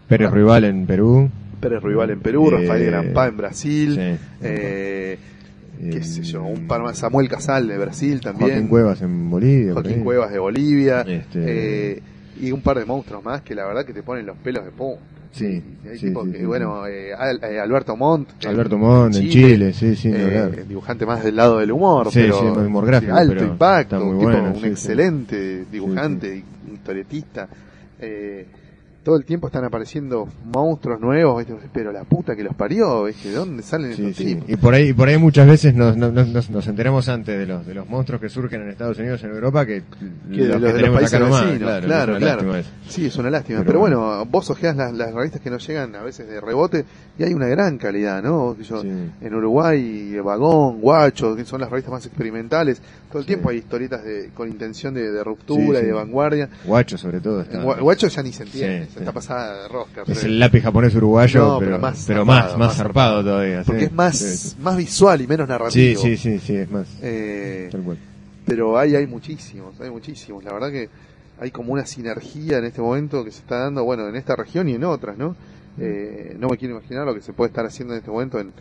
Pérez 0.07 0.31
Rival 0.31 0.63
en 0.63 0.85
Perú. 0.87 1.29
Pérez 1.59 1.83
Rival 1.83 2.09
en 2.09 2.19
Perú, 2.19 2.47
Eh, 2.47 2.61
Rafael 2.61 2.85
Granpá 2.87 3.27
en 3.27 3.37
Brasil, 3.37 3.93
Sí. 3.95 4.25
eh, 4.41 5.19
qué 5.79 6.03
sé 6.03 6.23
yo, 6.23 6.43
un 6.43 6.67
par 6.67 6.81
más, 6.81 6.97
Samuel 6.97 7.27
Casal 7.29 7.67
de 7.67 7.77
Brasil 7.77 8.19
también, 8.21 8.49
Joaquín 8.51 8.67
Cuevas 8.67 9.01
en 9.01 9.29
Bolivia. 9.29 9.73
Joaquín. 9.73 10.03
Cuevas 10.03 10.31
de 10.31 10.39
Bolivia, 10.39 11.01
Este- 11.01 11.93
eh, 11.97 12.01
y 12.41 12.51
un 12.51 12.61
par 12.61 12.77
de 12.79 12.85
monstruos 12.85 13.23
más 13.23 13.41
que 13.41 13.55
la 13.55 13.65
verdad 13.65 13.85
que 13.85 13.93
te 13.93 14.03
ponen 14.03 14.25
los 14.25 14.37
pelos 14.37 14.65
de 14.65 14.71
punta. 14.71 15.01
Sí, 15.31 15.61
hay 15.89 15.97
sí, 15.97 16.07
tipos 16.07 16.25
sí, 16.27 16.31
que, 16.31 16.37
sí, 16.39 16.45
bueno, 16.45 16.87
eh, 16.87 17.09
eh, 17.11 17.59
Alberto 17.59 17.97
Montt. 17.97 18.45
Alberto 18.45 18.77
Montt 18.77 19.17
en 19.17 19.27
Chile, 19.29 19.73
sí, 19.73 19.93
sí, 19.97 20.09
eh, 20.13 20.63
dibujante 20.65 21.05
más 21.05 21.25
del 21.25 21.35
lado 21.35 21.59
del 21.59 21.73
humor, 21.73 22.07
pero 22.13 22.53
humor 22.53 22.85
gráfico, 22.85 23.13
alto 23.13 23.33
pero 23.33 23.45
impacto, 23.47 24.01
un 24.01 24.17
tipo, 24.19 24.31
bueno, 24.31 24.53
un 24.55 24.63
excelente 24.65 25.65
dibujante, 25.69 26.41
historietista. 26.73 27.49
Eh, 27.99 28.45
todo 29.05 29.15
el 29.17 29.23
tiempo 29.23 29.47
están 29.47 29.63
apareciendo 29.63 30.27
monstruos 30.51 30.99
nuevos, 30.99 31.37
¿viste? 31.37 31.55
pero 31.71 31.91
la 31.91 32.03
puta 32.03 32.35
que 32.35 32.43
los 32.43 32.55
parió, 32.55 33.03
¿viste? 33.03 33.29
¿de 33.29 33.35
dónde 33.35 33.61
salen 33.63 33.93
Sí, 33.95 34.01
estos 34.07 34.17
sí. 34.17 34.25
tipos? 34.35 34.49
Y 34.49 34.55
por 34.57 34.73
ahí, 34.73 34.89
y 34.89 34.93
por 34.93 35.07
ahí 35.07 35.17
muchas 35.19 35.47
veces 35.47 35.75
nos, 35.75 35.95
nos, 35.95 36.11
nos- 36.11 36.49
nos 36.49 36.67
enteramos 36.67 37.07
antes 37.07 37.37
de 37.37 37.45
los, 37.45 37.65
de 37.67 37.75
los 37.75 37.87
monstruos 37.87 38.19
que 38.19 38.29
surgen 38.29 38.63
en 38.63 38.69
Estados 38.69 38.97
Unidos, 38.97 39.23
en 39.23 39.29
Europa, 39.29 39.63
que, 39.65 39.83
Que 40.29 40.41
de 40.41 40.47
los, 40.47 40.59
de 40.61 40.67
los 40.67 40.73
tenemos 40.73 40.97
países 40.99 41.13
acá 41.13 41.23
nomás. 41.23 41.41
Claro, 41.59 41.85
claro, 41.85 42.11
es 42.13 42.17
una 42.17 42.17
claro. 42.17 42.35
lástima 42.51 42.59
eso. 42.59 42.69
Sí, 42.89 43.05
es 43.05 43.15
una 43.17 43.29
lástima. 43.29 43.59
Pero, 43.59 43.67
Pero 43.67 43.79
bueno, 43.79 44.25
vos 44.25 44.49
ojeás 44.49 44.75
las, 44.75 44.91
las 44.93 45.13
revistas 45.13 45.39
que 45.39 45.51
nos 45.51 45.65
llegan 45.67 45.95
a 45.95 46.01
veces 46.01 46.27
de 46.27 46.41
rebote 46.41 46.83
y 47.19 47.23
hay 47.23 47.33
una 47.35 47.47
gran 47.47 47.77
calidad, 47.77 48.23
¿no? 48.23 48.55
Que 48.57 48.63
yo- 48.63 48.81
Sí. 48.81 48.89
En 49.21 49.35
Uruguay, 49.35 50.17
Vagón, 50.19 50.81
Guacho, 50.81 51.35
que 51.35 51.45
son 51.45 51.61
las 51.61 51.69
revistas 51.69 51.91
más 51.93 52.05
experimentales. 52.07 52.81
Todo 53.15 53.21
el 53.21 53.27
Sí. 53.27 53.27
tiempo 53.27 53.49
hay 53.49 53.57
historietas 53.59 54.03
de, 54.03 54.29
con 54.33 54.49
intención 54.49 54.93
de, 54.93 55.09
de 55.09 55.23
ruptura 55.23 55.79
Sí, 55.79 55.85
y 55.85 55.87
de 55.87 55.91
sí. 55.91 55.95
vanguardia. 55.95 56.49
Guacho 56.65 56.97
sobre 56.97 57.21
todo. 57.21 57.39
Está, 57.43 57.61
Guacho 57.61 58.09
ya 58.09 58.21
ni 58.21 58.33
se 58.33 58.43
entiende. 58.43 58.87
Sí, 58.91 58.99
está 58.99 59.13
pasada 59.13 59.61
de 59.63 59.67
rosca. 59.69 60.01
Es 60.01 60.07
pero- 60.19 60.19
el 60.27 60.37
lápiz 60.37 60.59
japonés 60.61 60.93
uruguayo, 60.95 61.39
No, 61.39 61.59
pero, 61.59 61.71
pero 61.71 61.79
más 61.81 62.03
pero 62.05 62.25
zarpado, 62.25 62.49
más, 62.49 62.57
más 62.67 62.75
zarpado 62.75 63.23
todavía. 63.23 63.63
porque 63.65 63.79
sí. 63.79 63.85
es 63.85 63.91
más, 63.93 64.17
Sí, 64.17 64.55
más 64.59 64.75
visual 64.75 65.21
y 65.21 65.27
menos 65.27 65.45
sí, 65.47 65.49
narrativo. 65.49 66.01
sí, 66.01 66.17
sí, 66.17 66.39
sí, 66.39 66.55
es 66.57 66.69
más. 66.69 66.87
Eh, 67.01 67.69
Tal 67.71 67.83
cual. 67.83 67.97
pero 68.45 68.77
hay, 68.77 68.95
hay 68.97 69.07
muchísimos, 69.07 69.79
hay 69.79 69.89
muchísimos. 69.89 70.43
La 70.43 70.51
verdad 70.51 70.69
que 70.71 70.89
hay 71.39 71.51
como 71.51 71.71
una 71.71 71.85
sinergia 71.85 72.57
en 72.57 72.65
este 72.65 72.81
momento 72.81 73.23
que 73.23 73.31
se 73.31 73.39
está 73.39 73.59
dando, 73.59 73.85
bueno, 73.85 74.09
en 74.09 74.17
esta 74.17 74.35
región 74.35 74.67
y 74.67 74.73
en 74.73 74.83
otras, 74.83 75.17
¿no? 75.17 75.37
Eh, 75.79 76.35
no 76.37 76.49
me 76.49 76.57
quiero 76.57 76.75
imaginar 76.77 77.05
lo 77.05 77.13
que 77.15 77.21
se 77.21 77.31
puede 77.31 77.47
estar 77.47 77.65
haciendo 77.65 77.93
en 77.93 77.99
este 77.99 78.11
momento 78.11 78.41
en, 78.41 78.51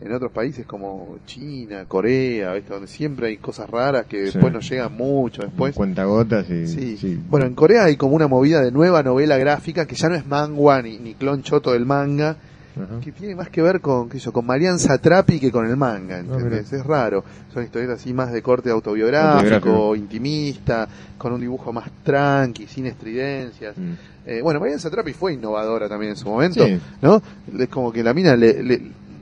en 0.00 0.12
otros 0.12 0.30
países 0.30 0.64
como 0.66 1.16
China, 1.26 1.84
Corea, 1.88 2.52
¿viste? 2.54 2.72
donde 2.72 2.86
siempre 2.88 3.28
hay 3.28 3.36
cosas 3.38 3.68
raras 3.68 4.06
que 4.06 4.18
Sí. 4.18 4.32
después 4.32 4.52
nos 4.52 4.68
llegan 4.68 4.92
mucho 4.96 5.42
después. 5.42 5.74
Cuentagotas 5.74 6.48
y. 6.50 6.66
Sí. 6.68 6.96
sí. 6.96 7.20
Bueno, 7.28 7.46
en 7.46 7.54
Corea 7.54 7.84
hay 7.84 7.96
como 7.96 8.14
una 8.14 8.28
movida 8.28 8.60
de 8.62 8.70
nueva 8.70 9.02
novela 9.02 9.36
gráfica 9.38 9.86
que 9.86 9.96
ya 9.96 10.08
no 10.08 10.14
es 10.14 10.26
manga 10.26 10.82
ni, 10.82 10.98
ni 10.98 11.14
clon 11.14 11.42
choto 11.42 11.72
del 11.72 11.84
manga, 11.84 12.36
Ajá. 12.76 13.00
que 13.02 13.10
tiene 13.10 13.34
más 13.34 13.48
que 13.50 13.60
ver 13.60 13.80
con, 13.80 14.08
qué 14.08 14.18
sé 14.20 14.26
yo, 14.26 14.32
con 14.32 14.46
Marian 14.46 14.78
Satrapi 14.78 15.40
que 15.40 15.50
con 15.50 15.66
el 15.68 15.76
manga, 15.76 16.20
¿entendés? 16.20 16.66
Ah, 16.66 16.68
mira. 16.70 16.80
es 16.80 16.86
raro. 16.86 17.24
Son 17.52 17.64
historietas 17.64 17.98
así 18.00 18.14
más 18.14 18.32
de 18.32 18.40
corte 18.40 18.70
autobiográfico, 18.70 19.56
Autobiográfico. 19.56 19.96
intimista, 19.96 20.88
con 21.18 21.32
un 21.32 21.40
dibujo 21.40 21.72
más 21.72 21.90
tranqui, 22.04 22.68
sin 22.68 22.86
estridencias. 22.86 23.76
Mm. 23.76 23.92
Eh, 24.26 24.40
bueno, 24.42 24.60
Marian 24.60 24.78
Satrapi 24.78 25.12
fue 25.12 25.32
innovadora 25.32 25.88
también 25.88 26.10
en 26.10 26.16
su 26.16 26.28
momento, 26.28 26.64
Sí. 26.64 26.78
¿no? 27.02 27.20
Es 27.58 27.68
como 27.68 27.90
que 27.90 28.04
la 28.04 28.14
mina 28.14 28.36
le, 28.36 28.62
le 28.62 28.80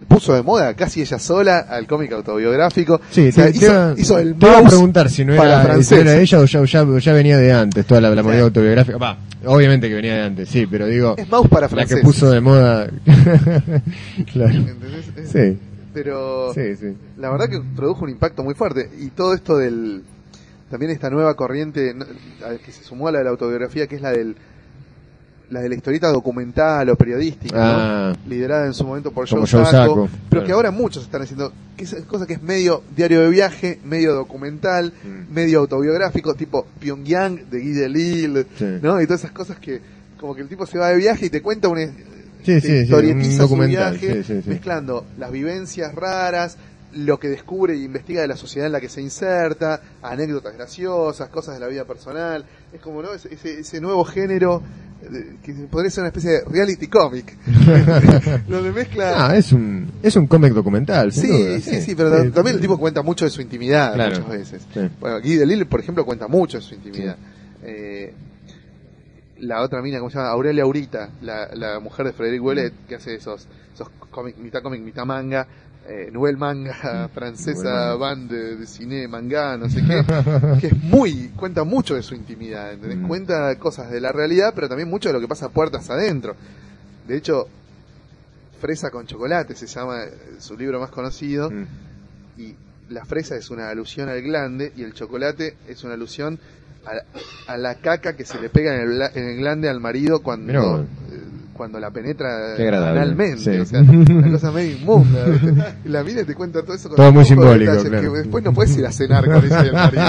puso 0.08 0.34
de 0.34 0.42
moda 0.42 0.74
casi 0.74 1.00
ella 1.02 1.18
sola 1.18 1.58
al 1.58 1.86
cómic 1.86 2.12
autobiográfico. 2.12 3.00
Sí, 3.10 3.28
O 3.28 3.32
sea, 3.32 3.46
te, 3.46 3.52
te 3.52 3.58
hizo, 3.58 3.72
iba, 3.72 3.94
hizo 3.96 4.18
el 4.18 4.34
te 4.36 4.46
iba 4.46 4.58
a 4.58 4.62
preguntar 4.62 5.10
si 5.10 5.24
no 5.24 5.34
era, 5.34 5.82
si 5.82 5.94
era 5.94 6.16
ella 6.16 6.40
o 6.40 6.44
ya, 6.44 6.64
ya, 6.64 6.86
ya 6.98 7.12
venía 7.12 7.36
de 7.38 7.52
antes, 7.52 7.84
toda 7.86 8.00
la, 8.00 8.10
la 8.10 8.22
movida 8.22 8.42
autobiográfica. 8.42 8.98
Va, 8.98 9.18
obviamente 9.44 9.88
que 9.88 9.94
venía 9.94 10.14
de 10.14 10.22
antes, 10.22 10.48
sí, 10.48 10.66
pero 10.66 10.86
digo, 10.86 11.14
Es 11.18 11.28
mouse 11.28 11.48
para 11.48 11.62
la 11.62 11.68
franceses. 11.68 11.98
que 11.98 12.04
puso 12.06 12.30
de 12.30 12.40
moda. 12.40 12.88
claro. 14.32 14.52
¿entendés? 14.54 15.06
Sí, 15.30 15.58
Pero 15.92 16.52
sí, 16.54 16.76
sí. 16.76 16.94
la 17.18 17.30
verdad 17.30 17.48
que 17.48 17.60
produjo 17.74 18.04
un 18.04 18.10
impacto 18.10 18.42
muy 18.44 18.54
fuerte. 18.54 18.90
Y 19.00 19.08
todo 19.08 19.34
esto 19.34 19.56
del. 19.58 20.02
También 20.70 20.90
esta 20.90 21.10
nueva 21.10 21.34
corriente 21.36 21.94
que 22.64 22.72
se 22.72 22.82
sumó 22.82 23.08
a 23.08 23.12
la 23.12 23.18
de 23.18 23.24
la 23.24 23.30
autobiografía, 23.30 23.86
que 23.86 23.96
es 23.96 24.02
la 24.02 24.10
del. 24.10 24.36
La 25.51 25.60
de 25.60 25.68
la 25.68 25.77
historieta 25.77 26.09
documental 26.09 26.89
o 26.90 26.97
periodística, 26.97 27.56
Ah. 27.56 28.12
¿no? 28.16 28.28
liderada 28.31 28.66
en 28.66 28.74
su 28.74 28.85
momento 28.85 29.12
por 29.12 29.28
Joe 29.28 29.47
Sacco, 29.47 29.64
Sacco, 29.70 30.09
pero 30.28 30.40
claro. 30.40 30.47
que 30.47 30.52
ahora 30.52 30.70
muchos 30.73 31.05
están 31.05 31.23
haciendo, 31.23 31.52
que 31.77 31.85
es 31.85 31.94
cosa 32.09 32.27
que 32.27 32.32
es 32.35 32.43
medio 32.43 32.82
diario 32.97 33.20
de 33.20 33.28
viaje, 33.31 33.78
medio 33.85 34.12
documental, 34.14 34.93
Mm. 35.05 35.32
medio 35.32 35.60
autobiográfico, 35.60 36.35
tipo 36.35 36.66
Pyongyang 36.81 37.48
de 37.48 37.60
Guy 37.60 37.73
Delisle, 37.73 38.47
Sí. 38.59 38.64
¿no? 38.82 39.01
Y 39.01 39.06
todas 39.06 39.20
esas 39.20 39.32
cosas 39.32 39.59
que, 39.60 39.81
como 40.18 40.35
que 40.35 40.43
el 40.43 40.48
tipo 40.48 40.66
se 40.66 40.78
va 40.78 40.89
de 40.89 40.97
viaje 40.97 41.27
y 41.27 41.31
te 41.31 41.40
cuenta 41.43 41.68
una, 41.68 41.86
Sí, 42.44 42.60
sí, 42.60 42.73
historietiza 42.78 43.44
un 43.44 43.48
su 43.48 43.56
viaje, 43.68 44.24
mezclando 44.47 45.05
las 45.18 45.31
vivencias 45.31 45.94
raras, 45.94 46.56
lo 46.94 47.18
que 47.20 47.28
descubre 47.28 47.74
e 47.74 47.78
investiga 47.78 48.23
de 48.23 48.28
la 48.28 48.36
sociedad 48.36 48.66
en 48.66 48.73
la 48.73 48.81
que 48.81 48.89
se 48.89 49.02
inserta, 49.02 49.81
anécdotas 50.02 50.55
graciosas, 50.55 51.28
cosas 51.28 51.55
de 51.55 51.60
la 51.60 51.66
vida 51.66 51.85
personal. 51.85 52.44
Es 52.73 52.81
como 52.81 53.02
¿no? 53.02 53.12
ese, 53.12 53.28
ese, 53.35 53.81
nuevo 53.81 54.05
género 54.05 54.62
que 55.43 55.52
podría 55.70 55.90
ser 55.90 56.02
una 56.02 56.09
especie 56.09 56.31
de 56.31 56.44
reality 56.44 56.86
comic, 56.89 57.36
donde 58.48 58.73
mezcla... 58.73 59.28
Ah, 59.28 59.36
es 59.36 59.52
un, 59.52 59.90
es 60.02 60.16
un 60.16 60.27
cómic 60.27 60.52
documental, 60.52 61.12
Sí, 61.12 61.27
duda, 61.28 61.60
sí, 61.60 61.81
sí, 61.81 61.94
pero 61.94 62.10
también 62.32 62.56
el 62.56 62.60
tipo 62.60 62.78
cuenta 62.78 63.02
mucho 63.02 63.24
de 63.24 63.31
su 63.31 63.40
intimidad 63.43 63.94
Claro. 63.94 64.20
muchas 64.20 64.28
veces. 64.31 64.66
Bueno, 65.01 65.20
Guy 65.20 65.36
Delisle, 65.36 65.66
por 65.66 65.81
ejemplo, 65.81 66.05
cuenta 66.05 66.28
mucho 66.28 66.59
de 66.59 66.62
su 66.64 66.74
intimidad. 66.74 67.16
Eh, 67.62 68.14
la 69.39 69.60
otra 69.62 69.82
mina, 69.82 69.98
¿cómo 69.98 70.10
se 70.10 70.16
llama? 70.16 70.31
Aurelia 70.31 70.62
Aurita, 70.62 71.10
la, 71.20 71.48
la 71.55 71.78
mujer 71.78 72.06
de 72.06 72.12
Frederic 72.12 72.40
Ouellet, 72.43 72.73
que 72.89 72.94
hace 72.94 73.14
esos, 73.14 73.47
esos 73.74 73.89
cómics, 74.10 74.39
mitad 74.39 74.62
cómic, 74.62 74.81
mitad 74.81 75.05
manga, 75.05 75.47
eh, 75.88 76.10
nouvelle 76.12 76.36
manga 76.38 77.08
francesa, 77.14 77.94
bande 77.94 78.56
de 78.56 78.66
cine, 78.66 79.06
manga, 79.08 79.56
no 79.56 79.68
sé 79.70 79.82
qué, 79.86 80.04
que 80.60 80.66
es 80.68 80.82
muy, 80.82 81.28
cuenta 81.36 81.64
mucho 81.64 81.94
de 81.94 82.02
su 82.02 82.14
intimidad, 82.14 82.72
¿entendés? 82.72 82.98
Mm. 82.98 83.06
Cuenta 83.08 83.58
cosas 83.58 83.90
de 83.90 84.00
la 84.00 84.12
realidad, 84.12 84.52
pero 84.54 84.68
también 84.68 84.88
mucho 84.88 85.08
de 85.08 85.12
lo 85.14 85.20
que 85.20 85.28
pasa 85.28 85.48
puertas 85.48 85.88
adentro. 85.90 86.34
De 87.06 87.16
hecho, 87.16 87.48
Fresa 88.60 88.90
con 88.90 89.06
chocolate 89.06 89.54
se 89.54 89.66
llama 89.66 90.04
eh, 90.04 90.10
su 90.38 90.56
libro 90.56 90.80
más 90.80 90.90
conocido, 90.90 91.50
Mm. 91.50 91.66
y 92.38 92.54
la 92.88 93.04
fresa 93.04 93.36
es 93.36 93.50
una 93.50 93.68
alusión 93.68 94.08
al 94.08 94.22
glande 94.22 94.72
y 94.76 94.82
el 94.82 94.94
chocolate 94.94 95.56
es 95.68 95.84
una 95.84 95.94
alusión 95.94 96.38
a, 96.86 97.52
a 97.52 97.56
la 97.58 97.74
caca 97.76 98.14
que 98.16 98.24
se 98.24 98.40
le 98.40 98.48
pega 98.48 98.74
en 98.76 98.80
el, 98.90 99.02
en 99.14 99.24
el 99.28 99.36
glande 99.38 99.68
al 99.68 99.80
marido 99.80 100.20
cuando. 100.22 100.86
Cuando 101.56 101.80
la 101.80 101.90
penetra 101.90 102.54
analmente, 102.54 103.38
sí. 103.38 103.50
o 103.58 103.64
sea, 103.66 103.80
una 103.80 104.30
cosa 104.30 104.50
medio 104.52 104.76
inmunda. 104.76 105.26
la 105.84 106.02
mina 106.04 106.24
te 106.24 106.34
cuenta 106.34 106.62
todo 106.62 106.74
eso 106.74 106.88
con 106.88 106.96
Todo 106.96 107.12
muy 107.12 107.20
de 107.22 107.28
simbólico, 107.28 107.70
detalles 107.72 107.90
claro. 107.90 108.12
que 108.12 108.18
después 108.18 108.44
no 108.44 108.52
puedes 108.52 108.76
ir 108.76 108.86
a 108.86 108.92
cenar 108.92 109.24
con 109.24 109.44
ella 109.44 109.64
y 109.64 109.66
el 109.68 109.72
marido. 109.72 110.02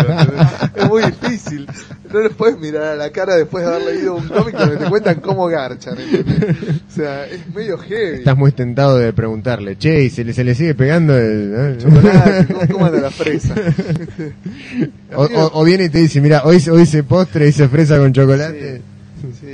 Es 0.75 0.87
muy 0.89 1.01
difícil. 1.03 1.67
No 2.13 2.19
les 2.21 2.33
puedes 2.33 2.57
mirar 2.59 2.83
a 2.83 2.95
la 2.95 3.09
cara 3.11 3.35
después 3.35 3.65
de 3.65 3.73
haber 3.73 3.85
leído 3.95 4.15
un 4.15 4.27
cómic 4.27 4.55
donde 4.57 4.77
te 4.77 4.85
cuentan 4.89 5.19
cómo 5.21 5.47
garchan. 5.47 5.97
¿entendés? 5.99 6.55
O 6.89 6.93
sea, 6.95 7.25
es 7.25 7.53
medio 7.53 7.77
heavy. 7.77 8.19
Estás 8.19 8.37
muy 8.37 8.51
tentado 8.51 8.97
de 8.97 9.11
preguntarle, 9.13 9.77
che, 9.77 10.03
¿y 10.03 10.09
se 10.09 10.23
le, 10.23 10.33
se 10.33 10.43
le 10.43 10.55
sigue 10.55 10.73
pegando 10.75 11.17
el... 11.17 11.53
¿eh? 11.55 11.77
Chocolate, 11.79 12.53
¿cómo, 12.53 12.67
cómo 12.73 12.85
anda 12.85 12.99
la 13.01 13.11
fresa? 13.11 13.55
o, 15.15 15.23
o- 15.23 15.61
o 15.61 15.63
viene 15.63 15.85
y 15.85 15.89
te 15.89 15.99
dice, 15.99 16.21
mira, 16.21 16.41
hoy, 16.45 16.63
hoy 16.71 16.81
hice 16.83 17.03
postre, 17.03 17.47
hice 17.47 17.67
fresa 17.67 17.97
con 17.97 18.13
chocolate. 18.13 18.77
Sí, 18.77 18.81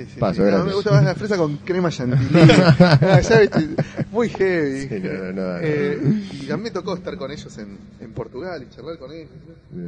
sí, 0.06 0.20
Paso, 0.20 0.36
sí. 0.36 0.40
No, 0.42 0.46
gracias. 0.48 0.66
me 0.68 0.74
gusta 0.74 0.92
más 0.92 1.04
la 1.04 1.16
fresa 1.16 1.38
con 1.38 1.58
crema 1.58 1.90
chantilly. 1.90 2.24
Ah, 2.80 3.22
muy 4.12 4.30
heavy. 4.30 4.88
Sí, 4.88 5.00
no, 5.00 5.14
no, 5.14 5.32
no. 5.34 5.58
Eh, 5.62 6.00
y 6.48 6.52
a 6.52 6.58
mí 6.58 6.64
me 6.64 6.72
tocó 6.72 6.96
estar 6.96 7.18
con 7.18 7.32
ellos 7.32 7.58
en, 7.58 7.78
en 8.00 8.12
Portugal 8.14 8.64
y 8.64 8.74
charlar 8.76 8.98
con 8.98 9.12
ellos. 9.12 9.30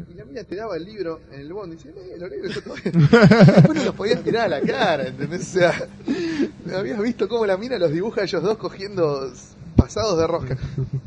Y 0.09 0.13
la 0.15 0.25
mina 0.25 0.43
te 0.43 0.55
daba 0.55 0.75
el 0.77 0.85
libro 0.85 1.21
en 1.31 1.41
el 1.41 1.53
bond 1.53 1.73
y 1.73 1.75
dice, 1.75 1.89
eh, 1.89 2.17
lo 2.17 2.27
negro, 2.27 2.49
yo 2.49 2.61
todavía. 2.61 2.91
Después 3.55 3.77
no 3.77 3.83
los 3.85 3.95
podías 3.95 4.25
mirar 4.25 4.45
a 4.45 4.59
la 4.59 4.61
cara, 4.61 5.07
¿entendés? 5.07 5.41
O 5.41 5.59
sea, 5.59 5.87
habías 6.75 6.99
visto 7.01 7.27
cómo 7.27 7.45
la 7.45 7.57
mina 7.57 7.77
los 7.77 7.91
dibuja 7.91 8.23
ellos 8.23 8.41
dos 8.41 8.57
cogiendo 8.57 9.31
pasados 9.75 10.17
de 10.17 10.27
rosca. 10.27 10.57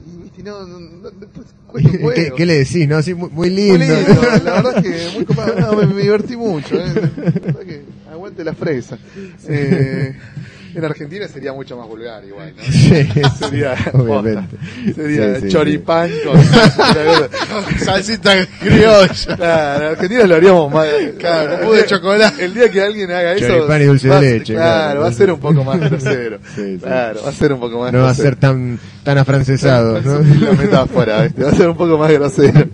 Y 0.07 0.23
viste, 0.23 0.43
no, 0.43 0.67
no, 0.67 0.79
no, 0.81 1.11
después 1.11 1.47
cuesta 1.67 1.91
¿Qué, 2.15 2.33
qué 2.37 2.47
le 2.47 2.59
decís? 2.59 2.89
No, 2.89 3.03
sí, 3.03 3.15
muy, 3.15 3.29
muy 3.31 3.51
Muy 3.51 3.57
lindo. 3.57 3.79
lindo, 3.85 4.23
la 4.45 4.53
verdad 4.63 4.79
es 4.79 4.83
que 5.11 5.17
muy 5.17 5.25
copado, 5.25 5.59
no, 5.61 5.73
me, 5.75 5.87
me 5.87 6.03
divertí 6.03 6.37
mucho, 6.37 6.75
¿eh? 6.77 6.87
la 6.95 7.01
verdad 7.31 7.61
que 7.67 7.83
aguante 8.11 8.45
la 8.45 8.55
fresa. 8.55 8.99
Eh, 9.49 10.15
en 10.75 10.85
Argentina 10.85 11.27
sería 11.29 11.53
mucho 11.53 11.77
más 11.77 11.87
vulgar 11.89 12.25
igual, 12.25 12.53
¿no? 12.57 12.63
Sí, 12.71 13.09
Sería, 13.39 13.75
obviamente. 13.93 14.57
posta. 14.57 14.95
sería 15.03 15.35
Sí, 15.37 15.41
sí, 15.43 15.49
choripán 15.49 16.11
con 16.25 17.79
Salsita 17.79 18.47
criolla. 18.61 19.09
Claro, 19.37 19.85
en 19.85 19.91
Argentina 19.93 20.25
lo 20.27 20.35
haríamos 20.37 20.73
más. 20.73 20.87
Claro, 21.19 21.55
el 21.63 21.69
de 21.71 21.77
día- 21.77 21.87
chocolate. 21.87 22.45
El 22.45 22.55
día 22.55 22.71
que 22.71 22.83
alguien 22.83 23.11
haga 23.11 23.33
eso. 23.35 23.47
Choripán 23.49 23.83
y 23.83 23.85
dulce 23.87 24.09
de 24.09 24.21
leche, 24.21 24.55
Claro, 24.55 24.85
claro. 24.85 25.01
va 25.01 25.09
a 25.09 25.13
ser 25.13 25.33
un 25.33 25.41
poco 25.41 25.65
más 25.65 25.81
grosero. 25.81 26.39
Sí, 26.55 26.75
sí. 26.75 26.79
Claro, 26.83 27.21
va 27.25 27.29
a 27.29 27.33
ser 27.33 27.53
un 27.53 27.61
poco 27.61 27.81
más 27.81 27.93
No 27.93 28.03
va 28.03 28.11
a 28.11 28.15
ser 28.15 28.37
tan, 28.37 28.79
tan 29.05 29.19
afrancesado, 29.19 30.01
la 30.01 30.53
metáfora, 30.53 31.23
¿viste? 31.23 31.43
va 31.45 31.51
a 31.51 31.55
ser 31.55 31.69
un 31.69 31.77
poco 31.77 31.99
más 31.99 32.11
grosero. 32.13 32.67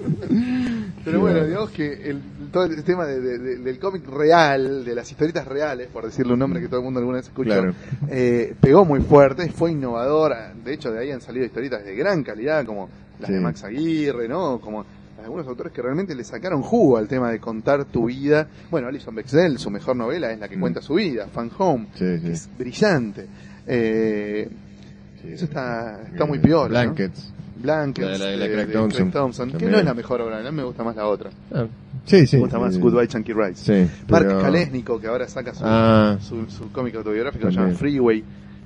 Pero 1.04 1.20
bueno, 1.20 1.44
digamos 1.44 1.70
que 1.70 1.92
el, 2.10 2.18
todo 2.54 2.64
el 2.64 2.82
tema 2.84 3.04
de- 3.04 3.20
de- 3.20 3.38
de- 3.38 3.56
del 3.58 3.78
cómic 3.78 4.06
real, 4.08 4.84
de 4.84 4.94
las 4.94 5.10
historietas 5.10 5.46
reales, 5.46 5.88
por 5.92 6.04
decirle 6.06 6.32
un 6.32 6.38
nombre 6.38 6.60
que 6.60 6.68
todo 6.68 6.78
el 6.78 6.84
mundo 6.84 7.00
alguna 7.00 7.18
vez 7.18 7.26
escuchó, 7.26 7.50
Claro. 7.50 7.74
eh, 8.08 8.54
pegó 8.60 8.84
muy 8.84 9.00
fuerte, 9.00 9.50
fue 9.50 9.72
innovador. 9.72 10.32
De 10.64 10.72
hecho, 10.72 10.90
de 10.92 11.00
ahí 11.00 11.10
han 11.10 11.20
salido 11.20 11.44
historietas 11.44 11.84
de 11.84 11.94
gran 11.96 12.22
calidad, 12.22 12.64
como 12.64 12.88
las 13.20 13.30
de. 13.30 13.40
Max 13.40 13.64
Aguirre, 13.64 14.28
¿no? 14.28 14.60
Como 14.60 14.84
algunos 15.22 15.46
autores 15.46 15.72
que 15.72 15.82
realmente 15.82 16.14
le 16.14 16.22
sacaron 16.22 16.62
jugo 16.62 16.96
al 16.98 17.08
tema 17.08 17.30
de 17.30 17.40
contar 17.40 17.84
tu 17.86 18.06
vida. 18.06 18.46
Bueno, 18.70 18.88
Alison 18.88 19.14
Bechdel, 19.14 19.58
su 19.58 19.70
mejor 19.70 19.96
novela 19.96 20.30
es 20.32 20.38
la 20.38 20.48
que 20.48 20.56
Mm. 20.56 20.60
cuenta 20.60 20.80
su 20.82 20.94
vida, 20.94 21.26
Fan 21.32 21.50
Home, 21.58 21.86
Sí, 21.94 22.04
que 22.22 22.32
es 22.32 22.48
brillante. 22.58 23.26
Eh, 23.66 24.48
eso 25.26 25.44
está, 25.46 26.02
está 26.12 26.24
muy 26.26 26.38
piola. 26.38 26.84
¿no? 26.84 26.94
Blankets. 27.64 28.06
La 28.06 28.12
de 28.12 28.18
la- 28.18 28.26
de 28.44 28.48
de- 28.48 28.54
Craig 28.54 28.66
de 28.68 28.72
Thompson. 28.74 29.10
Thompson, 29.10 29.52
que 29.52 29.66
no 29.66 29.78
es 29.78 29.84
la 29.84 29.94
mejor 29.94 30.20
obra, 30.20 30.38
a 30.38 30.42
mí 30.42 30.56
me 30.56 30.62
gusta 30.64 30.84
más 30.84 30.94
la 30.94 31.06
otra. 31.08 31.30
Ah, 31.52 31.66
sí, 32.04 32.26
sí. 32.26 32.36
me 32.36 32.42
gusta 32.42 32.58
más 32.58 32.78
Goodbye 32.78 33.08
Chunky 33.08 33.32
Rice. 33.32 33.54
Sí, 33.86 33.90
Mark 34.08 34.26
pero- 34.28 34.40
Kalesnikov, 34.40 35.00
que 35.00 35.06
ahora 35.08 35.26
saca 35.28 35.52
su, 35.54 35.64
Ah. 35.66 36.16
su, 36.20 36.48
su 36.50 36.70
cómic 36.70 36.94
autobiográfico, 36.94 37.48
se 37.50 37.56
llama 37.56 37.72
Freeway, 37.74 38.22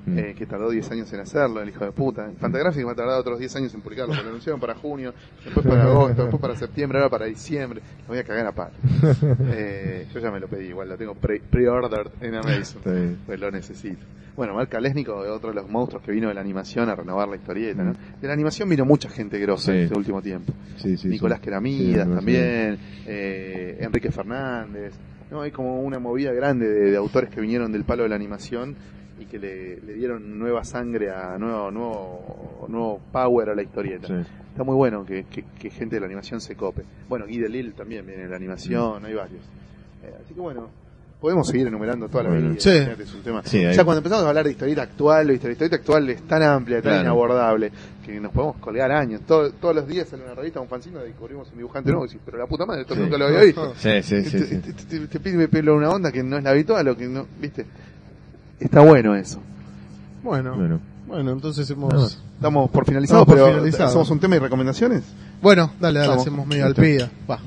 Mm. 0.06 0.18
eh, 0.18 0.34
que 0.36 0.46
tardó 0.46 0.70
10 0.70 0.90
años 0.92 1.12
en 1.12 1.20
hacerlo, 1.20 1.60
el 1.60 1.68
hijo 1.68 1.84
de 1.84 1.92
puta. 1.92 2.30
Fantagraphics 2.38 2.86
va 2.86 2.92
a 2.92 2.94
tardar 2.94 3.18
otros 3.20 3.38
10 3.38 3.56
años 3.56 3.74
en 3.74 3.82
publicarlo, 3.82 4.14
lo 4.14 4.20
anunciaron 4.20 4.58
para 4.60 4.74
junio, 4.74 5.12
después 5.44 5.66
para 5.66 5.82
agosto, 5.90 6.22
después 6.22 6.40
para 6.40 6.56
septiembre, 6.56 6.98
ahora 6.98 7.10
para 7.10 7.26
diciembre. 7.26 7.82
Lo 8.02 8.08
voy 8.08 8.18
a 8.18 8.24
cagar 8.24 8.46
a 8.46 8.52
palo. 8.52 8.72
Eh, 9.50 10.06
yo 10.12 10.20
ya 10.20 10.30
me 10.30 10.40
lo 10.40 10.48
pedí, 10.48 10.66
igual 10.68 10.88
lo 10.88 10.96
tengo 10.96 11.14
pre- 11.14 11.40
pre-ordered 11.40 12.10
en 12.20 12.34
Amazon, 12.36 12.82
pues 13.26 13.38
lo 13.40 13.50
necesito. 13.50 14.04
Bueno, 14.36 14.54
Mark 14.54 14.68
Kalesnikov 14.68 15.24
es 15.24 15.30
otro 15.30 15.48
de 15.48 15.56
los 15.56 15.68
monstruos 15.68 16.02
que 16.04 16.12
vino 16.12 16.28
de 16.28 16.34
la 16.34 16.40
animación 16.40 16.88
a 16.88 16.94
renovar 16.94 17.28
la 17.28 17.34
historieta, 17.36 17.82
¿no? 17.82 17.92
De 18.20 18.26
la 18.28 18.32
animación 18.34 18.68
vino 18.68 18.84
mucha 18.84 19.08
gente 19.08 19.36
grosa 19.40 19.72
Mm. 19.72 19.74
Sí. 19.74 19.80
este 19.82 19.98
último 19.98 20.22
tiempo. 20.22 20.52
Sí, 20.76 20.96
sí, 20.96 21.08
Nicolás. 21.08 21.40
Queramidas 21.40 22.08
también, 22.08 22.78
eh, 23.06 23.78
Enrique 23.80 24.10
Fernández, 24.12 24.94
No, 25.30 25.42
hay 25.42 25.50
como 25.50 25.80
una 25.82 25.98
movida 25.98 26.32
grande 26.32 26.66
de, 26.68 26.90
de 26.92 26.96
autores 26.96 27.28
que 27.30 27.40
vinieron 27.40 27.70
del 27.72 27.84
palo 27.84 28.04
de 28.04 28.08
la 28.10 28.14
animación 28.16 28.76
y 29.20 29.24
que 29.26 29.38
le, 29.38 29.80
le 29.80 29.94
dieron 29.94 30.38
nueva 30.38 30.64
sangre 30.64 31.10
a 31.10 31.36
nuevo, 31.38 31.70
nuevo, 31.70 32.66
nuevo 32.68 33.00
power 33.12 33.50
a 33.50 33.54
la 33.54 33.62
historieta. 33.62 34.06
Sí. 34.06 34.14
Está 34.52 34.64
muy 34.64 34.74
bueno 34.76 35.04
que, 35.04 35.24
que- 35.24 35.44
que 35.58 35.70
gente 35.70 35.96
de 35.96 36.00
la 36.00 36.06
animación 36.06 36.40
se 36.40 36.54
cope. 36.56 36.82
Bueno, 37.08 37.26
Guy 37.26 37.38
Delisle 37.38 37.72
también 37.72 38.06
viene 38.06 38.22
de 38.24 38.28
la 38.28 38.36
animación, 38.36 39.04
hay 39.04 39.14
varios. 39.14 39.40
Eh, 40.04 40.14
así 40.24 40.34
que 40.34 40.40
bueno, 40.40 40.68
podemos 41.20 41.46
seguir 41.48 41.66
enumerando 41.66 42.08
toda 42.08 42.24
la 42.24 42.30
vida. 42.30 42.54
Sí. 42.58 42.70
Es 42.70 43.14
un 43.14 43.22
tema. 43.22 43.42
Sí, 43.44 43.62
cuando 43.76 43.96
empezamos 43.98 44.24
a 44.24 44.28
hablar 44.28 44.44
de 44.44 44.52
historieta 44.52 44.82
actual, 44.82 45.28
¿viste? 45.28 45.46
la 45.48 45.52
historieta 45.52 45.76
actual 45.76 46.08
es 46.10 46.22
tan 46.22 46.42
amplia, 46.42 46.76
tan 46.76 46.92
Claro. 46.92 47.00
inabordable, 47.02 47.72
que 48.04 48.18
nos 48.20 48.32
podemos 48.32 48.56
colgar 48.58 48.90
años. 48.92 49.20
Todo- 49.26 49.50
todos 49.52 49.74
los 49.74 49.86
días 49.86 50.08
sale 50.08 50.24
una 50.24 50.34
revista, 50.34 50.60
un 50.60 50.68
fanzine, 50.68 50.98
descubrimos 51.00 51.50
un 51.52 51.58
dibujante 51.58 51.90
nuevo 51.90 52.04
y 52.06 52.08
decís, 52.08 52.22
pero 52.24 52.38
la 52.38 52.46
puta 52.46 52.66
madre, 52.66 52.82
esto 52.82 52.94
Sí. 52.94 53.00
nunca 53.00 53.18
lo 53.18 53.26
había 53.26 53.42
visto. 53.42 53.74
Sí, 53.76 54.02
sí, 54.02 54.22
sí. 54.24 54.38
te, 54.60 54.72
te- 54.72 54.84
te- 55.00 55.06
te 55.08 55.20
pide 55.20 55.48
pelo 55.48 55.74
una 55.76 55.90
onda 55.90 56.10
que 56.12 56.22
no 56.22 56.36
es 56.38 56.44
la 56.44 56.50
habitual 56.50 56.88
o 56.88 56.96
que 56.96 57.06
no, 57.06 57.26
viste. 57.40 57.66
Está 58.60 58.80
bueno 58.80 59.14
eso. 59.14 59.40
Bueno, 60.22 60.54
bueno, 60.56 60.80
Bueno. 61.06 61.30
entonces 61.32 61.68
hemos... 61.70 61.92
Ah. 61.94 62.22
Estamos 62.36 62.70
por 62.70 62.84
por 63.26 63.34
pero 63.34 63.48
finalizados. 63.48 63.90
hacemos 63.90 64.10
un 64.10 64.20
tema 64.20 64.36
y 64.36 64.38
recomendaciones. 64.38 65.02
Bueno, 65.42 65.72
dale, 65.80 65.98
dale, 65.98 66.08
Vamos. 66.10 66.22
hacemos 66.22 66.46
medio 66.46 66.66
al 66.66 66.74
pida. 66.74 67.10
Va. 67.28 67.40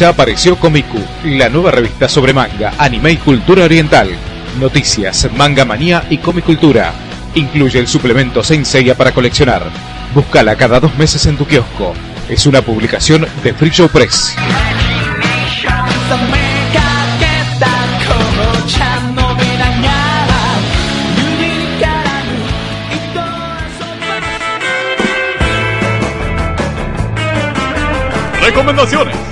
se 0.00 0.06
apareció 0.06 0.56
Comiku, 0.56 0.98
la 1.24 1.50
nueva 1.50 1.72
revista 1.72 2.08
sobre 2.08 2.32
manga, 2.32 2.72
anime 2.78 3.12
y 3.12 3.16
cultura 3.18 3.64
oriental. 3.64 4.08
Noticias, 4.58 5.28
manga 5.36 5.66
manía 5.66 6.06
y 6.08 6.16
comicultura. 6.16 6.94
Incluye 7.34 7.78
el 7.78 7.86
suplemento 7.86 8.42
Senseiya 8.42 8.94
para 8.94 9.12
coleccionar. 9.12 9.62
Búscala 10.14 10.56
cada 10.56 10.80
dos 10.80 10.96
meses 10.96 11.26
en 11.26 11.36
tu 11.36 11.44
kiosco. 11.46 11.92
Es 12.30 12.46
una 12.46 12.62
publicación 12.62 13.26
de 13.44 13.52
Free 13.52 13.68
Show 13.68 13.90
Press. 13.90 14.34
Recomendaciones 28.42 29.29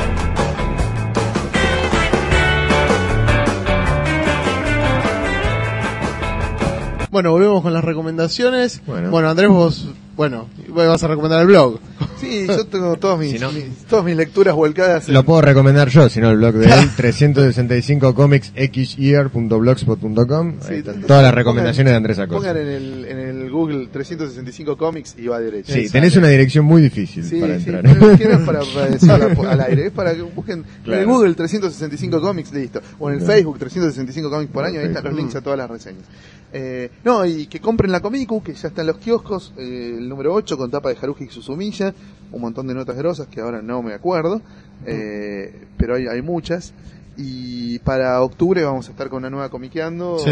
Bueno, 7.18 7.32
volvemos 7.32 7.62
con 7.62 7.72
las 7.72 7.82
recomendaciones. 7.82 8.80
Bueno. 8.86 9.10
Bueno, 9.10 9.28
Andrés, 9.28 9.48
vos 9.50 9.88
bueno, 10.16 10.46
vas 10.68 11.02
a 11.02 11.08
recomendar 11.08 11.40
el 11.40 11.48
blog. 11.48 11.80
Sí, 12.20 12.46
yo 12.46 12.64
tengo 12.66 12.96
todas 12.96 13.18
mis, 13.18 13.32
Si 13.32 13.38
no- 13.40 13.50
mis- 13.52 13.84
todas 13.88 14.04
mis 14.04 14.16
lecturas 14.16 14.54
volcadas 14.54 15.08
en- 15.08 15.14
Lo 15.14 15.24
puedo 15.24 15.40
recomendar 15.40 15.88
yo, 15.88 16.08
si 16.08 16.20
no 16.20 16.30
el 16.30 16.36
blog 16.36 16.54
de 16.54 16.66
él, 16.66 16.90
365 16.96 18.14
comicsxyear.blogspot.com. 18.14 20.54
Sí, 20.60 20.66
Ahí 20.70 20.76
están 20.78 20.94
pongan- 20.96 21.06
todas 21.06 21.22
las 21.22 21.34
recomendaciones 21.34 21.92
de 21.92 21.96
Andrés 21.96 22.18
Acosta. 22.20 22.48
Pongan 22.52 22.66
en 22.66 22.72
el, 22.72 23.04
en 23.04 23.18
el 23.18 23.47
Google 23.50 23.88
365 23.92 24.76
Comics 24.76 25.14
y 25.18 25.26
va 25.26 25.40
derecho. 25.40 25.72
Sí, 25.72 25.88
tenés 25.90 26.16
una 26.16 26.28
dirección 26.28 26.64
muy 26.64 26.82
difícil 26.82 27.24
Sí, 27.24 27.40
para 27.40 27.58
sí, 27.60 27.70
entrar. 27.70 27.84
no 27.84 28.10
es 28.10 28.40
para, 28.44 28.60
al, 29.52 29.60
aire, 29.60 29.86
es 29.86 29.92
para 29.92 30.14
que 30.14 30.22
busquen 30.22 30.58
en 30.60 30.64
Claro. 30.84 31.00
el 31.00 31.06
Google 31.06 31.34
365 31.34 32.20
Comics, 32.20 32.52
listo. 32.52 32.80
O 32.98 33.08
en 33.08 33.14
el 33.14 33.20
Claro. 33.20 33.34
Facebook 33.34 33.58
365 33.58 34.30
Comics 34.30 34.52
por 34.52 34.64
año, 34.64 34.80
ahí 34.80 34.86
están 34.86 35.04
los 35.04 35.14
links 35.14 35.34
a 35.36 35.40
todas 35.40 35.58
las 35.58 35.68
reseñas. 35.70 36.04
Eh, 36.52 36.90
no, 37.04 37.26
y 37.26 37.46
que 37.46 37.60
compren 37.60 37.92
la 37.92 38.00
Comicu, 38.00 38.42
que 38.42 38.54
ya 38.54 38.68
está 38.68 38.80
en 38.80 38.86
los 38.86 38.98
kioscos, 38.98 39.52
eh, 39.58 39.96
el 39.98 40.08
número 40.08 40.32
8 40.32 40.56
con 40.56 40.70
tapa 40.70 40.88
de 40.88 40.96
Haruji 41.00 41.26
Suzumiya, 41.28 41.92
un 42.32 42.40
montón 42.40 42.66
de 42.66 42.74
notas 42.74 42.96
grosas 42.96 43.26
que 43.28 43.40
ahora 43.40 43.60
no 43.60 43.82
me 43.82 43.92
acuerdo, 43.92 44.40
eh, 44.86 45.66
pero 45.76 45.96
hay, 45.96 46.06
hay 46.06 46.22
muchas. 46.22 46.72
Y 47.20 47.80
para 47.80 48.22
octubre 48.22 48.62
vamos 48.62 48.86
a 48.86 48.92
estar 48.92 49.08
con 49.08 49.18
una 49.18 49.28
nueva 49.30 49.48
comiqueando, 49.50 50.20
Sí. 50.20 50.30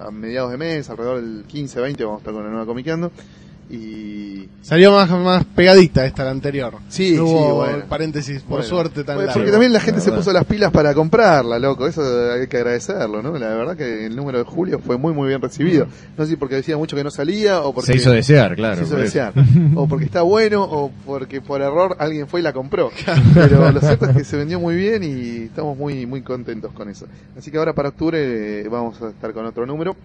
a 0.00 0.10
mediados 0.12 0.52
de 0.52 0.56
mes, 0.56 0.88
alrededor 0.88 1.20
del 1.20 1.44
15-20 1.48 2.04
vamos 2.04 2.18
a 2.18 2.20
estar 2.20 2.32
con 2.32 2.42
una 2.42 2.50
nueva 2.50 2.64
comiqueando. 2.66 3.10
Y 3.72 4.48
Salió 4.60 4.92
más, 4.92 5.10
más 5.10 5.44
pegadita 5.44 6.06
esta 6.06 6.22
la 6.24 6.30
anterior. 6.30 6.74
Sí, 6.88 7.16
No 7.16 7.26
sí, 7.26 7.32
hubo 7.32 7.54
bueno. 7.56 7.84
paréntesis, 7.88 8.40
por 8.42 8.58
Bueno, 8.58 8.64
suerte 8.64 9.02
tan 9.02 9.16
largo. 9.18 9.32
Porque 9.32 9.50
también 9.50 9.72
la 9.72 9.80
gente 9.80 9.98
la 9.98 10.04
se 10.04 10.10
verdad. 10.10 10.20
puso 10.24 10.32
las 10.32 10.44
pilas 10.44 10.70
para 10.70 10.94
comprarla, 10.94 11.58
loco. 11.58 11.86
Eso 11.88 12.02
hay 12.32 12.46
que 12.46 12.58
agradecerlo, 12.58 13.22
¿no? 13.22 13.36
La 13.38 13.48
verdad 13.48 13.76
que 13.76 14.06
el 14.06 14.14
número 14.14 14.38
de 14.38 14.44
julio 14.44 14.78
fue 14.78 14.98
muy, 14.98 15.12
muy 15.14 15.28
bien 15.28 15.40
recibido. 15.40 15.88
No 16.16 16.24
sé 16.24 16.30
si 16.32 16.36
porque 16.36 16.56
decía 16.56 16.76
mucho 16.76 16.94
que 16.96 17.02
no 17.02 17.10
salía 17.10 17.60
o 17.62 17.72
porque 17.74 17.90
Se 17.92 17.96
hizo 17.96 18.10
desear, 18.12 18.54
claro. 18.54 18.76
se 18.76 18.84
hizo 18.84 18.96
desear. 18.96 19.32
O 19.74 19.88
porque 19.88 20.04
está 20.04 20.22
bueno 20.22 20.62
o 20.62 20.92
porque 21.06 21.40
por 21.40 21.60
error 21.62 21.96
alguien 21.98 22.28
fue 22.28 22.40
y 22.40 22.42
la 22.44 22.52
compró. 22.52 22.90
Pero 23.34 23.72
lo 23.72 23.80
cierto 23.80 24.06
es 24.10 24.16
que 24.16 24.24
se 24.24 24.36
vendió 24.36 24.60
muy 24.60 24.76
bien 24.76 25.02
y 25.02 25.44
estamos 25.46 25.76
muy, 25.76 26.06
muy 26.06 26.22
contentos 26.22 26.72
con 26.72 26.88
eso. 26.88 27.06
Así 27.36 27.50
que 27.50 27.58
ahora 27.58 27.72
para 27.72 27.88
octubre 27.88 28.60
eh, 28.60 28.68
vamos 28.68 29.00
a 29.02 29.08
estar 29.08 29.32
con 29.32 29.44
otro 29.46 29.66
número. 29.66 29.96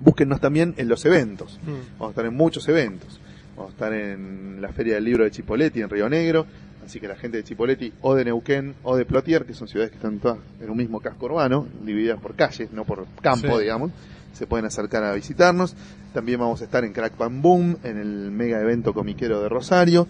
Búsquennos 0.00 0.40
también 0.40 0.74
en 0.76 0.88
los 0.88 1.04
eventos. 1.04 1.58
Mm. 1.62 1.98
Vamos 1.98 2.08
a 2.08 2.10
estar 2.10 2.26
en 2.26 2.34
muchos 2.34 2.68
eventos. 2.68 3.20
Vamos 3.56 3.70
a 3.70 3.74
estar 3.74 3.92
en 3.92 4.60
la 4.60 4.68
Feria 4.72 4.94
del 4.94 5.04
Libro 5.04 5.24
de 5.24 5.30
Chipoleti 5.30 5.80
en 5.80 5.88
Río 5.90 6.08
Negro. 6.08 6.46
Así 6.84 7.00
que 7.00 7.08
la 7.08 7.16
gente 7.16 7.38
de 7.38 7.44
Chipoleti 7.44 7.92
o 8.02 8.14
de 8.14 8.24
Neuquén 8.24 8.74
o 8.84 8.96
de 8.96 9.04
Plotier, 9.04 9.44
que 9.44 9.54
son 9.54 9.66
ciudades 9.66 9.90
que 9.90 9.96
están 9.96 10.18
todas 10.20 10.38
en 10.60 10.70
un 10.70 10.76
mismo 10.76 11.00
casco 11.00 11.26
urbano, 11.26 11.66
divididas 11.82 12.20
por 12.20 12.34
calles, 12.36 12.70
no 12.70 12.84
por 12.84 13.06
campo, 13.22 13.56
Sí. 13.56 13.62
digamos, 13.62 13.90
se 14.34 14.46
pueden 14.46 14.66
acercar 14.66 15.02
a 15.02 15.12
visitarnos. 15.14 15.74
También 16.12 16.38
vamos 16.38 16.60
a 16.60 16.64
estar 16.64 16.84
en 16.84 16.92
Crack 16.92 17.16
Bam 17.18 17.42
Boom, 17.42 17.78
en 17.82 17.96
el 17.98 18.30
mega 18.30 18.60
evento 18.60 18.94
comiquero 18.94 19.42
de 19.42 19.48
Rosario. 19.48 20.06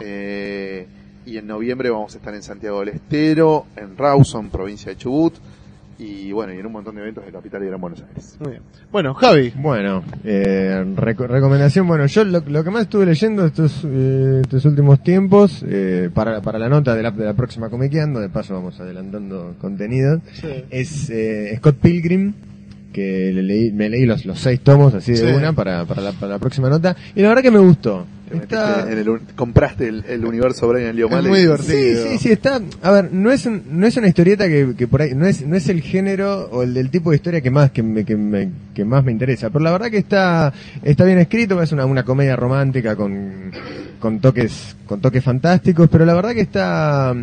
Eh, 0.00 0.86
y 1.26 1.36
en 1.36 1.46
noviembre 1.46 1.90
vamos 1.90 2.14
a 2.14 2.18
estar 2.18 2.34
en 2.34 2.42
Santiago 2.42 2.80
del 2.80 2.88
Estero, 2.90 3.66
en 3.76 3.96
Rawson, 3.96 4.48
provincia 4.50 4.90
de 4.90 4.96
Chubut. 4.96 5.34
Y 6.00 6.30
bueno, 6.30 6.52
y 6.54 6.58
en 6.58 6.66
un 6.66 6.70
montón 6.72 6.94
de 6.94 7.00
eventos 7.00 7.26
de 7.26 7.32
Capital 7.32 7.60
y 7.64 7.66
Gran 7.66 7.80
Buenos 7.80 8.00
Aires. 8.08 8.36
Muy 8.38 8.50
bien. 8.52 8.62
Bueno, 8.92 9.14
Javi. 9.14 9.52
Bueno, 9.56 10.04
eh, 10.22 10.84
reco- 10.94 11.26
recomendación, 11.26 11.88
bueno, 11.88 12.06
yo 12.06 12.22
lo, 12.24 12.40
lo 12.46 12.62
que 12.62 12.70
más 12.70 12.82
estuve 12.82 13.04
leyendo 13.04 13.44
estos, 13.44 13.84
eh, 13.84 14.38
estos 14.42 14.64
últimos 14.64 15.02
tiempos, 15.02 15.64
eh, 15.66 16.08
para, 16.14 16.40
para 16.40 16.60
la 16.60 16.68
nota 16.68 16.94
de 16.94 17.02
la, 17.02 17.10
de 17.10 17.24
la 17.24 17.34
próxima 17.34 17.68
Comiqueando, 17.68 18.20
de 18.20 18.28
paso 18.28 18.54
vamos 18.54 18.78
adelantando 18.78 19.56
contenido, 19.60 20.20
es 20.70 21.10
eh, 21.10 21.54
Scott 21.58 21.78
Pilgrim, 21.78 22.32
que 22.92 23.32
le 23.32 23.42
leí, 23.42 23.72
me 23.72 23.88
leí 23.88 24.06
los, 24.06 24.24
los 24.24 24.38
seis 24.38 24.60
tomos 24.60 24.94
así 24.94 25.12
de 25.12 25.18
Sí. 25.18 25.24
una 25.26 25.52
para, 25.52 25.84
para, 25.84 26.00
la, 26.00 26.12
para 26.12 26.32
la 26.34 26.38
próxima 26.38 26.68
nota, 26.68 26.94
y 27.16 27.22
la 27.22 27.28
verdad 27.30 27.42
que 27.42 27.50
me 27.50 27.58
gustó. 27.58 28.06
Te 28.28 28.36
Está- 28.36 28.66
metiste 28.68 28.92
en 28.92 28.98
el 28.98 29.08
un- 29.08 29.20
compraste 29.36 29.88
el, 29.88 30.04
el 30.08 30.24
universo 30.24 30.68
Brian 30.68 30.94
Lee 30.94 31.02
Es 31.02 31.06
O'Malley. 31.06 31.28
muy 31.30 31.38
Sí, 31.38 31.42
divertido. 31.44 32.08
sí, 32.10 32.18
sí, 32.18 32.30
está. 32.32 32.60
A 32.82 32.90
ver, 32.90 33.12
no 33.12 33.30
es, 33.32 33.46
un- 33.46 33.62
no 33.70 33.86
es 33.86 33.96
una 33.96 34.08
historieta 34.08 34.46
que, 34.48 34.74
que 34.76 34.86
por 34.86 35.02
ahí, 35.02 35.14
no 35.14 35.26
es, 35.26 35.46
no 35.46 35.56
es 35.56 35.68
el 35.68 35.80
género 35.82 36.48
o 36.50 36.62
el 36.62 36.74
del 36.74 36.90
tipo 36.90 37.10
de 37.10 37.16
historia 37.16 37.40
que 37.40 37.50
más, 37.50 37.70
que 37.70 37.82
me, 37.82 38.04
que 38.04 38.16
me, 38.16 38.48
que 38.74 38.84
más 38.84 39.04
me 39.04 39.12
interesa. 39.12 39.50
Pero 39.50 39.64
la 39.64 39.72
verdad 39.72 39.90
que 39.90 39.98
está, 39.98 40.52
está 40.82 41.04
bien 41.04 41.18
escrito, 41.18 41.60
es 41.62 41.72
una, 41.72 41.84
una 41.86 42.04
comedia 42.04 42.36
romántica 42.36 42.94
con, 42.96 43.50
con 43.98 44.20
toques, 44.20 44.76
con 44.86 45.00
toques 45.00 45.22
fantásticos, 45.24 45.88
pero 45.90 46.04
la 46.04 46.14
verdad 46.14 46.32
que 46.32 46.40
está, 46.42 47.14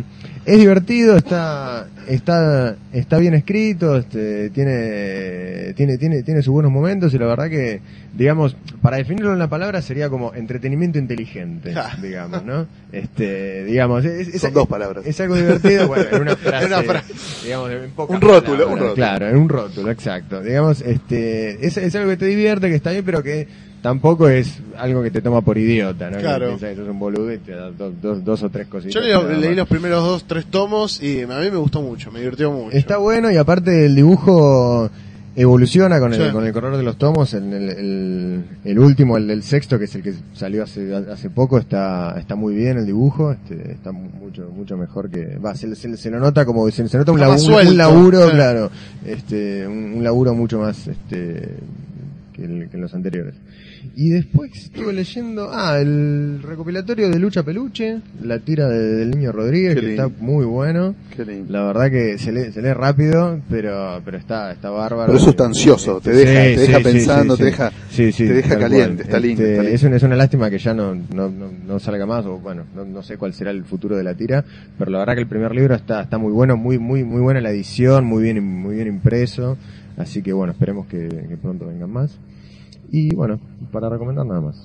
es 0.44 0.58
divertido, 0.58 1.16
está, 1.16 1.86
está, 2.08 2.76
está 2.92 3.18
bien 3.18 3.34
escrito, 3.34 3.96
este, 3.96 4.50
tiene, 4.50 5.72
tiene, 5.74 5.98
tiene, 5.98 6.22
tiene 6.22 6.42
sus 6.42 6.52
buenos 6.52 6.70
momentos 6.70 7.12
y 7.14 7.18
la 7.18 7.26
verdad 7.26 7.48
que, 7.48 7.80
digamos, 8.16 8.56
para 8.82 8.98
definirlo 8.98 9.32
en 9.32 9.38
la 9.38 9.48
palabra 9.48 9.82
sería 9.82 10.08
como 10.08 10.34
entretenimiento 10.34 10.95
inteligente, 10.98 11.74
digamos, 12.02 12.44
¿no? 12.44 12.66
Este, 12.92 13.64
digamos, 13.64 14.04
es, 14.04 14.28
es- 14.28 14.40
Son 14.40 14.52
dos 14.54 14.66
palabras. 14.66 15.04
Es 15.06 15.20
algo 15.20 15.34
divertido, 15.36 15.86
bueno, 15.88 16.04
en 16.12 16.22
una 16.22 16.36
frase, 16.36 16.66
En 16.66 16.72
una 16.72 16.82
frase. 16.82 17.14
digamos, 17.44 17.70
en 17.70 17.78
Un 17.96 18.20
rótulo, 18.20 18.20
palabras, 18.20 18.66
un 18.68 18.78
rótulo. 18.78 18.94
Claro, 18.94 19.28
en 19.28 19.36
un 19.36 19.48
rótulo, 19.48 19.90
exacto. 19.90 20.40
Digamos, 20.42 20.80
este, 20.80 21.66
es, 21.66 21.76
es 21.76 21.94
algo 21.94 22.10
que 22.10 22.16
te 22.16 22.26
divierte, 22.26 22.68
que 22.68 22.74
está 22.76 22.90
bien, 22.90 23.04
pero 23.04 23.22
que 23.22 23.46
tampoco 23.82 24.28
es 24.28 24.58
algo 24.76 25.02
que 25.02 25.10
te 25.12 25.22
toma 25.22 25.42
por 25.42 25.56
idiota, 25.58 26.10
¿no? 26.10 26.18
Claro. 26.18 26.46
Que 26.46 26.56
piensas 26.56 26.70
que 26.70 26.76
sos 26.76 26.88
un 26.88 26.98
boludo 26.98 27.32
y 27.32 27.38
te 27.38 27.52
da 27.52 27.70
do- 27.70 27.92
dos, 27.92 28.24
dos 28.24 28.42
o 28.42 28.50
tres 28.50 28.66
cositas. 28.66 28.94
Yo 28.94 29.00
leí, 29.00 29.40
leí 29.40 29.54
los 29.54 29.68
primeros 29.68 30.02
dos, 30.02 30.24
tres 30.26 30.46
tomos 30.46 31.00
y 31.02 31.22
a 31.22 31.26
mí 31.26 31.50
me 31.50 31.56
gustó 31.56 31.82
mucho, 31.82 32.10
me 32.10 32.18
divirtió 32.20 32.50
mucho. 32.50 32.76
Está 32.76 32.96
bueno 32.96 33.30
y 33.30 33.36
aparte 33.36 33.86
el 33.86 33.94
dibujo 33.94 34.90
evoluciona 35.36 36.00
con 36.00 36.12
el, 36.14 36.26
Sí. 36.26 36.32
con 36.32 36.44
el 36.46 36.52
correr 36.52 36.76
de 36.76 36.82
los 36.82 36.96
tomos. 36.98 37.32
El, 37.34 37.52
el, 37.52 37.68
el- 37.70 38.44
el 38.64 38.78
último, 38.78 39.16
el 39.16 39.26
del 39.28 39.42
sexto, 39.42 39.78
que 39.78 39.84
es 39.84 39.94
el 39.94 40.02
que 40.02 40.14
salió 40.32 40.64
hace, 40.64 40.94
hace 40.94 41.30
poco, 41.30 41.58
está, 41.58 42.16
está 42.18 42.34
muy 42.34 42.54
bien 42.54 42.78
el 42.78 42.86
dibujo. 42.86 43.32
Este, 43.32 43.72
está 43.72 43.92
mu- 43.92 44.08
mucho, 44.18 44.50
mucho 44.54 44.76
mejor 44.76 45.10
que, 45.10 45.36
va, 45.38 45.54
se, 45.54 45.74
se- 45.76 45.96
se 45.96 46.10
lo 46.10 46.18
nota 46.18 46.44
como, 46.44 46.68
se, 46.70 46.88
se 46.88 46.98
nota 46.98 47.12
un, 47.12 47.20
laburo, 47.20 48.24
sí. 48.28 48.30
claro, 48.34 48.70
este, 49.04 49.66
un, 49.66 49.94
un 49.98 50.04
laburo 50.04 50.34
mucho 50.34 50.58
más, 50.58 50.86
este, 50.88 51.48
que, 52.32 52.44
el- 52.44 52.68
que 52.70 52.78
los 52.78 52.92
anteriores. 52.94 53.34
Y 53.94 54.10
después 54.10 54.50
estuve 54.54 54.92
leyendo, 54.92 55.50
ah, 55.52 55.78
el 55.78 56.40
recopilatorio 56.42 57.08
de 57.10 57.18
Lucha 57.18 57.42
Peluche, 57.42 57.98
la 58.22 58.38
tira 58.38 58.68
de- 58.68 58.96
del 58.96 59.10
niño 59.10 59.32
Rodríguez, 59.32 59.74
Qué 59.74 59.80
que 59.80 59.86
lindo. 59.88 60.06
está 60.06 60.22
muy 60.24 60.44
bueno. 60.44 60.94
Qué 61.16 61.24
lindo. 61.24 61.52
La 61.52 61.64
verdad 61.66 61.90
que 61.90 62.18
se 62.18 62.32
lee, 62.32 62.52
se 62.52 62.62
lee 62.62 62.72
rápido, 62.72 63.40
pero, 63.48 64.00
pero 64.04 64.16
está, 64.18 64.52
está 64.52 64.70
bárbaro. 64.70 65.06
Pero 65.06 65.18
es 65.18 65.24
sustancioso, 65.24 66.00
te 66.00 66.10
deja- 66.12 66.42
te 66.56 66.60
deja 66.60 66.80
pensando, 66.80 67.36
te 67.36 67.44
deja- 67.44 67.72
sí, 67.90 68.12
sí, 68.12 68.26
te 68.26 68.34
deja 68.34 68.58
caliente, 68.58 69.02
está 69.02 69.18
lindo, 69.20 69.42
Este, 69.42 69.52
está 69.52 69.62
lindo. 69.62 69.74
Es, 69.76 69.82
una, 69.84 69.96
es 69.96 70.02
una 70.02 70.16
lástima 70.16 70.50
que 70.50 70.58
ya 70.58 70.74
no, 70.74 70.94
no, 70.94 71.28
no, 71.30 71.50
no 71.66 71.78
salga 71.78 72.06
más, 72.06 72.24
o 72.26 72.38
bueno, 72.38 72.64
no, 72.74 72.84
no 72.84 73.02
sé 73.02 73.16
cuál 73.16 73.32
será 73.34 73.50
el 73.50 73.64
futuro 73.64 73.96
de 73.96 74.04
la 74.04 74.14
tira, 74.14 74.44
pero 74.78 74.90
la 74.90 74.98
verdad 74.98 75.14
que 75.14 75.20
el 75.20 75.26
primer 75.28 75.54
libro 75.54 75.74
está, 75.74 76.02
está 76.02 76.18
muy 76.18 76.32
bueno, 76.32 76.56
muy, 76.56 76.78
muy, 76.78 77.04
muy 77.04 77.20
buena 77.20 77.40
la 77.40 77.50
edición, 77.50 78.04
muy 78.04 78.22
bien, 78.22 78.42
muy 78.42 78.74
bien 78.76 78.88
impreso, 78.88 79.56
así 79.96 80.22
que 80.22 80.32
bueno, 80.32 80.52
esperemos 80.52 80.86
que, 80.86 81.08
que 81.08 81.36
pronto 81.40 81.66
vengan 81.66 81.90
más. 81.90 82.16
Y 82.96 83.14
bueno, 83.14 83.38
para 83.72 83.90
recomendar 83.90 84.24
nada 84.24 84.40
más. 84.40 84.56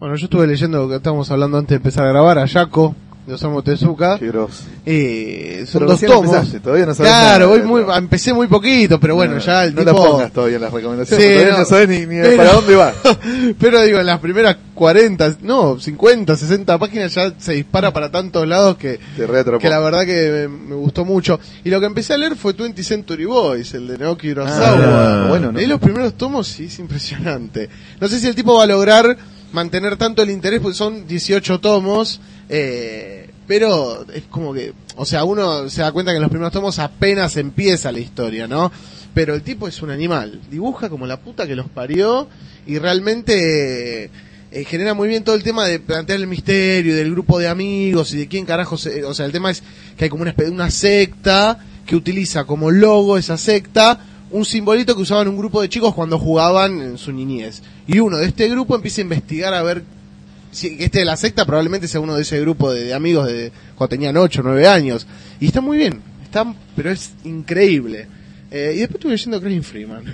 Bueno, 0.00 0.16
yo 0.16 0.24
estuve 0.24 0.46
leyendo 0.46 0.88
que 0.88 0.96
estábamos 0.96 1.30
hablando 1.30 1.58
antes 1.58 1.68
de 1.68 1.76
empezar 1.76 2.06
a 2.06 2.08
grabar 2.08 2.38
a 2.38 2.48
Jaco 2.48 2.94
de 3.26 3.34
Osamu 3.34 3.62
Tezuka. 3.62 4.18
Qué 4.18 4.26
grosso. 4.28 4.64
Eh, 4.84 5.64
son 5.66 5.80
Pero 5.80 5.90
dos 5.92 6.00
tomos. 6.00 6.24
empezaste, 6.34 6.60
todavía 6.60 6.86
no 6.86 6.94
sabes 6.94 7.10
Claro, 7.10 7.46
nada. 7.46 7.58
voy 7.58 7.62
muy, 7.84 7.94
empecé 7.96 8.34
muy 8.34 8.46
poquito, 8.48 9.00
pero 9.00 9.14
bueno, 9.14 9.34
No, 9.34 9.40
ya 9.40 9.64
el 9.64 9.74
no 9.74 9.80
tipo... 9.84 9.92
la 10.04 10.10
pongas 10.10 10.32
todavía 10.32 10.56
en 10.56 10.62
las 10.62 10.72
recomendaciones, 10.72 11.24
Sí, 11.26 11.32
todavía 11.32 11.52
no. 11.54 11.58
no, 11.60 11.64
sabes 11.64 11.88
ni, 11.88 11.98
ni 12.00 12.06
Pero- 12.22 12.36
para 12.36 12.52
dónde 12.52 12.74
va. 12.76 12.92
Pero 13.58 13.82
digo, 13.82 13.98
en 13.98 14.06
las 14.06 14.18
primeras 14.20 14.56
40, 14.74 15.36
no, 15.42 15.78
50, 15.80 16.36
60 16.36 16.78
páginas 16.78 17.14
ya 17.14 17.32
se 17.38 17.52
dispara 17.54 17.92
para 17.92 18.10
tantos 18.10 18.46
lados 18.46 18.76
que, 18.76 18.98
que 19.16 19.68
la 19.70 19.78
verdad 19.80 20.04
que 20.04 20.48
me, 20.50 20.68
me 20.68 20.74
gustó 20.74 21.04
mucho. 21.04 21.40
Y 21.64 21.70
lo 21.70 21.80
que 21.80 21.86
empecé 21.86 22.12
a 22.12 22.18
leer 22.18 22.36
fue 22.36 22.52
20 22.52 22.82
Century 22.82 23.24
Boys, 23.24 23.72
el 23.74 23.86
de 23.88 23.98
Naoki 23.98 24.30
Urasawa. 24.32 25.24
Ah, 25.24 25.26
bueno, 25.28 25.50
¿no? 25.52 25.58
Leí 25.58 25.66
los 25.66 25.80
primeros 25.80 26.14
tomos 26.14 26.60
y 26.60 26.64
es 26.64 26.78
impresionante. 26.78 27.70
No 28.00 28.08
sé 28.08 28.18
si 28.20 28.26
el 28.26 28.34
tipo 28.34 28.56
va 28.58 28.64
a 28.64 28.66
lograr 28.66 29.16
mantener 29.52 29.96
tanto 29.96 30.20
el 30.22 30.30
interés, 30.30 30.60
porque 30.60 30.76
son 30.76 31.06
18 31.06 31.60
tomos, 31.60 32.20
eh, 32.48 33.30
pero 33.46 34.06
es 34.12 34.24
como 34.24 34.52
que, 34.54 34.72
o 34.96 35.04
sea, 35.04 35.24
uno 35.24 35.68
se 35.68 35.82
da 35.82 35.92
cuenta 35.92 36.12
que 36.12 36.16
en 36.16 36.22
los 36.22 36.30
primeros 36.30 36.52
tomos 36.52 36.78
apenas 36.78 37.36
empieza 37.36 37.92
la 37.92 37.98
historia, 37.98 38.46
¿no? 38.46 38.72
Pero 39.12 39.34
el 39.34 39.42
tipo 39.42 39.68
es 39.68 39.80
un 39.82 39.90
animal, 39.90 40.40
dibuja 40.50 40.88
como 40.88 41.06
la 41.06 41.20
puta 41.20 41.46
que 41.46 41.54
los 41.54 41.68
parió 41.68 42.28
y 42.66 42.78
realmente 42.78 44.10
eh, 44.50 44.64
genera 44.64 44.94
muy 44.94 45.08
bien 45.08 45.24
todo 45.24 45.36
el 45.36 45.42
tema 45.42 45.66
de 45.66 45.78
plantear 45.78 46.18
el 46.18 46.26
misterio 46.26 46.96
del 46.96 47.10
grupo 47.12 47.38
de 47.38 47.48
amigos 47.48 48.12
y 48.14 48.18
de 48.18 48.28
quién 48.28 48.46
carajo 48.46 48.76
se, 48.76 49.04
o 49.04 49.14
sea, 49.14 49.26
el 49.26 49.32
tema 49.32 49.50
es 49.50 49.62
que 49.96 50.04
hay 50.04 50.10
como 50.10 50.22
una, 50.22 50.34
una 50.48 50.70
secta 50.70 51.58
que 51.86 51.96
utiliza 51.96 52.44
como 52.44 52.70
logo 52.70 53.18
esa 53.18 53.36
secta 53.36 54.00
un 54.34 54.44
simbolito 54.44 54.96
que 54.96 55.02
usaban 55.02 55.28
un 55.28 55.36
grupo 55.36 55.62
de 55.62 55.68
chicos 55.68 55.94
cuando 55.94 56.18
jugaban 56.18 56.80
en 56.80 56.98
su 56.98 57.12
niñez. 57.12 57.62
Y 57.86 58.00
uno 58.00 58.16
de 58.16 58.26
este 58.26 58.48
grupo 58.48 58.74
empieza 58.74 59.00
a 59.00 59.02
investigar 59.02 59.54
a 59.54 59.62
ver 59.62 59.84
este 60.54 61.00
de 61.00 61.04
la 61.04 61.16
secta 61.16 61.44
probablemente 61.44 61.88
sea 61.88 62.00
uno 62.00 62.14
de 62.16 62.22
ese 62.22 62.40
grupo 62.40 62.72
de, 62.72 62.84
de 62.84 62.94
amigos 62.94 63.26
de 63.26 63.52
cuando 63.74 63.90
tenían 63.90 64.16
8 64.16 64.40
o 64.40 64.44
9 64.44 64.66
años. 64.68 65.06
Y 65.40 65.46
está 65.46 65.60
muy 65.60 65.76
bien, 65.78 66.00
está, 66.24 66.54
pero 66.76 66.90
es 66.90 67.12
increíble. 67.24 68.06
Eh, 68.50 68.72
y 68.76 68.78
después 68.80 68.96
estuve 68.96 69.12
leyendo 69.12 69.40
Crane 69.40 69.62
Freeman. 69.62 70.04
Me 70.04 70.12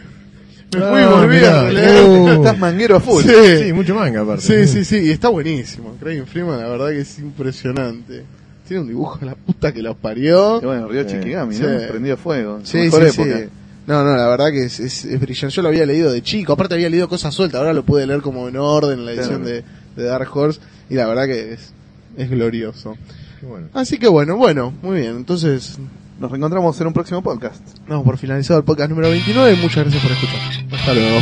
Ah, 0.84 0.90
fui 0.92 1.02
y 1.02 1.04
volví 1.04 1.34
mirá. 1.36 1.60
a 1.60 1.64
releer. 1.64 2.04
Uh. 2.08 2.28
Estás 2.28 2.58
manguero 2.58 2.96
a 2.96 3.00
full. 3.00 3.22
Sí. 3.24 3.64
Sí, 3.64 3.72
mucho 3.72 3.94
manga 3.94 4.20
aparte. 4.20 4.42
Sí, 4.42 4.66
sí, 4.72 4.84
sí, 4.84 4.98
y 5.06 5.10
está 5.10 5.28
buenísimo. 5.28 5.96
Craig 6.00 6.24
Freeman, 6.26 6.60
la 6.60 6.68
verdad 6.68 6.90
que 6.90 7.00
es 7.00 7.18
impresionante. 7.18 8.24
Tiene 8.68 8.82
un 8.82 8.88
dibujo 8.88 9.18
de 9.18 9.26
la 9.26 9.34
puta 9.34 9.72
que 9.72 9.82
los 9.82 9.96
parió. 9.96 10.60
Y 10.62 10.66
bueno, 10.66 10.86
Ryo 10.88 11.08
Sí. 11.08 11.16
Shikigami, 11.16 11.54
Sí. 11.56 11.62
¿no? 11.62 11.88
Prendido 11.88 12.16
fuego. 12.16 12.60
Sí, 12.62 12.76
mejor 12.78 13.10
sí, 13.10 13.20
época. 13.20 13.38
sí. 13.40 13.44
No, 13.88 14.04
no, 14.04 14.16
la 14.16 14.28
verdad 14.28 14.50
que 14.52 14.64
es, 14.66 14.78
es, 14.78 15.04
es 15.04 15.20
brillante. 15.20 15.56
Yo 15.56 15.62
lo 15.62 15.68
había 15.68 15.84
leído 15.84 16.12
de 16.12 16.22
chico, 16.22 16.52
aparte 16.52 16.74
había 16.74 16.88
leído 16.88 17.08
cosas 17.08 17.34
sueltas, 17.34 17.58
ahora 17.58 17.72
lo 17.72 17.82
pude 17.84 18.06
leer 18.06 18.20
como 18.20 18.48
en 18.48 18.56
orden 18.56 19.00
en 19.00 19.06
la 19.06 19.10
edición 19.12 19.40
Claro. 19.42 19.56
de, 19.56 19.64
de 19.96 20.04
Dark 20.04 20.28
Horse 20.36 20.60
y 20.88 20.94
la 20.94 21.06
verdad 21.06 21.26
que 21.26 21.52
es, 21.54 21.72
es 22.16 22.30
glorioso. 22.30 22.96
Bueno. 23.42 23.68
Así 23.72 23.98
que 23.98 24.08
bueno, 24.08 24.36
bueno, 24.36 24.72
muy 24.82 25.00
bien. 25.00 25.16
Entonces, 25.16 25.78
Nos 26.18 26.30
reencontramos 26.30 26.78
en 26.80 26.86
un 26.88 26.92
próximo 26.92 27.22
podcast. 27.22 27.62
damos 27.88 28.04
por 28.04 28.18
finalizado 28.18 28.58
el 28.58 28.64
podcast 28.64 28.90
número 28.90 29.08
29 29.08 29.56
muchas 29.62 29.84
gracias 29.84 30.02
por 30.02 30.12
escuchar. 30.12 30.40
Hasta 30.78 30.94
luego. 30.94 31.20